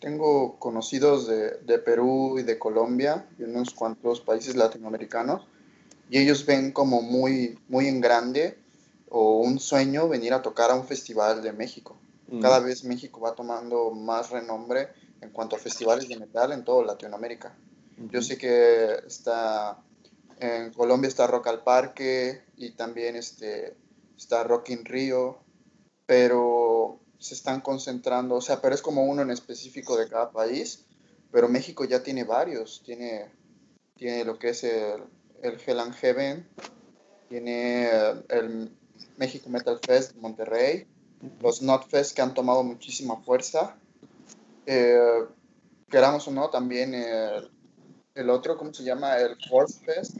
Tengo 0.00 0.58
conocidos 0.58 1.26
de, 1.26 1.58
de, 1.58 1.78
Perú 1.78 2.38
y 2.38 2.42
de 2.42 2.58
Colombia 2.58 3.28
y 3.38 3.42
unos 3.42 3.74
cuantos 3.74 4.22
países 4.22 4.56
latinoamericanos 4.56 5.46
y 6.08 6.20
ellos 6.20 6.46
ven 6.46 6.72
como 6.72 7.02
muy, 7.02 7.58
muy 7.68 7.86
en 7.86 8.00
grande 8.00 8.58
o 9.10 9.40
un 9.40 9.60
sueño 9.60 10.08
venir 10.08 10.32
a 10.32 10.40
tocar 10.40 10.70
a 10.70 10.74
un 10.74 10.84
festival 10.84 11.42
de 11.42 11.52
México. 11.52 11.98
Cada 12.40 12.58
vez 12.58 12.84
México 12.84 13.20
va 13.20 13.34
tomando 13.34 13.90
más 13.90 14.30
renombre 14.30 14.88
en 15.20 15.30
cuanto 15.30 15.56
a 15.56 15.58
festivales 15.58 16.08
de 16.08 16.18
metal 16.18 16.52
en 16.52 16.64
toda 16.64 16.84
Latinoamérica. 16.84 17.56
Yo 17.96 18.22
sé 18.22 18.36
que 18.38 18.94
está 19.06 19.78
en 20.40 20.72
Colombia 20.72 21.08
está 21.08 21.26
Rock 21.26 21.46
al 21.48 21.62
Parque 21.62 22.44
y 22.56 22.72
también 22.72 23.16
este, 23.16 23.76
está 24.16 24.44
Rock 24.44 24.70
in 24.70 24.84
Rio, 24.84 25.38
pero 26.06 27.00
se 27.18 27.34
están 27.34 27.60
concentrando, 27.60 28.36
o 28.36 28.40
sea, 28.40 28.60
pero 28.60 28.74
es 28.74 28.82
como 28.82 29.04
uno 29.04 29.22
en 29.22 29.30
específico 29.30 29.96
de 29.96 30.08
cada 30.08 30.30
país, 30.30 30.84
pero 31.30 31.48
México 31.48 31.84
ya 31.84 32.02
tiene 32.02 32.24
varios, 32.24 32.82
tiene, 32.84 33.30
tiene 33.96 34.24
lo 34.24 34.38
que 34.38 34.50
es 34.50 34.64
el, 34.64 35.04
el 35.42 35.58
Hell 35.64 35.80
and 35.80 35.94
Heaven, 35.94 36.48
tiene 37.28 37.88
el 38.28 38.76
México 39.16 39.48
Metal 39.48 39.78
Fest 39.84 40.12
de 40.12 40.20
Monterrey, 40.20 40.86
los 41.40 41.62
NotFest 41.62 42.14
que 42.14 42.22
han 42.22 42.34
tomado 42.34 42.62
muchísima 42.62 43.16
fuerza. 43.22 43.76
Eh, 44.66 45.24
queramos 45.88 46.26
o 46.28 46.30
no, 46.30 46.50
también 46.50 46.94
el, 46.94 47.50
el 48.14 48.30
otro, 48.30 48.56
¿cómo 48.56 48.72
se 48.72 48.84
llama? 48.84 49.16
El 49.18 49.36
Fest. 49.84 50.18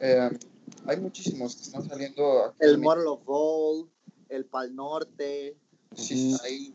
Eh, 0.00 0.30
hay 0.86 0.96
muchísimos 0.98 1.56
que 1.56 1.62
están 1.62 1.88
saliendo. 1.88 2.46
Aquí 2.46 2.56
El 2.60 2.78
Model 2.78 3.06
of 3.06 3.22
All, 3.26 3.88
el 4.28 4.46
Pal 4.46 4.74
Norte. 4.74 5.56
Sí, 5.94 6.36
ahí 6.44 6.74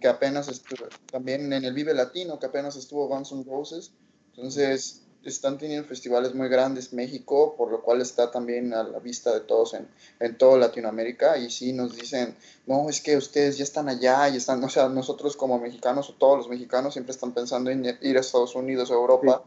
que 0.00 0.08
apenas 0.08 0.48
estuvo, 0.48 0.86
también 1.10 1.52
en 1.52 1.64
el 1.64 1.72
Vive 1.72 1.94
Latino, 1.94 2.38
que 2.38 2.46
apenas 2.46 2.76
estuvo 2.76 3.08
Guns 3.08 3.32
N' 3.32 3.44
Roses. 3.44 3.92
Entonces, 4.34 5.02
están 5.24 5.58
teniendo 5.58 5.86
festivales 5.86 6.34
muy 6.34 6.48
grandes 6.48 6.92
México, 6.92 7.54
por 7.56 7.70
lo 7.70 7.82
cual 7.82 8.00
está 8.00 8.30
también 8.30 8.72
a 8.72 8.82
la 8.82 8.98
vista 8.98 9.32
de 9.32 9.40
todos 9.40 9.74
en, 9.74 9.88
en 10.20 10.38
toda 10.38 10.58
Latinoamérica. 10.58 11.38
Y 11.38 11.50
sí 11.50 11.72
nos 11.72 11.96
dicen, 11.96 12.36
no, 12.66 12.88
es 12.88 13.00
que 13.00 13.16
ustedes 13.16 13.58
ya 13.58 13.64
están 13.64 13.88
allá 13.88 14.28
y 14.28 14.36
están, 14.36 14.62
o 14.64 14.68
sea, 14.68 14.88
nosotros 14.88 15.36
como 15.36 15.58
mexicanos 15.58 16.10
o 16.10 16.14
todos 16.14 16.38
los 16.38 16.48
mexicanos 16.48 16.94
siempre 16.94 17.12
están 17.12 17.32
pensando 17.32 17.70
en 17.70 17.84
ir 18.00 18.16
a 18.16 18.20
Estados 18.20 18.54
Unidos 18.54 18.90
o 18.90 18.94
Europa. 18.94 19.44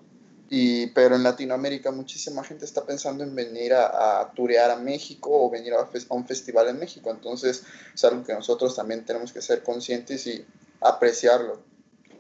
Y, 0.54 0.88
pero 0.88 1.16
en 1.16 1.24
Latinoamérica 1.24 1.92
muchísima 1.92 2.44
gente 2.44 2.66
está 2.66 2.86
pensando 2.86 3.24
en 3.24 3.34
venir 3.34 3.74
a, 3.74 4.20
a 4.20 4.32
turear 4.34 4.70
a 4.70 4.76
México 4.76 5.30
o 5.32 5.50
venir 5.50 5.74
a, 5.74 5.80
a 5.80 6.14
un 6.14 6.28
festival 6.28 6.68
en 6.68 6.78
México. 6.78 7.10
Entonces 7.10 7.64
es 7.96 8.04
algo 8.04 8.26
que 8.26 8.34
nosotros 8.34 8.76
también 8.76 9.06
tenemos 9.06 9.32
que 9.32 9.42
ser 9.42 9.64
conscientes 9.64 10.28
y 10.28 10.46
apreciarlo. 10.82 11.71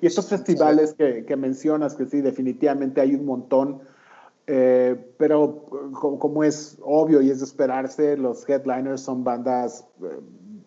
Y 0.01 0.07
estos 0.07 0.27
festivales 0.27 0.93
que, 0.95 1.25
que 1.25 1.35
mencionas, 1.35 1.93
que 1.95 2.07
sí, 2.07 2.21
definitivamente 2.21 2.99
hay 3.01 3.13
un 3.13 3.25
montón, 3.25 3.81
eh, 4.47 5.13
pero 5.17 5.65
co- 5.93 6.17
como 6.17 6.43
es 6.43 6.77
obvio 6.81 7.21
y 7.21 7.29
es 7.29 7.39
de 7.39 7.45
esperarse, 7.45 8.17
los 8.17 8.47
headliners 8.49 9.01
son 9.01 9.23
bandas 9.23 9.85
eh, 10.03 10.19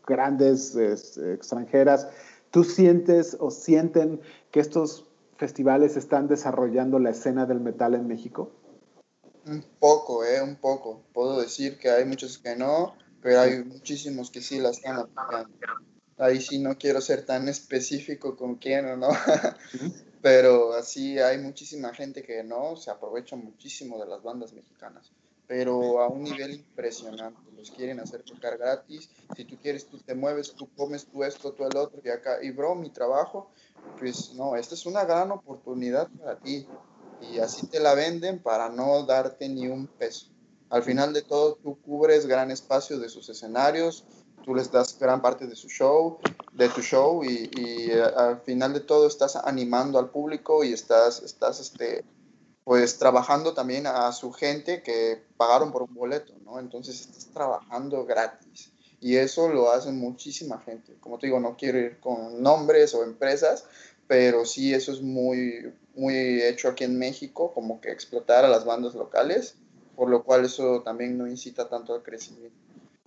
grandes, 0.07 0.77
es, 0.77 1.19
extranjeras. 1.19 2.09
¿Tú 2.51 2.63
sientes 2.63 3.37
o 3.41 3.51
sienten 3.51 4.21
que 4.53 4.61
estos 4.61 5.09
festivales 5.37 5.97
están 5.97 6.29
desarrollando 6.29 7.01
la 7.01 7.11
escena 7.11 7.45
del 7.45 7.59
metal 7.61 7.95
en 7.95 8.07
México? 8.07 8.53
Un 9.47 9.65
poco, 9.81 10.25
eh, 10.25 10.41
un 10.41 10.57
poco. 10.57 11.03
Puedo 11.13 11.41
decir 11.41 11.77
que 11.79 11.91
hay 11.91 12.05
muchos 12.05 12.39
que 12.39 12.55
no, 12.55 12.95
pero 13.21 13.41
hay 13.41 13.65
muchísimos 13.65 14.31
que 14.31 14.41
sí 14.41 14.61
la 14.61 14.71
están 14.71 14.97
aplicando. 14.97 15.51
Ahí 16.17 16.41
sí 16.41 16.59
no 16.59 16.79
quiero 16.79 17.01
ser 17.01 17.27
tan 17.27 17.49
específico 17.49 18.37
con 18.37 18.57
quién 18.57 18.87
o 18.87 18.97
no, 18.97 19.09
pero 20.23 20.75
así 20.75 21.19
hay 21.19 21.39
muchísima 21.39 21.93
gente 21.93 22.23
que 22.23 22.45
no, 22.45 22.77
se 22.77 22.91
aprovecha 22.91 23.37
muchísimo 23.37 23.99
de 23.99 24.07
las 24.07 24.23
bandas 24.23 24.53
mexicanas, 24.53 25.11
pero 25.47 26.01
a 26.01 26.09
un 26.09 26.23
nivel 26.23 26.53
impresionante. 26.53 27.41
Los 27.57 27.71
quieren 27.71 27.99
hacer 27.99 28.23
tocar 28.23 28.59
gratis. 28.59 29.09
Si 29.37 29.45
tú 29.45 29.57
quieres, 29.59 29.87
tú 29.87 29.99
te 29.99 30.15
mueves, 30.15 30.55
tú 30.55 30.69
comes 30.77 31.07
tú 31.07 31.25
esto, 31.25 31.53
tú 31.53 31.65
el 31.65 31.77
otro, 31.77 32.01
y 32.05 32.09
acá, 32.11 32.43
y 32.43 32.51
bro, 32.51 32.75
mi 32.75 32.91
trabajo, 32.91 33.51
pues 33.99 34.35
no, 34.35 34.57
esta 34.57 34.75
es 34.75 34.87
una 34.87 35.05
gran 35.05 35.31
oportunidad 35.31 36.09
para 36.19 36.39
ti 36.39 36.67
y 37.21 37.39
así 37.39 37.67
te 37.67 37.81
la 37.81 37.95
venden 37.95 38.39
para 38.39 38.69
no 38.69 39.05
darte 39.05 39.49
ni 39.49 39.67
un 39.67 39.87
peso. 39.87 40.29
Al 40.71 40.83
final 40.83 41.13
de 41.13 41.23
todo, 41.23 41.57
tú 41.57 41.81
cubres 41.81 42.27
gran 42.27 42.51
espacio 42.51 42.99
de 42.99 43.09
sus 43.09 43.29
escenarios, 43.29 44.05
tú 44.45 44.55
les 44.55 44.71
das 44.71 44.99
gran 44.99 45.23
parte 45.23 45.47
de 45.47 45.57
su 45.57 45.69
show, 45.69 46.19
de 46.53 46.69
tu 46.69 46.83
show 46.83 47.25
y, 47.25 47.51
y, 47.57 47.91
eh, 47.91 48.03
al 48.03 48.41
final 48.41 48.75
de 48.75 48.81
todo 48.81 49.07
estás 49.07 49.37
animando 49.37 49.99
al 49.99 50.11
público 50.11 50.63
y 50.65 50.73
estás, 50.73 51.23
estás 51.23 51.61
este, 51.61 52.05
pues 52.65 52.99
trabajando 52.99 53.55
también 53.55 53.87
a 53.87 54.13
su 54.13 54.33
gente 54.33 54.83
que 54.83 55.23
pagaron 55.37 55.73
por 55.73 55.83
un 55.83 55.95
boleto, 55.95 56.35
¿no? 56.45 56.59
Entonces 56.59 57.01
estás 57.01 57.27
trabajando 57.33 58.05
gratis 58.05 58.71
y 59.01 59.17
eso 59.17 59.49
lo 59.49 59.71
hace 59.71 59.93
muchísima 59.93 60.59
gente. 60.61 60.97
Como 61.01 61.19
te 61.19 61.27
digo, 61.27 61.41
no 61.41 61.57
quiero 61.57 61.79
ir 61.79 62.01
con 62.01 62.43
nombres 62.43 62.95
o 62.95 63.05
empresas, 63.05 63.65
pero 64.07 64.45
sí 64.45 64.73
eso 64.73 64.93
es 64.93 65.03
muy, 65.03 65.73
muy 65.95 66.43
hecho 66.43 66.69
aquí 66.69 66.85
en 66.85 66.99
México, 66.99 67.53
como 67.53 67.81
que 67.81 67.91
explotar 67.91 68.45
a 68.45 68.49
las 68.49 68.65
bandas 68.65 68.95
locales, 68.95 69.57
por 69.97 70.09
lo 70.09 70.25
cual 70.25 70.45
eso 70.45 70.83
también 70.83 71.19
no 71.19 71.27
incita 71.27 71.69
tanto 71.69 71.95
al 71.95 72.03
crecimiento. 72.03 72.57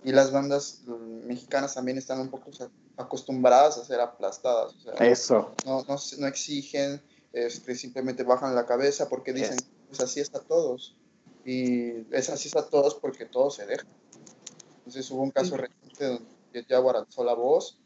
Y 0.04 0.12
las 0.12 0.30
bandas 0.30 0.82
mm, 0.86 1.26
mexicanas 1.26 1.74
también 1.74 1.98
están 1.98 2.20
un 2.20 2.30
poco 2.30 2.50
acostumbradas 2.96 3.78
a 3.78 3.84
ser 3.84 4.00
aplastadas, 4.00 4.74
o 4.74 4.80
sea, 4.80 4.92
Eso. 5.06 5.54
no, 5.64 5.84
no, 5.88 5.96
no 6.18 6.26
exigen, 6.26 7.02
este, 7.32 7.74
simplemente 7.74 8.22
bajan 8.22 8.54
la 8.54 8.66
cabeza 8.66 9.08
porque 9.08 9.32
dicen, 9.32 9.56
pues 9.88 10.00
así 10.00 10.20
está 10.20 10.40
todos. 10.40 10.96
Y 11.44 12.06
es 12.14 12.28
así 12.30 12.48
está 12.48 12.68
todos 12.68 12.94
porque 12.94 13.24
todos 13.24 13.56
se 13.56 13.66
dejan. 13.66 13.88
Entonces 14.78 15.10
hubo 15.10 15.22
un 15.22 15.30
caso 15.30 15.56
reciente 15.56 16.04
donde 16.04 16.64
Jaguar 16.68 16.96
alzó 16.96 17.24
la 17.24 17.34
voz 17.34 17.78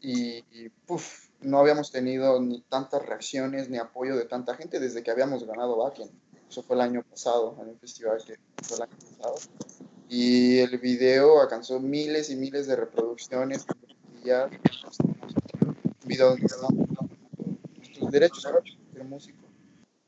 y, 0.00 0.38
y, 0.52 0.68
puf, 0.86 1.28
no 1.40 1.58
habíamos 1.58 1.90
tenido 1.90 2.40
ni 2.40 2.60
tantas 2.62 3.04
reacciones 3.04 3.70
ni 3.70 3.78
apoyo 3.78 4.16
de 4.16 4.24
tanta 4.24 4.54
gente 4.54 4.80
desde 4.80 5.02
que 5.02 5.10
habíamos 5.10 5.44
ganado 5.44 5.76
Bakken. 5.76 6.10
Eso 6.48 6.62
fue 6.62 6.76
el 6.76 6.82
año 6.82 7.02
pasado, 7.02 7.56
en 7.60 7.70
un 7.70 7.78
festival 7.78 8.22
que 8.24 8.36
fue 8.62 8.76
el 8.76 8.82
año 8.82 8.96
pasado. 8.98 9.34
Y 10.16 10.60
el 10.60 10.78
video 10.78 11.40
alcanzó 11.40 11.80
miles 11.80 12.30
y 12.30 12.36
miles 12.36 12.68
de 12.68 12.76
reproducciones. 12.76 13.66
Ya, 14.22 14.48
video 16.04 16.36
donde 16.36 16.46
de 18.00 18.10
derechos 18.12 18.46
de 18.92 19.02
músico. 19.02 19.38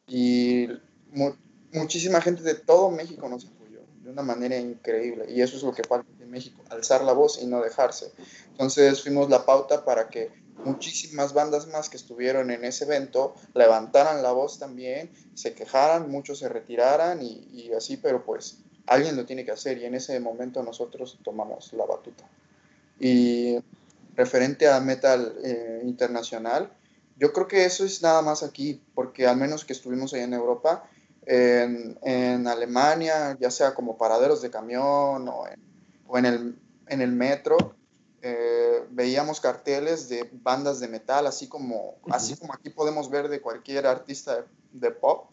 Y 0.06 0.68
mu- 1.10 1.34
muchísima 1.72 2.20
gente 2.20 2.44
de 2.44 2.54
todo 2.54 2.88
México 2.92 3.28
nos 3.28 3.46
apoyó 3.46 3.80
de 4.04 4.10
una 4.10 4.22
manera 4.22 4.56
increíble. 4.56 5.26
Y 5.28 5.42
eso 5.42 5.56
es 5.56 5.64
lo 5.64 5.74
que 5.74 5.82
falta 5.82 6.06
en 6.20 6.30
México, 6.30 6.62
alzar 6.70 7.02
la 7.02 7.12
voz 7.12 7.42
y 7.42 7.46
no 7.48 7.60
dejarse. 7.60 8.12
Entonces 8.52 9.02
fuimos 9.02 9.28
la 9.28 9.44
pauta 9.44 9.84
para 9.84 10.08
que 10.08 10.30
muchísimas 10.64 11.32
bandas 11.32 11.66
más 11.66 11.88
que 11.88 11.96
estuvieron 11.96 12.52
en 12.52 12.64
ese 12.64 12.84
evento 12.84 13.34
levantaran 13.54 14.22
la 14.22 14.30
voz 14.30 14.60
también, 14.60 15.10
se 15.34 15.52
quejaran, 15.52 16.08
muchos 16.08 16.38
se 16.38 16.48
retiraran 16.48 17.22
y, 17.22 17.48
y 17.50 17.72
así, 17.72 17.96
pero 17.96 18.24
pues 18.24 18.58
alguien 18.86 19.16
lo 19.16 19.24
tiene 19.24 19.44
que 19.44 19.52
hacer 19.52 19.78
y 19.78 19.84
en 19.84 19.94
ese 19.94 20.18
momento 20.20 20.62
nosotros 20.62 21.18
tomamos 21.22 21.72
la 21.72 21.84
batuta. 21.84 22.24
Y 22.98 23.58
referente 24.14 24.68
a 24.68 24.80
metal 24.80 25.36
eh, 25.44 25.82
internacional, 25.84 26.72
yo 27.18 27.32
creo 27.32 27.48
que 27.48 27.64
eso 27.64 27.84
es 27.84 28.02
nada 28.02 28.22
más 28.22 28.42
aquí, 28.42 28.82
porque 28.94 29.26
al 29.26 29.36
menos 29.36 29.64
que 29.64 29.72
estuvimos 29.72 30.12
ahí 30.12 30.20
en 30.20 30.34
Europa, 30.34 30.88
en, 31.24 31.98
en 32.02 32.46
Alemania, 32.46 33.36
ya 33.40 33.50
sea 33.50 33.74
como 33.74 33.96
paraderos 33.96 34.42
de 34.42 34.50
camión 34.50 35.28
o 35.28 35.46
en, 35.48 35.60
o 36.06 36.18
en, 36.18 36.26
el, 36.26 36.58
en 36.88 37.00
el 37.00 37.12
metro, 37.12 37.74
eh, 38.22 38.84
veíamos 38.90 39.40
carteles 39.40 40.08
de 40.08 40.28
bandas 40.42 40.80
de 40.80 40.88
metal, 40.88 41.26
así 41.26 41.48
como, 41.48 41.94
así 42.10 42.36
como 42.36 42.54
aquí 42.54 42.70
podemos 42.70 43.10
ver 43.10 43.28
de 43.28 43.40
cualquier 43.40 43.86
artista 43.86 44.46
de, 44.72 44.90
pop, 44.90 45.30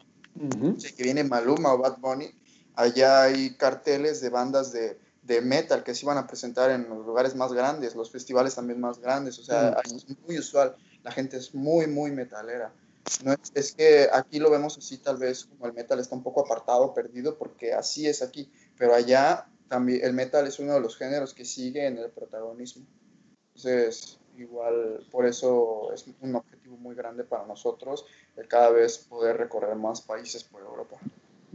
que 0.96 1.04
viene 1.04 1.24
Maluma 1.24 1.74
o 1.74 1.80
Bad 1.80 1.98
Bunny, 1.98 2.32
allá 2.76 3.24
hay 3.24 3.56
carteles 3.56 4.22
de 4.22 4.30
bandas 4.30 4.72
de, 4.72 4.98
de 5.24 5.42
metal 5.42 5.84
que 5.84 5.96
se 5.96 6.06
iban 6.06 6.18
a 6.18 6.28
presentar 6.28 6.72
en 6.72 6.90
los 6.90 7.06
lugares 7.06 7.36
más 7.36 7.54
grandes, 7.54 7.96
los 7.96 8.12
festivales 8.12 8.56
también 8.56 8.80
más 8.80 9.00
grandes, 9.00 9.40
o 9.40 9.44
sea, 9.44 9.78
Ujú. 9.86 9.96
es 9.96 10.20
muy 10.20 10.38
usual, 10.38 10.76
la 11.04 11.12
gente 11.12 11.38
es 11.38 11.54
muy, 11.54 11.88
muy 11.88 12.12
metalera. 12.12 12.74
No 13.24 13.34
es, 13.34 13.52
es 13.54 13.74
que 13.74 14.10
aquí 14.12 14.40
lo 14.40 14.50
vemos 14.50 14.78
así, 14.78 14.98
tal 14.98 15.18
vez 15.18 15.46
como 15.46 15.66
el 15.66 15.74
metal 15.74 16.00
está 16.00 16.16
un 16.16 16.24
poco 16.24 16.42
apartado, 16.42 16.94
perdido, 16.94 17.38
porque 17.38 17.74
así 17.74 18.08
es 18.08 18.22
aquí, 18.22 18.50
pero 18.78 18.94
allá 18.94 19.48
también 19.68 20.04
el 20.04 20.14
metal 20.14 20.48
es 20.48 20.60
uno 20.60 20.74
de 20.74 20.80
los 20.80 20.98
géneros 20.98 21.34
que 21.34 21.46
sigue 21.46 21.86
en 21.86 21.98
el 21.98 22.10
protagonismo. 22.12 22.86
Entonces, 23.56 24.20
igual, 24.38 25.06
por 25.12 25.26
eso 25.26 25.92
es 25.94 26.06
un 26.22 26.36
objetivo 26.36 26.78
muy 26.78 26.96
grande 26.96 27.24
para 27.24 27.46
nosotros, 27.46 28.06
el 28.36 28.48
cada 28.48 28.70
vez 28.70 28.98
poder 28.98 29.38
recorrer 29.38 29.76
más 29.76 30.02
países 30.02 30.44
por 30.44 30.62
Europa. 30.62 30.98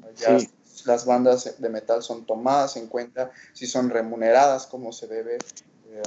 Allá 0.03 0.39
Sí. 0.39 0.49
Las 0.87 1.05
bandas 1.05 1.57
de 1.59 1.69
metal 1.69 2.03
son 2.03 2.27
tomadas 2.27 2.77
en 2.77 2.87
cuenta, 2.87 3.31
si 3.53 3.67
son 3.67 3.91
remuneradas 3.91 4.67
como 4.67 4.93
se 4.93 5.07
debe. 5.07 5.37
Eh, 5.91 6.03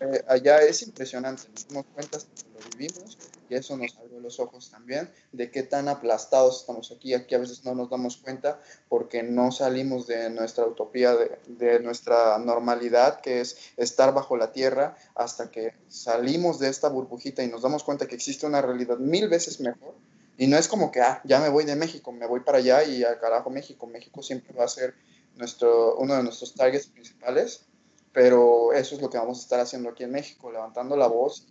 eh, 0.00 0.24
allá 0.28 0.62
es 0.62 0.82
impresionante, 0.82 1.42
nos 1.52 1.68
dimos 1.68 1.84
cuenta 1.92 2.18
lo 2.18 2.70
vivimos 2.76 3.18
y 3.48 3.54
eso 3.54 3.76
nos 3.76 3.96
abrió 3.98 4.20
los 4.20 4.40
ojos 4.40 4.70
también 4.70 5.10
de 5.32 5.50
qué 5.50 5.62
tan 5.62 5.88
aplastados 5.88 6.60
estamos 6.60 6.92
aquí. 6.92 7.14
Aquí 7.14 7.34
a 7.34 7.38
veces 7.38 7.64
no 7.64 7.74
nos 7.74 7.90
damos 7.90 8.16
cuenta 8.16 8.60
porque 8.88 9.22
no 9.22 9.52
salimos 9.52 10.06
de 10.06 10.30
nuestra 10.30 10.66
utopía, 10.66 11.16
de 11.46 11.80
nuestra 11.80 12.38
normalidad, 12.38 13.20
que 13.20 13.40
es 13.40 13.56
estar 13.76 14.14
bajo 14.14 14.36
la 14.36 14.52
tierra, 14.52 14.96
hasta 15.14 15.50
que 15.50 15.74
salimos 15.88 16.58
de 16.58 16.68
esta 16.68 16.88
burbujita 16.88 17.42
y 17.42 17.48
nos 17.48 17.62
damos 17.62 17.84
cuenta 17.84 18.06
que 18.06 18.14
existe 18.14 18.46
una 18.46 18.62
realidad 18.62 18.98
mil 18.98 19.28
veces 19.28 19.60
mejor. 19.60 19.94
Y 20.38 20.46
no 20.46 20.56
es 20.56 20.68
como 20.68 20.90
que, 20.90 21.00
ah, 21.00 21.20
ya 21.24 21.40
me 21.40 21.50
voy 21.50 21.64
de 21.64 21.76
México, 21.76 22.12
me 22.12 22.26
voy 22.26 22.40
para 22.40 22.58
allá 22.58 22.84
y 22.84 23.04
al 23.04 23.18
carajo 23.18 23.50
México. 23.50 23.86
México 23.86 24.22
siempre 24.22 24.54
va 24.54 24.64
a 24.64 24.68
ser 24.68 24.94
nuestro, 25.34 25.96
uno 25.96 26.14
de 26.14 26.22
nuestros 26.22 26.54
targets 26.54 26.86
principales, 26.86 27.66
pero 28.12 28.72
eso 28.72 28.94
es 28.94 29.02
lo 29.02 29.10
que 29.10 29.18
vamos 29.18 29.40
a 29.40 29.42
estar 29.42 29.60
haciendo 29.60 29.90
aquí 29.90 30.04
en 30.04 30.12
México, 30.12 30.50
levantando 30.50 30.96
la 30.96 31.08
voz 31.08 31.46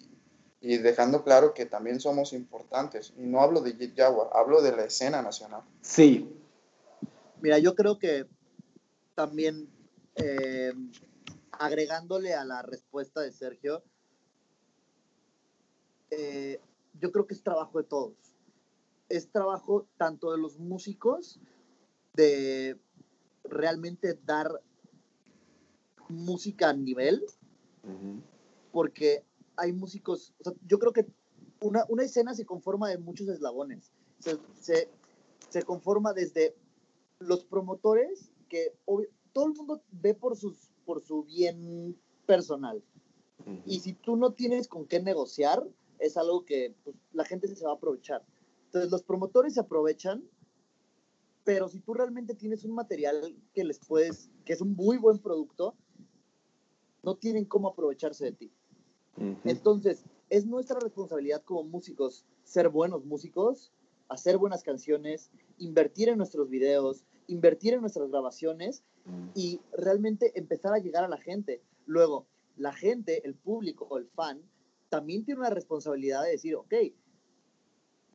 y, 0.62 0.74
y 0.74 0.78
dejando 0.78 1.24
claro 1.24 1.54
que 1.54 1.66
también 1.66 2.00
somos 2.00 2.32
importantes. 2.34 3.14
Y 3.18 3.28
no 3.28 3.42
hablo 3.42 3.62
de 3.62 3.74
Jet 3.74 3.94
Jaguar, 3.96 4.30
hablo 4.34 4.62
de 4.62 4.76
la 4.76 4.86
escena 4.86 5.22
nacional. 5.22 5.62
Sí. 5.82 6.34
Mira, 7.42 7.60
yo 7.60 7.76
creo 7.76 8.00
que 8.00 8.26
también 9.16 9.70
eh, 10.16 10.74
agregándole 11.52 12.34
a 12.34 12.46
la 12.46 12.62
respuesta 12.62 13.22
de 13.22 13.32
Sergio, 13.32 13.84
eh, 16.10 16.60
yo 17.00 17.12
creo 17.12 17.28
que 17.28 17.34
es 17.34 17.44
trabajo 17.44 17.80
de 17.80 17.84
todos. 17.84 18.14
Es 19.10 19.30
trabajo 19.32 19.88
tanto 19.98 20.32
de 20.32 20.38
los 20.38 20.60
músicos, 20.60 21.40
de 22.14 22.80
realmente 23.44 24.20
dar 24.26 24.62
música 26.10 26.70
a 26.70 26.74
nivel, 26.74 27.24
porque 28.72 29.24
hay 29.56 29.72
músicos, 29.72 30.34
o 30.40 30.44
sea, 30.44 30.54
yo 30.68 30.78
creo 30.80 30.94
que 30.94 31.06
una, 31.62 31.86
una, 31.90 32.04
escena 32.04 32.34
se 32.34 32.46
conforma 32.46 32.90
de 32.90 32.98
muchos 32.98 33.28
eslabones. 33.30 33.92
Se, 34.20 34.38
se, 34.60 34.90
se 35.50 35.64
conforma 35.64 36.14
desde 36.14 36.56
los 37.20 37.46
promotores, 37.46 38.32
que 38.50 38.74
todo 39.34 39.46
el 39.48 39.54
mundo 39.54 39.82
ve 39.92 40.14
por, 40.14 40.36
sus, 40.36 40.70
por 40.86 41.02
su 41.02 41.24
bien 41.24 41.98
personal. 42.26 42.84
Y 43.66 43.80
si 43.80 43.94
tú 43.94 44.18
no 44.18 44.34
tienes 44.34 44.68
con 44.68 44.86
qué 44.88 45.00
negociar, 45.02 45.66
es 46.00 46.18
algo 46.18 46.44
que 46.44 46.76
pues, 46.84 46.96
la 47.14 47.24
gente 47.24 47.48
se 47.48 47.64
va 47.64 47.72
a 47.72 47.76
aprovechar. 47.76 48.24
Entonces 48.68 48.92
los 48.92 49.04
promotores 49.04 49.56
se 49.56 49.62
aprovechan, 49.62 50.24
pero 51.44 51.70
si 51.70 51.80
tú 51.80 51.94
realmente 51.94 52.36
tienes 52.36 52.66
un 52.66 52.76
material 52.76 53.36
que 53.54 53.64
les 53.64 53.80
puedes, 53.80 54.30
que 54.46 54.54
es 54.54 54.62
un 54.62 54.76
muy 54.76 54.98
buen 54.98 55.20
producto, 55.20 55.76
no 57.04 57.16
tienen 57.16 57.46
cómo 57.46 57.70
aprovecharse 57.70 58.26
de 58.26 58.32
ti. 58.34 58.52
Entonces, 59.46 60.04
es 60.30 60.46
nuestra 60.46 60.80
responsabilidad 60.80 61.42
como 61.44 61.64
músicos 61.64 62.26
ser 62.44 62.70
buenos 62.70 63.06
músicos, 63.06 63.72
hacer 64.10 64.38
buenas 64.38 64.64
canciones, 64.64 65.32
invertir 65.58 66.10
en 66.10 66.18
nuestros 66.18 66.50
videos, 66.50 67.04
invertir 67.28 67.74
en 67.74 67.82
nuestras 67.82 68.10
grabaciones 68.10 68.84
y 69.34 69.62
realmente 69.72 70.38
empezar 70.38 70.74
a 70.74 70.80
llegar 70.80 71.04
a 71.04 71.10
la 71.10 71.18
gente. 71.18 71.62
Luego, 71.86 72.28
la 72.58 72.74
gente, 72.74 73.26
el 73.26 73.36
público 73.36 73.88
o 73.90 73.98
el 73.98 74.08
fan, 74.08 74.42
también 74.90 75.26
tiene 75.26 75.40
una 75.40 75.50
responsabilidad 75.50 76.24
de 76.24 76.32
decir, 76.32 76.56
ok, 76.56 76.74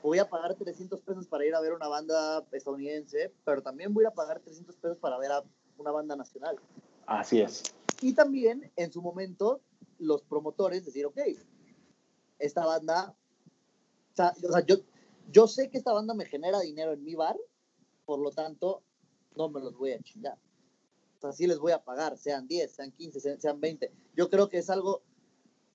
voy 0.02 0.18
a 0.18 0.28
pagar 0.28 0.54
300 0.54 1.00
pesos 1.00 1.26
para 1.26 1.46
ir 1.46 1.54
a 1.54 1.60
ver 1.60 1.72
una 1.72 1.88
banda 1.88 2.44
estadounidense, 2.52 3.32
pero 3.44 3.62
también 3.62 3.94
voy 3.94 4.04
a 4.04 4.10
pagar 4.10 4.40
300 4.40 4.76
pesos 4.76 4.98
para 4.98 5.18
ver 5.18 5.32
a 5.32 5.44
una 5.78 5.90
banda 5.90 6.16
nacional. 6.16 6.56
Así 7.06 7.40
es. 7.40 7.62
Y 8.00 8.14
también, 8.14 8.70
en 8.76 8.92
su 8.92 9.00
momento, 9.00 9.60
los 9.98 10.22
promotores 10.22 10.84
decir, 10.84 11.06
ok, 11.06 11.20
esta 12.38 12.66
banda, 12.66 13.14
o 14.12 14.16
sea, 14.16 14.34
yo, 14.66 14.76
yo 15.30 15.46
sé 15.46 15.70
que 15.70 15.78
esta 15.78 15.92
banda 15.92 16.14
me 16.14 16.26
genera 16.26 16.60
dinero 16.60 16.92
en 16.92 17.04
mi 17.04 17.14
bar, 17.14 17.36
por 18.04 18.18
lo 18.18 18.30
tanto, 18.32 18.82
no 19.36 19.48
me 19.48 19.60
los 19.60 19.76
voy 19.76 19.92
a 19.92 20.02
chingar. 20.02 20.38
O 21.18 21.20
sea, 21.20 21.32
sí 21.32 21.46
les 21.46 21.58
voy 21.58 21.72
a 21.72 21.84
pagar, 21.84 22.18
sean 22.18 22.48
10, 22.48 22.72
sean 22.72 22.90
15, 22.90 23.38
sean 23.38 23.60
20. 23.60 23.92
Yo 24.16 24.28
creo 24.28 24.48
que 24.48 24.58
es 24.58 24.68
algo, 24.68 25.02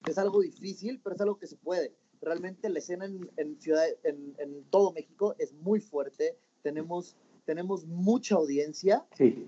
es 0.06 0.18
algo 0.18 0.42
difícil, 0.42 1.00
pero 1.02 1.16
es 1.16 1.22
algo 1.22 1.40
que 1.40 1.48
se 1.48 1.56
puede. 1.56 1.96
Realmente 2.22 2.70
la 2.70 2.80
escena 2.80 3.06
en, 3.06 3.30
en 3.38 3.60
ciudad, 3.62 3.86
en, 4.04 4.36
en, 4.40 4.64
todo 4.66 4.92
México 4.92 5.36
es 5.38 5.54
muy 5.54 5.80
fuerte. 5.80 6.38
Tenemos, 6.62 7.16
tenemos 7.46 7.86
mucha 7.86 8.36
audiencia. 8.36 9.06
Sí. 9.16 9.48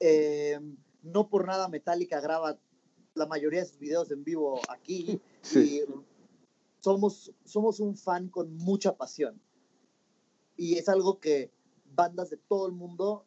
Eh, 0.00 0.58
no 1.02 1.28
por 1.28 1.46
nada 1.46 1.68
Metallica 1.68 2.20
graba 2.20 2.58
la 3.14 3.26
mayoría 3.26 3.60
de 3.60 3.66
sus 3.66 3.78
videos 3.78 4.10
en 4.10 4.24
vivo 4.24 4.60
aquí. 4.68 5.20
Sí. 5.42 5.82
Y 5.82 5.92
somos, 6.80 7.32
somos 7.44 7.80
un 7.80 7.96
fan 7.96 8.28
con 8.28 8.56
mucha 8.56 8.96
pasión. 8.96 9.40
Y 10.56 10.74
es 10.74 10.88
algo 10.88 11.20
que 11.20 11.50
bandas 11.94 12.30
de 12.30 12.36
todo 12.36 12.66
el 12.66 12.72
mundo 12.72 13.26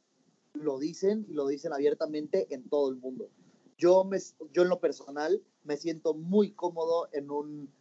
lo 0.53 0.79
dicen 0.79 1.25
y 1.29 1.33
lo 1.33 1.47
dicen 1.47 1.73
abiertamente 1.73 2.53
en 2.53 2.67
todo 2.69 2.89
el 2.89 2.97
mundo. 2.97 3.29
Yo, 3.77 4.03
me, 4.03 4.19
yo 4.53 4.63
en 4.63 4.69
lo 4.69 4.79
personal 4.79 5.41
me 5.63 5.77
siento 5.77 6.13
muy 6.13 6.51
cómodo 6.51 7.09
en 7.13 7.31
un, 7.31 7.71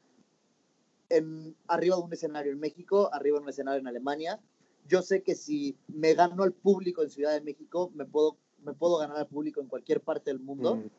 en, 1.11 1.57
arriba 1.67 1.97
de 1.97 2.03
un 2.03 2.13
escenario 2.13 2.53
en 2.53 2.61
México, 2.61 3.11
arriba 3.13 3.39
de 3.39 3.43
un 3.43 3.49
escenario 3.51 3.81
en 3.81 3.89
Alemania. 3.89 4.41
Yo 4.87 5.03
sé 5.03 5.23
que 5.23 5.35
si 5.35 5.77
me 5.89 6.15
gano 6.15 6.43
al 6.43 6.53
público 6.53 7.03
en 7.03 7.11
Ciudad 7.11 7.33
de 7.33 7.43
México, 7.43 7.91
me 7.95 8.07
puedo, 8.07 8.39
me 8.63 8.73
puedo 8.73 8.99
ganar 8.99 9.19
al 9.19 9.29
público 9.29 9.61
en 9.61 9.69
cualquier 9.69 10.01
parte 10.01 10.31
del 10.31 10.41
mundo. 10.41 10.77
Mm. 10.77 10.91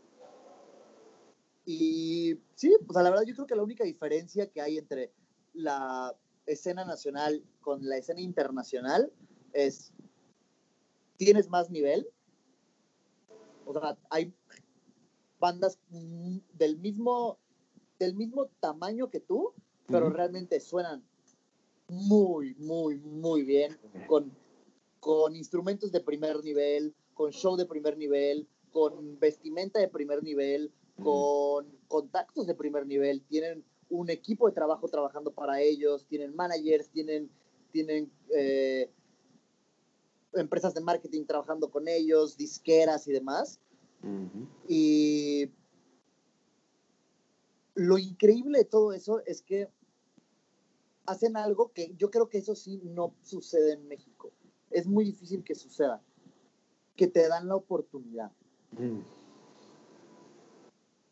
Y 1.66 2.40
sí, 2.56 2.76
pues 2.86 3.04
la 3.04 3.10
verdad 3.10 3.26
yo 3.26 3.34
creo 3.34 3.48
que 3.48 3.56
la 3.56 3.64
única 3.64 3.84
diferencia 3.84 4.48
que 4.48 4.62
hay 4.62 4.78
entre 4.78 5.12
la 5.54 6.16
escena 6.46 6.86
nacional 6.86 7.44
con 7.62 7.88
la 7.88 7.98
escena 7.98 8.22
internacional 8.22 9.12
es, 9.54 9.94
tienes 11.18 11.50
más 11.50 11.70
nivel. 11.70 12.08
O 13.66 13.74
sea, 13.74 13.98
hay 14.10 14.34
bandas 15.40 15.80
del 16.54 16.78
mismo, 16.78 17.38
del 18.00 18.16
mismo 18.16 18.48
tamaño 18.60 19.10
que 19.10 19.20
tú, 19.20 19.54
pero 19.92 20.10
realmente 20.10 20.60
suenan 20.60 21.04
muy, 21.88 22.56
muy, 22.56 22.98
muy 23.00 23.44
bien, 23.44 23.78
con, 24.08 24.32
con 25.00 25.36
instrumentos 25.36 25.92
de 25.92 26.00
primer 26.00 26.44
nivel, 26.44 26.96
con 27.14 27.32
show 27.32 27.58
de 27.58 27.66
primer 27.66 27.98
nivel, 27.98 28.48
con 28.72 29.20
vestimenta 29.20 29.80
de 29.80 29.90
primer 29.90 30.24
nivel, 30.24 30.72
con 31.04 31.68
contactos 31.88 32.48
de 32.48 32.56
primer 32.56 32.86
nivel, 32.86 33.22
tienen 33.24 33.64
un 33.90 34.10
equipo 34.10 34.48
de 34.48 34.54
trabajo 34.54 34.88
trabajando 34.88 35.32
para 35.32 35.62
ellos, 35.62 36.06
tienen 36.06 36.36
managers, 36.36 36.90
tienen, 36.90 37.30
tienen 37.72 38.12
eh, 38.34 38.90
empresas 40.34 40.74
de 40.74 40.82
marketing 40.82 41.26
trabajando 41.26 41.70
con 41.70 41.88
ellos, 41.88 42.38
disqueras 42.38 43.08
y 43.08 43.12
demás. 43.12 43.60
Y 44.68 45.52
lo 47.76 47.98
increíble 47.98 48.60
de 48.60 48.66
todo 48.66 48.94
eso 48.94 49.22
es 49.26 49.42
que 49.42 49.70
hacen 51.12 51.38
algo 51.38 51.72
que 51.74 51.94
yo 51.98 52.10
creo 52.10 52.30
que 52.30 52.40
eso 52.40 52.56
sí 52.56 52.82
no 52.84 53.14
sucede 53.22 53.74
en 53.74 53.88
México. 53.88 54.32
Es 54.70 54.88
muy 54.88 55.06
difícil 55.06 55.44
que 55.44 55.56
suceda. 55.56 56.02
Que 56.96 57.08
te 57.08 57.28
dan 57.28 57.48
la 57.48 57.56
oportunidad. 57.56 58.32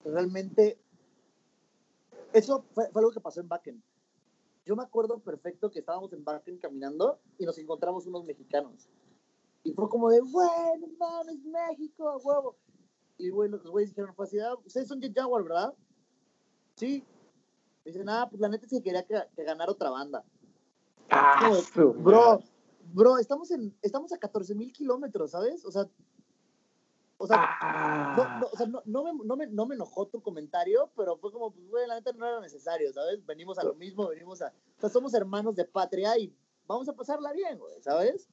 Realmente, 0.03 0.79
eso 2.33 2.65
fue, 2.73 2.89
algo 2.93 3.11
que 3.11 3.19
pasó 3.19 3.41
en 3.41 3.47
Bakken. 3.47 3.83
Yo 4.65 4.75
me 4.75 4.83
acuerdo 4.83 5.19
perfecto 5.19 5.71
que 5.71 5.79
estábamos 5.79 6.13
en 6.13 6.23
Bakken 6.23 6.57
caminando 6.57 7.19
y 7.37 7.45
nos 7.45 7.57
encontramos 7.57 8.05
unos 8.07 8.23
mexicanos. 8.25 8.89
Y 9.63 9.73
fue 9.73 9.89
como 9.89 10.09
de, 10.09 10.21
bueno, 10.21 10.87
mames, 10.97 11.43
México, 11.43 12.17
huevo. 12.23 12.55
Y 13.17 13.29
güey, 13.29 13.49
los 13.49 13.63
güeyes 13.63 13.91
dijeron, 13.91 14.13
pues, 14.15 14.33
ah, 14.41 14.55
ustedes 14.65 14.87
son 14.87 15.01
Jet 15.01 15.13
Jaguar, 15.13 15.43
¿verdad? 15.43 15.73
Sí. 16.75 17.03
Dicen, 17.91 18.09
ah, 18.09 18.27
pues 18.29 18.39
la 18.41 18.49
neta 18.49 18.67
se 18.67 18.81
quería 18.81 19.03
que, 19.03 19.15
que 19.35 19.43
ganara 19.43 19.71
otra 19.71 19.89
banda. 19.89 20.23
Ah, 21.09 21.51
bro, 21.97 22.39
bro, 22.93 23.17
estamos, 23.17 23.51
en, 23.51 23.75
estamos 23.81 24.11
a 24.13 24.17
14 24.17 24.55
mil 24.55 24.71
kilómetros, 24.71 25.31
¿sabes? 25.31 25.65
O 25.65 25.71
sea, 25.71 25.87
o 27.21 27.27
sea, 27.27 28.15
no, 28.15 28.39
no, 28.39 28.47
o 28.47 28.55
sea 28.55 28.67
no, 28.67 28.81
no, 28.85 29.03
me, 29.03 29.11
no, 29.25 29.35
me, 29.35 29.47
no, 29.47 29.65
me, 29.65 29.75
enojó 29.75 30.07
tu 30.07 30.21
comentario, 30.21 30.89
pero 30.95 31.17
fue 31.17 31.33
como, 31.33 31.51
pues, 31.51 31.67
güey, 31.67 31.85
la 31.85 31.95
neta 31.95 32.13
no 32.13 32.25
era 32.25 32.39
necesario, 32.39 32.93
¿sabes? 32.93 33.25
Venimos 33.25 33.59
a 33.59 33.63
lo 33.63 33.75
mismo, 33.75 34.07
venimos 34.07 34.41
a... 34.41 34.53
O 34.77 34.79
sea, 34.79 34.89
somos 34.89 35.13
hermanos 35.13 35.55
de 35.55 35.65
patria 35.65 36.17
y 36.17 36.33
vamos 36.65 36.87
a 36.87 36.93
pasarla 36.93 37.33
bien, 37.33 37.59
güey, 37.59 37.81
¿sabes? 37.81 38.29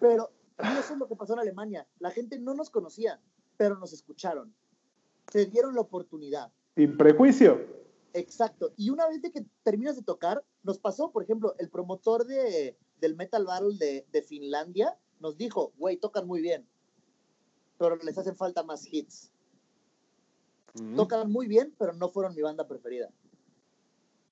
Pero 0.00 0.32
eso 0.58 0.94
es 0.94 0.98
lo 0.98 1.06
que 1.06 1.14
pasó 1.14 1.34
en 1.34 1.38
Alemania. 1.38 1.86
La 2.00 2.10
gente 2.10 2.38
no 2.40 2.54
nos 2.54 2.68
conocía, 2.68 3.20
pero 3.56 3.76
nos 3.78 3.92
escucharon. 3.92 4.52
Se 5.30 5.46
dieron 5.46 5.74
la 5.76 5.82
oportunidad. 5.82 6.50
Sin 6.74 6.96
prejuicio. 6.96 7.64
Exacto. 8.16 8.72
Y 8.76 8.90
una 8.90 9.06
vez 9.08 9.22
de 9.22 9.30
que 9.30 9.44
terminas 9.62 9.96
de 9.96 10.02
tocar, 10.02 10.44
nos 10.62 10.78
pasó, 10.78 11.10
por 11.10 11.22
ejemplo, 11.22 11.54
el 11.58 11.70
promotor 11.70 12.26
de, 12.26 12.76
del 13.00 13.16
Metal 13.16 13.44
Battle 13.44 13.76
de, 13.78 14.06
de 14.10 14.22
Finlandia 14.22 14.98
nos 15.20 15.36
dijo, 15.36 15.72
güey, 15.78 15.96
tocan 15.96 16.26
muy 16.26 16.40
bien 16.40 16.66
pero 17.78 17.96
les 17.96 18.16
hacen 18.18 18.36
falta 18.36 18.62
más 18.62 18.86
hits. 18.90 19.30
Tocan 20.94 21.30
muy 21.32 21.46
bien, 21.46 21.74
pero 21.78 21.94
no 21.94 22.10
fueron 22.10 22.34
mi 22.34 22.42
banda 22.42 22.68
preferida. 22.68 23.10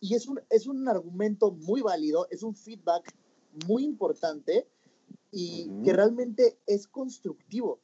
Y 0.01 0.15
es 0.15 0.27
un, 0.27 0.43
es 0.51 0.67
un 0.67 0.87
argumento 0.87 1.53
muy 1.53 1.81
válido, 1.81 2.27
es 2.31 2.43
un 2.43 2.55
feedback 2.55 3.15
muy 3.67 3.85
importante 3.85 4.69
y 5.31 5.71
que 5.83 5.95
realmente 5.95 6.59
es 6.67 6.87
constructivo. 6.87 7.81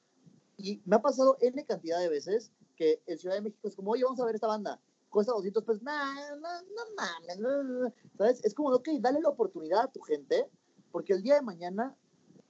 Y 0.59 0.83
me 0.85 0.97
ha 0.97 1.01
pasado 1.01 1.39
N 1.41 1.65
cantidad 1.65 1.99
de 2.01 2.11
veces 2.11 2.53
que 2.77 3.03
en 3.07 3.19
Ciudad 3.19 3.37
de 3.37 3.41
México 3.41 3.67
es 3.67 3.75
como, 3.75 3.93
oye, 3.93 4.05
vamos 4.05 4.21
a 4.21 4.27
ver 4.27 4.35
esta 4.35 4.47
banda, 4.47 4.79
cuesta 5.11 5.33
200 5.33 5.65
pesos, 5.65 5.83
no, 5.83 5.93
no, 6.37 6.63
no 6.63 6.83
mames, 6.97 7.93
¿sabes? 8.17 8.45
Es 8.45 8.55
como, 8.55 8.71
ok, 8.71 8.89
dale 9.01 9.21
la 9.21 9.29
oportunidad 9.29 9.81
a 9.83 9.93
tu 9.93 10.01
gente, 10.01 10.47
porque 10.91 11.13
el 11.13 11.23
día 11.23 11.35
de 11.35 11.43
mañana 11.43 11.97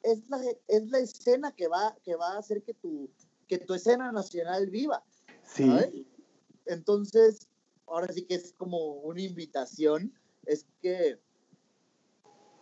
es 0.03 0.29
la, 0.29 0.41
es 0.69 0.89
la 0.91 0.99
escena 0.99 1.53
que 1.53 1.69
va, 1.69 1.97
que 2.03 2.15
va 2.15 2.35
a 2.35 2.39
hacer 2.39 2.63
que 2.63 2.75
tu, 2.75 3.11
que 3.49 3.59
tu 3.59 3.75
escena 3.75 4.13
nacional 4.13 4.69
viva. 4.71 5.03
Sí. 5.45 6.07
Entonces, 6.67 7.49
ahora 7.87 8.13
sí 8.13 8.23
que 8.23 8.37
es 8.37 8.53
como 8.53 8.95
una 9.01 9.21
invitación, 9.21 10.13
es 10.47 10.67
que 10.81 11.19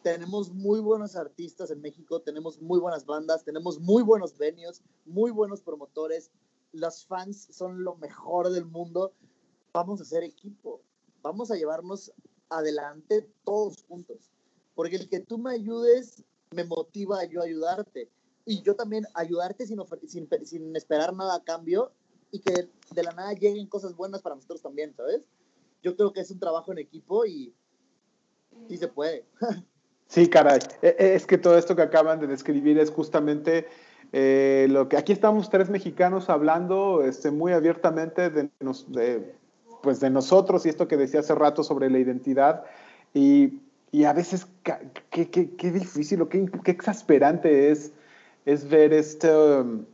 tenemos 0.02 0.52
muy 0.52 0.80
buenos 0.80 1.16
artistas 1.16 1.70
en 1.70 1.80
México, 1.80 2.20
tenemos 2.22 2.60
muy 2.60 2.78
buenas 2.78 3.04
bandas, 3.04 3.44
tenemos 3.44 3.78
muy 3.78 4.02
buenos 4.02 4.38
venues, 4.38 4.82
muy 5.04 5.30
buenos 5.30 5.60
promotores, 5.60 6.30
los 6.72 7.04
fans 7.04 7.48
son 7.50 7.84
lo 7.84 7.96
mejor 7.96 8.50
del 8.50 8.64
mundo. 8.64 9.12
Vamos 9.78 10.00
a 10.00 10.02
hacer 10.02 10.24
equipo, 10.24 10.80
vamos 11.22 11.52
a 11.52 11.54
llevarnos 11.54 12.12
adelante 12.48 13.30
todos 13.44 13.84
juntos. 13.84 14.32
Porque 14.74 14.96
el 14.96 15.08
que 15.08 15.20
tú 15.20 15.38
me 15.38 15.52
ayudes 15.52 16.24
me 16.50 16.64
motiva 16.64 17.20
a 17.20 17.24
yo 17.26 17.40
ayudarte. 17.40 18.10
Y 18.44 18.60
yo 18.62 18.74
también 18.74 19.06
ayudarte 19.14 19.68
sin, 19.68 19.78
sin, 20.08 20.28
sin 20.44 20.74
esperar 20.74 21.14
nada 21.14 21.36
a 21.36 21.44
cambio 21.44 21.92
y 22.32 22.40
que 22.40 22.68
de 22.90 23.02
la 23.04 23.12
nada 23.12 23.34
lleguen 23.34 23.68
cosas 23.68 23.94
buenas 23.94 24.20
para 24.20 24.34
nosotros 24.34 24.60
también, 24.60 24.92
¿sabes? 24.96 25.22
Yo 25.80 25.94
creo 25.94 26.12
que 26.12 26.22
es 26.22 26.30
un 26.32 26.40
trabajo 26.40 26.72
en 26.72 26.78
equipo 26.78 27.24
y 27.24 27.54
sí 28.68 28.76
se 28.76 28.88
puede. 28.88 29.24
Sí, 30.10 30.26
caray. 30.26 30.60
E, 30.80 30.96
e, 30.98 31.14
es 31.16 31.26
que 31.26 31.36
todo 31.36 31.58
esto 31.58 31.76
que 31.76 31.82
acaban 31.82 32.18
de 32.18 32.26
describir 32.26 32.78
es 32.78 32.90
justamente 32.90 33.68
eh, 34.12 34.66
lo 34.70 34.88
que 34.88 34.96
aquí 34.96 35.12
estamos 35.12 35.50
tres 35.50 35.68
mexicanos 35.68 36.30
hablando 36.30 37.02
este, 37.04 37.30
muy 37.30 37.52
abiertamente 37.52 38.30
de, 38.30 38.44
de, 38.88 39.37
pues 39.82 40.00
de 40.00 40.10
nosotros 40.10 40.66
y 40.66 40.68
esto 40.68 40.88
que 40.88 40.96
decía 40.96 41.20
hace 41.20 41.34
rato 41.34 41.62
sobre 41.62 41.90
la 41.90 41.98
identidad. 41.98 42.64
Y, 43.14 43.60
y 43.92 44.04
a 44.04 44.12
veces 44.12 44.46
qué, 45.10 45.30
qué, 45.30 45.50
qué 45.56 45.70
difícil 45.70 46.22
o 46.22 46.28
qué, 46.28 46.46
qué, 46.62 46.70
exasperante 46.70 47.70
es, 47.70 47.92
es 48.44 48.68
ver 48.68 48.92
este, 48.92 49.32
um, 49.32 49.84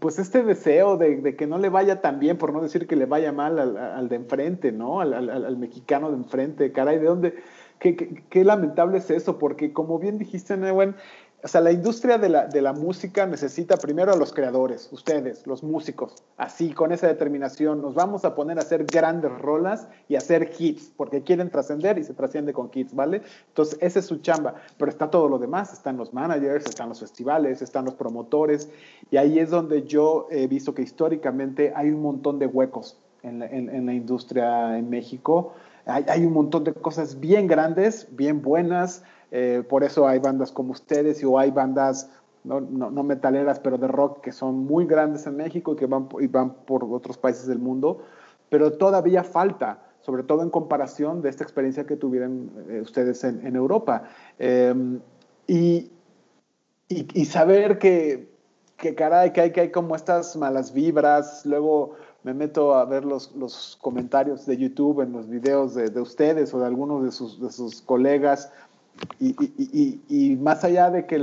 pues 0.00 0.18
este 0.18 0.42
deseo 0.42 0.96
de, 0.96 1.16
de, 1.16 1.36
que 1.36 1.46
no 1.46 1.58
le 1.58 1.68
vaya 1.68 2.00
tan 2.00 2.18
bien, 2.18 2.38
por 2.38 2.52
no 2.52 2.60
decir 2.60 2.86
que 2.86 2.96
le 2.96 3.06
vaya 3.06 3.32
mal 3.32 3.58
al, 3.58 3.76
al 3.76 4.08
de 4.08 4.16
enfrente, 4.16 4.72
¿no? 4.72 5.00
Al, 5.00 5.12
al, 5.14 5.30
al, 5.30 5.56
mexicano 5.56 6.10
de 6.10 6.16
enfrente. 6.16 6.72
Caray, 6.72 6.98
¿de 6.98 7.06
dónde? 7.06 7.34
Qué, 7.78 7.96
qué, 7.96 8.24
qué, 8.28 8.44
lamentable 8.44 8.98
es 8.98 9.10
eso, 9.10 9.38
porque 9.38 9.72
como 9.72 9.98
bien 9.98 10.18
dijiste, 10.18 10.56
Newen, 10.56 10.96
o 11.40 11.46
sea, 11.46 11.60
la 11.60 11.70
industria 11.70 12.18
de 12.18 12.28
la, 12.28 12.46
de 12.46 12.60
la, 12.60 12.72
música 12.72 13.24
necesita 13.24 13.76
primero 13.76 14.12
a 14.12 14.16
los 14.16 14.32
creadores, 14.32 14.88
ustedes, 14.90 15.46
los 15.46 15.62
músicos, 15.62 16.24
así, 16.36 16.72
con 16.72 16.90
esa 16.90 17.06
determinación. 17.06 17.80
Nos 17.80 17.94
vamos 17.94 18.24
a 18.24 18.34
poner 18.34 18.58
a 18.58 18.62
hacer 18.62 18.84
grandes 18.84 19.30
rolas 19.30 19.86
y 20.08 20.16
hacer 20.16 20.50
hits, 20.58 20.92
porque 20.96 21.22
quieren 21.22 21.48
trascender 21.50 21.96
y 21.96 22.02
se 22.02 22.12
trasciende 22.12 22.52
con 22.52 22.70
hits, 22.74 22.92
¿vale? 22.92 23.22
Entonces, 23.46 23.78
esa 23.80 24.00
es 24.00 24.06
su 24.06 24.16
chamba. 24.16 24.56
Pero 24.78 24.90
está 24.90 25.10
todo 25.10 25.28
lo 25.28 25.38
demás, 25.38 25.72
están 25.72 25.96
los 25.96 26.12
managers, 26.12 26.66
están 26.66 26.88
los 26.88 26.98
festivales, 26.98 27.62
están 27.62 27.84
los 27.84 27.94
promotores, 27.94 28.68
y 29.12 29.16
ahí 29.16 29.38
es 29.38 29.50
donde 29.50 29.84
yo 29.84 30.26
he 30.32 30.48
visto 30.48 30.74
que 30.74 30.82
históricamente 30.82 31.72
hay 31.76 31.90
un 31.90 32.02
montón 32.02 32.40
de 32.40 32.46
huecos 32.46 32.98
en 33.22 33.38
la, 33.38 33.46
en 33.46 33.86
la 33.86 33.94
industria 33.94 34.76
en 34.76 34.90
México. 34.90 35.54
Hay, 35.86 36.04
hay 36.08 36.26
un 36.26 36.32
montón 36.32 36.64
de 36.64 36.74
cosas 36.74 37.20
bien 37.20 37.46
grandes, 37.46 38.08
bien 38.10 38.42
buenas, 38.42 39.04
eh, 39.30 39.62
por 39.68 39.84
eso 39.84 40.06
hay 40.06 40.18
bandas 40.18 40.52
como 40.52 40.72
ustedes 40.72 41.22
o 41.24 41.38
hay 41.38 41.50
bandas 41.50 42.10
no, 42.44 42.60
no, 42.60 42.90
no, 42.90 43.02
metaleras, 43.02 43.60
pero 43.60 43.76
de 43.76 43.88
rock 43.88 44.20
que 44.22 44.32
son 44.32 44.64
muy 44.64 44.86
grandes 44.86 45.26
en 45.26 45.36
México 45.36 45.72
y 45.72 45.76
que 45.76 45.86
van, 45.86 46.08
y 46.20 46.26
van 46.28 46.54
por 46.54 46.84
otros 46.84 47.18
países 47.18 47.46
del 47.46 47.58
mundo, 47.58 47.98
pero 48.48 48.72
todavía 48.72 49.24
falta, 49.24 49.82
sobre 50.00 50.22
todo 50.22 50.42
en 50.42 50.50
comparación 50.50 51.20
de 51.20 51.28
esta 51.28 51.44
experiencia 51.44 51.84
que 51.86 51.96
tuvieron 51.96 52.50
eh, 52.68 52.80
ustedes 52.80 53.22
en, 53.24 53.46
en 53.46 53.56
Europa. 53.56 54.04
Eh, 54.38 54.74
y, 55.46 55.90
y, 56.88 57.20
y, 57.20 57.24
saber 57.26 57.78
que, 57.78 58.30
que, 58.76 58.94
caray, 58.94 59.32
que 59.32 59.40
hay, 59.42 59.52
que 59.52 59.60
hay 59.62 59.70
como 59.70 59.96
estas 59.96 60.36
malas 60.36 60.72
vibras, 60.72 61.44
luego 61.44 61.96
me 62.22 62.34
meto 62.34 62.74
a 62.74 62.84
ver 62.84 63.04
los, 63.04 63.34
los 63.36 63.78
comentarios 63.80 64.44
de 64.46 64.56
YouTube 64.56 65.02
en 65.02 65.12
los 65.12 65.28
videos 65.28 65.74
de, 65.74 65.88
de 65.88 66.00
ustedes 66.00 66.52
o 66.52 66.60
de 66.60 66.66
algunos 66.66 67.04
de 67.04 67.12
sus, 67.12 67.40
de 67.40 67.50
sus 67.50 67.80
colegas, 67.82 68.50
y, 69.18 69.28
y, 69.28 70.02
y, 70.08 70.32
y, 70.32 70.36
más 70.36 70.64
allá 70.64 70.90
de 70.90 71.06
que 71.06 71.16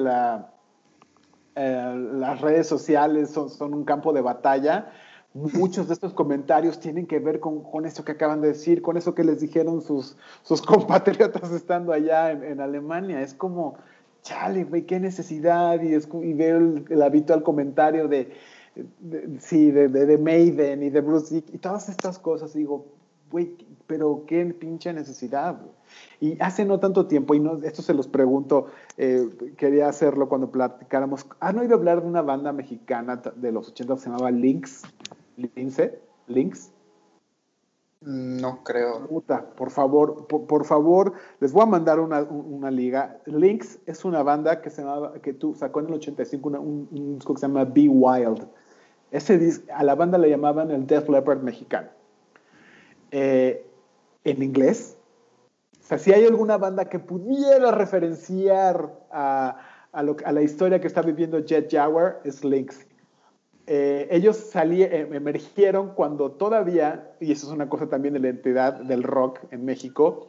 eh, 1.56 2.10
las 2.14 2.42
redes 2.42 2.68
sociales 2.68 3.32
son, 3.32 3.74
un 3.74 3.86
campo 3.86 4.14
de 4.14 4.22
batalla, 4.22 4.92
muchos 5.34 5.88
de 5.88 5.94
estos 5.94 6.14
comentarios 6.14 6.80
tienen 6.80 7.08
que 7.08 7.20
ver 7.20 7.40
con, 7.40 7.86
eso 7.86 8.06
que 8.06 8.14
acaban 8.14 8.42
de 8.42 8.50
decir, 8.50 8.82
con 8.82 8.98
eso 8.98 9.16
que 9.16 9.24
les 9.24 9.40
dijeron 9.40 9.82
sus, 9.82 10.18
compatriotas 10.68 11.52
estando 11.52 11.94
allá 11.94 12.32
en, 12.32 12.60
Alemania. 12.60 13.22
Es 13.22 13.34
como, 13.34 13.76
chale, 14.22 14.64
güey, 14.64 14.86
qué 14.86 15.00
necesidad. 15.00 15.82
Y, 15.82 15.94
y 15.94 16.34
veo 16.34 16.58
el, 16.90 17.02
habitual 17.02 17.44
comentario 17.44 18.08
de, 18.08 18.34
sí, 19.40 19.72
de, 19.72 19.88
de, 19.90 20.06
de, 20.06 20.18
Maiden 20.18 20.84
y 20.84 20.90
de 20.90 21.02
Bruce 21.02 21.36
Dick 21.36 21.54
y 21.54 21.58
todas 21.58 21.90
estas 21.90 22.20
cosas. 22.20 22.56
Y 22.56 22.60
digo, 22.60 22.88
güey, 23.32 23.56
pero 23.88 24.24
qué 24.28 24.46
pinche 24.46 24.94
necesidad. 24.94 25.58
Güey. 25.60 25.72
Y 26.20 26.42
hace 26.42 26.66
no 26.66 26.80
tanto 26.80 27.08
tiempo, 27.08 27.36
y 27.36 27.40
no, 27.40 27.62
esto 27.64 27.82
se 27.82 27.94
los 27.94 28.08
pregunto, 28.08 28.68
eh, 28.98 29.30
quería 29.58 29.88
hacerlo 29.90 30.30
cuando 30.30 30.50
platicáramos. 30.52 31.26
¿Han 31.40 31.60
oído 31.60 31.76
hablar 31.76 32.02
de 32.02 32.08
una 32.08 32.22
banda 32.22 32.52
mexicana 32.54 33.22
de 33.36 33.52
los 33.52 33.70
80 33.70 33.96
que 33.96 34.00
se 34.00 34.10
llamaba 34.10 34.32
Lynx? 34.32 34.84
¿Lince? 35.56 36.00
¿Lynx? 36.28 36.72
No 38.02 38.64
creo. 38.64 39.08
Puta, 39.08 39.50
por 39.56 39.72
favor, 39.72 40.28
por, 40.28 40.46
por, 40.46 40.66
favor, 40.66 41.14
les 41.40 41.52
voy 41.52 41.64
a 41.64 41.66
mandar 41.66 42.00
una, 42.00 42.22
una, 42.22 42.70
liga. 42.70 43.20
Lynx 43.26 43.80
es 43.88 44.06
una 44.06 44.22
banda 44.22 44.62
que 44.62 44.70
se 44.70 44.84
llamaba, 44.84 45.14
que 45.14 45.34
tú 45.34 45.56
sacó 45.56 45.80
en 45.80 45.88
el 45.88 45.94
85 45.96 46.48
una, 46.48 46.60
un, 46.60 46.88
un, 46.92 47.16
disco 47.16 47.34
que 47.34 47.40
se 47.40 47.48
llama 47.48 47.66
Be 47.66 47.90
Wild. 47.90 48.48
Ese 49.10 49.40
disco, 49.40 49.66
a 49.74 49.84
la 49.84 49.96
banda 49.96 50.18
le 50.20 50.30
llamaban 50.30 50.70
el 50.70 50.86
Death 50.86 51.10
Leopard 51.10 51.42
mexicano. 51.42 51.90
Eh, 53.12 53.66
en 54.24 54.44
inglés, 54.44 54.95
o 55.86 55.88
sea, 55.88 56.00
si 56.00 56.12
hay 56.12 56.26
alguna 56.26 56.58
banda 56.58 56.86
que 56.86 56.98
pudiera 56.98 57.70
referenciar 57.70 58.92
a, 59.12 59.56
la 59.94 60.42
historia 60.42 60.82
que 60.82 60.88
está 60.88 61.04
viviendo 61.04 61.38
Jet 61.38 61.72
Jaguar, 61.72 62.22
es 62.24 62.44
Lynx. 62.44 62.88
Eh, 63.68 64.08
ellos 64.10 64.36
salí, 64.36 64.82
eh, 64.82 65.08
emergieron 65.12 65.92
cuando 65.94 66.32
todavía, 66.32 67.12
y 67.20 67.32
eso 67.32 67.46
es 67.46 67.54
una 67.54 67.70
cosa 67.70 67.88
también 67.88 68.16
de 68.16 68.20
la 68.20 68.30
entidad 68.30 68.74
del 68.74 69.04
rock 69.04 69.42
en 69.52 69.64
México, 69.64 70.28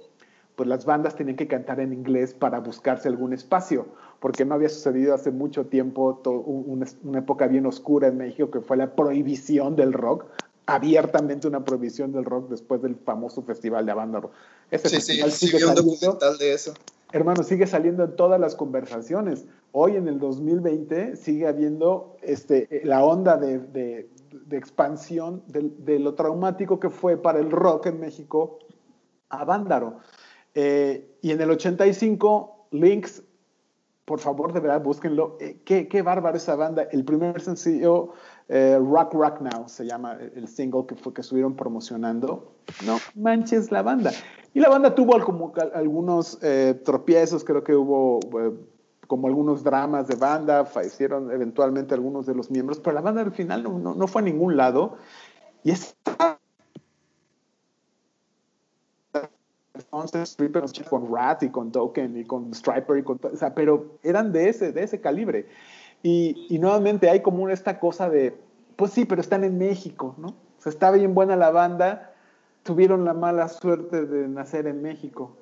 pues 0.57 0.69
las 0.69 0.85
bandas 0.85 1.17
tenían 1.17 1.37
que 1.37 1.49
cantar 1.49 1.81
en 1.81 1.95
inglés 1.95 2.35
para 2.35 2.61
buscarse 2.61 3.09
algún 3.09 3.33
espacio, 3.33 3.87
porque 4.21 4.45
no 4.45 4.57
había 4.57 4.69
sucedido 4.69 5.15
hace 5.15 5.31
mucho 5.31 5.69
tiempo 5.69 6.21
una 6.27 7.19
época 7.19 7.47
bien 7.47 7.65
oscura 7.65 8.09
en 8.09 8.19
México 8.19 8.51
que 8.51 8.61
fue 8.61 8.77
la 8.77 8.95
prohibición 8.95 9.75
del 9.75 9.95
rock, 9.95 10.27
abiertamente 10.67 11.49
una 11.49 11.65
prohibición 11.65 12.13
del 12.13 12.27
rock 12.27 12.51
después 12.51 12.83
del 12.83 12.97
famoso 12.97 13.43
festival 13.43 13.87
de 13.87 13.93
Avándaro. 13.93 14.33
Ese 14.71 14.89
sí, 14.89 14.97
festival 14.97 15.33
sí, 15.33 15.47
sigue 15.47 15.59
sí, 15.59 15.65
saliendo, 15.65 15.91
un 15.91 15.99
documental 15.99 16.39
de 16.39 16.53
eso. 16.53 16.75
Hermano, 17.13 17.43
sigue 17.43 17.67
saliendo 17.67 18.05
en 18.05 18.17
todas 18.17 18.41
las 18.41 18.55
conversaciones. 18.55 19.47
Hoy 19.73 19.97
en 19.97 20.09
el 20.09 20.19
2020 20.19 21.17
sigue 21.17 21.47
habiendo 21.47 22.17
este, 22.23 22.83
la 22.85 23.05
onda 23.05 23.37
de, 23.37 23.59
de, 23.59 24.09
de 24.31 24.57
expansión 24.57 25.43
de, 25.47 25.71
de, 25.79 25.99
lo 25.99 26.15
traumático 26.15 26.81
que 26.81 26.91
fue 26.91 27.17
para 27.17 27.39
el 27.39 27.51
rock 27.51 27.87
en 27.87 28.01
México 28.01 28.59
Avándaro. 29.29 30.01
Eh, 30.55 31.17
y 31.23 31.31
en 31.31 31.41
el 31.41 31.51
85, 31.51 32.69
Lynx, 32.73 33.23
por 34.05 34.21
favor, 34.21 34.53
de 34.53 34.61
verdad, 34.61 34.81
búsquenlo. 34.81 35.37
Eh, 35.41 35.59
qué, 35.65 35.89
qué 35.89 36.03
bárbaro 36.03 36.37
esa 36.37 36.57
banda. 36.57 36.89
El 36.91 37.05
primer 37.05 37.41
sencillo 37.41 38.13
eh, 38.49 38.79
Rock 38.79 39.15
Rock 39.15 39.41
Now 39.41 39.69
se 39.69 39.85
llama 39.85 40.19
el 40.35 40.47
single 40.47 40.87
que 40.87 40.95
fue 40.95 41.13
que 41.13 41.21
estuvieron 41.21 41.57
promocionando. 41.57 42.53
No 42.85 42.99
manches 43.15 43.73
la 43.73 43.83
banda. 43.83 44.13
Y 44.55 44.61
la 44.61 44.69
banda 44.69 44.95
tuvo 44.95 45.19
como 45.25 45.53
algunos 45.75 46.39
eh, 46.43 46.81
tropiezos, 46.85 47.45
creo 47.45 47.65
que 47.65 47.75
hubo 47.75 48.21
eh, 48.41 48.53
como 49.07 49.27
algunos 49.27 49.63
dramas 49.63 50.07
de 50.09 50.15
banda, 50.15 50.65
fallecieron 50.65 51.31
eventualmente 51.31 51.95
algunos 51.95 52.27
de 52.27 52.35
los 52.35 52.51
miembros, 52.51 52.81
pero 52.81 52.95
la 52.95 53.01
banda 53.01 53.23
al 53.23 53.33
final 53.33 53.63
no, 53.63 53.79
no, 53.79 53.95
no 53.95 54.07
fue 54.07 54.23
a 54.23 54.25
ningún 54.25 54.57
lado. 54.57 54.97
Y 55.63 55.73
es 55.73 55.97
entonces 59.77 60.37
con 60.89 61.13
Rat 61.13 61.43
y 61.43 61.51
con 61.51 61.71
Token 61.71 62.17
y 62.17 62.25
con 62.25 62.53
Striper 62.55 62.99
y 62.99 63.03
con 63.03 63.21
o 63.23 63.37
sea, 63.37 63.55
pero 63.55 63.99
eran 64.03 64.33
de 64.33 64.49
ese, 64.49 64.73
de 64.73 64.83
ese 64.83 65.01
calibre. 65.01 65.47
Y, 66.07 66.47
y, 66.49 66.61
nuevamente 66.61 67.11
hay 67.11 67.21
como 67.21 67.49
esta 67.49 67.81
cosa 67.81 68.09
de, 68.09 68.33
pues 68.77 68.93
sí, 68.93 69.07
pero 69.07 69.21
están 69.21 69.43
en 69.43 69.59
México, 69.59 70.15
¿no? 70.19 70.29
O 70.29 70.61
sea, 70.61 70.71
está 70.71 70.93
bien 70.93 71.15
buena 71.15 71.35
la 71.35 71.51
banda, 71.51 72.15
tuvieron 72.63 73.05
la 73.05 73.13
mala 73.13 73.49
suerte 73.49 74.07
de 74.07 74.29
nacer 74.29 74.69
en 74.69 74.83
México. 74.83 75.37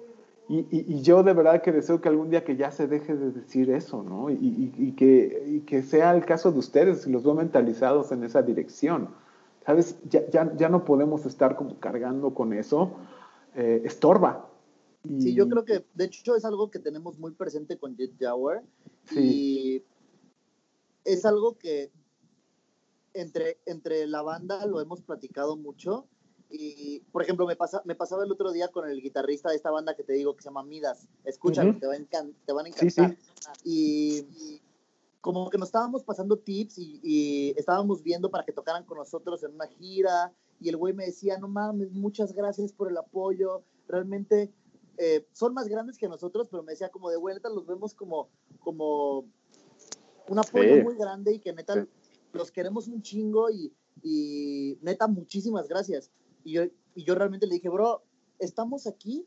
Y, 0.48 0.60
y, 0.70 0.86
y, 0.88 1.02
yo 1.02 1.22
de 1.22 1.34
verdad 1.34 1.60
que 1.60 1.70
deseo 1.70 2.00
que 2.00 2.08
algún 2.08 2.30
día 2.30 2.44
que 2.44 2.56
ya 2.56 2.70
se 2.70 2.86
deje 2.86 3.14
de 3.14 3.30
decir 3.30 3.68
eso, 3.68 4.02
¿no? 4.02 4.30
Y, 4.30 4.94
que, 4.96 5.64
que, 5.66 5.82
sea 5.82 6.14
el 6.14 6.24
caso 6.24 6.50
de 6.50 6.60
ustedes, 6.60 7.06
y 7.06 7.10
los 7.10 7.24
veo 7.24 7.34
mentalizados 7.34 8.10
en 8.12 8.24
esa 8.24 8.40
dirección. 8.40 9.10
¿Sabes? 9.66 9.98
Ya, 10.08 10.26
ya, 10.30 10.50
ya 10.56 10.70
no 10.70 10.86
podemos 10.86 11.26
estar 11.26 11.56
como 11.56 11.78
cargando 11.78 12.32
con 12.32 12.54
eso. 12.54 12.92
Eh, 13.54 13.82
estorba. 13.84 14.48
Sí, 15.18 15.34
yo 15.34 15.46
creo 15.46 15.66
que, 15.66 15.84
de 15.92 16.04
hecho, 16.06 16.36
es 16.36 16.46
algo 16.46 16.70
que 16.70 16.78
tenemos 16.78 17.18
muy 17.18 17.32
presente 17.32 17.76
con 17.76 17.94
Jet 17.96 18.12
Jaguar. 18.18 18.62
Sí. 19.04 19.20
Y 19.20 19.93
es 21.04 21.24
algo 21.24 21.58
que 21.58 21.92
entre, 23.12 23.58
entre 23.66 24.06
la 24.06 24.22
banda 24.22 24.64
lo 24.66 24.80
hemos 24.80 25.02
platicado 25.02 25.56
mucho. 25.56 26.06
Y, 26.50 27.00
por 27.10 27.22
ejemplo, 27.22 27.46
me, 27.46 27.56
pasa, 27.56 27.82
me 27.84 27.96
pasaba 27.96 28.24
el 28.24 28.30
otro 28.30 28.52
día 28.52 28.68
con 28.68 28.88
el 28.88 29.00
guitarrista 29.02 29.50
de 29.50 29.56
esta 29.56 29.72
banda 29.72 29.96
que 29.96 30.04
te 30.04 30.12
digo 30.12 30.36
que 30.36 30.42
se 30.42 30.50
llama 30.50 30.62
Midas. 30.62 31.08
Escúchalo, 31.24 31.70
uh 31.70 31.74
-huh. 31.74 31.80
te, 31.80 31.86
va 31.86 31.94
te, 32.46 32.52
van 32.52 32.66
a 32.66 32.68
encantar. 32.68 33.16
Sí, 33.16 33.16
sí. 33.40 33.50
Y, 33.64 34.18
y, 34.36 34.62
como 35.20 35.48
que 35.48 35.58
nos 35.58 35.68
estábamos 35.68 36.04
pasando 36.04 36.38
tips 36.38 36.78
y, 36.78 37.00
y, 37.02 37.54
estábamos 37.56 38.02
viendo 38.02 38.30
para 38.30 38.44
que 38.44 38.52
tocaran 38.52 38.84
con 38.84 38.98
nosotros 38.98 39.42
en 39.42 39.54
una 39.54 39.66
gira 39.66 40.32
y 40.60 40.68
el 40.68 40.76
güey 40.76 40.92
me 40.92 41.06
decía, 41.06 41.38
no 41.38 41.48
mames, 41.48 41.90
muchas 41.92 42.34
gracias 42.34 42.72
por 42.72 42.90
el 42.90 42.96
apoyo, 42.98 43.64
realmente 43.88 44.52
eh, 44.98 45.26
son 45.32 45.54
más 45.54 45.66
grandes 45.66 45.98
que 45.98 46.08
nosotros, 46.08 46.48
pero 46.50 46.62
me 46.62 46.72
decía 46.72 46.90
como 46.90 47.10
de 47.10 47.16
vuelta, 47.16 47.48
los 47.48 47.66
vemos 47.66 47.94
como, 47.94 48.28
como 48.60 49.24
un 50.28 50.38
apoyo 50.38 50.82
muy 50.82 50.96
grande 50.96 51.34
y 51.34 51.38
que 51.38 51.52
neta 51.52 51.86
los 52.32 52.50
queremos 52.50 52.88
un 52.88 53.02
chingo 53.02 53.50
y, 53.50 53.72
y 54.02 54.78
neta, 54.82 55.06
muchísimas 55.06 55.68
gracias. 55.68 56.10
Y 56.42 56.52
yo, 56.52 56.62
y 56.94 57.04
yo 57.04 57.14
realmente 57.14 57.46
le 57.46 57.54
dije, 57.54 57.68
bro, 57.68 58.02
estamos 58.38 58.86
aquí 58.86 59.26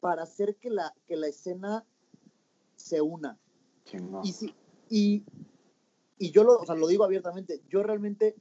para 0.00 0.22
hacer 0.22 0.56
que 0.56 0.70
la, 0.70 0.94
que 1.06 1.16
la 1.16 1.28
escena 1.28 1.84
se 2.76 3.00
una. 3.00 3.38
Y, 4.22 4.32
si, 4.32 4.54
y, 4.88 5.24
y 6.18 6.30
yo 6.30 6.44
lo, 6.44 6.58
o 6.58 6.66
sea, 6.66 6.74
lo 6.74 6.86
digo 6.86 7.04
abiertamente, 7.04 7.62
yo 7.68 7.82
realmente 7.82 8.36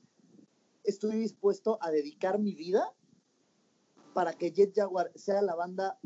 estoy 0.84 1.18
dispuesto 1.18 1.78
a 1.82 1.92
dedicar 1.92 2.40
mi 2.40 2.56
vida 2.56 2.94
para 4.14 4.34
que 4.34 4.52
Jet 4.52 4.74
Jaguar 4.76 5.12
sea 5.16 5.42
la 5.42 5.56
banda 5.56 6.00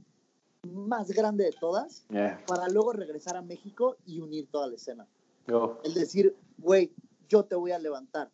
más 0.63 1.11
grande 1.11 1.45
de 1.45 1.51
todas, 1.51 2.05
para 2.47 2.67
luego 2.69 2.93
regresar 2.93 3.35
a 3.35 3.41
México 3.41 3.97
y 4.05 4.21
unir 4.21 4.47
toda 4.49 4.67
la 4.67 4.75
escena. 4.75 5.07
El 5.47 5.93
decir, 5.93 6.35
güey, 6.57 6.93
yo 7.27 7.45
te 7.45 7.55
voy 7.55 7.71
a 7.71 7.79
levantar. 7.79 8.31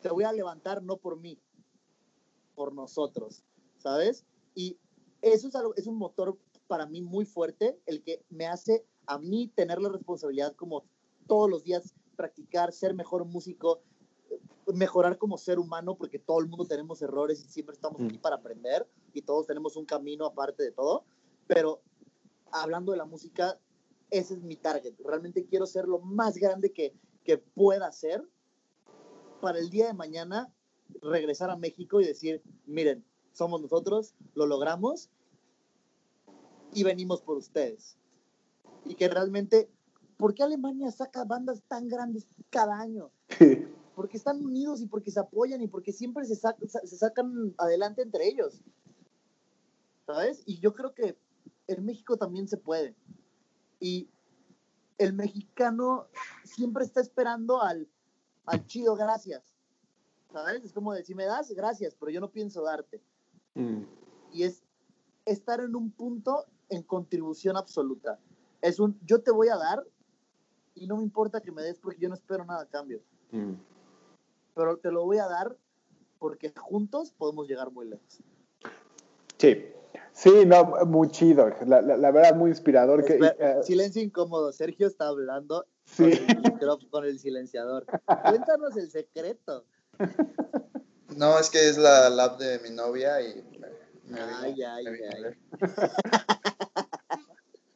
Te 0.00 0.10
voy 0.10 0.24
a 0.24 0.32
levantar 0.32 0.82
no 0.82 0.98
por 0.98 1.18
mí, 1.18 1.38
por 2.54 2.72
nosotros, 2.72 3.44
¿sabes? 3.78 4.24
Y 4.54 4.78
eso 5.22 5.48
es, 5.48 5.54
algo, 5.54 5.74
es 5.76 5.86
un 5.86 5.96
motor 5.96 6.38
para 6.66 6.86
mí 6.86 7.00
muy 7.02 7.24
fuerte, 7.24 7.80
el 7.86 8.02
que 8.02 8.24
me 8.28 8.46
hace 8.46 8.84
a 9.06 9.18
mí 9.18 9.48
tener 9.54 9.80
la 9.80 9.88
responsabilidad 9.88 10.54
como 10.54 10.84
todos 11.26 11.48
los 11.48 11.64
días 11.64 11.94
practicar, 12.16 12.72
ser 12.72 12.94
mejor 12.94 13.24
músico, 13.24 13.80
mejorar 14.74 15.18
como 15.18 15.38
ser 15.38 15.58
humano, 15.58 15.96
porque 15.96 16.18
todo 16.18 16.40
el 16.40 16.48
mundo 16.48 16.64
tenemos 16.66 17.00
errores 17.02 17.44
y 17.44 17.48
siempre 17.48 17.74
estamos 17.74 18.00
aquí 18.00 18.18
mm. 18.18 18.20
para 18.20 18.36
aprender 18.36 18.88
y 19.12 19.22
todos 19.22 19.46
tenemos 19.46 19.76
un 19.76 19.84
camino 19.84 20.26
aparte 20.26 20.62
de 20.62 20.72
todo. 20.72 21.04
Pero 21.46 21.80
hablando 22.50 22.92
de 22.92 22.98
la 22.98 23.04
música, 23.04 23.58
ese 24.10 24.34
es 24.34 24.42
mi 24.42 24.56
target. 24.56 24.94
Realmente 25.04 25.46
quiero 25.46 25.66
ser 25.66 25.86
lo 25.86 25.98
más 25.98 26.36
grande 26.36 26.72
que, 26.72 26.94
que 27.24 27.38
pueda 27.38 27.90
ser 27.92 28.22
para 29.40 29.58
el 29.58 29.70
día 29.70 29.86
de 29.86 29.94
mañana 29.94 30.52
regresar 31.02 31.50
a 31.50 31.56
México 31.56 32.00
y 32.00 32.06
decir, 32.06 32.42
miren, 32.66 33.04
somos 33.32 33.60
nosotros, 33.60 34.14
lo 34.34 34.46
logramos 34.46 35.10
y 36.72 36.84
venimos 36.84 37.20
por 37.22 37.36
ustedes. 37.36 37.96
Y 38.84 38.94
que 38.94 39.08
realmente, 39.08 39.68
¿por 40.16 40.34
qué 40.34 40.42
Alemania 40.42 40.90
saca 40.90 41.24
bandas 41.24 41.62
tan 41.68 41.88
grandes 41.88 42.28
cada 42.50 42.78
año? 42.78 43.10
Porque 43.94 44.18
están 44.18 44.44
unidos 44.44 44.82
y 44.82 44.86
porque 44.86 45.10
se 45.10 45.20
apoyan 45.20 45.62
y 45.62 45.68
porque 45.68 45.90
siempre 45.90 46.26
se, 46.26 46.34
se 46.34 46.96
sacan 46.98 47.54
adelante 47.56 48.02
entre 48.02 48.28
ellos. 48.28 48.60
¿Sabes? 50.04 50.42
Y 50.44 50.58
yo 50.58 50.74
creo 50.74 50.92
que 50.92 51.16
en 51.66 51.82
México 51.82 52.18
también 52.18 52.46
se 52.46 52.58
puede. 52.58 52.94
Y 53.80 54.08
el 54.98 55.12
mexicano 55.12 56.06
siempre 56.44 56.84
está 56.84 57.00
esperando 57.00 57.62
al, 57.62 57.88
al 58.46 58.66
chido, 58.66 58.96
gracias. 58.96 59.54
¿Sabes? 60.32 60.64
Es 60.64 60.72
como 60.72 60.92
decir, 60.92 61.06
si 61.06 61.14
me 61.14 61.24
das, 61.24 61.50
gracias, 61.52 61.94
pero 61.94 62.10
yo 62.10 62.20
no 62.20 62.30
pienso 62.30 62.62
darte. 62.62 63.00
Mm. 63.54 63.82
Y 64.32 64.42
es 64.42 64.62
estar 65.24 65.60
en 65.60 65.74
un 65.76 65.90
punto 65.90 66.44
en 66.68 66.82
contribución 66.82 67.56
absoluta. 67.56 68.18
Es 68.60 68.80
un, 68.80 68.98
yo 69.04 69.22
te 69.22 69.30
voy 69.30 69.48
a 69.48 69.56
dar 69.56 69.84
y 70.74 70.86
no 70.86 70.96
me 70.96 71.02
importa 71.02 71.40
que 71.40 71.52
me 71.52 71.62
des 71.62 71.78
porque 71.78 72.00
yo 72.00 72.08
no 72.08 72.14
espero 72.14 72.44
nada 72.44 72.62
a 72.62 72.66
cambio. 72.66 73.00
Mm. 73.30 73.54
Pero 74.54 74.78
te 74.78 74.90
lo 74.90 75.04
voy 75.04 75.18
a 75.18 75.26
dar 75.26 75.56
porque 76.18 76.52
juntos 76.56 77.12
podemos 77.12 77.46
llegar 77.46 77.70
muy 77.70 77.88
lejos. 77.88 78.20
Sí, 79.38 79.66
sí, 80.16 80.46
no, 80.46 80.64
muy 80.86 81.08
chido. 81.08 81.50
La, 81.66 81.80
la, 81.80 82.10
verdad, 82.10 82.34
muy 82.34 82.50
inspirador. 82.50 83.04
que, 83.04 83.18
eh, 83.22 83.56
silencio 83.62 84.02
incómodo. 84.02 84.52
Sergio 84.52 84.86
está 84.86 85.08
hablando 85.08 85.66
con, 85.96 86.06
el 86.06 86.88
con 86.90 87.04
el 87.04 87.18
silenciador. 87.18 87.86
Cuéntanos 88.24 88.76
el 88.76 88.90
secreto. 88.90 89.64
No, 91.16 91.38
es 91.38 91.50
que 91.50 91.68
es 91.68 91.78
la 91.78 92.10
lab 92.10 92.38
de 92.38 92.58
mi 92.58 92.70
novia 92.70 93.20
y 93.22 93.44
ay, 94.14 94.62
ay, 94.62 94.86
ay. 94.86 95.36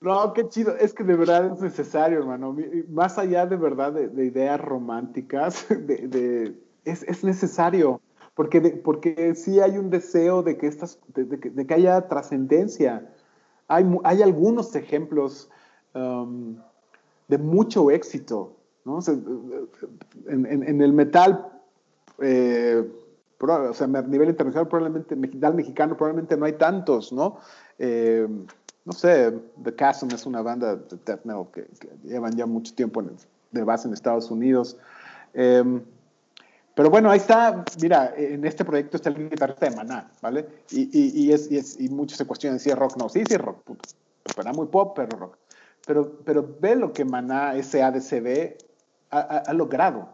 No, 0.01 0.32
qué 0.32 0.49
chido. 0.49 0.74
Es 0.76 0.95
que 0.95 1.05
de 1.05 1.14
verdad 1.14 1.53
es 1.53 1.61
necesario, 1.61 2.20
hermano. 2.20 2.57
Más 2.88 3.18
allá 3.18 3.45
de 3.45 3.57
verdad 3.57 3.93
de, 3.93 4.24
ideas 4.24 4.59
románticas, 4.59 5.66
de, 5.68 6.59
es, 6.84 7.22
necesario. 7.22 8.01
Porque, 8.41 8.62
porque 8.82 9.34
sí 9.34 9.61
hay 9.61 9.76
un 9.76 9.91
deseo 9.91 10.43
de 10.43 10.57
que, 10.57 10.66
estas, 10.66 10.99
de, 11.09 11.66
que 11.66 11.74
haya 11.74 12.09
trascendencia. 12.09 13.07
Hay, 13.68 13.84
hay 14.03 14.22
algunos 14.22 14.74
ejemplos 14.74 15.51
um, 15.95 16.57
de 17.28 17.36
mucho 17.36 17.91
éxito. 17.91 18.57
¿no? 18.86 18.99
en, 20.26 20.80
el 20.80 20.93
metal, 20.95 21.53
eh, 22.22 22.91
o 23.38 23.74
sea, 23.74 23.86
a 23.86 24.03
nivel 24.05 24.30
internacional, 24.30 24.68
probablemente, 24.68 25.14
metal 25.16 25.55
mexicano, 25.55 25.95
probablemente 25.95 26.34
no 26.38 26.47
hay 26.47 26.55
tantos, 26.55 27.12
¿no? 27.12 27.41
Eh, 27.78 28.26
no 28.86 28.93
sé, 28.95 29.38
The 29.62 29.74
Chasm 29.74 30.14
es 30.14 30.24
una 30.24 30.41
banda 30.41 30.76
de 30.76 30.99
death 31.05 31.26
metal 31.26 31.47
que, 31.53 31.68
llevan 32.05 32.34
ya 32.34 32.47
mucho 32.47 32.74
tiempo 32.74 33.05
de 33.51 33.64
base 33.64 33.86
en 33.86 33.93
Estados 33.93 34.30
Unidos. 34.30 34.78
Em, 35.34 35.82
pero 36.81 36.89
bueno, 36.89 37.11
ahí 37.11 37.18
está, 37.18 37.62
mira, 37.83 38.14
en 38.16 38.43
este 38.47 38.64
proyecto 38.64 38.97
está 38.97 39.11
el 39.11 39.28
guitarrista 39.28 39.68
de 39.68 39.76
Maná, 39.76 40.11
¿vale? 40.22 40.49
Y, 40.70 40.89
y, 40.99 41.24
y, 41.24 41.31
es, 41.31 41.51
y, 41.51 41.59
es, 41.59 41.78
y 41.78 41.91
muchos 41.91 42.16
se 42.16 42.24
cuestionan 42.24 42.59
si 42.59 42.70
es 42.70 42.74
rock. 42.74 42.97
No, 42.97 43.11
sí, 43.11 43.22
sí 43.28 43.35
es 43.35 43.39
rock, 43.39 43.62
puto. 43.64 43.87
Pero 44.35 44.55
muy 44.55 44.66
pop, 44.68 44.95
pero 44.97 45.18
rock. 45.18 45.37
Pero, 45.87 46.11
pero 46.24 46.57
ve 46.59 46.76
lo 46.76 46.95
que 46.95 47.05
Maná, 47.05 47.55
ese 47.55 47.83
ADCB, 47.83 48.57
ha, 49.11 49.18
ha, 49.20 49.53
logrado. 49.53 50.09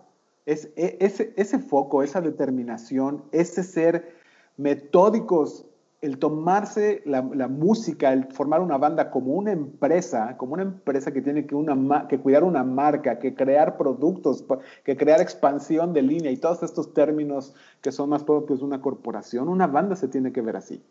Es, 0.44 0.68
e, 0.74 0.96
ese, 0.98 1.32
ese 1.36 1.60
foco, 1.60 2.02
esa 2.02 2.20
determinación, 2.20 3.22
ese 3.30 3.62
ser 3.62 4.16
metódicos 4.56 5.66
el 6.03 6.18
tomarse 6.18 7.03
la, 7.07 7.22
música, 7.22 8.12
el 8.12 8.26
formar 8.26 8.61
una 8.61 8.76
banda 8.76 9.11
como 9.11 9.32
una 9.32 9.53
empresa, 9.53 10.36
como 10.36 10.55
una 10.55 10.62
empresa 10.62 11.12
que 11.12 11.22
tiene 11.22 11.47
que, 11.47 11.55
una, 11.55 12.07
que 12.07 12.18
cuidar 12.18 12.44
una 12.44 12.62
marca, 12.64 13.18
que 13.18 13.34
crear 13.34 13.76
productos, 13.76 14.44
que 14.84 14.97
crear 14.97 15.20
expansión 15.20 15.92
de 15.92 16.03
línea 16.03 16.30
y 16.30 16.36
todos 16.36 16.62
estos 16.62 16.92
términos 16.92 17.55
que 17.80 17.92
son 17.92 18.11
más 18.11 18.24
propios 18.24 18.61
de 18.61 18.66
una 18.66 18.80
corporación, 18.80 19.49
una 19.49 19.66
banda 19.66 19.97
se 19.97 20.09
tiene 20.09 20.32
que 20.32 20.42
ver 20.42 20.57
así. 20.57 20.82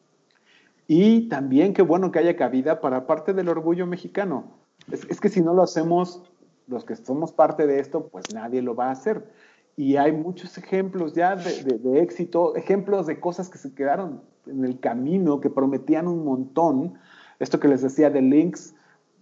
Y 0.88 1.30
también 1.30 1.74
qué 1.74 1.82
bueno 1.82 2.12
que 2.12 2.20
haya 2.20 2.36
cabida 2.36 2.82
para 2.82 3.08
parte 3.08 3.34
del 3.34 3.50
orgullo 3.50 3.88
mexicano. 3.88 4.46
Es, 4.92 5.20
que 5.20 5.30
si 5.30 5.42
no 5.42 5.54
lo 5.54 5.64
hacemos, 5.64 6.24
los 6.68 6.86
que 6.86 6.96
somos 6.96 7.32
parte 7.32 7.66
de 7.66 7.80
esto, 7.80 8.08
pues 8.08 8.26
nadie 8.34 8.62
lo 8.62 8.76
va 8.76 8.88
a 8.88 8.92
hacer. 8.92 9.32
Y 9.78 9.98
hay 9.98 10.12
muchos 10.12 10.58
ejemplos 10.58 11.14
ya 11.14 11.36
de 11.36 12.00
éxito, 12.02 12.56
ejemplos 12.56 13.08
de 13.08 13.20
cosas 13.20 13.50
que 13.50 13.58
se 13.58 13.74
quedaron 13.74 14.22
en 14.48 14.64
el 14.64 14.80
camino 14.80 15.42
que 15.42 15.50
prometían 15.50 16.08
un 16.08 16.24
montón. 16.24 16.96
Esto 17.40 17.60
que 17.60 17.68
les 17.68 17.82
decía 17.82 18.10
de 18.10 18.22
Links, 18.22 18.76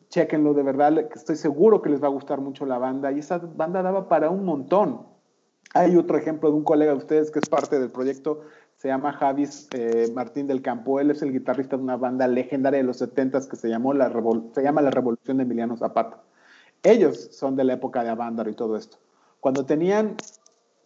chequenlo 0.10 0.54
de 0.54 0.64
verdad, 0.64 0.98
estoy 1.16 1.36
seguro 1.36 1.82
que 1.82 1.90
les 1.90 2.04
va 2.04 2.08
a 2.08 2.12
gustar 2.12 2.40
mucho 2.40 2.66
la 2.66 2.78
banda 2.78 3.12
y 3.12 3.20
esa 3.20 3.40
banda 3.40 3.82
daba 3.82 4.08
para 4.08 4.30
un 4.30 4.46
montón. 4.46 5.08
Hay 5.74 5.96
otro 5.96 6.18
ejemplo 6.18 6.52
de 6.52 6.58
un 6.58 6.64
colega 6.64 6.92
de 6.92 6.98
ustedes 6.98 7.32
que 7.32 7.40
es 7.40 7.50
parte 7.50 7.80
del 7.80 7.90
proyecto, 7.90 8.42
se 8.78 8.90
llama 8.90 9.14
Javis 9.14 9.70
eh, 9.74 10.12
Martín 10.14 10.46
del 10.46 10.62
Campo. 10.62 11.00
Él 11.00 11.10
es 11.10 11.22
el 11.22 11.32
guitarrista 11.32 11.78
de 11.78 11.84
una 11.84 11.96
banda 11.96 12.28
legendaria 12.28 12.78
de 12.78 12.84
los 12.84 12.98
70 12.98 13.48
que 13.50 13.56
se, 13.56 13.70
llamó 13.70 13.94
la 13.94 14.12
se 14.54 14.62
llama 14.62 14.82
La 14.82 14.92
Revolución 14.92 15.38
de 15.38 15.44
Emiliano 15.44 15.78
Zapata. 15.78 16.22
Ellos 16.84 17.30
son 17.32 17.56
de 17.56 17.64
la 17.64 17.74
época 17.74 18.04
de 18.04 18.10
Avándaro 18.10 18.50
y 18.50 18.56
todo 18.56 18.76
esto. 18.76 18.98
Cuando 19.40 19.66
tenían 19.66 20.16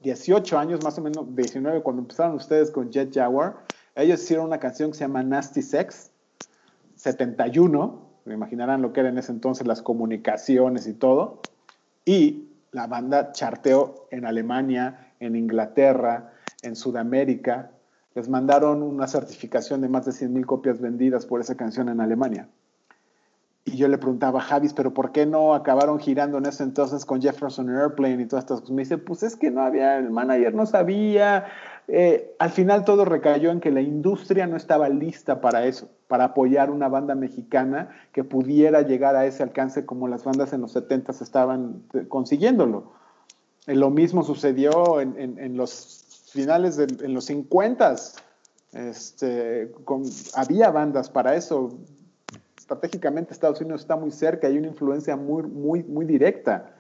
18 0.01 0.57
años, 0.57 0.83
más 0.83 0.97
o 0.97 1.01
menos 1.01 1.35
19, 1.35 1.81
cuando 1.81 2.01
empezaron 2.01 2.35
ustedes 2.35 2.71
con 2.71 2.91
Jet 2.91 3.13
Jaguar, 3.13 3.57
ellos 3.95 4.21
hicieron 4.21 4.45
una 4.45 4.59
canción 4.59 4.91
que 4.91 4.97
se 4.97 5.03
llama 5.03 5.23
Nasty 5.23 5.61
Sex, 5.61 6.11
71, 6.95 8.07
me 8.25 8.33
imaginarán 8.33 8.81
lo 8.81 8.93
que 8.93 8.99
eran 8.99 9.13
en 9.13 9.19
ese 9.19 9.31
entonces 9.31 9.65
las 9.65 9.81
comunicaciones 9.81 10.87
y 10.87 10.93
todo, 10.93 11.41
y 12.05 12.49
la 12.71 12.87
banda 12.87 13.31
charteó 13.31 14.07
en 14.11 14.25
Alemania, 14.25 15.13
en 15.19 15.35
Inglaterra, 15.35 16.33
en 16.61 16.75
Sudamérica, 16.75 17.71
les 18.13 18.29
mandaron 18.29 18.81
una 18.81 19.07
certificación 19.07 19.81
de 19.81 19.89
más 19.89 20.05
de 20.05 20.11
100 20.11 20.33
mil 20.33 20.45
copias 20.45 20.81
vendidas 20.81 21.25
por 21.25 21.39
esa 21.39 21.55
canción 21.55 21.89
en 21.89 22.01
Alemania. 22.01 22.49
Y 23.68 23.76
yo 23.76 23.89
le 23.89 23.98
preguntaba 23.98 24.39
a 24.39 24.44
Javis, 24.44 24.73
pero 24.73 24.94
¿por 24.94 25.11
qué 25.11 25.26
no 25.26 25.53
acabaron 25.53 25.99
girando 25.99 26.38
en 26.38 26.45
ese 26.45 26.64
entonces 26.64 27.03
con 27.03 27.22
Jefferson 27.22 27.69
Airplane 27.69 28.22
y 28.22 28.26
todas 28.26 28.45
estas 28.45 28.61
cosas? 28.61 28.73
Me 28.73 28.84
dice, 28.84 28.98
pues 28.98 29.23
es 29.23 29.35
que 29.35 29.52
no 29.52 29.61
había, 29.61 29.98
el 29.98 30.10
manager 30.10 30.56
no 30.56 30.65
sabía. 30.65 31.45
Eh, 31.89 32.34
al 32.39 32.52
final 32.52 32.85
todo 32.85 33.03
recayó 33.03 33.52
en 33.52 33.60
que 33.60 33.72
la 33.72 33.81
industria 33.81 34.48
no 34.48 34.56
estaba 34.56 34.88
lista 34.88 35.41
para 35.41 35.65
eso, 35.65 35.89
para 36.07 36.26
apoyar 36.26 36.72
una 36.72 36.88
banda 36.88 37.14
mexicana 37.14 37.89
que 38.14 38.23
pudiera 38.23 38.84
llegar 38.84 39.18
a 39.18 39.26
ese 39.26 39.44
alcance 39.44 39.85
como 39.85 40.07
las 40.07 40.23
bandas 40.23 40.53
en 40.53 40.61
los 40.61 40.72
70 40.72 41.11
estaban 41.11 41.84
eh, 41.94 42.06
consiguiéndolo. 42.07 42.94
Eh, 43.65 43.76
lo 43.76 43.89
mismo 43.89 44.23
sucedió 44.23 45.02
en, 45.02 45.57
los 45.57 46.30
finales, 46.31 46.77
de, 46.77 46.88
en 47.06 47.14
los 47.14 47.26
50 47.26 47.95
Este, 48.72 49.73
con, 49.84 50.03
había 50.35 50.72
bandas 50.72 51.10
para 51.10 51.35
eso. 51.35 51.77
Estratégicamente 52.68 53.31
Estados 53.31 53.61
Unidos 53.61 53.80
está 53.80 53.95
muy 53.95 54.11
cerca, 54.11 54.48
hay 54.48 54.57
una 54.57 54.68
influencia 54.68 55.15
muy, 55.15 55.44
muy, 55.44 55.84
muy 55.84 56.03
directa. 56.03 56.76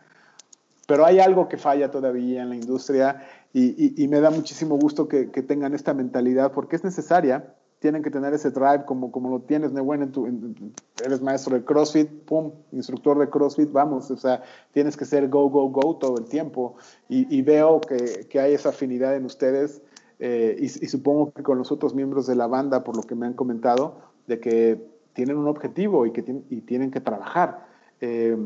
Pero 0.85 1.05
hay 1.05 1.19
algo 1.19 1.47
que 1.47 1.55
falla 1.55 1.89
todavía 1.89 2.41
en 2.41 2.49
la 2.49 2.55
industria 2.57 3.25
y, 3.53 4.03
y, 4.03 4.05
me 4.09 4.19
da 4.19 4.29
muchísimo 4.29 4.77
gusto 4.77 5.07
que, 5.07 5.31
que, 5.31 5.41
tengan 5.41 5.73
esta 5.73 5.93
mentalidad 5.93 6.51
porque 6.51 6.75
es 6.75 6.83
necesaria. 6.83 7.53
Tienen 7.79 8.03
que 8.03 8.11
tener 8.11 8.33
ese 8.33 8.51
drive 8.51 8.83
como, 8.83 9.13
como 9.13 9.29
lo 9.29 9.39
tienes, 9.43 9.71
Nehuen, 9.71 10.01
en 10.01 10.11
tu, 10.11 10.27
eres 11.05 11.21
maestro 11.21 11.55
de 11.55 11.63
CrossFit, 11.63 12.09
pum, 12.25 12.51
instructor 12.73 13.17
de 13.19 13.29
CrossFit, 13.29 13.71
vamos, 13.71 14.11
o 14.11 14.17
sea, 14.17 14.43
tienes 14.73 14.97
que 14.97 15.05
ser 15.05 15.29
go, 15.29 15.49
go, 15.49 15.69
go 15.69 15.95
todo 15.95 16.17
el 16.17 16.25
tiempo. 16.25 16.75
Y, 17.07 17.33
y 17.33 17.43
veo 17.43 17.79
que, 17.79 18.27
que, 18.29 18.41
hay 18.41 18.53
esa 18.55 18.69
afinidad 18.69 19.15
en 19.15 19.23
ustedes 19.23 19.81
eh, 20.19 20.57
y, 20.59 20.65
y, 20.65 20.87
supongo 20.89 21.31
que 21.31 21.43
con 21.43 21.57
los 21.57 21.71
otros 21.71 21.95
miembros 21.95 22.27
de 22.27 22.35
la 22.35 22.47
banda, 22.47 22.83
por 22.83 22.97
lo 22.97 23.03
que 23.03 23.15
me 23.15 23.25
han 23.25 23.35
comentado, 23.35 24.01
de 24.27 24.41
que 24.41 24.96
tienen 25.17 25.35
un 25.35 25.47
objetivo 25.47 26.05
y 26.05 26.11
que 26.11 26.23
y 26.51 26.61
tienen 26.61 26.91
que 26.91 27.01
trabajar. 27.01 27.65
Eh, 28.01 28.37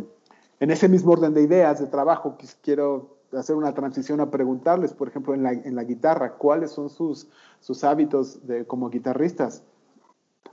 en 0.62 0.72
ese 0.72 0.88
mismo 0.88 1.12
orden 1.12 1.34
de 1.34 1.42
ideas 1.42 1.82
de 1.82 1.88
trabajo, 1.88 2.38
quiero 2.62 3.18
hacer 3.34 3.58
una 3.58 3.74
transición 3.74 4.22
a 4.22 4.32
preguntarles, 4.32 4.94
por 4.94 5.10
ejemplo, 5.10 5.34
en 5.34 5.44
la, 5.44 5.52
en 5.52 5.76
la 5.76 5.84
guitarra, 5.84 6.38
¿cuáles 6.38 6.72
son 6.72 6.90
sus, 6.90 7.28
sus 7.60 7.84
hábitos 7.84 8.48
de, 8.48 8.66
como 8.66 8.90
guitarristas? 8.90 9.64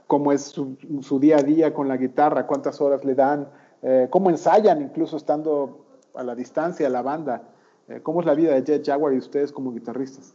¿Cómo 0.07 0.33
es 0.33 0.41
su, 0.41 0.77
su, 0.99 1.21
día 1.21 1.37
a 1.37 1.43
día 1.43 1.73
con 1.73 1.87
la 1.87 1.95
guitarra? 1.95 2.47
¿Cuántas 2.47 2.81
horas 2.81 3.05
le 3.05 3.15
dan? 3.15 3.47
Eh, 3.81 4.09
¿Cómo 4.09 4.29
ensayan 4.29 4.81
incluso 4.81 5.15
estando 5.15 5.85
a 6.15 6.23
la 6.23 6.35
distancia 6.35 6.89
la 6.89 7.01
banda? 7.01 7.43
Eh, 7.87 8.01
¿Cómo 8.03 8.19
es 8.19 8.25
la 8.25 8.35
vida 8.35 8.53
de 8.55 8.63
Jet 8.63 8.85
Jaguar 8.85 9.13
y 9.13 9.19
ustedes 9.19 9.53
como 9.53 9.71
guitarristas? 9.71 10.33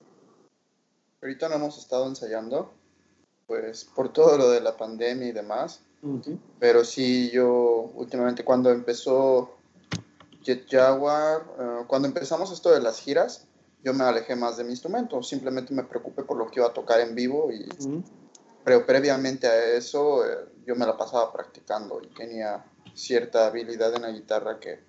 Ahorita 1.20 1.50
no 1.50 1.56
hemos 1.56 1.76
estado 1.76 2.08
ensayando, 2.08 2.70
pues 3.46 3.84
por 3.84 4.12
todo 4.12 4.36
lo 4.38 4.50
de 4.50 4.60
la 4.60 4.76
pandemia 4.76 5.28
y 5.28 5.32
demás. 5.32 5.80
Uh 6.02 6.18
-huh. 6.18 6.38
Pero 6.58 6.84
sí, 6.84 7.30
yo 7.30 7.90
últimamente 7.94 8.44
cuando 8.44 8.70
empezó 8.70 9.56
Jet 10.42 10.66
Jaguar, 10.70 11.42
uh, 11.58 11.86
cuando 11.86 12.08
empezamos 12.08 12.52
esto 12.52 12.70
de 12.70 12.80
las 12.80 13.00
giras, 13.00 13.46
yo 13.82 13.92
me 13.94 14.04
alejé 14.04 14.36
más 14.36 14.56
de 14.56 14.64
mi 14.64 14.70
instrumento. 14.70 15.22
Simplemente 15.22 15.74
me 15.74 15.84
preocupé 15.84 16.22
por 16.24 16.36
lo 16.36 16.46
que 16.50 16.60
iba 16.60 16.68
a 16.68 16.72
tocar 16.72 17.00
en 17.00 17.14
vivo 17.14 17.50
y 17.52 17.62
uh 17.62 17.66
-huh. 17.66 18.04
pero 18.64 18.86
previamente 18.86 19.46
a 19.46 19.76
eso 19.76 20.24
eh, 20.24 20.48
yo 20.66 20.74
me 20.76 20.86
la 20.86 20.96
pasaba 20.96 21.32
practicando 21.32 22.00
y 22.02 22.08
tenía 22.14 22.64
cierta 22.94 23.46
habilidad 23.46 23.94
en 23.94 24.02
la 24.02 24.10
guitarra 24.10 24.58
que, 24.60 24.80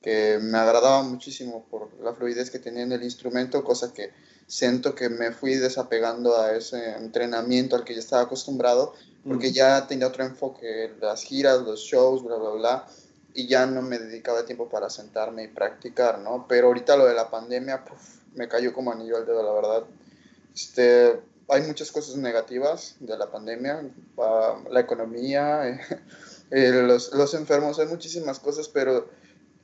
que 0.00 0.38
me 0.40 0.58
agradaba 0.58 1.02
muchísimo 1.02 1.64
por 1.70 1.92
la 2.00 2.14
fluidez 2.14 2.50
que 2.50 2.58
tenía 2.58 2.82
en 2.82 2.92
el 2.92 3.02
instrumento, 3.02 3.64
cosa 3.64 3.92
que 3.92 4.12
siento 4.46 4.94
que 4.94 5.08
me 5.08 5.32
fui 5.32 5.54
desapegando 5.54 6.38
a 6.38 6.56
ese 6.56 6.96
entrenamiento 6.96 7.76
al 7.76 7.84
que 7.84 7.94
ya 7.94 8.00
estaba 8.00 8.22
acostumbrado, 8.22 8.94
porque 9.26 9.50
mm. 9.50 9.52
ya 9.52 9.86
tenía 9.86 10.06
otro 10.06 10.24
enfoque, 10.24 10.92
las 11.00 11.22
giras, 11.22 11.62
los 11.62 11.80
shows, 11.80 12.24
bla, 12.24 12.36
bla, 12.36 12.50
bla, 12.50 12.86
y 13.34 13.46
ya 13.46 13.66
no 13.66 13.82
me 13.82 13.98
dedicaba 13.98 14.44
tiempo 14.44 14.68
para 14.68 14.90
sentarme 14.90 15.44
y 15.44 15.48
practicar, 15.48 16.18
¿no? 16.18 16.46
Pero 16.48 16.68
ahorita 16.68 16.96
lo 16.96 17.06
de 17.06 17.14
la 17.14 17.30
pandemia, 17.30 17.84
me 18.34 18.48
cayó 18.48 18.72
como 18.72 18.92
anillo 18.92 19.16
al 19.16 19.26
dedo, 19.26 19.42
la 19.42 19.52
verdad. 19.52 19.84
Este, 20.54 21.20
hay 21.48 21.62
muchas 21.62 21.90
cosas 21.90 22.16
negativas 22.16 22.96
de 23.00 23.16
la 23.16 23.30
pandemia, 23.30 23.90
la 24.70 24.80
economía, 24.80 25.68
eh, 26.50 26.82
los, 26.86 27.12
los 27.14 27.34
enfermos, 27.34 27.78
hay 27.78 27.86
muchísimas 27.86 28.38
cosas, 28.38 28.68
pero 28.68 29.08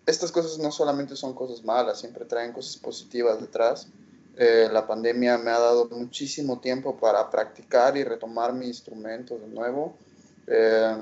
estas 0.06 0.32
cosas 0.32 0.58
no 0.58 0.72
solamente 0.72 1.16
son 1.16 1.34
cosas 1.34 1.62
malas, 1.64 2.00
siempre 2.00 2.24
traen 2.24 2.52
cosas 2.52 2.78
positivas 2.78 3.40
detrás. 3.40 3.88
Eh, 4.36 4.68
la 4.72 4.86
pandemia 4.86 5.36
me 5.38 5.50
ha 5.50 5.58
dado 5.58 5.88
muchísimo 5.90 6.60
tiempo 6.60 6.96
para 6.96 7.28
practicar 7.30 7.96
y 7.96 8.04
retomar 8.04 8.52
mi 8.52 8.66
instrumento 8.66 9.36
de 9.38 9.48
nuevo. 9.48 9.96
Eh, 10.46 10.96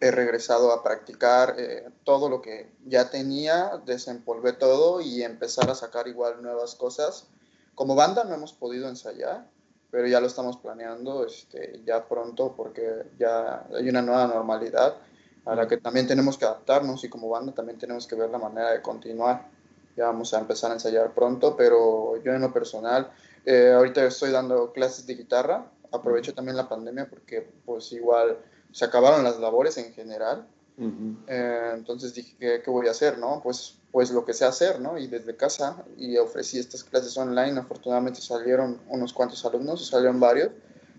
he 0.00 0.10
regresado 0.10 0.72
a 0.72 0.82
practicar 0.82 1.54
eh, 1.58 1.88
todo 2.04 2.28
lo 2.28 2.42
que 2.42 2.68
ya 2.84 3.10
tenía, 3.10 3.80
desempolvé 3.86 4.52
todo 4.52 5.00
y 5.00 5.22
empezar 5.22 5.70
a 5.70 5.74
sacar 5.74 6.08
igual 6.08 6.42
nuevas 6.42 6.74
cosas. 6.74 7.26
Como 7.74 7.94
banda 7.94 8.24
no 8.24 8.34
hemos 8.34 8.52
podido 8.52 8.88
ensayar, 8.88 9.46
pero 9.90 10.06
ya 10.08 10.20
lo 10.20 10.26
estamos 10.26 10.56
planeando 10.58 11.24
este, 11.24 11.80
ya 11.86 12.06
pronto 12.06 12.54
porque 12.56 13.04
ya 13.18 13.66
hay 13.74 13.88
una 13.88 14.02
nueva 14.02 14.26
normalidad 14.26 14.96
a 15.44 15.54
la 15.54 15.68
que 15.68 15.76
también 15.76 16.06
tenemos 16.06 16.36
que 16.36 16.44
adaptarnos 16.44 17.04
y 17.04 17.08
como 17.08 17.28
banda 17.28 17.52
también 17.52 17.78
tenemos 17.78 18.06
que 18.06 18.16
ver 18.16 18.30
la 18.30 18.38
manera 18.38 18.72
de 18.72 18.82
continuar 18.82 19.48
ya 19.96 20.06
vamos 20.06 20.34
a 20.34 20.40
empezar 20.40 20.70
a 20.70 20.74
ensayar 20.74 21.14
pronto, 21.14 21.56
pero 21.56 22.22
yo 22.22 22.32
en 22.32 22.42
lo 22.42 22.52
personal, 22.52 23.10
eh, 23.44 23.72
ahorita 23.74 24.04
estoy 24.04 24.30
dando 24.30 24.72
clases 24.72 25.06
de 25.06 25.14
guitarra, 25.14 25.70
aprovecho 25.92 26.34
también 26.34 26.56
la 26.56 26.68
pandemia 26.68 27.08
porque 27.08 27.48
pues 27.64 27.92
igual 27.92 28.38
se 28.72 28.84
acabaron 28.84 29.24
las 29.24 29.38
labores 29.38 29.78
en 29.78 29.92
general, 29.94 30.46
uh 30.78 30.84
-huh. 30.84 31.16
eh, 31.28 31.70
entonces 31.74 32.14
dije, 32.14 32.36
¿qué, 32.38 32.62
¿qué, 32.62 32.70
voy 32.70 32.88
a 32.88 32.90
hacer? 32.90 33.18
no? 33.18 33.40
Pues, 33.42 33.78
pues 33.90 34.10
lo 34.10 34.24
que 34.24 34.34
sé 34.34 34.44
hacer, 34.44 34.80
¿no? 34.80 34.98
Y 34.98 35.06
desde 35.06 35.34
casa, 35.36 35.82
y 35.96 36.18
ofrecí 36.18 36.58
estas 36.58 36.84
clases 36.84 37.16
online, 37.16 37.58
afortunadamente 37.58 38.20
salieron 38.20 38.80
unos 38.88 39.12
cuantos 39.14 39.44
alumnos, 39.46 39.86
salieron 39.86 40.20
varios, 40.20 40.50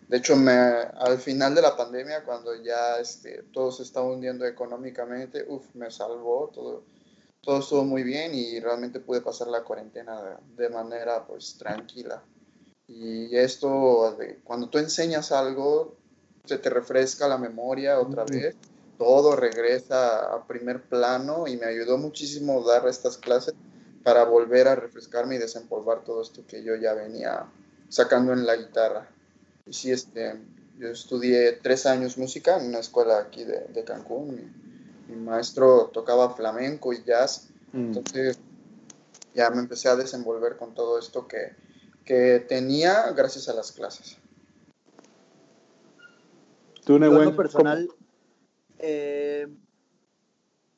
de 0.08 0.18
hecho, 0.18 0.38
me, 0.38 0.54
al 0.54 1.18
final 1.18 1.54
de 1.54 1.62
la 1.62 1.76
pandemia, 1.76 2.24
cuando 2.24 2.56
ya 2.56 2.98
este, 3.00 3.44
todo 3.52 3.72
se 3.72 3.84
estaba 3.84 4.08
hundiendo 4.08 4.46
económicamente, 4.46 5.46
uf, 5.48 5.66
me 5.76 5.92
salvó 5.92 6.50
todo 6.54 6.84
todo 7.48 7.60
estuvo 7.60 7.86
muy 7.86 8.04
bien 8.04 8.36
y 8.36 8.60
realmente 8.60 9.00
pude 9.00 9.22
pasar 9.22 9.48
la 9.48 9.64
cuarentena 9.64 10.22
de, 10.22 10.64
de 10.64 10.70
manera 10.70 11.26
pues 11.26 11.56
tranquila. 11.58 12.22
Y 12.90 13.34
esto, 13.38 14.18
de, 14.20 14.42
cuando 14.44 14.68
tú 14.68 14.80
enseñas 14.80 15.32
algo, 15.32 15.96
se 16.44 16.58
te 16.58 16.70
refresca 16.70 17.26
la 17.30 17.38
memoria 17.38 18.02
otra 18.02 18.26
vez, 18.26 18.58
todo 18.98 19.38
regresa 19.38 20.34
a 20.34 20.46
primer 20.46 20.90
plano 20.90 21.48
y 21.48 21.56
me 21.56 21.68
ayudó 21.68 21.98
muchísimo 21.98 22.62
dar 22.66 22.86
estas 22.86 23.18
clases 23.18 23.54
para 24.04 24.26
volver 24.26 24.68
a 24.68 24.76
refrescarme 24.76 25.36
y 25.36 25.38
desempolvar 25.38 26.04
todo 26.04 26.24
esto 26.24 26.44
que 26.46 26.66
yo 26.66 26.76
ya 26.76 26.96
venía 26.96 27.46
sacando 27.88 28.34
en 28.34 28.46
la 28.46 28.58
guitarra. 28.58 29.08
Y 29.66 29.72
sí, 29.72 29.94
este, 29.94 30.38
yo 30.78 30.90
estudié 30.90 31.54
tres 31.54 31.86
años 31.86 32.18
música 32.18 32.60
en 32.60 32.68
una 32.68 32.80
escuela 32.80 33.20
aquí 33.20 33.46
de, 33.46 33.68
de 33.70 33.86
Cancún 33.86 34.67
mi 35.08 35.16
maestro 35.16 35.90
tocaba 35.94 36.36
flamenco 36.36 36.94
y 36.94 37.04
jazz, 37.04 37.50
mm. 37.74 37.78
entonces 37.78 38.40
ya 39.34 39.50
me 39.50 39.60
empecé 39.60 39.88
a 39.90 39.96
desenvolver 39.96 40.58
con 40.58 40.74
todo 40.74 41.00
esto 41.00 41.28
que, 41.28 41.56
que 42.04 42.46
tenía 42.48 43.12
gracias 43.12 43.48
a 43.50 43.54
las 43.54 43.72
clases. 43.72 44.18
¿Tú, 46.86 46.98
Nehuen, 46.98 47.36
personal, 47.36 47.90
eh, 48.80 49.48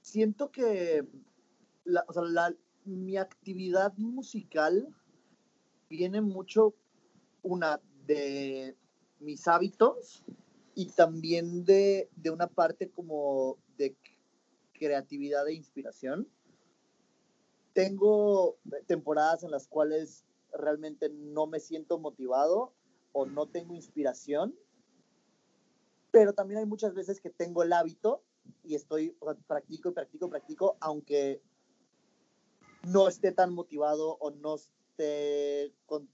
siento 0.01 0.51
que 0.51 1.07
la, 1.83 2.03
o 2.07 2.13
sea, 2.13 2.23
la, 2.23 2.53
mi 2.83 3.17
actividad 3.17 3.93
musical 3.97 4.87
viene 5.89 6.21
mucho 6.21 6.73
una 7.43 7.79
de 8.05 8.75
mis 9.19 9.47
hábitos 9.47 10.23
y 10.75 10.87
también 10.91 11.63
de, 11.63 12.09
de 12.15 12.29
una 12.31 12.47
parte 12.47 12.89
como 12.89 13.57
de 13.77 13.95
creatividad 14.79 15.47
e 15.47 15.53
inspiración. 15.53 16.27
Tengo 17.73 18.57
temporadas 18.87 19.43
en 19.43 19.51
las 19.51 19.67
cuales 19.67 20.25
realmente 20.51 21.09
no 21.09 21.45
me 21.45 21.59
siento 21.59 21.99
motivado 21.99 22.73
o 23.11 23.27
no 23.27 23.47
tengo 23.47 23.75
inspiración, 23.75 24.55
pero 26.11 26.33
también 26.33 26.59
hay 26.59 26.65
muchas 26.65 26.95
veces 26.95 27.21
que 27.21 27.29
tengo 27.29 27.61
el 27.61 27.73
hábito 27.73 28.23
y 28.63 28.75
estoy, 28.75 29.15
practico 29.47 29.89
y 29.89 29.93
practico 29.93 30.29
practico, 30.29 30.77
aunque 30.79 31.41
no 32.87 33.07
esté 33.07 33.31
tan 33.31 33.53
motivado 33.53 34.17
o 34.19 34.31
no 34.31 34.55
esté 34.55 35.73
con 35.85 36.09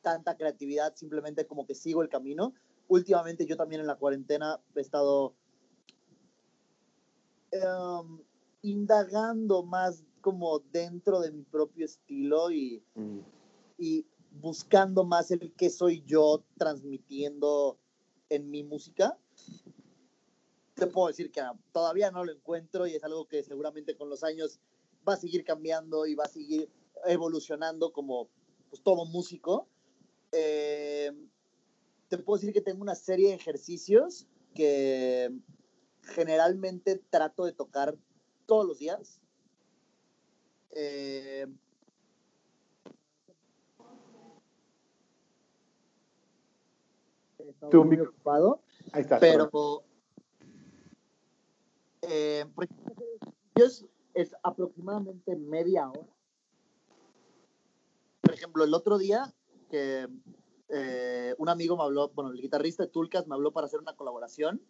tanta 0.00 0.36
creatividad, 0.36 0.94
simplemente 0.94 1.46
como 1.46 1.66
que 1.66 1.74
sigo 1.74 2.02
el 2.02 2.08
camino. 2.08 2.54
Últimamente 2.86 3.44
yo 3.44 3.56
también 3.56 3.80
en 3.80 3.86
la 3.86 3.96
cuarentena 3.96 4.60
he 4.74 4.80
estado 4.80 5.34
um, 7.52 8.20
indagando 8.62 9.62
más 9.62 10.04
como 10.20 10.58
dentro 10.58 11.20
de 11.20 11.30
mi 11.30 11.42
propio 11.42 11.84
estilo 11.84 12.50
y, 12.50 12.82
mm. 12.94 13.20
y 13.78 14.06
buscando 14.30 15.04
más 15.04 15.30
el 15.30 15.52
que 15.54 15.70
soy 15.70 16.02
yo 16.06 16.44
transmitiendo 16.56 17.78
en 18.28 18.50
mi 18.50 18.62
música. 18.62 19.18
Te 20.74 20.86
puedo 20.86 21.08
decir 21.08 21.30
que 21.32 21.42
todavía 21.72 22.10
no 22.10 22.24
lo 22.24 22.32
encuentro 22.32 22.86
y 22.86 22.94
es 22.94 23.02
algo 23.02 23.26
que 23.26 23.42
seguramente 23.42 23.96
con 23.96 24.08
los 24.08 24.22
años 24.22 24.60
va 25.08 25.14
a 25.14 25.16
seguir 25.16 25.44
cambiando 25.44 26.06
y 26.06 26.14
va 26.14 26.24
a 26.24 26.28
seguir 26.28 26.70
evolucionando 27.06 27.92
como 27.92 28.28
pues, 28.68 28.82
todo 28.82 29.06
músico. 29.06 29.68
Eh, 30.32 31.10
te 32.08 32.18
puedo 32.18 32.38
decir 32.38 32.52
que 32.52 32.60
tengo 32.60 32.82
una 32.82 32.94
serie 32.94 33.30
de 33.30 33.34
ejercicios 33.34 34.26
que 34.54 35.32
generalmente 36.08 37.02
trato 37.10 37.44
de 37.44 37.52
tocar 37.52 37.96
todos 38.46 38.66
los 38.66 38.78
días. 38.78 39.20
Eh, 40.70 41.46
Tu 47.70 47.84
muy 47.84 47.98
ocupado, 48.00 48.62
Ahí 48.92 49.02
está. 49.02 49.18
pero 49.18 49.50
eh, 52.02 52.46
por 52.54 52.64
ejemplo, 52.64 52.94
es, 53.56 53.84
es 54.14 54.34
aproximadamente 54.42 55.34
media 55.36 55.90
hora. 55.90 56.08
Por 58.20 58.32
ejemplo, 58.32 58.64
el 58.64 58.74
otro 58.74 58.96
día 58.96 59.34
que 59.70 60.08
eh, 60.68 61.34
un 61.38 61.48
amigo 61.48 61.76
me 61.76 61.82
habló, 61.82 62.10
bueno, 62.10 62.30
el 62.30 62.40
guitarrista 62.40 62.84
de 62.84 62.90
Tulcas 62.90 63.26
me 63.26 63.34
habló 63.34 63.52
para 63.52 63.66
hacer 63.66 63.80
una 63.80 63.96
colaboración 63.96 64.62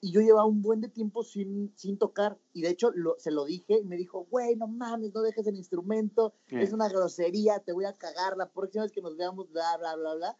y 0.00 0.12
yo 0.12 0.20
llevaba 0.20 0.44
un 0.46 0.62
buen 0.62 0.80
de 0.80 0.88
tiempo 0.88 1.24
sin, 1.24 1.72
sin 1.76 1.98
tocar 1.98 2.38
y 2.52 2.62
de 2.62 2.70
hecho 2.70 2.90
lo- 2.94 3.16
se 3.18 3.30
lo 3.32 3.44
dije 3.44 3.78
y 3.80 3.84
me 3.84 3.96
dijo, 3.96 4.26
güey, 4.30 4.54
no 4.56 4.68
mames, 4.68 5.12
no 5.12 5.22
dejes 5.22 5.46
el 5.48 5.56
instrumento, 5.56 6.34
es 6.62 6.72
una 6.72 6.88
grosería, 6.88 7.58
te 7.60 7.72
voy 7.72 7.84
a 7.84 7.92
cagar 7.92 8.36
la 8.36 8.48
próxima 8.50 8.84
vez 8.84 8.92
que 8.92 9.00
nos 9.02 9.16
veamos, 9.16 9.50
bla, 9.50 9.76
bla, 9.76 9.96
bla, 9.96 10.14
bla. 10.14 10.38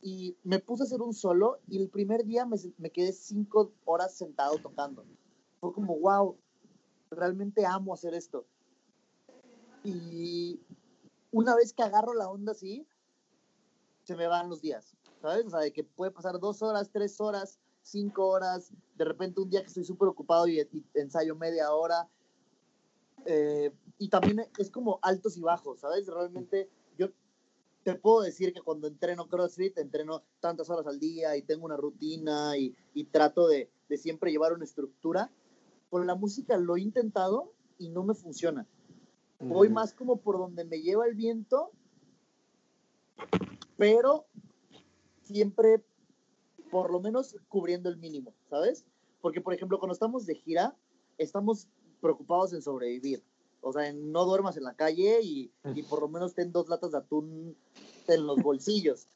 Y 0.00 0.36
me 0.44 0.58
puse 0.60 0.82
a 0.82 0.86
hacer 0.86 1.00
un 1.02 1.12
solo 1.14 1.58
y 1.68 1.80
el 1.80 1.88
primer 1.88 2.24
día 2.24 2.44
me, 2.46 2.56
me 2.78 2.90
quedé 2.90 3.12
cinco 3.12 3.72
horas 3.84 4.14
sentado 4.16 4.56
tocando. 4.58 5.04
Fue 5.60 5.72
como, 5.72 5.96
wow, 5.98 6.36
realmente 7.10 7.66
amo 7.66 7.94
hacer 7.94 8.14
esto. 8.14 8.46
Y 9.84 10.60
una 11.30 11.54
vez 11.54 11.72
que 11.72 11.82
agarro 11.82 12.14
la 12.14 12.28
onda 12.28 12.52
así, 12.52 12.86
se 14.04 14.16
me 14.16 14.26
van 14.26 14.48
los 14.48 14.60
días, 14.60 14.94
¿sabes? 15.20 15.46
O 15.46 15.50
sea, 15.50 15.60
de 15.60 15.72
que 15.72 15.84
puede 15.84 16.10
pasar 16.10 16.38
dos 16.40 16.62
horas, 16.62 16.90
tres 16.90 17.20
horas, 17.20 17.58
cinco 17.90 18.28
horas, 18.28 18.72
de 18.96 19.04
repente 19.04 19.40
un 19.40 19.50
día 19.50 19.60
que 19.60 19.68
estoy 19.68 19.84
súper 19.84 20.08
ocupado 20.08 20.46
y, 20.46 20.60
y 20.60 20.84
ensayo 20.94 21.34
media 21.36 21.72
hora. 21.72 22.08
Eh, 23.24 23.72
y 23.98 24.08
también 24.08 24.46
es 24.58 24.70
como 24.70 24.98
altos 25.02 25.36
y 25.36 25.40
bajos, 25.40 25.80
¿sabes? 25.80 26.06
Realmente 26.06 26.70
yo 26.96 27.08
te 27.82 27.94
puedo 27.94 28.20
decir 28.22 28.52
que 28.52 28.62
cuando 28.62 28.86
entreno 28.86 29.28
CrossFit, 29.28 29.76
entreno 29.78 30.22
tantas 30.40 30.70
horas 30.70 30.86
al 30.86 31.00
día 31.00 31.36
y 31.36 31.42
tengo 31.42 31.64
una 31.66 31.76
rutina 31.76 32.56
y, 32.56 32.74
y 32.94 33.04
trato 33.04 33.48
de, 33.48 33.70
de 33.88 33.96
siempre 33.96 34.30
llevar 34.30 34.52
una 34.52 34.64
estructura. 34.64 35.30
Con 35.90 36.06
la 36.06 36.14
música 36.14 36.56
lo 36.58 36.76
he 36.76 36.80
intentado 36.80 37.52
y 37.78 37.88
no 37.88 38.04
me 38.04 38.14
funciona. 38.14 38.66
Voy 39.40 39.68
más 39.68 39.94
como 39.94 40.16
por 40.16 40.36
donde 40.36 40.64
me 40.64 40.80
lleva 40.80 41.06
el 41.06 41.14
viento, 41.14 41.70
pero 43.76 44.26
siempre 45.22 45.84
por 46.70 46.90
lo 46.90 47.00
menos 47.00 47.36
cubriendo 47.48 47.88
el 47.88 47.96
mínimo, 47.96 48.34
¿sabes? 48.50 48.84
Porque, 49.20 49.40
por 49.40 49.54
ejemplo, 49.54 49.78
cuando 49.78 49.92
estamos 49.92 50.26
de 50.26 50.34
gira, 50.34 50.76
estamos 51.18 51.68
preocupados 52.00 52.52
en 52.52 52.62
sobrevivir. 52.62 53.22
O 53.60 53.72
sea, 53.72 53.88
en 53.88 54.12
no 54.12 54.24
duermas 54.24 54.56
en 54.56 54.64
la 54.64 54.74
calle 54.74 55.20
y, 55.22 55.52
y 55.74 55.82
por 55.82 56.00
lo 56.00 56.08
menos 56.08 56.34
ten 56.34 56.52
dos 56.52 56.68
latas 56.68 56.92
de 56.92 56.98
atún 56.98 57.56
en 58.06 58.26
los 58.26 58.40
bolsillos, 58.40 59.08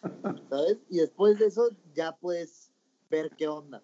¿sabes? 0.50 0.78
Y 0.90 0.98
después 0.98 1.38
de 1.38 1.46
eso 1.46 1.70
ya 1.94 2.16
puedes 2.16 2.72
ver 3.08 3.30
qué 3.36 3.46
onda, 3.46 3.82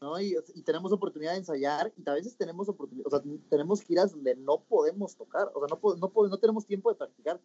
¿no? 0.00 0.20
Y, 0.20 0.36
y 0.54 0.62
tenemos 0.62 0.92
oportunidad 0.92 1.32
de 1.32 1.38
ensayar 1.38 1.92
y 1.96 2.08
a 2.08 2.12
veces 2.12 2.36
tenemos 2.36 2.68
oportunidad, 2.68 3.06
o 3.06 3.10
sea, 3.10 3.22
tenemos 3.48 3.80
giras 3.80 4.12
donde 4.12 4.36
no 4.36 4.60
podemos 4.60 5.16
tocar, 5.16 5.50
o 5.54 5.66
sea, 5.66 5.76
no, 5.76 5.96
no, 5.96 6.28
no 6.28 6.38
tenemos 6.38 6.66
tiempo 6.66 6.90
de 6.90 6.96
practicar. 6.96 7.40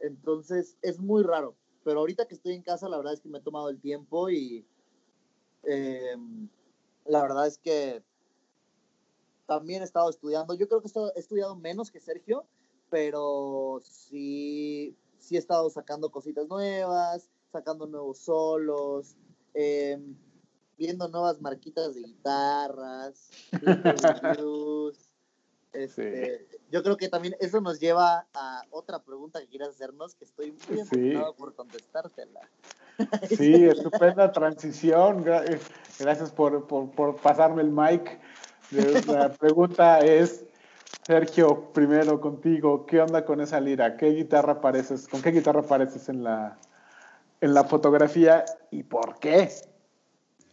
Entonces, 0.00 0.76
es 0.80 0.98
muy 0.98 1.22
raro. 1.22 1.54
Pero 1.88 2.00
ahorita 2.00 2.28
que 2.28 2.34
estoy 2.34 2.52
en 2.52 2.60
casa, 2.60 2.86
la 2.86 2.98
verdad 2.98 3.14
es 3.14 3.20
que 3.22 3.30
me 3.30 3.38
he 3.38 3.40
tomado 3.40 3.70
el 3.70 3.80
tiempo 3.80 4.28
y 4.28 4.62
eh, 5.62 6.16
la 7.06 7.22
verdad 7.22 7.46
es 7.46 7.56
que 7.56 8.04
también 9.46 9.80
he 9.80 9.86
estado 9.86 10.10
estudiando. 10.10 10.52
Yo 10.52 10.68
creo 10.68 10.82
que 10.82 10.90
he 11.16 11.18
estudiado 11.18 11.56
menos 11.56 11.90
que 11.90 11.98
Sergio, 11.98 12.44
pero 12.90 13.80
sí, 13.82 14.98
sí 15.16 15.36
he 15.36 15.38
estado 15.38 15.70
sacando 15.70 16.10
cositas 16.10 16.46
nuevas, 16.46 17.30
sacando 17.50 17.86
nuevos 17.86 18.18
solos, 18.18 19.16
eh, 19.54 19.98
viendo 20.76 21.08
nuevas 21.08 21.40
marquitas 21.40 21.94
de 21.94 22.02
guitarras, 22.02 23.30
Este, 25.72 26.46
Yo 26.70 26.82
creo 26.82 26.96
que 26.96 27.08
también 27.08 27.36
eso 27.40 27.60
nos 27.60 27.78
lleva 27.80 28.26
a 28.34 28.62
otra 28.70 28.98
pregunta 29.02 29.40
que 29.40 29.48
quieras 29.48 29.70
hacernos, 29.70 30.14
que 30.14 30.24
estoy 30.24 30.52
muy 30.52 30.60
Sí. 30.60 30.96
emocionado 30.96 31.34
por 31.34 31.54
contestártela. 31.54 32.40
Sí, 33.28 33.64
estupenda 33.64 34.32
transición. 34.32 35.24
Eh, 35.26 35.58
Gracias 35.98 36.30
por, 36.30 36.66
por- 36.68 36.90
por 36.92 37.16
pasarme 37.16 37.62
el 37.62 37.70
mic. 37.70 38.20
La 39.06 39.30
pregunta 39.32 39.98
es, 40.00 40.44
Sergio, 41.06 41.72
primero 41.72 42.20
contigo, 42.20 42.86
¿qué 42.86 43.00
onda 43.00 43.24
con 43.24 43.40
esa 43.40 43.58
lira? 43.60 43.96
¿Qué 43.96 44.06
guitarra 44.10 44.52
apareces? 44.54 45.08
¿Con 45.08 45.22
qué 45.22 45.30
guitarra 45.30 45.60
apareces 45.60 46.08
en 46.08 46.22
la, 46.22 46.58
en 47.40 47.52
la 47.54 47.64
fotografía 47.64 48.44
y 48.70 48.82
por 48.84 49.18
qué? 49.18 49.50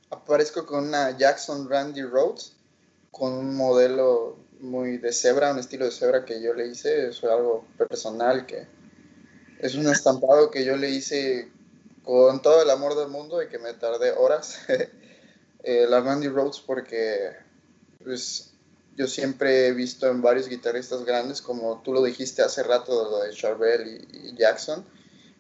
Aparezco 0.10 0.66
con 0.66 0.88
una 0.88 1.12
Jackson 1.18 1.70
Randy 1.70 2.04
Rhodes, 2.04 2.56
con 3.12 3.34
un 3.34 3.56
modelo 3.56 4.38
muy 4.60 4.98
de 4.98 5.12
cebra, 5.12 5.52
un 5.52 5.60
estilo 5.60 5.86
de 5.86 5.92
cebra 5.92 6.26
que 6.26 6.42
yo 6.42 6.54
le 6.54 6.68
hice, 6.68 7.10
es 7.10 7.24
algo 7.24 7.66
personal 7.78 8.46
que 8.46 8.68
es 9.60 9.76
un 9.76 9.88
estampado 9.88 10.52
que 10.52 10.66
yo 10.66 10.78
le 10.78 10.90
hice 10.90 11.52
con 12.04 12.42
todo 12.42 12.62
el 12.62 12.70
amor 12.70 12.96
del 12.96 13.10
mundo 13.10 13.42
y 13.42 13.48
que 13.48 13.60
me 13.60 13.74
tardé 13.74 14.12
horas. 14.12 14.60
Eh, 15.68 15.88
la 15.90 16.00
Randy 16.00 16.28
Rhodes 16.28 16.60
porque 16.60 17.32
pues, 18.04 18.54
yo 18.96 19.08
siempre 19.08 19.66
he 19.66 19.72
visto 19.74 20.08
en 20.08 20.22
varios 20.22 20.48
guitarristas 20.48 21.04
grandes, 21.06 21.42
como 21.42 21.82
tú 21.82 21.92
lo 21.92 22.04
dijiste 22.04 22.44
hace 22.44 22.62
rato, 22.62 23.10
lo 23.10 23.24
de 23.24 23.32
Charbel 23.32 24.08
y, 24.14 24.36
Jackson, 24.36 24.86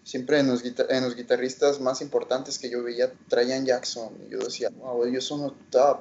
siempre 0.03 0.39
en 0.39 0.47
los, 0.47 0.63
en 0.65 1.03
los 1.03 1.15
guitarristas 1.15 1.79
más 1.79 2.01
importantes 2.01 2.57
que 2.57 2.71
yo 2.71 2.81
veía 2.81 3.13
traían 3.29 3.67
Jackson. 3.67 4.17
Y 4.25 4.31
yo 4.31 4.39
decía, 4.39 4.69
wow, 4.69 5.05
ellos 5.05 5.25
son 5.25 5.43
los 5.43 5.53
top. 5.69 5.99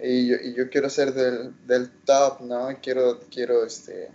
Y 0.00 0.54
yo, 0.54 0.68
quiero 0.70 0.90
ser 0.90 1.14
del, 1.14 1.90
top, 2.04 2.40
¿no? 2.40 2.68
Quiero, 2.82 3.20
quiero 3.30 3.64
este, 3.64 4.10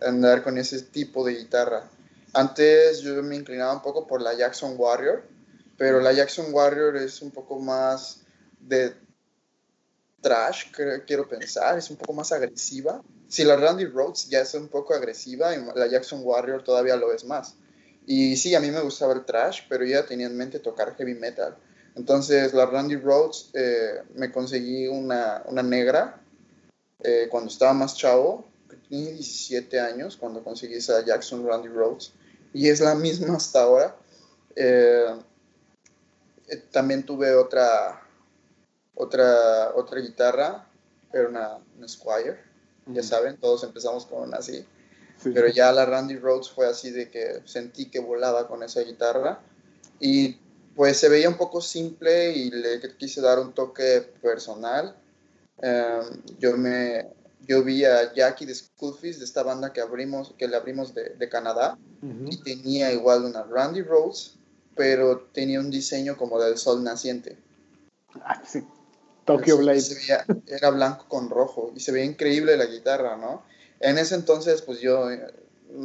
andar 0.00 0.42
con 0.42 0.58
ese 0.58 0.82
tipo 0.82 1.24
de 1.24 1.34
guitarra. 1.36 1.88
Antes 2.32 3.00
yo 3.00 3.22
me 3.22 3.36
inclinaba 3.36 3.72
un 3.74 3.82
poco 3.82 4.06
por 4.06 4.20
la 4.20 4.34
Jackson 4.34 4.74
Warrior, 4.76 5.24
pero 5.76 6.00
la 6.00 6.12
Jackson 6.12 6.46
Warrior 6.52 6.96
es 6.96 7.22
un 7.22 7.30
poco 7.30 7.58
más 7.58 8.20
de 8.60 8.94
trash, 10.20 10.70
creo- 10.72 11.04
quiero 11.06 11.28
pensar, 11.28 11.78
es 11.78 11.90
un 11.90 11.96
poco 11.96 12.12
más 12.12 12.32
agresiva. 12.32 13.02
Si 13.28 13.44
la 13.44 13.56
Randy 13.56 13.86
Rhodes 13.86 14.28
ya 14.28 14.40
es 14.40 14.54
un 14.54 14.68
poco 14.68 14.94
agresiva, 14.94 15.54
la 15.74 15.86
Jackson 15.86 16.20
Warrior 16.24 16.62
todavía 16.64 16.96
lo 16.96 17.12
es 17.12 17.24
más. 17.24 17.54
Y 18.06 18.36
sí, 18.36 18.54
a 18.54 18.60
mí 18.60 18.70
me 18.70 18.80
gustaba 18.80 19.12
el 19.12 19.24
trash, 19.24 19.62
pero 19.68 19.84
ya 19.84 20.06
tenía 20.06 20.26
en 20.26 20.36
mente 20.36 20.60
tocar 20.60 20.94
heavy 20.96 21.14
metal. 21.14 21.56
Entonces, 21.98 22.54
la 22.54 22.64
Randy 22.64 22.94
Rhodes, 22.94 23.50
eh, 23.54 24.02
me 24.14 24.30
conseguí 24.30 24.86
una, 24.86 25.42
una 25.46 25.64
negra 25.64 26.20
eh, 27.02 27.26
cuando 27.28 27.50
estaba 27.50 27.72
más 27.72 27.96
chavo, 27.96 28.46
tenía 28.88 29.10
17 29.10 29.80
años 29.80 30.16
cuando 30.16 30.44
conseguí 30.44 30.74
esa 30.74 31.04
Jackson 31.04 31.44
Randy 31.44 31.68
Rhodes, 31.68 32.12
y 32.54 32.68
es 32.68 32.80
la 32.80 32.94
misma 32.94 33.36
hasta 33.36 33.62
ahora. 33.62 33.96
Eh, 34.54 35.06
también 36.70 37.04
tuve 37.04 37.34
otra, 37.34 38.00
otra, 38.94 39.72
otra 39.74 40.00
guitarra, 40.00 40.68
era 41.12 41.28
una, 41.28 41.58
una 41.76 41.88
Squire, 41.88 42.38
ya 42.86 43.02
saben, 43.02 43.38
todos 43.38 43.64
empezamos 43.64 44.06
con 44.06 44.22
una 44.22 44.36
así. 44.38 44.64
Sí. 45.20 45.32
Pero 45.34 45.48
ya 45.48 45.72
la 45.72 45.84
Randy 45.84 46.16
Rhodes 46.16 46.48
fue 46.48 46.68
así 46.68 46.92
de 46.92 47.10
que 47.10 47.42
sentí 47.44 47.90
que 47.90 47.98
volaba 47.98 48.46
con 48.46 48.62
esa 48.62 48.82
guitarra. 48.82 49.40
Y 49.98 50.38
pues 50.78 50.96
se 50.96 51.08
veía 51.08 51.28
un 51.28 51.36
poco 51.36 51.60
simple 51.60 52.30
y 52.36 52.52
le 52.52 52.80
quise 52.96 53.20
dar 53.20 53.40
un 53.40 53.52
toque 53.52 54.12
personal. 54.22 54.94
Eh, 55.60 56.00
yo 56.38 56.56
me 56.56 57.04
yo 57.40 57.64
vi 57.64 57.84
a 57.84 58.14
Jackie 58.14 58.46
de 58.46 58.54
Schoolfish, 58.54 59.16
de 59.18 59.24
esta 59.24 59.42
banda 59.42 59.72
que 59.72 59.80
abrimos, 59.80 60.34
que 60.38 60.46
le 60.46 60.54
abrimos 60.54 60.94
de, 60.94 61.16
de 61.16 61.28
Canadá, 61.28 61.76
y 62.00 62.36
tenía 62.44 62.92
igual 62.92 63.24
una 63.24 63.42
Randy 63.42 63.82
Rhodes, 63.82 64.34
pero 64.76 65.28
tenía 65.32 65.58
un 65.58 65.68
diseño 65.68 66.16
como 66.16 66.38
del 66.40 66.56
sol 66.58 66.84
naciente. 66.84 67.36
Ah, 68.22 68.40
sí. 68.46 68.64
Tokyo 69.24 69.56
Blade. 69.56 69.80
se 69.80 69.96
veía- 69.96 70.24
era 70.46 70.70
blanco 70.70 71.06
con 71.08 71.28
rojo 71.28 71.72
y 71.74 71.80
se 71.80 71.90
veía 71.90 72.04
increíble 72.04 72.56
la 72.56 72.66
guitarra, 72.66 73.16
¿no? 73.16 73.42
En 73.80 73.98
ese 73.98 74.14
entonces, 74.14 74.62
pues 74.62 74.78
yo 74.78 75.10
eh, 75.10 75.26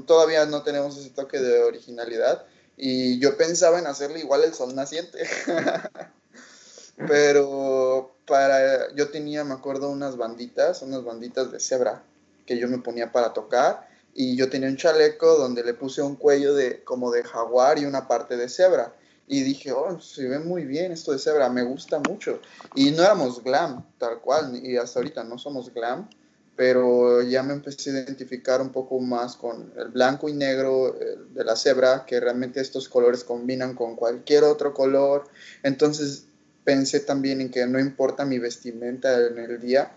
todavía 0.06 0.46
no 0.46 0.62
tenemos 0.62 0.96
ese 1.00 1.10
toque 1.10 1.40
de 1.40 1.64
originalidad 1.64 2.46
y 2.78 3.20
yo 3.20 3.38
pensaba 3.38 3.80
en 3.80 3.88
hacerle 3.88 4.20
igual 4.20 4.44
el 4.44 4.54
sol 4.54 4.76
naciente. 4.76 5.20
Pero 7.08 8.16
para 8.26 8.94
yo 8.96 9.10
tenía, 9.10 9.44
me 9.44 9.54
acuerdo, 9.54 9.90
unas 9.90 10.18
banditas, 10.18 10.82
unas 10.82 11.04
banditas 11.04 11.52
de 11.52 11.60
cebra 11.60 12.04
que 12.46 12.58
yo 12.58 12.68
me 12.68 12.78
ponía 12.78 13.12
para 13.12 13.34
tocar 13.34 13.88
y 14.14 14.36
yo 14.36 14.50
tenía 14.50 14.70
un 14.70 14.78
chaleco 14.78 15.38
donde 15.38 15.64
le 15.64 15.74
puse 15.74 16.02
un 16.02 16.16
cuello 16.16 16.54
de 16.54 16.84
como 16.84 17.12
de 17.12 17.24
jaguar 17.24 17.80
y 17.80 17.86
una 17.86 18.08
parte 18.08 18.38
de 18.38 18.50
cebra. 18.50 18.94
Y 19.26 19.42
dije, 19.42 19.72
oh, 19.72 20.00
se 20.02 20.28
ve 20.28 20.38
muy 20.40 20.66
bien 20.66 20.92
esto 20.92 21.14
de 21.14 21.20
cebra, 21.20 21.50
me 21.50 21.64
gusta 21.64 22.00
mucho. 22.00 22.40
Y 22.76 22.92
no 22.92 23.04
éramos 23.04 23.42
glam, 23.42 23.86
tal 23.98 24.20
cual, 24.20 24.56
y 24.64 24.78
hasta 24.78 25.00
ahorita 25.00 25.24
no 25.24 25.38
somos 25.38 25.74
glam, 25.74 26.10
pero 26.56 27.22
ya 27.22 27.42
me 27.44 27.54
empecé 27.54 27.90
a 27.90 27.94
identificar 27.94 28.62
un 28.62 28.72
poco 28.72 29.00
más 29.00 29.36
con 29.36 29.74
el 29.78 29.90
blanco 29.90 30.30
y 30.30 30.34
negro 30.34 30.96
de 31.34 31.44
la 31.44 31.56
cebra, 31.56 32.06
que 32.06 32.20
realmente 32.20 32.62
estos 32.62 32.90
colores 32.90 33.24
combinan 33.24 33.74
con 33.74 33.96
cualquier 33.96 34.44
otro 34.44 34.74
color. 34.74 35.24
Entonces 35.64 36.26
pensé 36.64 37.00
también 37.00 37.42
en 37.42 37.50
que 37.50 37.66
no 37.66 37.80
importa 37.80 38.26
mi 38.26 38.40
vestimenta 38.40 39.20
en 39.26 39.38
el 39.40 39.60
día, 39.60 39.94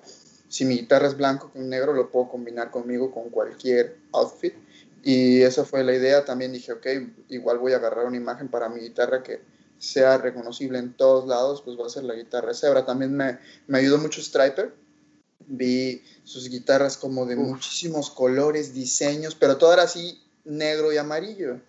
si 0.48 0.64
mi 0.64 0.76
guitarra 0.76 1.08
es 1.08 1.16
blanco 1.16 1.50
con 1.52 1.68
negro, 1.68 1.92
lo 1.92 2.10
puedo 2.10 2.28
combinar 2.28 2.70
conmigo 2.70 3.10
con 3.10 3.30
cualquier 3.30 3.96
outfit. 4.12 4.54
Y 5.02 5.42
esa 5.42 5.64
fue 5.64 5.84
la 5.84 5.94
idea. 5.94 6.24
También 6.24 6.52
dije, 6.52 6.72
ok, 6.72 6.86
igual 7.28 7.58
voy 7.58 7.72
a 7.72 7.76
agarrar 7.76 8.06
una 8.06 8.16
imagen 8.16 8.48
para 8.48 8.68
mi 8.68 8.80
guitarra 8.80 9.22
que 9.22 9.40
sea 9.78 10.18
reconocible 10.18 10.78
en 10.78 10.94
todos 10.94 11.26
lados, 11.28 11.62
pues 11.62 11.78
va 11.78 11.86
a 11.86 11.90
ser 11.90 12.04
la 12.04 12.14
guitarra 12.14 12.54
Zebra. 12.54 12.86
También 12.86 13.14
me, 13.14 13.38
me 13.66 13.78
ayudó 13.78 13.98
mucho 13.98 14.22
Striper. 14.22 14.72
Vi 15.46 16.02
sus 16.24 16.48
guitarras 16.48 16.96
como 16.96 17.26
de 17.26 17.36
muchísimos 17.36 18.10
colores, 18.10 18.74
diseños, 18.74 19.34
pero 19.34 19.56
todo 19.56 19.72
era 19.72 19.82
así 19.82 20.20
negro 20.44 20.92
y 20.92 20.96
amarillo. 20.96 21.60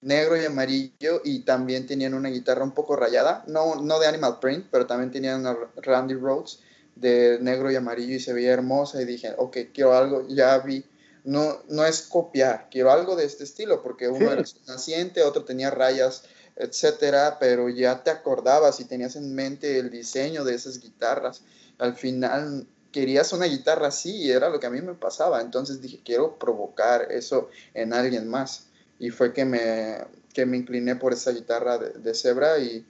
Negro 0.00 0.40
y 0.40 0.44
amarillo 0.44 1.20
y 1.24 1.40
también 1.40 1.86
tenían 1.86 2.14
una 2.14 2.28
guitarra 2.28 2.62
un 2.62 2.72
poco 2.72 2.94
rayada, 2.94 3.44
no, 3.48 3.76
no 3.76 3.98
de 3.98 4.06
Animal 4.06 4.38
Print, 4.40 4.66
pero 4.70 4.86
también 4.86 5.10
tenían 5.10 5.40
una 5.40 5.56
Randy 5.76 6.14
Rhodes 6.14 6.60
de 6.94 7.38
negro 7.40 7.70
y 7.70 7.76
amarillo 7.76 8.14
y 8.14 8.20
se 8.20 8.32
veía 8.32 8.52
hermosa 8.52 9.02
y 9.02 9.04
dije, 9.04 9.34
ok, 9.36 9.56
quiero 9.74 9.94
algo, 9.94 10.26
ya 10.28 10.58
vi, 10.58 10.84
no, 11.24 11.58
no 11.68 11.84
es 11.84 12.02
copiar, 12.02 12.68
quiero 12.70 12.92
algo 12.92 13.16
de 13.16 13.24
este 13.24 13.42
estilo, 13.42 13.82
porque 13.82 14.08
uno 14.08 14.30
era 14.30 14.44
naciente, 14.66 15.22
otro 15.22 15.44
tenía 15.44 15.70
rayas 15.70 16.22
etcétera, 16.58 17.38
pero 17.38 17.68
ya 17.68 18.02
te 18.02 18.10
acordabas 18.10 18.80
y 18.80 18.84
tenías 18.84 19.14
en 19.16 19.34
mente 19.34 19.78
el 19.78 19.90
diseño 19.90 20.44
de 20.44 20.54
esas 20.54 20.80
guitarras. 20.80 21.42
Al 21.78 21.94
final 21.94 22.66
querías 22.92 23.32
una 23.32 23.46
guitarra 23.46 23.88
así 23.88 24.14
y 24.16 24.30
era 24.30 24.48
lo 24.48 24.60
que 24.60 24.66
a 24.66 24.70
mí 24.70 24.80
me 24.80 24.94
pasaba. 24.94 25.40
Entonces 25.40 25.80
dije, 25.80 26.00
quiero 26.04 26.38
provocar 26.38 27.10
eso 27.12 27.48
en 27.74 27.92
alguien 27.92 28.28
más. 28.28 28.66
Y 28.98 29.10
fue 29.10 29.32
que 29.32 29.44
me, 29.44 29.98
que 30.32 30.46
me 30.46 30.56
incliné 30.56 30.96
por 30.96 31.12
esa 31.12 31.30
guitarra 31.30 31.78
de, 31.78 31.90
de 31.90 32.14
cebra 32.14 32.58
y 32.58 32.84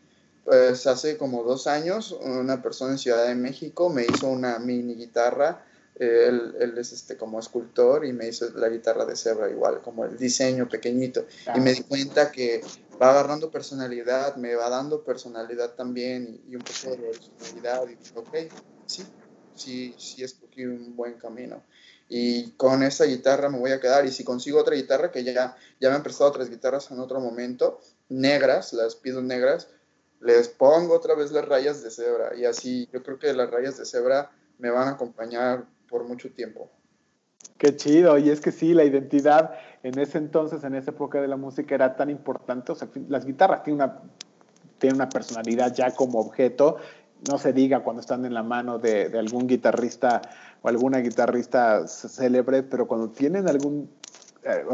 pues 0.45 0.87
hace 0.87 1.19
como 1.19 1.43
dos 1.45 1.66
años 1.66 2.12
una 2.23 2.62
persona 2.62 2.93
en 2.93 2.99
Ciudad 2.99 3.27
de 3.27 3.35
México 3.35 3.91
me 3.91 4.07
hizo 4.07 4.29
una 4.29 4.59
mini 4.59 4.95
guitarra 4.95 5.62
él, 5.99 6.55
él, 6.61 6.79
es 6.79 6.93
este, 6.93 7.16
como 7.16 7.41
escultor 7.41 8.05
y 8.05 8.12
me 8.12 8.29
hizo 8.29 8.49
la 8.51 8.69
guitarra 8.69 9.05
de 9.05 9.16
cebra 9.16 9.51
igual, 9.51 9.81
como 9.83 10.05
el 10.05 10.16
diseño 10.16 10.69
pequeñito. 10.69 11.27
Y 11.55 11.61
me 11.61 11.73
di 11.73 11.83
cuenta 11.83 12.31
que 12.31 12.62
va 13.01 13.11
agarrando 13.11 13.51
personalidad, 13.51 14.37
me 14.37 14.55
va 14.55 14.69
dando 14.70 15.03
personalidad 15.03 15.75
también 15.75 16.41
y, 16.49 16.55
un 16.55 16.62
poco 16.62 16.97
de 16.97 17.09
originalidad. 17.09 17.89
Y 17.89 17.97
dije, 17.97 18.12
ok, 18.15 18.53
sí, 18.87 19.05
sí, 19.59 19.95
sí 19.99 20.23
escogí 20.23 20.65
un 20.65 20.97
buen 20.97 21.15
camino. 21.15 21.63
Y 22.09 22.53
con 22.53 22.83
esa 22.83 23.05
guitarra 23.05 23.51
me 23.51 23.59
voy 23.59 23.73
a 23.73 23.81
quedar. 23.81 24.07
Y 24.07 24.11
si 24.11 24.25
consigo 24.25 24.61
otra 24.61 24.75
guitarra, 24.75 25.11
que 25.11 25.23
ya, 25.25 25.57
ya 25.81 25.91
me 25.91 25.97
han 25.97 26.03
prestado 26.03 26.31
otras 26.31 26.49
guitarras 26.49 26.91
en 26.91 27.01
otro 27.01 27.21
momento, 27.21 27.81
negras, 28.09 28.73
las 28.73 28.95
pido 28.95 29.21
negras, 29.21 29.69
les 30.21 30.49
pongo 30.49 30.95
otra 30.95 31.15
vez 31.15 31.33
las 31.33 31.47
rayas 31.47 31.83
de 31.83 31.91
cebra. 31.91 32.35
Y 32.35 32.45
así 32.45 32.89
yo 32.93 33.03
creo 33.03 33.19
que 33.19 33.33
las 33.35 33.51
rayas 33.51 33.77
de 33.77 33.85
cebra 33.85 34.31
me 34.59 34.71
van 34.71 34.89
a 34.89 34.93
acompañar 34.93 35.67
por 35.89 36.05
mucho 36.05 36.31
tiempo. 36.31 36.71
Qué 37.57 37.75
chido, 37.75 38.19
y 38.19 38.31
es 38.31 38.41
que 38.41 38.53
sí, 38.53 38.73
la 38.73 38.85
identidad 38.85 39.53
en 39.83 39.99
ese 39.99 40.19
entonces, 40.19 40.63
en 40.65 40.75
esa 40.75 40.93
época 40.93 41.21
de 41.21 41.29
la 41.29 41.37
música 41.37 41.75
era 41.75 41.97
tan 41.97 42.09
importante, 42.11 42.73
o 42.73 42.75
sea, 42.75 42.89
las 43.09 43.25
guitarras 43.25 43.65
tienen 43.65 43.83
una, 43.83 44.01
tienen 44.79 44.97
una 44.97 45.09
personalidad 45.09 45.75
ya 45.75 45.93
como 45.93 46.21
objeto, 46.21 46.77
no 47.28 47.39
se 47.39 47.53
diga 47.53 47.81
cuando 47.81 48.01
están 48.01 48.24
en 48.24 48.35
la 48.35 48.43
mano 48.43 48.78
de, 48.78 49.09
de 49.09 49.19
algún 49.19 49.47
guitarrista 49.47 50.23
o 50.62 50.69
alguna 50.69 50.99
guitarrista 50.99 51.86
célebre, 51.86 52.62
pero 52.62 52.86
cuando 52.86 53.11
tienen 53.11 53.49
algún 53.49 53.89
eh, 54.45 54.65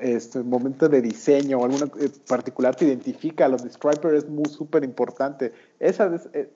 este, 0.00 0.40
momento 0.40 0.88
de 0.88 1.00
diseño 1.00 1.58
o 1.58 1.64
alguna 1.64 1.90
eh, 2.00 2.10
particular 2.26 2.74
te 2.74 2.86
identifica, 2.86 3.48
los 3.48 3.62
de 3.62 3.70
Striper 3.70 4.14
es 4.14 4.28
muy 4.28 4.46
súper 4.46 4.84
importante. 4.84 5.52
Esa 5.78 6.14
es, 6.14 6.28
eh, 6.32 6.50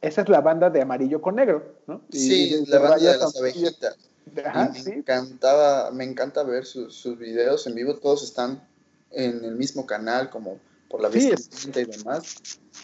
esa 0.00 0.22
es 0.22 0.28
la 0.28 0.40
banda 0.40 0.70
de 0.70 0.80
amarillo 0.80 1.20
con 1.20 1.36
negro, 1.36 1.76
¿no? 1.86 2.00
sí, 2.10 2.64
la 2.66 2.78
banda 2.78 3.12
de 3.12 3.18
las 3.18 3.36
abejitas. 3.36 3.96
me, 4.34 4.94
encantaba, 4.94 5.90
me 5.92 6.04
encanta 6.04 6.42
ver 6.42 6.64
sus, 6.64 6.96
sus, 6.96 7.18
videos 7.18 7.66
en 7.66 7.74
vivo, 7.74 7.94
todos 7.96 8.24
están 8.24 8.66
en 9.10 9.44
el 9.44 9.54
mismo 9.54 9.86
canal, 9.86 10.30
como 10.30 10.58
por 10.88 11.02
la 11.02 11.10
vestimenta 11.10 11.80
y 11.80 11.84
demás. 11.84 12.36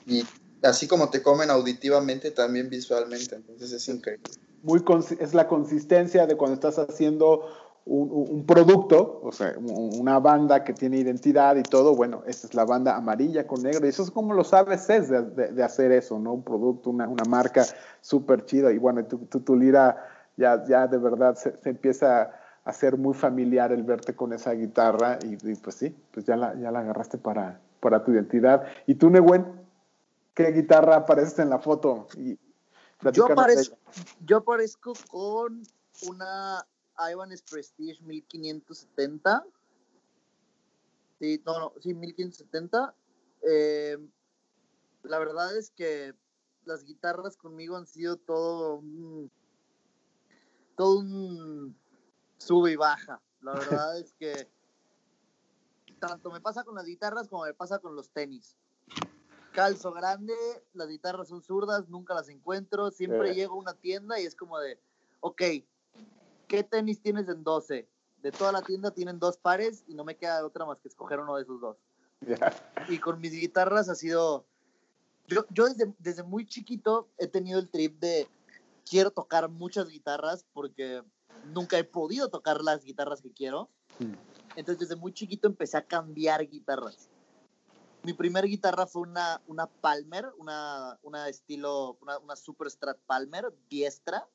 Y 0.06 0.24
así 0.62 0.86
como 0.86 1.10
te 1.10 1.22
comen 1.22 1.50
auditivamente, 1.50 2.30
también 2.30 2.68
visualmente, 2.68 3.36
entonces 3.36 3.72
es 3.72 3.88
increíble. 3.88 4.24
Muy 4.62 4.82
es 5.18 5.32
la 5.32 5.48
consistencia 5.48 6.26
de 6.26 6.36
cuando 6.36 6.54
estás 6.54 6.78
haciendo 6.78 7.46
un, 7.86 8.44
producto, 8.46 9.20
o 9.22 9.32
sea, 9.32 9.54
una 9.58 10.18
banda 10.18 10.64
que 10.64 10.72
tiene 10.72 10.98
identidad 10.98 11.56
y 11.56 11.62
todo, 11.62 11.96
bueno, 11.96 12.22
esta 12.26 12.46
es 12.46 12.54
la 12.54 12.64
banda 12.64 12.94
amarilla 12.94 13.46
con 13.46 13.62
negro, 13.62 13.86
y 13.86 13.88
eso 13.88 14.02
es 14.02 14.10
como 14.10 14.34
lo 14.34 14.44
sabes 14.44 14.88
es 14.90 15.08
de, 15.08 15.22
de, 15.22 15.62
hacer 15.62 15.90
eso, 15.92 16.18
¿no? 16.18 16.34
Un 16.34 16.44
producto, 16.44 16.90
una, 16.90 17.08
una 17.08 17.24
marca 17.24 17.64
súper 18.00 18.44
chida, 18.44 18.72
y 18.72 18.78
bueno, 18.78 19.04
tu, 19.04 19.56
lira 19.56 19.96
ya, 20.36 20.64
ya 20.66 20.86
de 20.86 20.98
verdad 20.98 21.34
se, 21.36 21.54
empieza 21.68 22.22
a 22.22 22.30
hacer 22.64 22.96
muy 22.96 23.14
familiar 23.14 23.72
el 23.72 23.82
verte 23.82 24.14
con 24.14 24.32
esa 24.32 24.52
guitarra, 24.52 25.18
y, 25.22 25.36
pues 25.56 25.74
sí, 25.74 25.96
pues 26.12 26.26
ya 26.26 26.36
la, 26.36 26.54
ya 26.60 26.70
la 26.70 26.80
agarraste 26.80 27.18
para, 27.18 27.60
para 27.80 28.04
tu 28.04 28.12
identidad. 28.12 28.62
¿Y 28.86 28.94
tú, 28.94 29.10
Nehuen, 29.10 29.59
qué 30.44 30.52
guitarra 30.52 30.96
apareces 30.96 31.38
en 31.38 31.50
la 31.50 31.58
foto? 31.58 32.06
Y 32.16 32.38
yo, 33.12 33.26
aparezco, 33.26 33.76
yo 34.24 34.38
aparezco 34.38 34.92
con 35.08 35.62
una 36.02 36.66
Ibanez 37.10 37.42
Prestige 37.42 38.02
1570. 38.02 39.44
Sí, 41.18 41.42
no, 41.44 41.58
no, 41.58 41.72
sí, 41.80 41.94
1570. 41.94 42.94
Eh, 43.42 43.96
la 45.02 45.18
verdad 45.18 45.56
es 45.56 45.70
que 45.70 46.14
las 46.64 46.84
guitarras 46.84 47.36
conmigo 47.36 47.76
han 47.76 47.86
sido 47.86 48.16
todo 48.16 48.76
un, 48.76 49.30
todo 50.76 50.98
un 50.98 51.76
sube 52.38 52.72
y 52.72 52.76
baja. 52.76 53.20
La 53.42 53.54
verdad 53.54 53.98
es 54.00 54.12
que 54.14 54.48
tanto 55.98 56.30
me 56.30 56.40
pasa 56.40 56.64
con 56.64 56.74
las 56.74 56.86
guitarras 56.86 57.28
como 57.28 57.44
me 57.44 57.54
pasa 57.54 57.78
con 57.78 57.94
los 57.94 58.10
tenis. 58.10 58.56
Calzo 59.52 59.92
grande, 59.92 60.34
las 60.74 60.88
guitarras 60.88 61.28
son 61.28 61.42
zurdas, 61.42 61.88
nunca 61.88 62.14
las 62.14 62.28
encuentro, 62.28 62.90
siempre 62.90 63.34
llego 63.34 63.54
a 63.54 63.58
una 63.58 63.74
tienda 63.74 64.20
y 64.20 64.24
es 64.24 64.34
como 64.34 64.58
de, 64.58 64.78
ok, 65.20 65.42
¿qué 66.46 66.62
tenis 66.62 67.00
tienes 67.00 67.28
en 67.28 67.42
12? 67.42 67.88
De 68.22 68.32
toda 68.32 68.52
la 68.52 68.62
tienda 68.62 68.90
tienen 68.90 69.18
dos 69.18 69.38
pares 69.38 69.84
y 69.86 69.94
no 69.94 70.04
me 70.04 70.16
queda 70.16 70.44
otra 70.44 70.66
más 70.66 70.78
que 70.80 70.88
escoger 70.88 71.20
uno 71.20 71.36
de 71.36 71.42
esos 71.42 71.60
dos. 71.60 71.76
Y 72.88 72.98
con 72.98 73.20
mis 73.20 73.32
guitarras 73.32 73.88
ha 73.88 73.94
sido... 73.94 74.44
Yo, 75.26 75.44
yo 75.50 75.66
desde, 75.66 75.92
desde 75.98 76.22
muy 76.22 76.44
chiquito 76.46 77.08
he 77.18 77.28
tenido 77.28 77.58
el 77.60 77.68
trip 77.68 77.98
de 78.00 78.28
quiero 78.88 79.10
tocar 79.10 79.48
muchas 79.48 79.88
guitarras 79.88 80.44
porque 80.52 81.02
nunca 81.54 81.78
he 81.78 81.84
podido 81.84 82.28
tocar 82.28 82.62
las 82.62 82.84
guitarras 82.84 83.22
que 83.22 83.30
quiero. 83.30 83.68
Mm. 84.00 84.14
Entonces 84.56 84.88
desde 84.88 84.96
muy 84.96 85.12
chiquito 85.12 85.46
empecé 85.46 85.76
a 85.76 85.84
cambiar 85.84 86.46
guitarras. 86.48 87.08
Mi 88.02 88.14
primer 88.14 88.46
guitarra 88.46 88.86
fue 88.86 89.02
una, 89.02 89.42
una 89.46 89.66
Palmer, 89.66 90.32
una, 90.38 90.98
una 91.02 91.28
estilo, 91.28 91.98
una, 92.00 92.34
Super 92.34 92.70
Strat 92.70 92.98
Palmer, 93.06 93.52
diestra. 93.68 94.26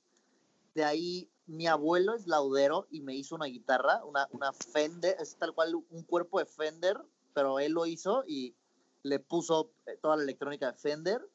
De 0.75 0.83
ahí 0.83 1.29
mi 1.47 1.65
abuelo 1.67 2.13
es 2.13 2.27
laudero 2.27 2.87
y 2.91 3.01
me 3.01 3.15
hizo 3.15 3.35
una 3.35 3.45
guitarra, 3.45 4.03
una, 4.05 4.27
una 4.31 4.53
Fender, 4.53 5.15
es 5.19 5.35
tal 5.37 5.53
cual 5.53 5.75
un 5.75 6.03
cuerpo 6.03 6.39
de 6.39 6.45
Fender, 6.45 7.01
pero 7.33 7.59
él 7.59 7.71
lo 7.71 7.85
hizo 7.87 8.23
y 8.27 8.55
le 9.01 9.19
puso 9.19 9.71
eh, 9.85 9.97
toda 10.01 10.17
la 10.17 10.23
electrónica 10.23 10.71
de 10.71 10.77
Fender. 10.77 11.27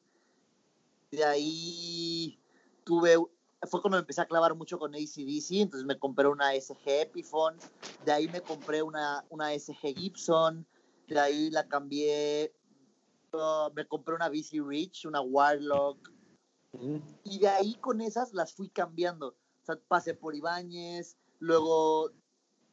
De 1.11 1.25
ahí 1.25 2.39
tuve, 2.85 3.17
fue 3.63 3.81
cuando 3.81 3.97
empecé 3.97 4.21
a 4.21 4.25
clavar 4.25 4.55
mucho 4.55 4.79
con 4.79 4.95
ACDC, 4.95 5.51
entonces 5.51 5.85
me 5.85 5.99
compré 5.99 6.27
una 6.27 6.53
SG 6.53 7.01
Epiphone, 7.01 7.57
de 8.05 8.11
ahí 8.11 8.27
me 8.29 8.41
compré 8.41 8.81
una, 8.83 9.25
una 9.29 9.51
SG 9.57 9.95
Gibson, 9.95 10.65
de 11.13 11.19
ahí 11.19 11.49
la 11.49 11.67
cambié, 11.67 12.53
uh, 13.33 13.71
me 13.73 13.85
compré 13.85 14.15
una 14.15 14.29
BC 14.29 14.61
Rich, 14.65 15.05
una 15.05 15.21
Warlock, 15.21 16.09
y 17.25 17.39
de 17.39 17.49
ahí 17.49 17.75
con 17.75 17.99
esas 17.99 18.33
las 18.33 18.53
fui 18.53 18.69
cambiando. 18.69 19.35
Pasé 19.89 20.13
por 20.13 20.35
Ibáñez, 20.35 21.17
luego 21.39 22.11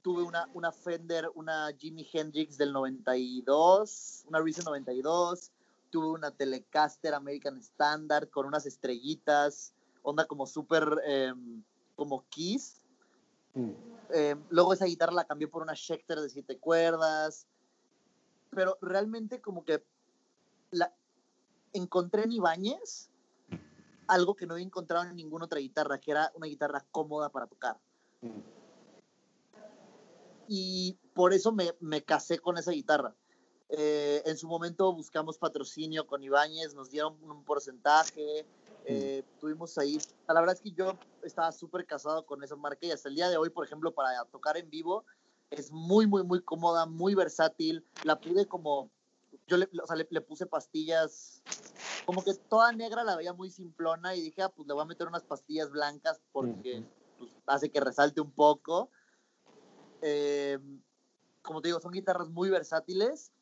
tuve 0.02 0.22
una, 0.22 0.48
una 0.54 0.70
Fender, 0.70 1.28
una 1.34 1.68
Jimi 1.76 2.08
Hendrix 2.12 2.56
del 2.56 2.72
92, 2.72 4.24
una 4.28 4.40
Reason 4.40 4.64
92, 4.64 5.50
tuve 5.90 6.06
una 6.06 6.30
Telecaster 6.30 7.14
American 7.14 7.58
Standard 7.58 8.30
con 8.30 8.46
unas 8.46 8.66
estrellitas, 8.66 9.74
onda 10.02 10.26
como 10.26 10.46
súper, 10.46 10.84
em, 11.04 11.64
como 11.96 12.24
Kiss. 12.28 12.80
Mm. 13.54 13.70
Em, 14.10 14.44
luego 14.48 14.72
esa 14.72 14.86
guitarra 14.86 15.12
la 15.12 15.26
cambié 15.26 15.48
por 15.48 15.62
una 15.62 15.74
Schecter 15.74 16.20
de 16.20 16.28
siete 16.28 16.58
cuerdas, 16.58 17.48
pero 18.58 18.76
realmente 18.80 19.40
como 19.40 19.64
que 19.64 19.84
la 20.72 20.92
encontré 21.72 22.24
en 22.24 22.32
Ibáñez 22.32 23.08
algo 24.08 24.34
que 24.34 24.48
no 24.48 24.54
había 24.54 24.66
encontrado 24.66 25.04
en 25.04 25.14
ninguna 25.14 25.44
otra 25.44 25.60
guitarra, 25.60 26.00
que 26.00 26.10
era 26.10 26.32
una 26.34 26.48
guitarra 26.48 26.84
cómoda 26.90 27.28
para 27.28 27.46
tocar. 27.46 27.78
Y 30.48 30.98
por 31.14 31.32
eso 31.32 31.52
me, 31.52 31.72
me 31.78 32.02
casé 32.02 32.40
con 32.40 32.58
esa 32.58 32.72
guitarra. 32.72 33.14
Eh, 33.68 34.24
en 34.26 34.36
su 34.36 34.48
momento 34.48 34.92
buscamos 34.92 35.38
patrocinio 35.38 36.08
con 36.08 36.24
Ibáñez, 36.24 36.74
nos 36.74 36.90
dieron 36.90 37.16
un 37.22 37.44
porcentaje, 37.44 38.44
eh, 38.86 39.22
tuvimos 39.38 39.78
ahí, 39.78 39.98
la 40.26 40.40
verdad 40.40 40.56
es 40.56 40.62
que 40.62 40.72
yo 40.72 40.98
estaba 41.22 41.52
súper 41.52 41.86
casado 41.86 42.26
con 42.26 42.42
esa 42.42 42.56
marca 42.56 42.86
y 42.86 42.90
hasta 42.90 43.08
el 43.08 43.14
día 43.14 43.28
de 43.28 43.36
hoy, 43.36 43.50
por 43.50 43.64
ejemplo, 43.64 43.94
para 43.94 44.24
tocar 44.24 44.56
en 44.56 44.68
vivo, 44.68 45.04
es 45.50 45.70
muy, 45.70 46.06
muy, 46.06 46.22
muy 46.24 46.42
cómoda, 46.42 46.86
muy 46.86 47.14
versátil, 47.14 47.84
la 48.04 48.20
pude 48.20 48.46
como, 48.46 48.90
yo 49.46 49.56
le, 49.56 49.68
o 49.82 49.86
sea, 49.86 49.96
le, 49.96 50.06
le 50.10 50.20
puse 50.20 50.46
pastillas, 50.46 51.42
como 52.04 52.22
que 52.22 52.34
toda 52.34 52.72
negra 52.72 53.04
la 53.04 53.16
veía 53.16 53.32
muy 53.32 53.50
simplona 53.50 54.14
y 54.14 54.22
dije, 54.22 54.42
ah, 54.42 54.48
pues 54.48 54.66
le 54.66 54.74
voy 54.74 54.82
a 54.82 54.86
meter 54.86 55.06
unas 55.06 55.24
pastillas 55.24 55.70
blancas 55.70 56.20
porque 56.32 56.84
pues, 57.18 57.30
hace 57.46 57.70
que 57.70 57.80
resalte 57.80 58.20
un 58.20 58.30
poco. 58.30 58.90
Eh, 60.02 60.58
como 61.42 61.60
te 61.60 61.68
digo, 61.68 61.80
son 61.80 61.92
guitarras 61.92 62.28
muy 62.28 62.50
versátiles. 62.50 63.32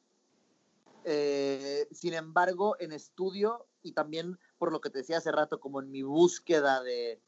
Eh, 1.05 1.87
sin 1.93 2.15
embargo, 2.15 2.77
en 2.81 2.93
estudio 2.93 3.67
y 3.83 3.93
también 3.93 4.39
por 4.59 4.73
lo 4.73 4.81
que 4.81 4.91
te 4.91 4.99
decía 4.99 5.19
hace 5.19 5.31
rato, 5.31 5.61
como 5.61 5.81
en 5.81 5.91
mi 5.91 6.03
búsqueda 6.03 6.83
de, 6.83 7.21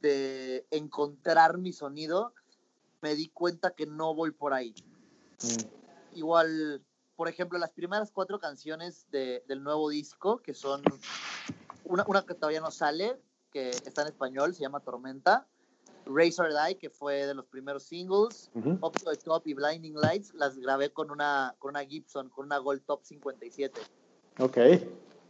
de 0.00 0.66
encontrar 0.70 1.58
mi 1.58 1.72
sonido, 1.72 2.34
me 3.02 3.14
di 3.14 3.28
cuenta 3.28 3.72
que 3.72 3.84
no 3.86 4.14
voy 4.14 4.30
por 4.30 4.54
ahí. 4.54 4.74
Mm. 5.42 6.16
Igual, 6.18 6.84
por 7.16 7.28
ejemplo, 7.28 7.58
las 7.58 7.70
primeras 7.70 8.10
cuatro 8.12 8.38
canciones 8.38 9.06
de- 9.10 9.44
del 9.48 9.62
nuevo 9.62 9.88
disco, 9.90 10.38
que 10.38 10.54
son 10.54 10.82
una, 11.84 12.04
una 12.06 12.24
que 12.24 12.34
todavía 12.34 12.60
no 12.60 12.70
sale, 12.70 13.20
que 13.50 13.70
está 13.70 14.02
en 14.02 14.08
español, 14.08 14.54
se 14.54 14.62
llama 14.62 14.80
Tormenta. 14.80 15.46
Razor 16.04 16.48
Die, 16.52 16.78
que 16.78 16.90
fue 16.90 17.26
de 17.26 17.34
los 17.34 17.46
primeros 17.46 17.84
singles. 17.84 18.50
Up 18.54 18.92
to 18.92 19.10
the 19.10 19.16
Top 19.16 19.46
y 19.46 19.54
Blinding 19.54 19.94
Lights 19.94 20.34
las 20.34 20.58
grabé 20.58 20.92
con 20.92 21.10
una, 21.10 21.54
con 21.58 21.70
una 21.70 21.84
Gibson, 21.84 22.28
con 22.30 22.46
una 22.46 22.58
Gold 22.58 22.84
Top 22.84 23.04
57, 23.04 23.80
Ok. 24.40 24.56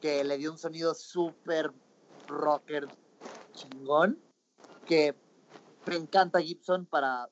que 0.00 0.24
le 0.24 0.38
dio 0.38 0.50
un 0.50 0.56
sonido 0.58 0.94
súper 0.94 1.72
rocker 2.26 2.88
chingón, 3.52 4.18
que 4.86 5.14
me 5.86 5.96
encanta 5.96 6.40
Gibson 6.40 6.86
para... 6.86 7.28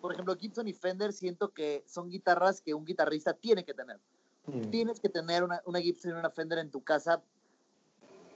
Por 0.00 0.12
ejemplo, 0.12 0.36
Gibson 0.36 0.66
y 0.68 0.72
Fender 0.72 1.12
siento 1.12 1.52
que 1.52 1.84
son 1.86 2.08
guitarras 2.08 2.60
que 2.60 2.74
un 2.74 2.84
guitarrista 2.84 3.34
tiene 3.34 3.64
que 3.64 3.74
tener. 3.74 4.00
Mm. 4.46 4.70
Tienes 4.70 5.00
que 5.00 5.08
tener 5.08 5.44
una, 5.44 5.62
una 5.66 5.80
Gibson 5.80 6.12
y 6.12 6.14
una 6.14 6.30
Fender 6.30 6.58
en 6.58 6.70
tu 6.70 6.82
casa 6.82 7.22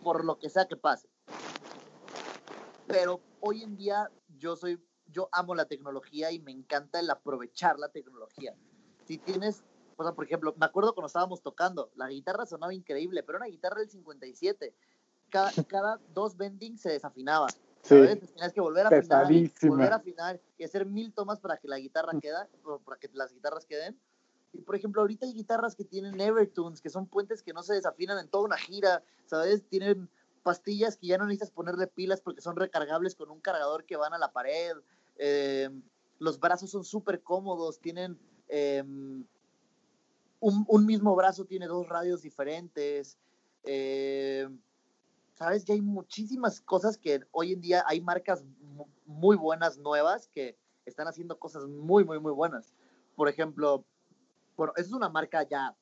por 0.02 0.24
lo 0.24 0.38
que 0.38 0.50
sea 0.50 0.66
que 0.68 0.76
pase. 0.76 1.08
Pero 2.86 3.20
hoy 3.40 3.62
en 3.62 3.76
día 3.76 4.10
yo 4.38 4.54
soy, 4.54 4.78
yo 5.06 5.28
amo 5.32 5.54
la 5.54 5.64
tecnología 5.64 6.30
y 6.30 6.38
me 6.38 6.52
encanta 6.52 7.00
el 7.00 7.10
aprovechar 7.10 7.78
la 7.78 7.88
tecnología. 7.88 8.54
Si 9.06 9.18
tienes, 9.18 9.64
o 9.96 10.04
sea, 10.04 10.12
por 10.12 10.26
ejemplo, 10.26 10.54
me 10.58 10.66
acuerdo 10.66 10.94
cuando 10.94 11.06
estábamos 11.06 11.42
tocando, 11.42 11.90
la 11.96 12.08
guitarra 12.08 12.46
sonaba 12.46 12.74
increíble, 12.74 13.22
pero 13.22 13.38
una 13.38 13.46
guitarra 13.46 13.80
del 13.80 13.90
57. 13.90 14.74
Cada, 15.30 15.50
cada 15.66 15.98
dos 16.12 16.36
bendings 16.36 16.82
se 16.82 16.90
desafinaba. 16.90 17.46
Sí. 17.84 17.94
¿sabes? 17.94 18.20
Tenías 18.20 18.52
que 18.52 18.60
volver 18.62 18.86
a 18.86 18.88
afinar, 18.88 19.26
volver 19.62 19.92
a 19.92 19.96
afinar 19.96 20.40
y 20.56 20.64
hacer 20.64 20.86
mil 20.86 21.12
tomas 21.12 21.38
para 21.38 21.58
que 21.58 21.68
la 21.68 21.78
guitarra 21.78 22.18
queda, 22.18 22.48
o 22.64 22.78
para 22.78 22.98
que 22.98 23.10
las 23.12 23.32
guitarras 23.32 23.66
queden. 23.66 23.98
Y 24.54 24.62
por 24.62 24.74
ejemplo, 24.74 25.02
ahorita 25.02 25.26
hay 25.26 25.34
guitarras 25.34 25.74
que 25.74 25.84
tienen 25.84 26.18
Evertunes, 26.18 26.80
que 26.80 26.88
son 26.88 27.06
puentes 27.06 27.42
que 27.42 27.52
no 27.52 27.62
se 27.62 27.74
desafinan 27.74 28.18
en 28.18 28.28
toda 28.28 28.44
una 28.44 28.56
gira, 28.56 29.02
¿sabes? 29.26 29.64
Tienen 29.68 30.08
pastillas 30.42 30.96
que 30.96 31.08
ya 31.08 31.18
no 31.18 31.26
necesitas 31.26 31.50
ponerle 31.50 31.86
pilas 31.86 32.20
porque 32.22 32.40
son 32.40 32.56
recargables 32.56 33.14
con 33.14 33.30
un 33.30 33.40
cargador 33.40 33.84
que 33.84 33.96
van 33.96 34.14
a 34.14 34.18
la 34.18 34.32
pared. 34.32 34.76
Eh, 35.16 35.68
los 36.18 36.40
brazos 36.40 36.70
son 36.70 36.84
súper 36.84 37.22
cómodos, 37.22 37.80
tienen 37.80 38.18
eh, 38.48 38.82
un, 40.40 40.64
un 40.68 40.86
mismo 40.86 41.14
brazo, 41.16 41.44
tiene 41.44 41.66
dos 41.66 41.86
radios 41.88 42.22
diferentes. 42.22 43.18
Eh, 43.64 44.48
Sabes 45.34 45.64
que 45.64 45.72
hay 45.72 45.80
muchísimas 45.80 46.60
cosas 46.60 46.96
que 46.96 47.20
hoy 47.32 47.52
en 47.52 47.60
día 47.60 47.84
hay 47.86 48.00
marcas 48.00 48.44
mu- 48.60 48.86
muy 49.04 49.36
buenas, 49.36 49.78
nuevas, 49.78 50.28
que 50.28 50.56
están 50.86 51.08
haciendo 51.08 51.38
cosas 51.38 51.66
muy, 51.66 52.04
muy, 52.04 52.20
muy 52.20 52.32
buenas. 52.32 52.72
Por 53.16 53.28
ejemplo, 53.28 53.84
bueno, 54.56 54.72
es 54.76 54.92
una 54.92 55.08
marca 55.08 55.42
ya 55.42 55.74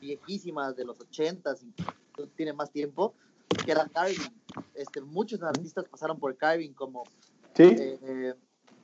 viejísima 0.00 0.72
de 0.72 0.84
los 0.84 0.98
80s, 0.98 1.62
y 1.62 2.26
tiene 2.36 2.52
más 2.52 2.72
tiempo, 2.72 3.14
que 3.64 3.70
era 3.70 3.88
Carvin. 3.88 4.42
Este, 4.74 5.00
muchos 5.00 5.42
artistas 5.42 5.84
pasaron 5.88 6.18
por 6.18 6.36
Carvin, 6.36 6.74
como 6.74 7.04
Sí. 7.54 7.62
eh, 7.78 8.34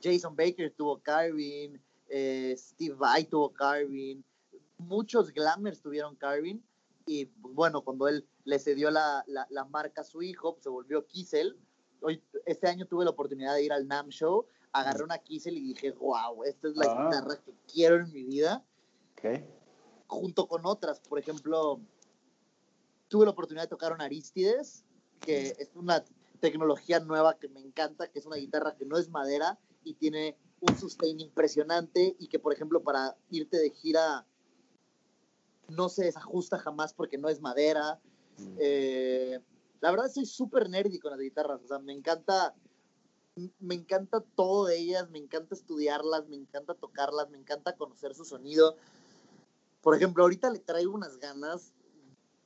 Jason 0.01 0.35
Baker 0.35 0.73
tuvo 0.75 0.99
Carvin, 0.99 1.81
eh, 2.09 2.55
Steve 2.57 2.95
Vai 2.95 3.25
tuvo 3.25 3.51
Carvin, 3.51 4.23
muchos 4.77 5.31
glamers 5.31 5.81
tuvieron 5.81 6.15
Carvin. 6.15 6.63
Y 7.05 7.25
bueno, 7.39 7.81
cuando 7.83 8.07
él 8.07 8.25
le 8.45 8.59
cedió 8.59 8.91
la, 8.91 9.23
la, 9.27 9.47
la 9.49 9.65
marca 9.65 10.01
a 10.01 10.03
su 10.03 10.21
hijo, 10.21 10.53
pues, 10.53 10.63
se 10.63 10.69
volvió 10.69 11.05
Kissel. 11.05 11.57
Hoy, 12.01 12.21
este 12.45 12.67
año 12.67 12.85
tuve 12.85 13.05
la 13.05 13.11
oportunidad 13.11 13.55
de 13.55 13.63
ir 13.63 13.71
al 13.71 13.87
NAM 13.87 14.09
Show, 14.09 14.45
agarré 14.73 15.03
una 15.03 15.17
Kissel 15.19 15.57
y 15.57 15.61
dije, 15.73 15.91
wow, 15.91 16.43
esta 16.43 16.67
es 16.67 16.75
la 16.75 16.85
Ah. 16.87 17.03
guitarra 17.05 17.41
que 17.43 17.53
quiero 17.71 17.95
en 17.97 18.11
mi 18.11 18.23
vida 18.23 18.65
Ok. 19.13 19.41
junto 20.07 20.47
con 20.47 20.65
otras. 20.65 20.99
Por 20.99 21.19
ejemplo, 21.19 21.79
tuve 23.07 23.25
la 23.25 23.31
oportunidad 23.31 23.63
de 23.63 23.69
tocar 23.69 23.93
un 23.93 24.01
Aristides, 24.01 24.83
que 25.21 25.55
es 25.57 25.71
una 25.75 26.03
tecnología 26.41 26.99
nueva 26.99 27.37
que 27.39 27.47
me 27.47 27.61
encanta, 27.61 28.09
que 28.11 28.19
es 28.19 28.25
una 28.25 28.35
guitarra 28.35 28.75
que 28.75 28.85
no 28.85 28.97
es 28.97 29.09
madera 29.09 29.57
y 29.85 29.93
tiene 29.93 30.37
un 30.59 30.77
sustain 30.77 31.19
impresionante 31.21 32.15
y 32.19 32.27
que, 32.27 32.39
por 32.39 32.51
ejemplo, 32.53 32.83
para 32.83 33.15
irte 33.29 33.57
de 33.57 33.69
gira 33.69 34.25
no 35.69 35.87
se 35.87 36.05
desajusta 36.05 36.57
jamás 36.59 36.93
porque 36.93 37.17
no 37.17 37.29
es 37.29 37.39
madera. 37.39 38.01
Eh, 38.59 39.39
la 39.81 39.91
verdad 39.91 40.11
soy 40.11 40.25
súper 40.25 40.69
nerdy 40.69 40.99
con 40.99 41.11
las 41.11 41.19
guitarras, 41.19 41.61
o 41.63 41.67
sea, 41.67 41.79
me 41.79 41.93
encanta, 41.93 42.55
me 43.59 43.75
encanta 43.75 44.21
todo 44.35 44.65
de 44.65 44.77
ellas, 44.77 45.09
me 45.09 45.19
encanta 45.19 45.55
estudiarlas, 45.55 46.27
me 46.27 46.35
encanta 46.35 46.73
tocarlas, 46.73 47.29
me 47.29 47.37
encanta 47.37 47.75
conocer 47.75 48.15
su 48.15 48.25
sonido. 48.25 48.77
Por 49.81 49.95
ejemplo, 49.95 50.23
ahorita 50.23 50.49
le 50.49 50.59
traigo 50.59 50.93
unas 50.93 51.17
ganas 51.17 51.73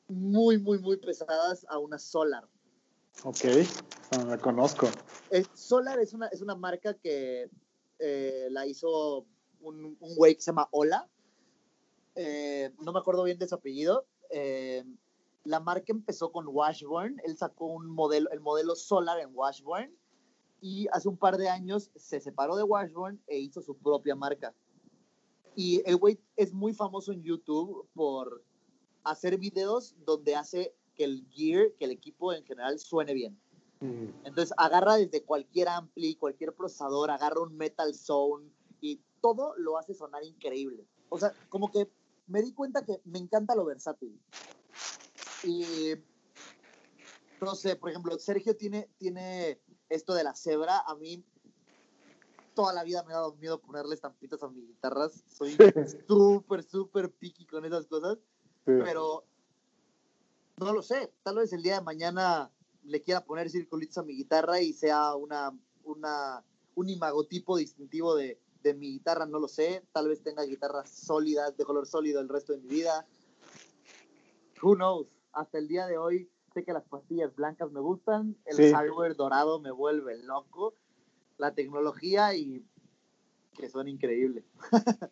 muy, 0.08 0.58
muy, 0.58 0.80
muy 0.80 0.98
pesadas 0.98 1.66
a 1.70 1.78
una 1.78 2.00
Solar. 2.00 2.48
Ok. 3.24 3.46
No, 4.18 4.26
la 4.26 4.38
conozco. 4.38 4.88
Eh, 5.30 5.46
Solar 5.54 6.00
es 6.00 6.14
una, 6.14 6.28
es 6.28 6.42
una 6.42 6.56
marca 6.56 6.94
que 6.96 7.50
eh, 8.00 8.48
la 8.50 8.66
hizo 8.66 9.26
un, 9.62 9.98
un 10.00 10.16
güey 10.16 10.36
que 10.36 10.42
se 10.42 10.52
llama 10.52 10.68
Ola. 10.72 11.08
Eh, 12.16 12.74
no 12.80 12.92
me 12.94 13.00
acuerdo 13.00 13.24
bien 13.24 13.38
de 13.38 13.48
su 13.48 13.56
apellido. 13.56 14.08
Eh, 14.32 14.84
la 15.48 15.62
marca 15.62 15.94
empezó 15.94 16.32
con 16.32 16.46
Washburn. 16.48 17.22
Él 17.24 17.38
sacó 17.38 17.68
un 17.68 17.90
modelo, 17.90 18.30
el 18.32 18.42
modelo 18.42 18.76
Solar 18.76 19.20
en 19.20 19.30
Washburn. 19.34 19.90
Y 20.60 20.88
hace 20.92 21.08
un 21.08 21.18
par 21.18 21.38
de 21.38 21.48
años 21.48 21.90
se 21.96 22.20
separó 22.20 22.58
de 22.58 22.64
Washburn 22.64 23.22
e 23.28 23.40
hizo 23.40 23.62
su 23.62 23.78
propia 23.78 24.16
marca. 24.16 24.54
Y 25.56 25.82
el 25.86 25.96
güey 25.96 26.20
es 26.36 26.54
muy 26.54 26.74
famoso 26.74 27.14
en 27.14 27.24
YouTube 27.24 27.88
por 27.94 28.44
hacer 29.04 29.38
videos 29.38 29.96
donde 30.06 30.36
hace 30.36 30.76
que 30.96 31.06
el 31.06 31.26
gear, 31.30 31.72
que 31.80 31.86
el 31.86 31.92
equipo 31.92 32.34
en 32.34 32.44
general 32.44 32.78
suene 32.80 33.14
bien. 33.14 33.40
Mm. 33.80 34.26
Entonces 34.26 34.54
agarra 34.58 34.96
desde 34.96 35.24
cualquier 35.24 35.70
ampli, 35.70 36.16
cualquier 36.16 36.54
procesador, 36.54 37.10
agarra 37.10 37.40
un 37.40 37.56
Metal 37.56 37.94
Zone 37.94 38.52
y 38.82 39.00
todo 39.22 39.54
lo 39.58 39.78
hace 39.78 39.94
sonar 39.94 40.26
increíble. 40.26 40.86
O 41.08 41.18
sea, 41.18 41.32
como 41.48 41.72
que 41.72 41.90
me 42.26 42.42
di 42.42 42.52
cuenta 42.52 42.84
que 42.84 43.00
me 43.06 43.20
encanta 43.20 43.56
lo 43.56 43.64
versátil. 43.64 44.20
Y 45.48 45.96
no 47.42 47.56
sé, 47.56 47.76
por 47.76 47.90
ejemplo, 47.90 48.18
Sergio 48.20 48.56
tiene, 48.56 48.90
tiene 48.98 49.62
esto 49.90 50.14
de 50.14 50.24
la 50.24 50.36
cebra. 50.36 50.80
A 50.80 50.96
mí 50.96 51.24
toda 52.54 52.74
la 52.74 52.84
vida 52.84 53.04
me 53.04 53.14
ha 53.14 53.18
dado 53.18 53.36
miedo 53.36 53.62
ponerle 53.62 53.96
estampitas 53.96 54.42
a 54.44 54.50
mis 54.50 54.68
guitarras. 54.68 55.24
Soy 55.28 55.56
súper, 56.08 56.64
súper 56.64 57.12
picky 57.12 57.46
con 57.46 57.64
esas 57.66 57.88
cosas 57.88 58.18
Sí. 58.66 58.74
pero 58.84 59.24
no 60.58 60.74
lo 60.74 60.82
sé. 60.82 61.14
Tal 61.24 61.38
vez 61.38 61.54
el 61.54 61.62
día 61.62 61.76
de 61.76 61.82
mañana 61.86 62.52
le 62.84 63.02
quiera 63.02 63.24
poner 63.24 63.50
circulitos 63.50 63.98
a 63.98 64.04
mi 64.04 64.14
guitarra 64.14 64.60
y 64.60 64.74
sea 64.74 65.16
una, 65.16 65.58
una, 65.86 66.44
un 66.76 66.90
imagotipo 66.90 67.56
distintivo 67.56 68.16
de, 68.16 68.42
de 68.64 68.74
mi 68.74 68.92
guitarra, 68.92 69.26
no 69.26 69.40
lo 69.40 69.48
sé. 69.48 69.86
Tal 69.94 70.10
vez 70.10 70.22
tenga 70.22 70.44
guitarras 70.44 70.90
sólidas, 70.90 71.56
de 71.56 71.64
color 71.64 71.88
sólido 71.88 72.20
el 72.20 72.28
resto 72.28 72.52
de 72.52 72.60
mi 72.60 72.68
vida. 72.68 73.08
Who 74.62 74.76
knows? 74.76 75.08
Hasta 75.34 75.58
el 75.58 75.68
día 75.68 75.88
de 75.88 75.98
hoy 75.98 76.30
sé 76.54 76.64
que 76.64 76.74
las 76.74 76.84
pastillas 76.86 77.36
blancas 77.36 77.72
me 77.72 77.80
gustan, 77.80 78.36
el 78.46 78.56
Sí. 78.56 78.72
hardware 78.72 79.16
dorado 79.16 79.60
me 79.60 79.72
vuelve 79.72 80.18
loco, 80.24 80.74
la 81.38 81.54
tecnología 81.54 82.36
y 82.36 82.66
que 83.58 83.70
son 83.70 83.88
increíbles. 83.88 84.44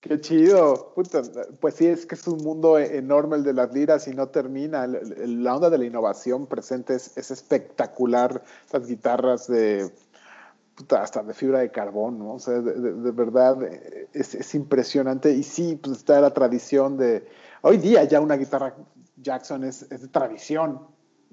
Qué 0.00 0.20
chido. 0.20 0.92
Puta, 0.94 1.22
pues 1.60 1.74
sí, 1.74 1.86
es 1.86 2.06
que 2.06 2.14
es 2.14 2.26
un 2.28 2.42
mundo 2.44 2.78
enorme 2.78 3.36
el 3.36 3.42
de 3.42 3.52
las 3.52 3.72
liras 3.72 4.06
y 4.06 4.14
no 4.14 4.28
termina. 4.28 4.86
La 4.86 5.56
onda 5.56 5.68
de 5.68 5.78
la 5.78 5.84
innovación 5.84 6.46
presente 6.46 6.94
es, 6.94 7.16
espectacular. 7.16 8.44
Las 8.72 8.86
guitarras 8.86 9.48
de 9.48 9.90
puta, 10.76 11.02
hasta 11.02 11.22
de 11.22 11.34
fibra 11.34 11.60
de 11.60 11.70
carbón, 11.72 12.18
¿no? 12.18 12.34
O 12.34 12.38
sea, 12.38 12.60
de, 12.60 13.10
verdad 13.10 13.58
es, 14.12 14.54
impresionante. 14.54 15.32
Y 15.32 15.42
sí, 15.42 15.76
pues 15.82 15.98
está 15.98 16.20
la 16.20 16.30
tradición 16.32 16.96
de. 16.96 17.26
Hoy 17.62 17.78
día 17.78 18.04
ya 18.04 18.20
una 18.20 18.36
guitarra 18.36 18.74
Jackson 19.16 19.64
es, 19.64 19.88
de 19.88 20.08
tradición. 20.08 20.80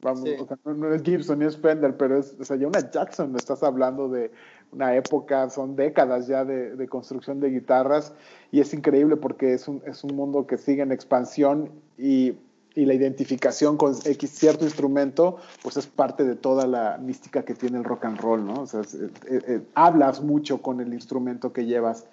Vamos, 0.01 0.23
no, 0.65 0.93
es 0.93 1.01
Gibson 1.01 1.39
ni 1.39 1.45
es 1.45 1.57
Fender, 1.57 1.95
pero 1.95 2.19
es 2.19 2.35
o 2.37 2.43
sea, 2.43 2.57
ya 2.57 2.67
una 2.67 2.91
Jackson, 2.91 3.33
estás 3.37 3.63
hablando 3.63 4.09
de 4.09 4.31
una 4.73 4.95
época, 4.95 5.49
son 5.49 5.77
décadas 5.77 6.27
ya 6.27 6.43
de, 6.43 6.87
construcción 6.89 7.39
de 7.39 7.51
guitarras 7.51 8.13
y 8.51 8.59
es 8.59 8.73
increíble 8.73 9.15
porque 9.15 9.53
es 9.53 9.67
un, 9.69 9.81
es 9.85 10.03
un 10.03 10.15
mundo 10.15 10.45
que 10.45 10.57
sigue 10.57 10.81
en 10.81 10.91
expansión 10.91 11.69
y, 11.97 12.33
y, 12.75 12.85
la 12.85 12.95
identificación 12.95 13.77
con 13.77 13.95
X 14.03 14.29
cierto 14.29 14.65
instrumento, 14.65 15.37
pues 15.61 15.77
es 15.77 15.87
parte 15.87 16.25
de 16.25 16.35
toda 16.35 16.67
la 16.67 16.97
mística 16.97 17.45
que 17.45 17.53
tiene 17.53 17.77
el 17.77 17.85
rock 17.85 18.03
and 18.03 18.19
roll, 18.19 18.45
¿no? 18.45 18.63
O 18.63 18.67
sea, 18.67 18.81
eh, 18.81 19.09
eh, 19.47 19.61
hablas 19.73 20.21
mucho 20.21 20.61
con 20.61 20.81
el 20.81 20.93
instrumento 20.93 21.53
que 21.53 21.65
llevas 21.65 22.07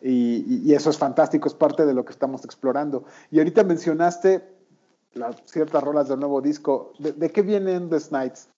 y, 0.00 0.68
y, 0.68 0.74
eso 0.74 0.90
es 0.90 0.98
fantástico, 0.98 1.48
es 1.48 1.54
parte 1.54 1.84
de 1.84 1.94
lo 1.94 2.04
que 2.04 2.12
estamos 2.12 2.44
explorando. 2.44 3.04
Y 3.30 3.38
ahorita 3.38 3.64
mencionaste 3.64 4.44
las 5.14 5.36
ciertas 5.44 5.82
rolas 5.82 6.08
del 6.08 6.20
nuevo 6.20 6.40
disco. 6.40 6.92
¿De, 6.98 7.12
de 7.12 7.30
qué 7.30 7.42
vienen 7.42 7.90
The 7.90 7.98
Nights? 8.10 8.48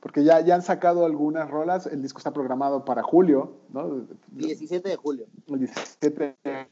Porque 0.00 0.24
ya, 0.24 0.40
ya 0.40 0.54
han 0.54 0.62
sacado 0.62 1.04
algunas 1.04 1.50
rolas, 1.50 1.86
el 1.86 2.02
disco 2.02 2.18
está 2.18 2.32
programado 2.32 2.84
para 2.84 3.02
julio, 3.02 3.52
¿no? 3.72 4.06
17 4.32 4.88
de 4.88 4.96
julio. 4.96 5.26
El 5.46 5.60
17 5.60 6.36
de 6.42 6.66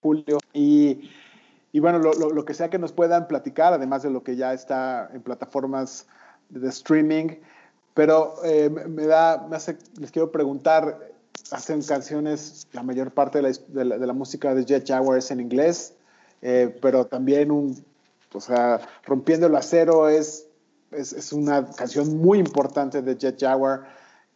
julio. 0.00 0.38
Y, 0.52 1.10
y 1.72 1.80
bueno, 1.80 1.98
lo, 1.98 2.12
lo, 2.12 2.44
que 2.44 2.54
sea 2.54 2.70
que 2.70 2.78
nos 2.78 2.92
puedan 2.92 3.26
platicar, 3.26 3.72
además 3.72 4.02
de 4.02 4.10
lo 4.10 4.22
que 4.22 4.36
ya 4.36 4.52
está 4.52 5.10
en 5.12 5.22
plataformas 5.22 6.06
de 6.48 6.68
streaming, 6.68 7.40
pero 7.94 8.34
eh, 8.44 8.70
me 8.70 9.06
da, 9.06 9.46
me 9.48 9.56
hace, 9.56 9.76
les 9.98 10.12
quiero 10.12 10.30
preguntar, 10.30 11.15
hacen 11.52 11.82
canciones, 11.82 12.66
la 12.72 12.82
mayor 12.82 13.12
parte 13.12 13.40
de 13.40 13.84
la, 13.84 13.96
de 13.96 14.06
la, 14.06 14.12
música 14.12 14.54
de 14.54 14.64
Jet 14.64 14.86
Jaguar 14.86 15.18
es 15.18 15.30
en 15.30 15.40
inglés, 15.40 15.94
eh, 16.42 16.76
pero 16.82 17.06
también 17.06 17.50
un, 17.50 17.84
o 18.32 18.40
sea, 18.40 18.80
Rompiendo 19.04 19.46
el 19.46 19.56
Acero 19.56 20.08
es 20.08 20.46
es, 20.90 21.32
una 21.32 21.66
canción 21.70 22.16
muy 22.18 22.38
importante 22.38 23.02
de 23.02 23.16
Jet 23.16 23.40
Jaguar. 23.40 23.84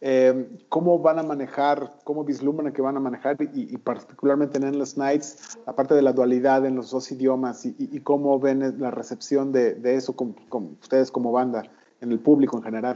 Eh, 0.03 0.49
¿Cómo 0.69 0.97
van 0.99 1.19
a 1.19 1.23
manejar, 1.23 1.99
cómo 2.03 2.23
vislumbran 2.23 2.73
que 2.73 2.81
van 2.81 2.97
a 2.97 2.99
manejar 2.99 3.37
y, 3.53 3.77
particularmente 3.77 4.57
en 4.57 4.63
Endless 4.63 4.97
Nights, 4.97 5.59
aparte 5.67 5.93
de 5.93 6.01
la 6.01 6.11
dualidad 6.11 6.65
en 6.65 6.75
los 6.75 6.89
dos 6.89 7.11
idiomas 7.11 7.65
y, 7.65 7.99
cómo 7.99 8.39
ven 8.39 8.79
la 8.79 8.89
recepción 8.89 9.51
de, 9.51 9.79
eso 9.83 10.15
con, 10.15 10.35
ustedes 10.81 11.11
como 11.11 11.31
banda, 11.31 11.63
en 11.99 12.11
el 12.11 12.19
público 12.19 12.57
en 12.57 12.63
general? 12.63 12.95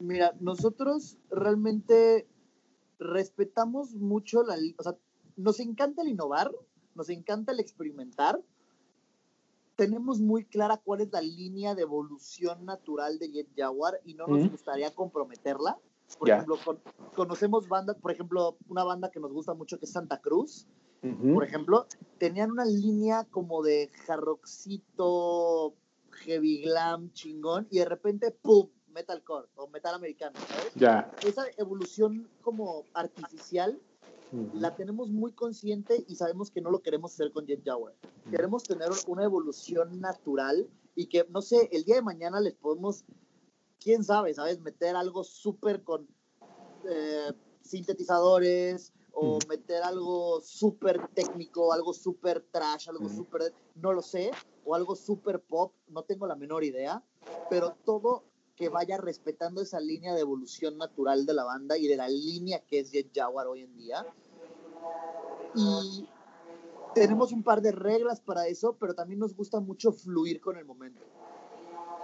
Mira, 0.00 0.32
nosotros 0.40 1.16
realmente 1.30 2.26
respetamos 3.02 3.94
mucho 3.94 4.42
la... 4.42 4.56
O 4.78 4.82
sea, 4.82 4.96
nos 5.36 5.60
encanta 5.60 6.02
el 6.02 6.08
innovar, 6.08 6.50
nos 6.94 7.08
encanta 7.08 7.52
el 7.52 7.60
experimentar, 7.60 8.40
tenemos 9.76 10.20
muy 10.20 10.44
clara 10.44 10.76
cuál 10.76 11.00
es 11.00 11.12
la 11.12 11.20
línea 11.20 11.74
de 11.74 11.82
evolución 11.82 12.64
natural 12.64 13.18
de 13.18 13.30
Jet 13.30 13.48
Jaguar 13.56 14.00
y 14.04 14.14
no 14.14 14.26
nos 14.26 14.50
gustaría 14.50 14.94
comprometerla. 14.94 15.78
Por 16.18 16.28
ejemplo, 16.28 16.56
conocemos 17.14 17.68
bandas, 17.68 17.96
por 17.96 18.12
ejemplo, 18.12 18.58
una 18.68 18.84
banda 18.84 19.10
que 19.10 19.18
nos 19.18 19.32
gusta 19.32 19.54
mucho 19.54 19.78
que 19.78 19.86
es 19.86 19.92
Santa 19.92 20.20
Cruz, 20.20 20.66
por 21.34 21.42
ejemplo, 21.42 21.86
tenían 22.18 22.52
una 22.52 22.64
línea 22.64 23.24
como 23.24 23.64
de 23.64 23.90
jarroxito, 24.06 25.74
heavy 26.12 26.62
glam, 26.62 27.12
chingón, 27.12 27.66
y 27.72 27.78
de 27.78 27.86
repente, 27.86 28.30
¡pum! 28.30 28.68
Metalcore 28.92 29.48
o 29.56 29.68
metal 29.68 29.94
americano, 29.94 30.38
¿sabes? 30.48 30.72
Ya. 30.74 31.10
Esa 31.26 31.44
evolución 31.56 32.28
como 32.42 32.86
artificial 32.94 33.80
la 34.54 34.74
tenemos 34.74 35.10
muy 35.10 35.32
consciente 35.32 36.06
y 36.08 36.16
sabemos 36.16 36.50
que 36.50 36.62
no 36.62 36.70
lo 36.70 36.80
queremos 36.80 37.12
hacer 37.12 37.32
con 37.32 37.46
Jet 37.46 37.62
Jaguar. 37.64 37.94
Queremos 38.30 38.62
tener 38.62 38.88
una 39.06 39.24
evolución 39.24 40.00
natural 40.00 40.70
y 40.94 41.06
que, 41.06 41.26
no 41.28 41.42
sé, 41.42 41.68
el 41.72 41.84
día 41.84 41.96
de 41.96 42.02
mañana 42.02 42.40
les 42.40 42.54
podemos, 42.54 43.04
quién 43.78 44.04
sabe, 44.04 44.32
¿sabes? 44.32 44.58
Meter 44.60 44.96
algo 44.96 45.22
súper 45.22 45.82
con 45.82 46.08
eh, 46.88 47.32
sintetizadores 47.60 48.92
o 49.12 49.38
meter 49.48 49.82
algo 49.82 50.40
súper 50.40 51.08
técnico, 51.08 51.72
algo 51.72 51.92
súper 51.92 52.42
trash, 52.50 52.88
algo 52.88 53.10
súper, 53.10 53.52
no 53.74 53.92
lo 53.92 54.00
sé, 54.00 54.30
o 54.64 54.74
algo 54.74 54.96
súper 54.96 55.40
pop, 55.40 55.74
no 55.88 56.04
tengo 56.04 56.26
la 56.26 56.36
menor 56.36 56.64
idea, 56.64 57.04
pero 57.50 57.76
todo 57.84 58.24
que 58.56 58.68
vaya 58.68 58.98
respetando 58.98 59.62
esa 59.62 59.80
línea 59.80 60.14
de 60.14 60.20
evolución 60.20 60.78
natural 60.78 61.26
de 61.26 61.34
la 61.34 61.44
banda 61.44 61.78
y 61.78 61.86
de 61.86 61.96
la 61.96 62.08
línea 62.08 62.60
que 62.66 62.80
es 62.80 62.90
Jet 62.92 63.10
Jaguar 63.14 63.46
hoy 63.46 63.62
en 63.62 63.76
día. 63.76 64.06
Y 65.54 66.08
tenemos 66.94 67.32
un 67.32 67.42
par 67.42 67.62
de 67.62 67.72
reglas 67.72 68.20
para 68.20 68.46
eso, 68.46 68.76
pero 68.78 68.94
también 68.94 69.20
nos 69.20 69.34
gusta 69.34 69.60
mucho 69.60 69.92
fluir 69.92 70.40
con 70.40 70.56
el 70.56 70.64
momento. 70.64 71.02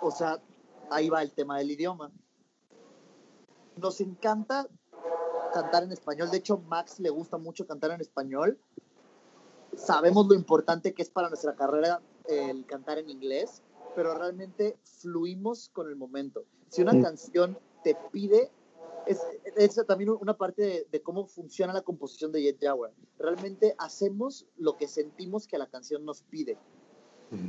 O 0.00 0.10
sea, 0.10 0.42
ahí 0.90 1.08
va 1.08 1.22
el 1.22 1.32
tema 1.32 1.58
del 1.58 1.70
idioma. 1.70 2.10
Nos 3.76 4.00
encanta 4.00 4.66
cantar 5.52 5.82
en 5.84 5.92
español. 5.92 6.30
De 6.30 6.38
hecho, 6.38 6.58
Max 6.58 6.98
le 6.98 7.10
gusta 7.10 7.36
mucho 7.36 7.66
cantar 7.66 7.90
en 7.90 8.00
español. 8.00 8.58
Sabemos 9.76 10.26
lo 10.26 10.34
importante 10.34 10.94
que 10.94 11.02
es 11.02 11.10
para 11.10 11.28
nuestra 11.28 11.54
carrera 11.54 12.00
el 12.26 12.66
cantar 12.66 12.98
en 12.98 13.08
inglés 13.10 13.62
pero 13.98 14.14
realmente 14.14 14.78
fluimos 14.84 15.70
con 15.70 15.88
el 15.88 15.96
momento. 15.96 16.44
Si 16.68 16.82
una 16.82 17.02
canción 17.02 17.58
te 17.82 17.96
pide, 18.12 18.48
es, 19.08 19.20
es 19.56 19.74
también 19.88 20.10
una 20.10 20.38
parte 20.38 20.86
de, 20.88 21.02
cómo 21.02 21.26
funciona 21.26 21.72
la 21.72 21.82
composición 21.82 22.30
de 22.30 22.42
Jet 22.42 22.60
Jaguar. 22.60 22.92
Realmente 23.18 23.74
hacemos 23.76 24.46
lo 24.56 24.76
que 24.76 24.86
sentimos 24.86 25.48
que 25.48 25.58
la 25.58 25.66
canción 25.66 26.04
nos 26.04 26.22
pide. 26.22 26.56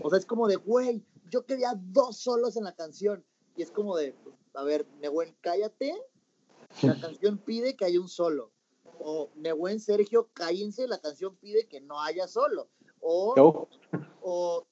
O 0.02 0.10
sea, 0.10 0.18
es 0.18 0.26
como 0.26 0.48
de, 0.48 0.56
güey, 0.56 1.04
yo 1.30 1.46
quería 1.46 1.76
dos 1.80 2.18
solos 2.18 2.58
en 2.58 2.64
la 2.64 2.74
canción. 2.74 3.24
Y 3.56 3.62
es 3.62 3.70
como 3.70 3.96
de, 3.96 4.16
a 4.56 4.64
ver, 4.64 4.88
Nehuen, 5.02 5.36
cállate. 5.42 6.02
La 6.82 7.00
canción 7.00 7.38
pide 7.38 7.76
que 7.76 7.86
haya 7.86 8.02
un 8.02 8.10
solo. 8.10 8.50
O 8.98 9.30
Nehuen, 9.36 9.80
Sergio, 9.80 10.30
cállense, 10.34 10.88
la 10.88 10.98
canción 10.98 11.36
pide 11.36 11.68
que 11.68 11.80
no 11.80 12.02
haya 12.02 12.28
solo. 12.28 12.70
O, 13.02 13.68
o 14.24 14.66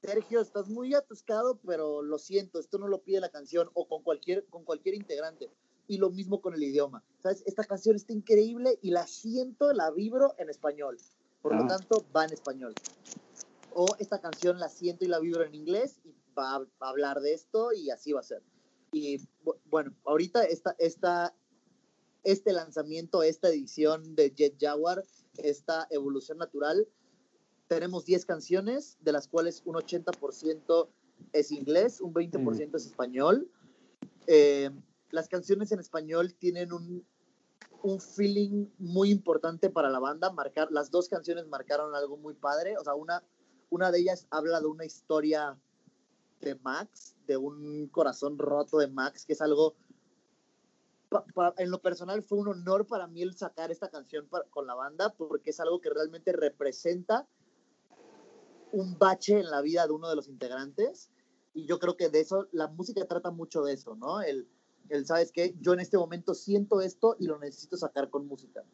Sergio, 0.00 0.40
estás 0.40 0.68
muy 0.68 0.94
atascado, 0.94 1.58
pero 1.66 2.02
lo 2.02 2.18
siento, 2.18 2.60
esto 2.60 2.78
no 2.78 2.88
lo 2.88 3.02
pide 3.02 3.20
la 3.20 3.30
canción 3.30 3.68
o 3.74 3.88
con 3.88 4.02
cualquier, 4.02 4.46
con 4.46 4.64
cualquier 4.64 4.94
integrante. 4.94 5.50
Y 5.86 5.96
lo 5.96 6.10
mismo 6.10 6.42
con 6.42 6.54
el 6.54 6.62
idioma. 6.62 7.02
¿Sabes? 7.22 7.42
Esta 7.46 7.64
canción 7.64 7.96
está 7.96 8.12
increíble 8.12 8.78
y 8.82 8.90
la 8.90 9.06
siento, 9.06 9.72
la 9.72 9.90
vibro 9.90 10.34
en 10.36 10.50
español. 10.50 10.98
Por 11.40 11.56
lo 11.56 11.64
ah. 11.64 11.66
tanto, 11.66 12.04
va 12.14 12.24
en 12.24 12.32
español. 12.32 12.74
O 13.72 13.86
esta 13.98 14.20
canción 14.20 14.58
la 14.58 14.68
siento 14.68 15.04
y 15.04 15.08
la 15.08 15.18
vibro 15.18 15.44
en 15.44 15.54
inglés 15.54 15.98
y 16.04 16.14
va 16.38 16.56
a 16.56 16.88
hablar 16.88 17.20
de 17.20 17.32
esto 17.32 17.72
y 17.72 17.90
así 17.90 18.12
va 18.12 18.20
a 18.20 18.24
ser. 18.24 18.42
Y 18.92 19.20
bueno, 19.66 19.94
ahorita 20.04 20.44
esta, 20.44 20.74
esta, 20.78 21.34
este 22.22 22.52
lanzamiento, 22.52 23.22
esta 23.22 23.48
edición 23.48 24.14
de 24.14 24.30
Jet 24.34 24.56
Jaguar, 24.60 25.04
esta 25.38 25.86
evolución 25.90 26.38
natural, 26.38 26.86
tenemos 27.68 28.06
10 28.06 28.24
canciones, 28.24 28.96
de 29.00 29.12
las 29.12 29.28
cuales 29.28 29.62
un 29.66 29.76
80% 29.76 30.88
es 31.32 31.52
inglés, 31.52 32.00
un 32.00 32.14
20% 32.14 32.74
es 32.74 32.86
español. 32.86 33.50
Eh, 34.26 34.70
las 35.10 35.28
canciones 35.28 35.70
en 35.72 35.78
español 35.78 36.34
tienen 36.34 36.72
un, 36.72 37.06
un, 37.82 38.00
feeling 38.00 38.66
muy 38.78 39.10
importante 39.10 39.70
para 39.70 39.90
la 39.90 39.98
banda. 39.98 40.32
Marcar, 40.32 40.72
las 40.72 40.90
dos 40.90 41.08
canciones 41.08 41.46
marcaron 41.46 41.94
algo 41.94 42.16
muy 42.16 42.34
padre. 42.34 42.76
O 42.78 42.84
sea, 42.84 42.94
una, 42.94 43.22
una 43.68 43.90
de 43.90 44.00
ellas 44.00 44.26
habla 44.30 44.60
de 44.60 44.66
una 44.66 44.86
historia 44.86 45.58
de 46.40 46.54
Max, 46.56 47.16
de 47.26 47.36
un 47.36 47.88
corazón 47.88 48.38
roto 48.38 48.78
de 48.78 48.88
Max, 48.88 49.26
que 49.26 49.34
es 49.34 49.42
algo... 49.42 49.74
en 51.58 51.70
lo 51.70 51.82
personal 51.82 52.22
fue 52.22 52.38
un 52.38 52.48
honor 52.48 52.86
para 52.86 53.06
mí 53.06 53.22
el 53.22 53.36
sacar 53.36 53.70
esta 53.70 53.90
canción 53.90 54.26
con 54.50 54.66
la 54.66 54.74
banda 54.74 55.14
porque 55.14 55.50
es 55.50 55.60
algo 55.60 55.80
que 55.80 55.90
realmente 55.90 56.32
representa 56.32 57.26
un 58.72 58.98
bache 58.98 59.40
en 59.40 59.50
la 59.50 59.60
vida 59.60 59.86
de 59.86 59.92
uno 59.92 60.08
de 60.08 60.16
los 60.16 60.28
integrantes. 60.28 61.10
Y 61.54 61.66
yo 61.66 61.78
creo 61.78 61.96
que 61.96 62.08
de 62.08 62.20
eso, 62.20 62.46
la 62.52 62.68
música 62.68 63.04
trata 63.06 63.30
mucho 63.30 63.62
de 63.62 63.72
eso, 63.72 63.96
¿no? 63.96 64.20
El, 64.20 64.48
el 64.88 65.06
¿sabes 65.06 65.32
qué? 65.32 65.56
Yo 65.60 65.72
en 65.72 65.80
este 65.80 65.98
momento 65.98 66.34
siento 66.34 66.80
esto 66.80 67.16
y 67.18 67.26
lo 67.26 67.38
necesito 67.38 67.76
sacar 67.76 68.10
con 68.10 68.26
música. 68.26 68.64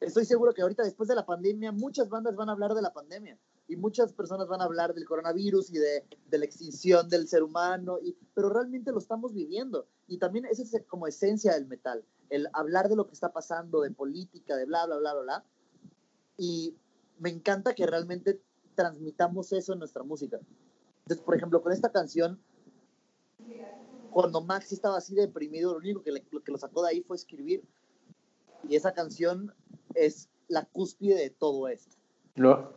Estoy 0.00 0.24
seguro 0.24 0.54
que 0.54 0.62
ahorita, 0.62 0.84
después 0.84 1.08
de 1.08 1.16
la 1.16 1.26
pandemia, 1.26 1.72
muchas 1.72 2.08
bandas 2.08 2.36
van 2.36 2.48
a 2.48 2.52
hablar 2.52 2.74
de 2.74 2.82
la 2.82 2.92
pandemia 2.92 3.38
y 3.66 3.76
muchas 3.76 4.12
personas 4.12 4.46
van 4.46 4.60
a 4.60 4.64
hablar 4.64 4.94
del 4.94 5.04
coronavirus 5.04 5.70
y 5.70 5.78
de, 5.78 6.04
de 6.30 6.38
la 6.38 6.44
extinción 6.44 7.08
del 7.08 7.28
ser 7.28 7.42
humano, 7.42 7.98
y, 8.00 8.16
pero 8.32 8.48
realmente 8.48 8.92
lo 8.92 8.98
estamos 8.98 9.34
viviendo. 9.34 9.86
Y 10.06 10.18
también 10.18 10.46
esa 10.46 10.62
es 10.62 10.84
como 10.86 11.06
esencia 11.06 11.52
del 11.52 11.66
metal, 11.66 12.04
el 12.30 12.48
hablar 12.52 12.88
de 12.88 12.96
lo 12.96 13.06
que 13.06 13.12
está 13.12 13.32
pasando, 13.32 13.82
de 13.82 13.90
política, 13.90 14.56
de 14.56 14.64
bla, 14.64 14.86
bla, 14.86 14.98
bla, 14.98 15.12
bla, 15.14 15.22
bla. 15.22 15.44
Y 16.36 16.76
me 17.18 17.30
encanta 17.30 17.74
que 17.74 17.86
realmente 17.86 18.40
transmitamos 18.78 19.52
eso 19.52 19.72
en 19.72 19.80
nuestra 19.80 20.04
música. 20.04 20.38
Entonces, 20.98 21.24
por 21.24 21.34
ejemplo, 21.34 21.60
con 21.60 21.72
esta 21.72 21.90
canción, 21.90 22.40
cuando 24.12 24.40
Maxi 24.40 24.76
estaba 24.76 24.98
así 24.98 25.16
deprimido, 25.16 25.72
lo 25.72 25.78
único 25.78 26.00
que, 26.00 26.12
lo 26.30 26.44
que 26.44 26.52
lo 26.52 26.58
sacó 26.58 26.84
de 26.84 26.90
ahí 26.90 27.00
fue 27.00 27.16
escribir. 27.16 27.64
Y 28.68 28.76
esa 28.76 28.92
canción 28.92 29.52
es 29.94 30.28
la 30.46 30.64
cúspide 30.64 31.16
de 31.16 31.30
todo 31.30 31.66
esto. 31.66 31.96
No. 32.36 32.70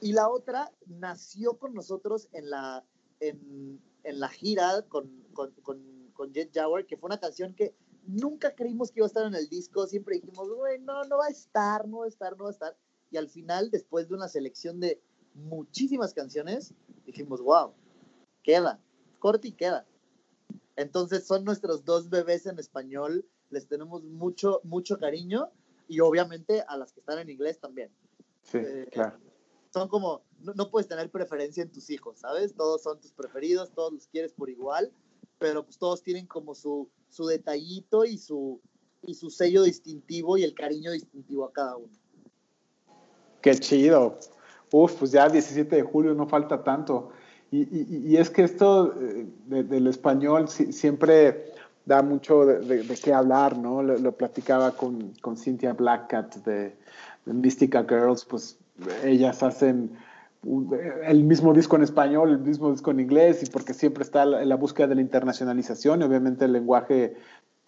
Y 0.00 0.14
la 0.14 0.30
otra 0.30 0.72
nació 0.86 1.58
con 1.58 1.74
nosotros 1.74 2.28
en 2.32 2.48
la, 2.48 2.82
en, 3.20 3.78
en 4.02 4.20
la 4.20 4.30
gira 4.30 4.80
con, 4.88 5.10
con, 5.34 5.52
con, 5.62 6.10
con, 6.14 6.32
Jet 6.32 6.54
Jaguar, 6.54 6.86
que 6.86 6.96
fue 6.96 7.08
una 7.08 7.20
canción 7.20 7.52
que 7.52 7.74
nunca 8.06 8.54
creímos 8.54 8.90
que 8.90 9.00
iba 9.00 9.06
a 9.06 9.08
estar 9.08 9.26
en 9.26 9.34
el 9.34 9.50
disco. 9.50 9.86
Siempre 9.86 10.14
dijimos, 10.14 10.48
güey, 10.48 10.78
no, 10.78 11.04
no 11.04 11.18
va 11.18 11.26
a 11.26 11.30
estar, 11.30 11.86
no 11.86 11.98
va 11.98 12.06
a 12.06 12.08
estar, 12.08 12.34
no 12.38 12.44
va 12.44 12.50
a 12.50 12.52
estar. 12.52 12.76
Y 13.10 13.18
al 13.18 13.28
final, 13.28 13.70
después 13.70 14.08
de 14.08 14.14
una 14.14 14.28
selección 14.28 14.80
de 14.80 15.02
muchísimas 15.34 16.14
canciones, 16.14 16.72
dijimos, 17.06 17.40
wow, 17.40 17.72
queda, 18.42 18.80
corta 19.18 19.48
y 19.48 19.52
queda. 19.52 19.86
Entonces 20.76 21.26
son 21.26 21.44
nuestros 21.44 21.84
dos 21.84 22.10
bebés 22.10 22.46
en 22.46 22.58
español, 22.58 23.24
les 23.50 23.66
tenemos 23.66 24.02
mucho, 24.04 24.60
mucho 24.64 24.98
cariño 24.98 25.50
y 25.88 26.00
obviamente 26.00 26.64
a 26.66 26.76
las 26.76 26.92
que 26.92 27.00
están 27.00 27.18
en 27.18 27.30
inglés 27.30 27.58
también. 27.58 27.90
Sí, 28.42 28.58
eh, 28.58 28.88
claro. 28.90 29.18
Son 29.72 29.88
como, 29.88 30.22
no, 30.40 30.70
puedes 30.70 30.88
tener 30.88 31.10
preferencia 31.10 31.62
en 31.62 31.70
tus 31.70 31.90
hijos, 31.90 32.20
¿sabes? 32.20 32.54
Todos 32.54 32.82
son 32.82 33.00
tus 33.00 33.12
preferidos, 33.12 33.72
todos 33.72 33.92
los 33.92 34.06
quieres 34.06 34.32
por 34.32 34.48
igual, 34.48 34.92
pero 35.38 35.64
pues 35.64 35.78
todos 35.78 36.02
tienen 36.02 36.26
como 36.26 36.54
su, 36.54 36.88
su 37.10 37.26
detallito 37.26 38.04
y 38.04 38.18
su, 38.18 38.60
y 39.02 39.14
su 39.14 39.30
sello 39.30 39.62
distintivo 39.62 40.36
y 40.36 40.44
el 40.44 40.54
cariño 40.54 40.92
distintivo 40.92 41.44
a 41.44 41.52
cada 41.52 41.76
uno. 41.76 41.92
Qué 43.40 43.54
chido. 43.56 44.18
Uf, 44.76 44.96
pues 44.98 45.12
ya 45.12 45.28
17 45.28 45.76
de 45.76 45.82
julio 45.82 46.14
no 46.14 46.26
falta 46.26 46.64
tanto. 46.64 47.10
Y, 47.52 48.16
es 48.16 48.28
que 48.28 48.42
esto 48.42 48.92
eh, 49.00 49.28
del 49.46 49.86
español 49.86 50.48
siempre 50.48 51.44
da 51.86 52.02
mucho 52.02 52.44
de, 52.44 52.84
qué 53.00 53.14
hablar, 53.14 53.56
¿no? 53.56 53.84
Lo, 53.84 54.10
platicaba 54.10 54.72
con, 54.72 55.12
con, 55.20 55.36
Cynthia 55.36 55.74
Blackcat 55.74 56.38
de, 56.38 56.74
de, 57.24 57.84
Girls, 57.88 58.24
pues 58.24 58.58
ellas 59.04 59.44
hacen 59.44 59.92
el 61.04 61.22
mismo 61.22 61.52
disco 61.52 61.76
en 61.76 61.84
español, 61.84 62.30
el 62.30 62.40
mismo 62.40 62.72
disco 62.72 62.90
en 62.90 62.98
inglés, 62.98 63.44
y 63.44 63.46
porque 63.46 63.74
siempre 63.74 64.02
está 64.02 64.24
la, 64.24 64.44
la 64.44 64.56
búsqueda 64.56 64.88
de 64.88 64.96
la 64.96 65.02
internacionalización 65.02 66.00
y 66.00 66.04
obviamente 66.04 66.46
el 66.46 66.52
lenguaje 66.52 67.14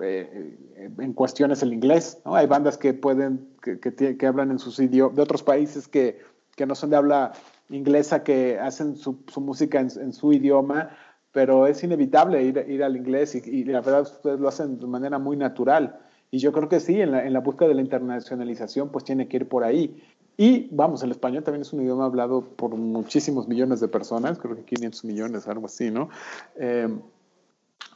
eh, 0.03 0.59
en 0.99 1.13
cuestión 1.13 1.53
es 1.53 1.63
el 1.63 1.73
inglés, 1.73 2.21
¿no? 2.25 2.35
Hay 2.35 2.49
bandas 2.49 2.77
que 2.77 2.95
pueden, 2.95 3.49
que, 3.63 3.79
que, 3.79 4.17
que 4.17 4.27
hablan 4.27 4.51
en 4.51 4.59
sus 4.59 4.81
idiomas, 4.81 5.15
de 5.15 5.23
otros 5.23 5.45
países 5.45 5.87
que, 5.87 6.19
que 6.57 6.67
no 6.67 6.75
son 6.75 6.91
de 6.91 6.97
habla 6.97 7.33
inglesa 7.69 8.25
que 8.25 8.59
hacen 8.59 8.97
su, 8.97 9.19
música 9.37 9.79
en, 9.81 10.13
su 10.13 10.33
idioma, 10.33 10.91
pero 11.33 11.67
es 11.67 11.83
inevitable 11.85 12.43
ir, 12.43 12.65
ir 12.69 12.83
al 12.83 12.97
inglés 12.97 13.35
y, 13.35 13.65
la 13.65 13.81
verdad 13.81 14.03
ustedes 14.03 14.41
lo 14.41 14.49
hacen 14.49 14.79
de 14.79 14.87
manera 14.87 15.19
muy 15.19 15.37
natural. 15.37 16.01
Y 16.31 16.39
yo 16.39 16.53
creo 16.53 16.69
que 16.69 16.81
sí, 16.81 17.01
en 17.01 17.13
la, 17.13 17.25
en 17.25 17.33
la 17.33 17.41
búsqueda 17.41 17.69
de 17.69 17.75
la 17.75 17.83
internacionalización, 17.83 18.91
pues 18.91 19.05
tiene 19.05 19.29
que 19.29 19.37
ir 19.37 19.49
por 19.49 19.63
ahí. 19.63 20.03
Y 20.37 20.69
vamos, 20.71 21.03
el 21.03 21.11
español 21.13 21.45
también 21.45 21.63
es 21.63 21.73
un 21.73 21.83
idioma 21.83 22.07
hablado 22.07 22.43
por 22.43 22.75
muchísimos 22.75 23.49
millones 23.49 23.81
de 23.81 23.89
personas, 23.89 24.39
creo 24.39 24.57
que 24.57 24.65
500 24.65 25.05
millones, 25.05 25.49
algo 25.49 25.67
así, 25.67 25.91
¿no? 25.91 26.11
Em, 26.57 27.01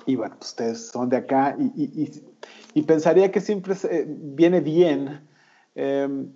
y 0.06 0.16
bueno, 0.16 0.36
pues 0.38 0.50
ustedes 0.50 0.86
son 0.88 1.08
de 1.10 1.18
acá 1.18 1.56
y, 1.58 1.82
y, 1.82 2.22
y 2.74 2.82
pensaría 2.82 3.30
que 3.30 3.40
siempre 3.40 3.74
viene 4.06 4.60
bien. 4.60 5.20
Em, 5.74 6.32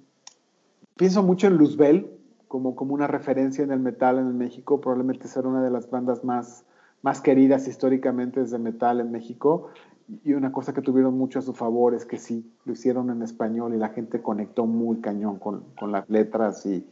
pienso 0.97 1.23
mucho 1.23 1.47
en 1.47 1.57
Luzbel, 1.57 2.14
como, 2.55 2.76
como 2.76 2.94
una 2.94 3.09
referencia 3.09 3.64
en 3.64 3.72
el 3.72 3.81
metal 3.81 4.16
en 4.16 4.39
México, 4.39 4.81
probablemente 4.81 5.26
ser 5.26 5.44
una 5.44 5.60
de 5.60 5.72
las 5.72 5.90
bandas 5.90 6.22
más, 6.22 6.64
más 7.02 7.20
queridas 7.20 7.66
históricamente 7.66 8.39
desde 8.39 8.60
metal 8.60 9.01
en 9.01 9.10
México. 9.10 9.70
Y 10.22 10.35
una 10.35 10.52
cosa 10.52 10.72
que 10.72 10.81
tuvieron 10.81 11.18
mucho 11.18 11.40
a 11.40 11.43
su 11.43 11.52
favor 11.52 11.97
es 11.97 12.05
que 12.05 12.16
sí, 12.16 12.48
lo 12.64 12.74
hicieron 12.74 13.10
en 13.10 13.22
español 13.22 13.74
y 13.74 13.78
la 13.78 13.89
gente 13.89 14.22
conectó 14.22 14.66
muy 14.66 15.01
cañón 15.01 15.40
con, 15.40 15.64
con 15.76 15.90
las 15.90 16.09
letras 16.09 16.64
y, 16.64 16.86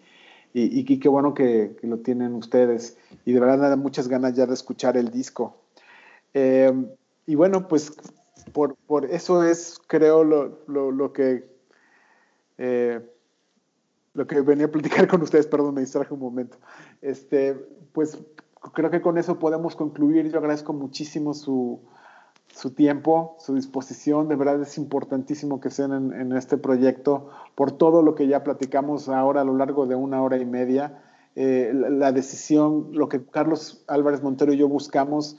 y, 0.52 0.80
y, 0.80 0.98
qué 0.98 1.08
bueno 1.08 1.32
que, 1.32 1.76
que, 1.80 1.86
lo 1.86 1.98
tienen 1.98 2.34
ustedes. 2.34 2.98
Y 3.24 3.32
de 3.32 3.38
verdad 3.38 3.58
me 3.58 3.68
da 3.68 3.76
muchas 3.76 4.08
ganas 4.08 4.34
ya 4.34 4.46
de 4.46 4.54
escuchar 4.54 4.96
el 4.96 5.12
disco. 5.12 5.58
Eh, 6.34 6.72
y 7.24 7.36
bueno, 7.36 7.68
pues 7.68 7.96
por, 8.52 8.74
por, 8.88 9.04
eso 9.04 9.44
es, 9.44 9.80
creo, 9.86 10.24
lo, 10.24 10.58
lo, 10.66 10.90
lo 10.90 11.12
que 11.12 11.44
eh, 12.58 13.11
lo 14.14 14.26
que 14.26 14.40
venía 14.40 14.66
a 14.66 14.70
platicar 14.70 15.06
con 15.08 15.22
ustedes, 15.22 15.46
perdón, 15.46 15.74
me 15.74 15.80
distraje 15.80 16.14
un 16.14 16.20
momento. 16.20 16.58
Este, 17.00 17.54
pues 17.92 18.18
creo 18.72 18.90
que 18.90 19.00
con 19.00 19.18
eso 19.18 19.38
podemos 19.38 19.76
concluir. 19.76 20.30
Yo 20.30 20.38
agradezco 20.38 20.72
muchísimo 20.72 21.34
su, 21.34 21.80
su 22.54 22.72
tiempo, 22.72 23.36
su 23.38 23.54
disposición. 23.54 24.28
De 24.28 24.36
verdad 24.36 24.60
es 24.60 24.78
importantísimo 24.78 25.60
que 25.60 25.68
estén 25.68 25.92
en, 25.92 26.32
este 26.32 26.58
proyecto 26.58 27.30
por 27.54 27.72
todo 27.72 28.02
lo 28.02 28.14
que 28.14 28.26
ya 28.26 28.44
platicamos 28.44 29.08
ahora 29.08 29.40
a 29.40 29.44
lo 29.44 29.56
largo 29.56 29.86
de 29.86 29.94
una 29.94 30.22
hora 30.22 30.36
y 30.36 30.44
media. 30.44 31.02
Eh, 31.34 31.72
la, 31.72 32.12
decisión, 32.12 32.88
lo 32.92 33.08
que 33.08 33.24
Carlos 33.24 33.84
Álvarez 33.88 34.22
Montero 34.22 34.52
y 34.52 34.58
yo 34.58 34.68
buscamos 34.68 35.38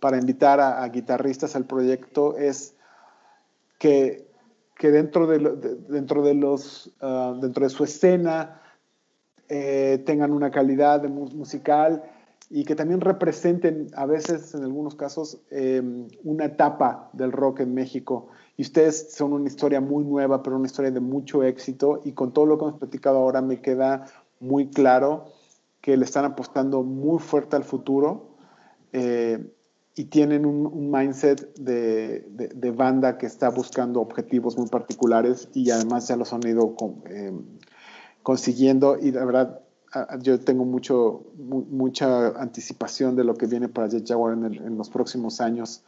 para 0.00 0.18
invitar 0.18 0.60
a 0.60 0.86
guitarristas 0.88 1.56
al 1.56 1.64
proyecto 1.64 2.36
es 2.36 2.74
que 3.78 4.25
que 4.76 4.90
dentro 4.90 5.26
de, 5.26 5.38
los, 6.34 6.94
uh, 7.00 7.40
dentro 7.40 7.64
de 7.64 7.70
su 7.70 7.84
escena 7.84 8.60
eh, 9.48 10.02
tengan 10.04 10.32
una 10.32 10.50
calidad 10.50 11.02
musical 11.08 12.02
y 12.50 12.64
que 12.64 12.76
también 12.76 13.00
representen 13.00 13.88
a 13.96 14.06
veces, 14.06 14.54
en 14.54 14.62
algunos 14.62 14.94
casos, 14.94 15.40
eh, 15.50 15.82
una 16.22 16.44
etapa 16.44 17.10
del 17.12 17.32
rock 17.32 17.60
en 17.60 17.74
México. 17.74 18.28
Y 18.56 18.62
ustedes 18.62 19.12
son 19.12 19.32
una 19.32 19.48
historia 19.48 19.80
muy 19.80 20.04
nueva, 20.04 20.42
pero 20.42 20.56
una 20.56 20.66
historia 20.66 20.90
de 20.90 21.00
mucho 21.00 21.42
éxito. 21.42 22.00
Y 22.04 22.12
con 22.12 22.32
todo 22.32 22.46
lo 22.46 22.58
que 22.58 22.64
hemos 22.66 22.78
platicado 22.78 23.18
ahora 23.18 23.42
me 23.42 23.60
queda 23.60 24.06
muy 24.38 24.68
claro 24.70 25.26
que 25.80 25.96
le 25.96 26.04
están 26.04 26.24
apostando 26.24 26.82
muy 26.82 27.18
fuerte 27.18 27.56
al 27.56 27.64
futuro. 27.64 28.30
Eh, 28.92 29.55
y 29.98 30.04
tienen 30.04 30.44
un, 30.44 30.90
mindset 30.90 31.54
de, 31.56 32.20
de, 32.28 32.70
banda 32.70 33.16
que 33.16 33.24
está 33.24 33.48
buscando 33.48 34.02
objetivos 34.02 34.58
muy 34.58 34.68
particulares 34.68 35.48
y 35.54 35.70
además 35.70 36.06
ya 36.06 36.16
los 36.16 36.34
han 36.34 36.46
ido 36.46 36.76
con, 36.76 37.02
eh, 37.06 37.32
consiguiendo. 38.22 38.98
Y 39.00 39.12
la 39.12 39.24
verdad 39.24 39.62
yo 40.20 40.38
tengo 40.38 40.66
mucho, 40.66 41.24
mucha 41.38 42.28
anticipación 42.38 43.16
de 43.16 43.24
lo 43.24 43.36
que 43.36 43.46
viene 43.46 43.70
para 43.70 43.88
Jet 43.88 44.06
Jaguar 44.06 44.34
en, 44.34 44.44
el, 44.44 44.56
en 44.58 44.76
los 44.76 44.90
próximos 44.90 45.40
años. 45.40 45.82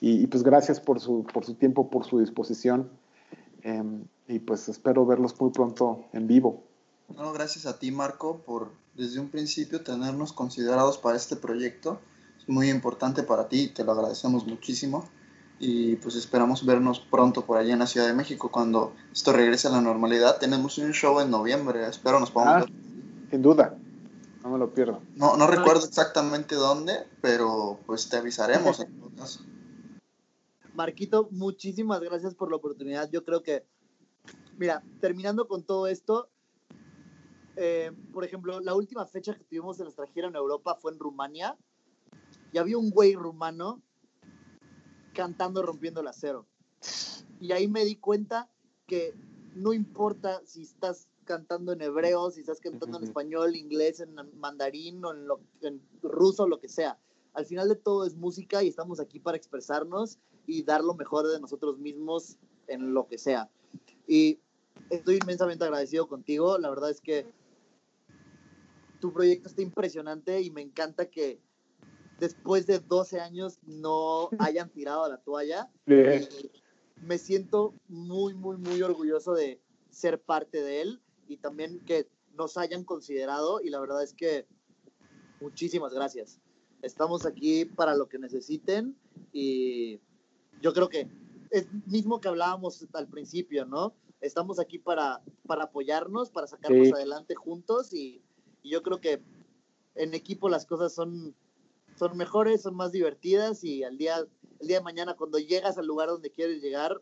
Y, 0.00 0.20
y, 0.20 0.26
pues 0.26 0.42
gracias 0.42 0.80
por 0.80 0.98
su, 0.98 1.24
por 1.32 1.44
su 1.44 1.54
tiempo, 1.54 1.88
por 1.88 2.04
su 2.04 2.18
disposición. 2.18 2.90
Eh, 3.62 3.84
y 4.26 4.40
pues 4.40 4.68
espero 4.68 5.06
verlos 5.06 5.40
muy 5.40 5.52
pronto 5.52 6.04
en 6.12 6.26
vivo. 6.26 6.64
No, 7.16 7.32
gracias 7.32 7.66
a 7.66 7.78
ti 7.78 7.92
Marco 7.92 8.38
por 8.38 8.70
desde 8.94 9.20
un 9.20 9.28
principio 9.28 9.84
tenernos 9.84 10.32
considerados 10.32 10.98
para 10.98 11.16
este 11.16 11.36
proyecto 11.36 12.00
muy 12.46 12.70
importante 12.70 13.22
para 13.22 13.48
ti, 13.48 13.68
te 13.68 13.84
lo 13.84 13.92
agradecemos 13.92 14.46
muchísimo 14.46 15.08
y 15.58 15.94
pues 15.96 16.16
esperamos 16.16 16.66
vernos 16.66 16.98
pronto 16.98 17.46
por 17.46 17.56
allá 17.56 17.72
en 17.72 17.78
la 17.78 17.86
Ciudad 17.86 18.08
de 18.08 18.14
México 18.14 18.50
cuando 18.50 18.94
esto 19.12 19.32
regrese 19.32 19.68
a 19.68 19.70
la 19.70 19.80
normalidad. 19.80 20.38
Tenemos 20.38 20.76
un 20.78 20.92
show 20.92 21.20
en 21.20 21.30
noviembre, 21.30 21.86
espero 21.86 22.18
nos 22.18 22.32
podamos 22.32 22.54
ah, 22.54 22.66
ver. 22.66 23.30
Sin 23.30 23.42
duda, 23.42 23.78
no 24.42 24.50
me 24.50 24.58
lo 24.58 24.74
pierdo. 24.74 25.00
No, 25.14 25.36
no 25.36 25.46
recuerdo 25.46 25.86
exactamente 25.86 26.56
dónde, 26.56 27.06
pero 27.20 27.78
pues 27.86 28.08
te 28.08 28.16
avisaremos 28.16 28.80
en 28.80 28.98
todo 28.98 29.10
caso. 29.16 29.40
Marquito, 30.74 31.28
muchísimas 31.30 32.00
gracias 32.00 32.34
por 32.34 32.50
la 32.50 32.56
oportunidad. 32.56 33.08
Yo 33.10 33.24
creo 33.24 33.42
que, 33.42 33.64
mira, 34.58 34.82
terminando 35.00 35.46
con 35.46 35.62
todo 35.62 35.86
esto, 35.86 36.28
eh, 37.56 37.92
por 38.12 38.24
ejemplo, 38.24 38.58
la 38.60 38.74
última 38.74 39.06
fecha 39.06 39.34
que 39.34 39.44
tuvimos 39.44 39.78
en 39.78 39.84
nuestra 39.84 40.06
gira 40.08 40.26
en 40.26 40.34
Europa 40.34 40.76
fue 40.80 40.90
en 40.90 40.98
Rumania 40.98 41.56
y 42.52 42.58
había 42.58 42.78
un 42.78 42.90
güey 42.90 43.14
rumano 43.14 43.82
cantando 45.14 45.62
rompiendo 45.62 46.00
el 46.00 46.08
acero. 46.08 46.46
Y 47.40 47.52
ahí 47.52 47.66
me 47.68 47.84
di 47.84 47.96
cuenta 47.96 48.48
que 48.86 49.14
no 49.54 49.72
importa 49.72 50.40
si 50.44 50.62
estás 50.62 51.08
cantando 51.24 51.72
en 51.72 51.80
hebreo, 51.80 52.30
si 52.30 52.40
estás 52.40 52.60
cantando 52.60 52.98
en 52.98 53.04
español, 53.04 53.56
inglés, 53.56 54.00
en 54.00 54.14
mandarín 54.38 55.04
o 55.04 55.12
en, 55.12 55.26
lo, 55.26 55.40
en 55.62 55.80
ruso, 56.02 56.46
lo 56.46 56.60
que 56.60 56.68
sea. 56.68 56.98
Al 57.34 57.46
final 57.46 57.68
de 57.68 57.76
todo 57.76 58.04
es 58.04 58.14
música 58.14 58.62
y 58.62 58.68
estamos 58.68 59.00
aquí 59.00 59.18
para 59.18 59.36
expresarnos 59.36 60.18
y 60.46 60.62
dar 60.62 60.84
lo 60.84 60.94
mejor 60.94 61.28
de 61.28 61.40
nosotros 61.40 61.78
mismos 61.78 62.36
en 62.66 62.92
lo 62.92 63.06
que 63.06 63.18
sea. 63.18 63.50
Y 64.06 64.40
estoy 64.90 65.18
inmensamente 65.22 65.64
agradecido 65.64 66.08
contigo. 66.08 66.58
La 66.58 66.68
verdad 66.68 66.90
es 66.90 67.00
que 67.00 67.26
tu 69.00 69.12
proyecto 69.12 69.48
está 69.48 69.62
impresionante 69.62 70.42
y 70.42 70.50
me 70.50 70.60
encanta 70.60 71.06
que 71.06 71.40
después 72.22 72.68
de 72.68 72.78
12 72.78 73.18
años 73.18 73.58
no 73.66 74.28
hayan 74.38 74.70
tirado 74.70 75.08
la 75.08 75.18
toalla. 75.18 75.68
Me 75.86 77.18
siento 77.18 77.74
muy, 77.88 78.32
muy, 78.32 78.56
muy 78.58 78.80
orgulloso 78.80 79.34
de 79.34 79.60
ser 79.90 80.22
parte 80.22 80.62
de 80.62 80.82
él 80.82 81.00
y 81.26 81.38
también 81.38 81.80
que 81.80 82.08
nos 82.34 82.56
hayan 82.56 82.84
considerado 82.84 83.60
y 83.60 83.70
la 83.70 83.80
verdad 83.80 84.04
es 84.04 84.14
que 84.14 84.46
muchísimas 85.40 85.92
gracias. 85.92 86.40
Estamos 86.80 87.26
aquí 87.26 87.64
para 87.64 87.96
lo 87.96 88.08
que 88.08 88.20
necesiten 88.20 88.96
y 89.32 89.98
yo 90.60 90.72
creo 90.72 90.88
que 90.88 91.10
es 91.50 91.66
mismo 91.86 92.20
que 92.20 92.28
hablábamos 92.28 92.86
al 92.92 93.08
principio, 93.08 93.66
¿no? 93.66 93.94
Estamos 94.20 94.60
aquí 94.60 94.78
para, 94.78 95.22
para 95.44 95.64
apoyarnos, 95.64 96.30
para 96.30 96.46
sacarnos 96.46 96.92
adelante 96.92 97.34
juntos 97.34 97.92
y, 97.92 98.22
y, 98.62 98.70
yo 98.70 98.80
creo 98.84 99.00
que 99.00 99.20
en 99.96 100.14
equipo 100.14 100.48
las 100.48 100.64
cosas 100.66 100.94
son, 100.94 101.34
son 102.02 102.16
mejores, 102.16 102.62
son 102.62 102.74
más 102.74 102.90
divertidas 102.90 103.62
y 103.62 103.84
al 103.84 103.96
día, 103.96 104.16
el 104.58 104.66
día 104.66 104.78
de 104.78 104.82
mañana 104.82 105.14
cuando 105.14 105.38
llegas 105.38 105.78
al 105.78 105.86
lugar 105.86 106.08
donde 106.08 106.32
quieres 106.32 106.60
llegar, 106.60 107.00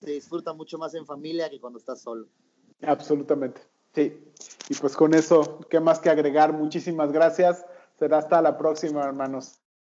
se 0.00 0.10
disfruta 0.10 0.52
mucho 0.52 0.76
más 0.76 0.92
en 0.94 1.06
familia 1.06 1.48
que 1.48 1.60
cuando 1.60 1.78
estás 1.78 2.02
solo. 2.02 2.26
Absolutamente. 2.82 3.60
Sí. 3.94 4.24
Y 4.68 4.74
pues 4.74 4.96
con 4.96 5.14
eso, 5.14 5.60
¿qué 5.70 5.78
más 5.78 6.00
que 6.00 6.10
agregar? 6.10 6.52
Muchísimas 6.52 7.12
gracias. 7.12 7.64
Será 7.96 8.18
hasta 8.18 8.42
la 8.42 8.58
próxima, 8.58 9.04
hermanos. 9.04 9.59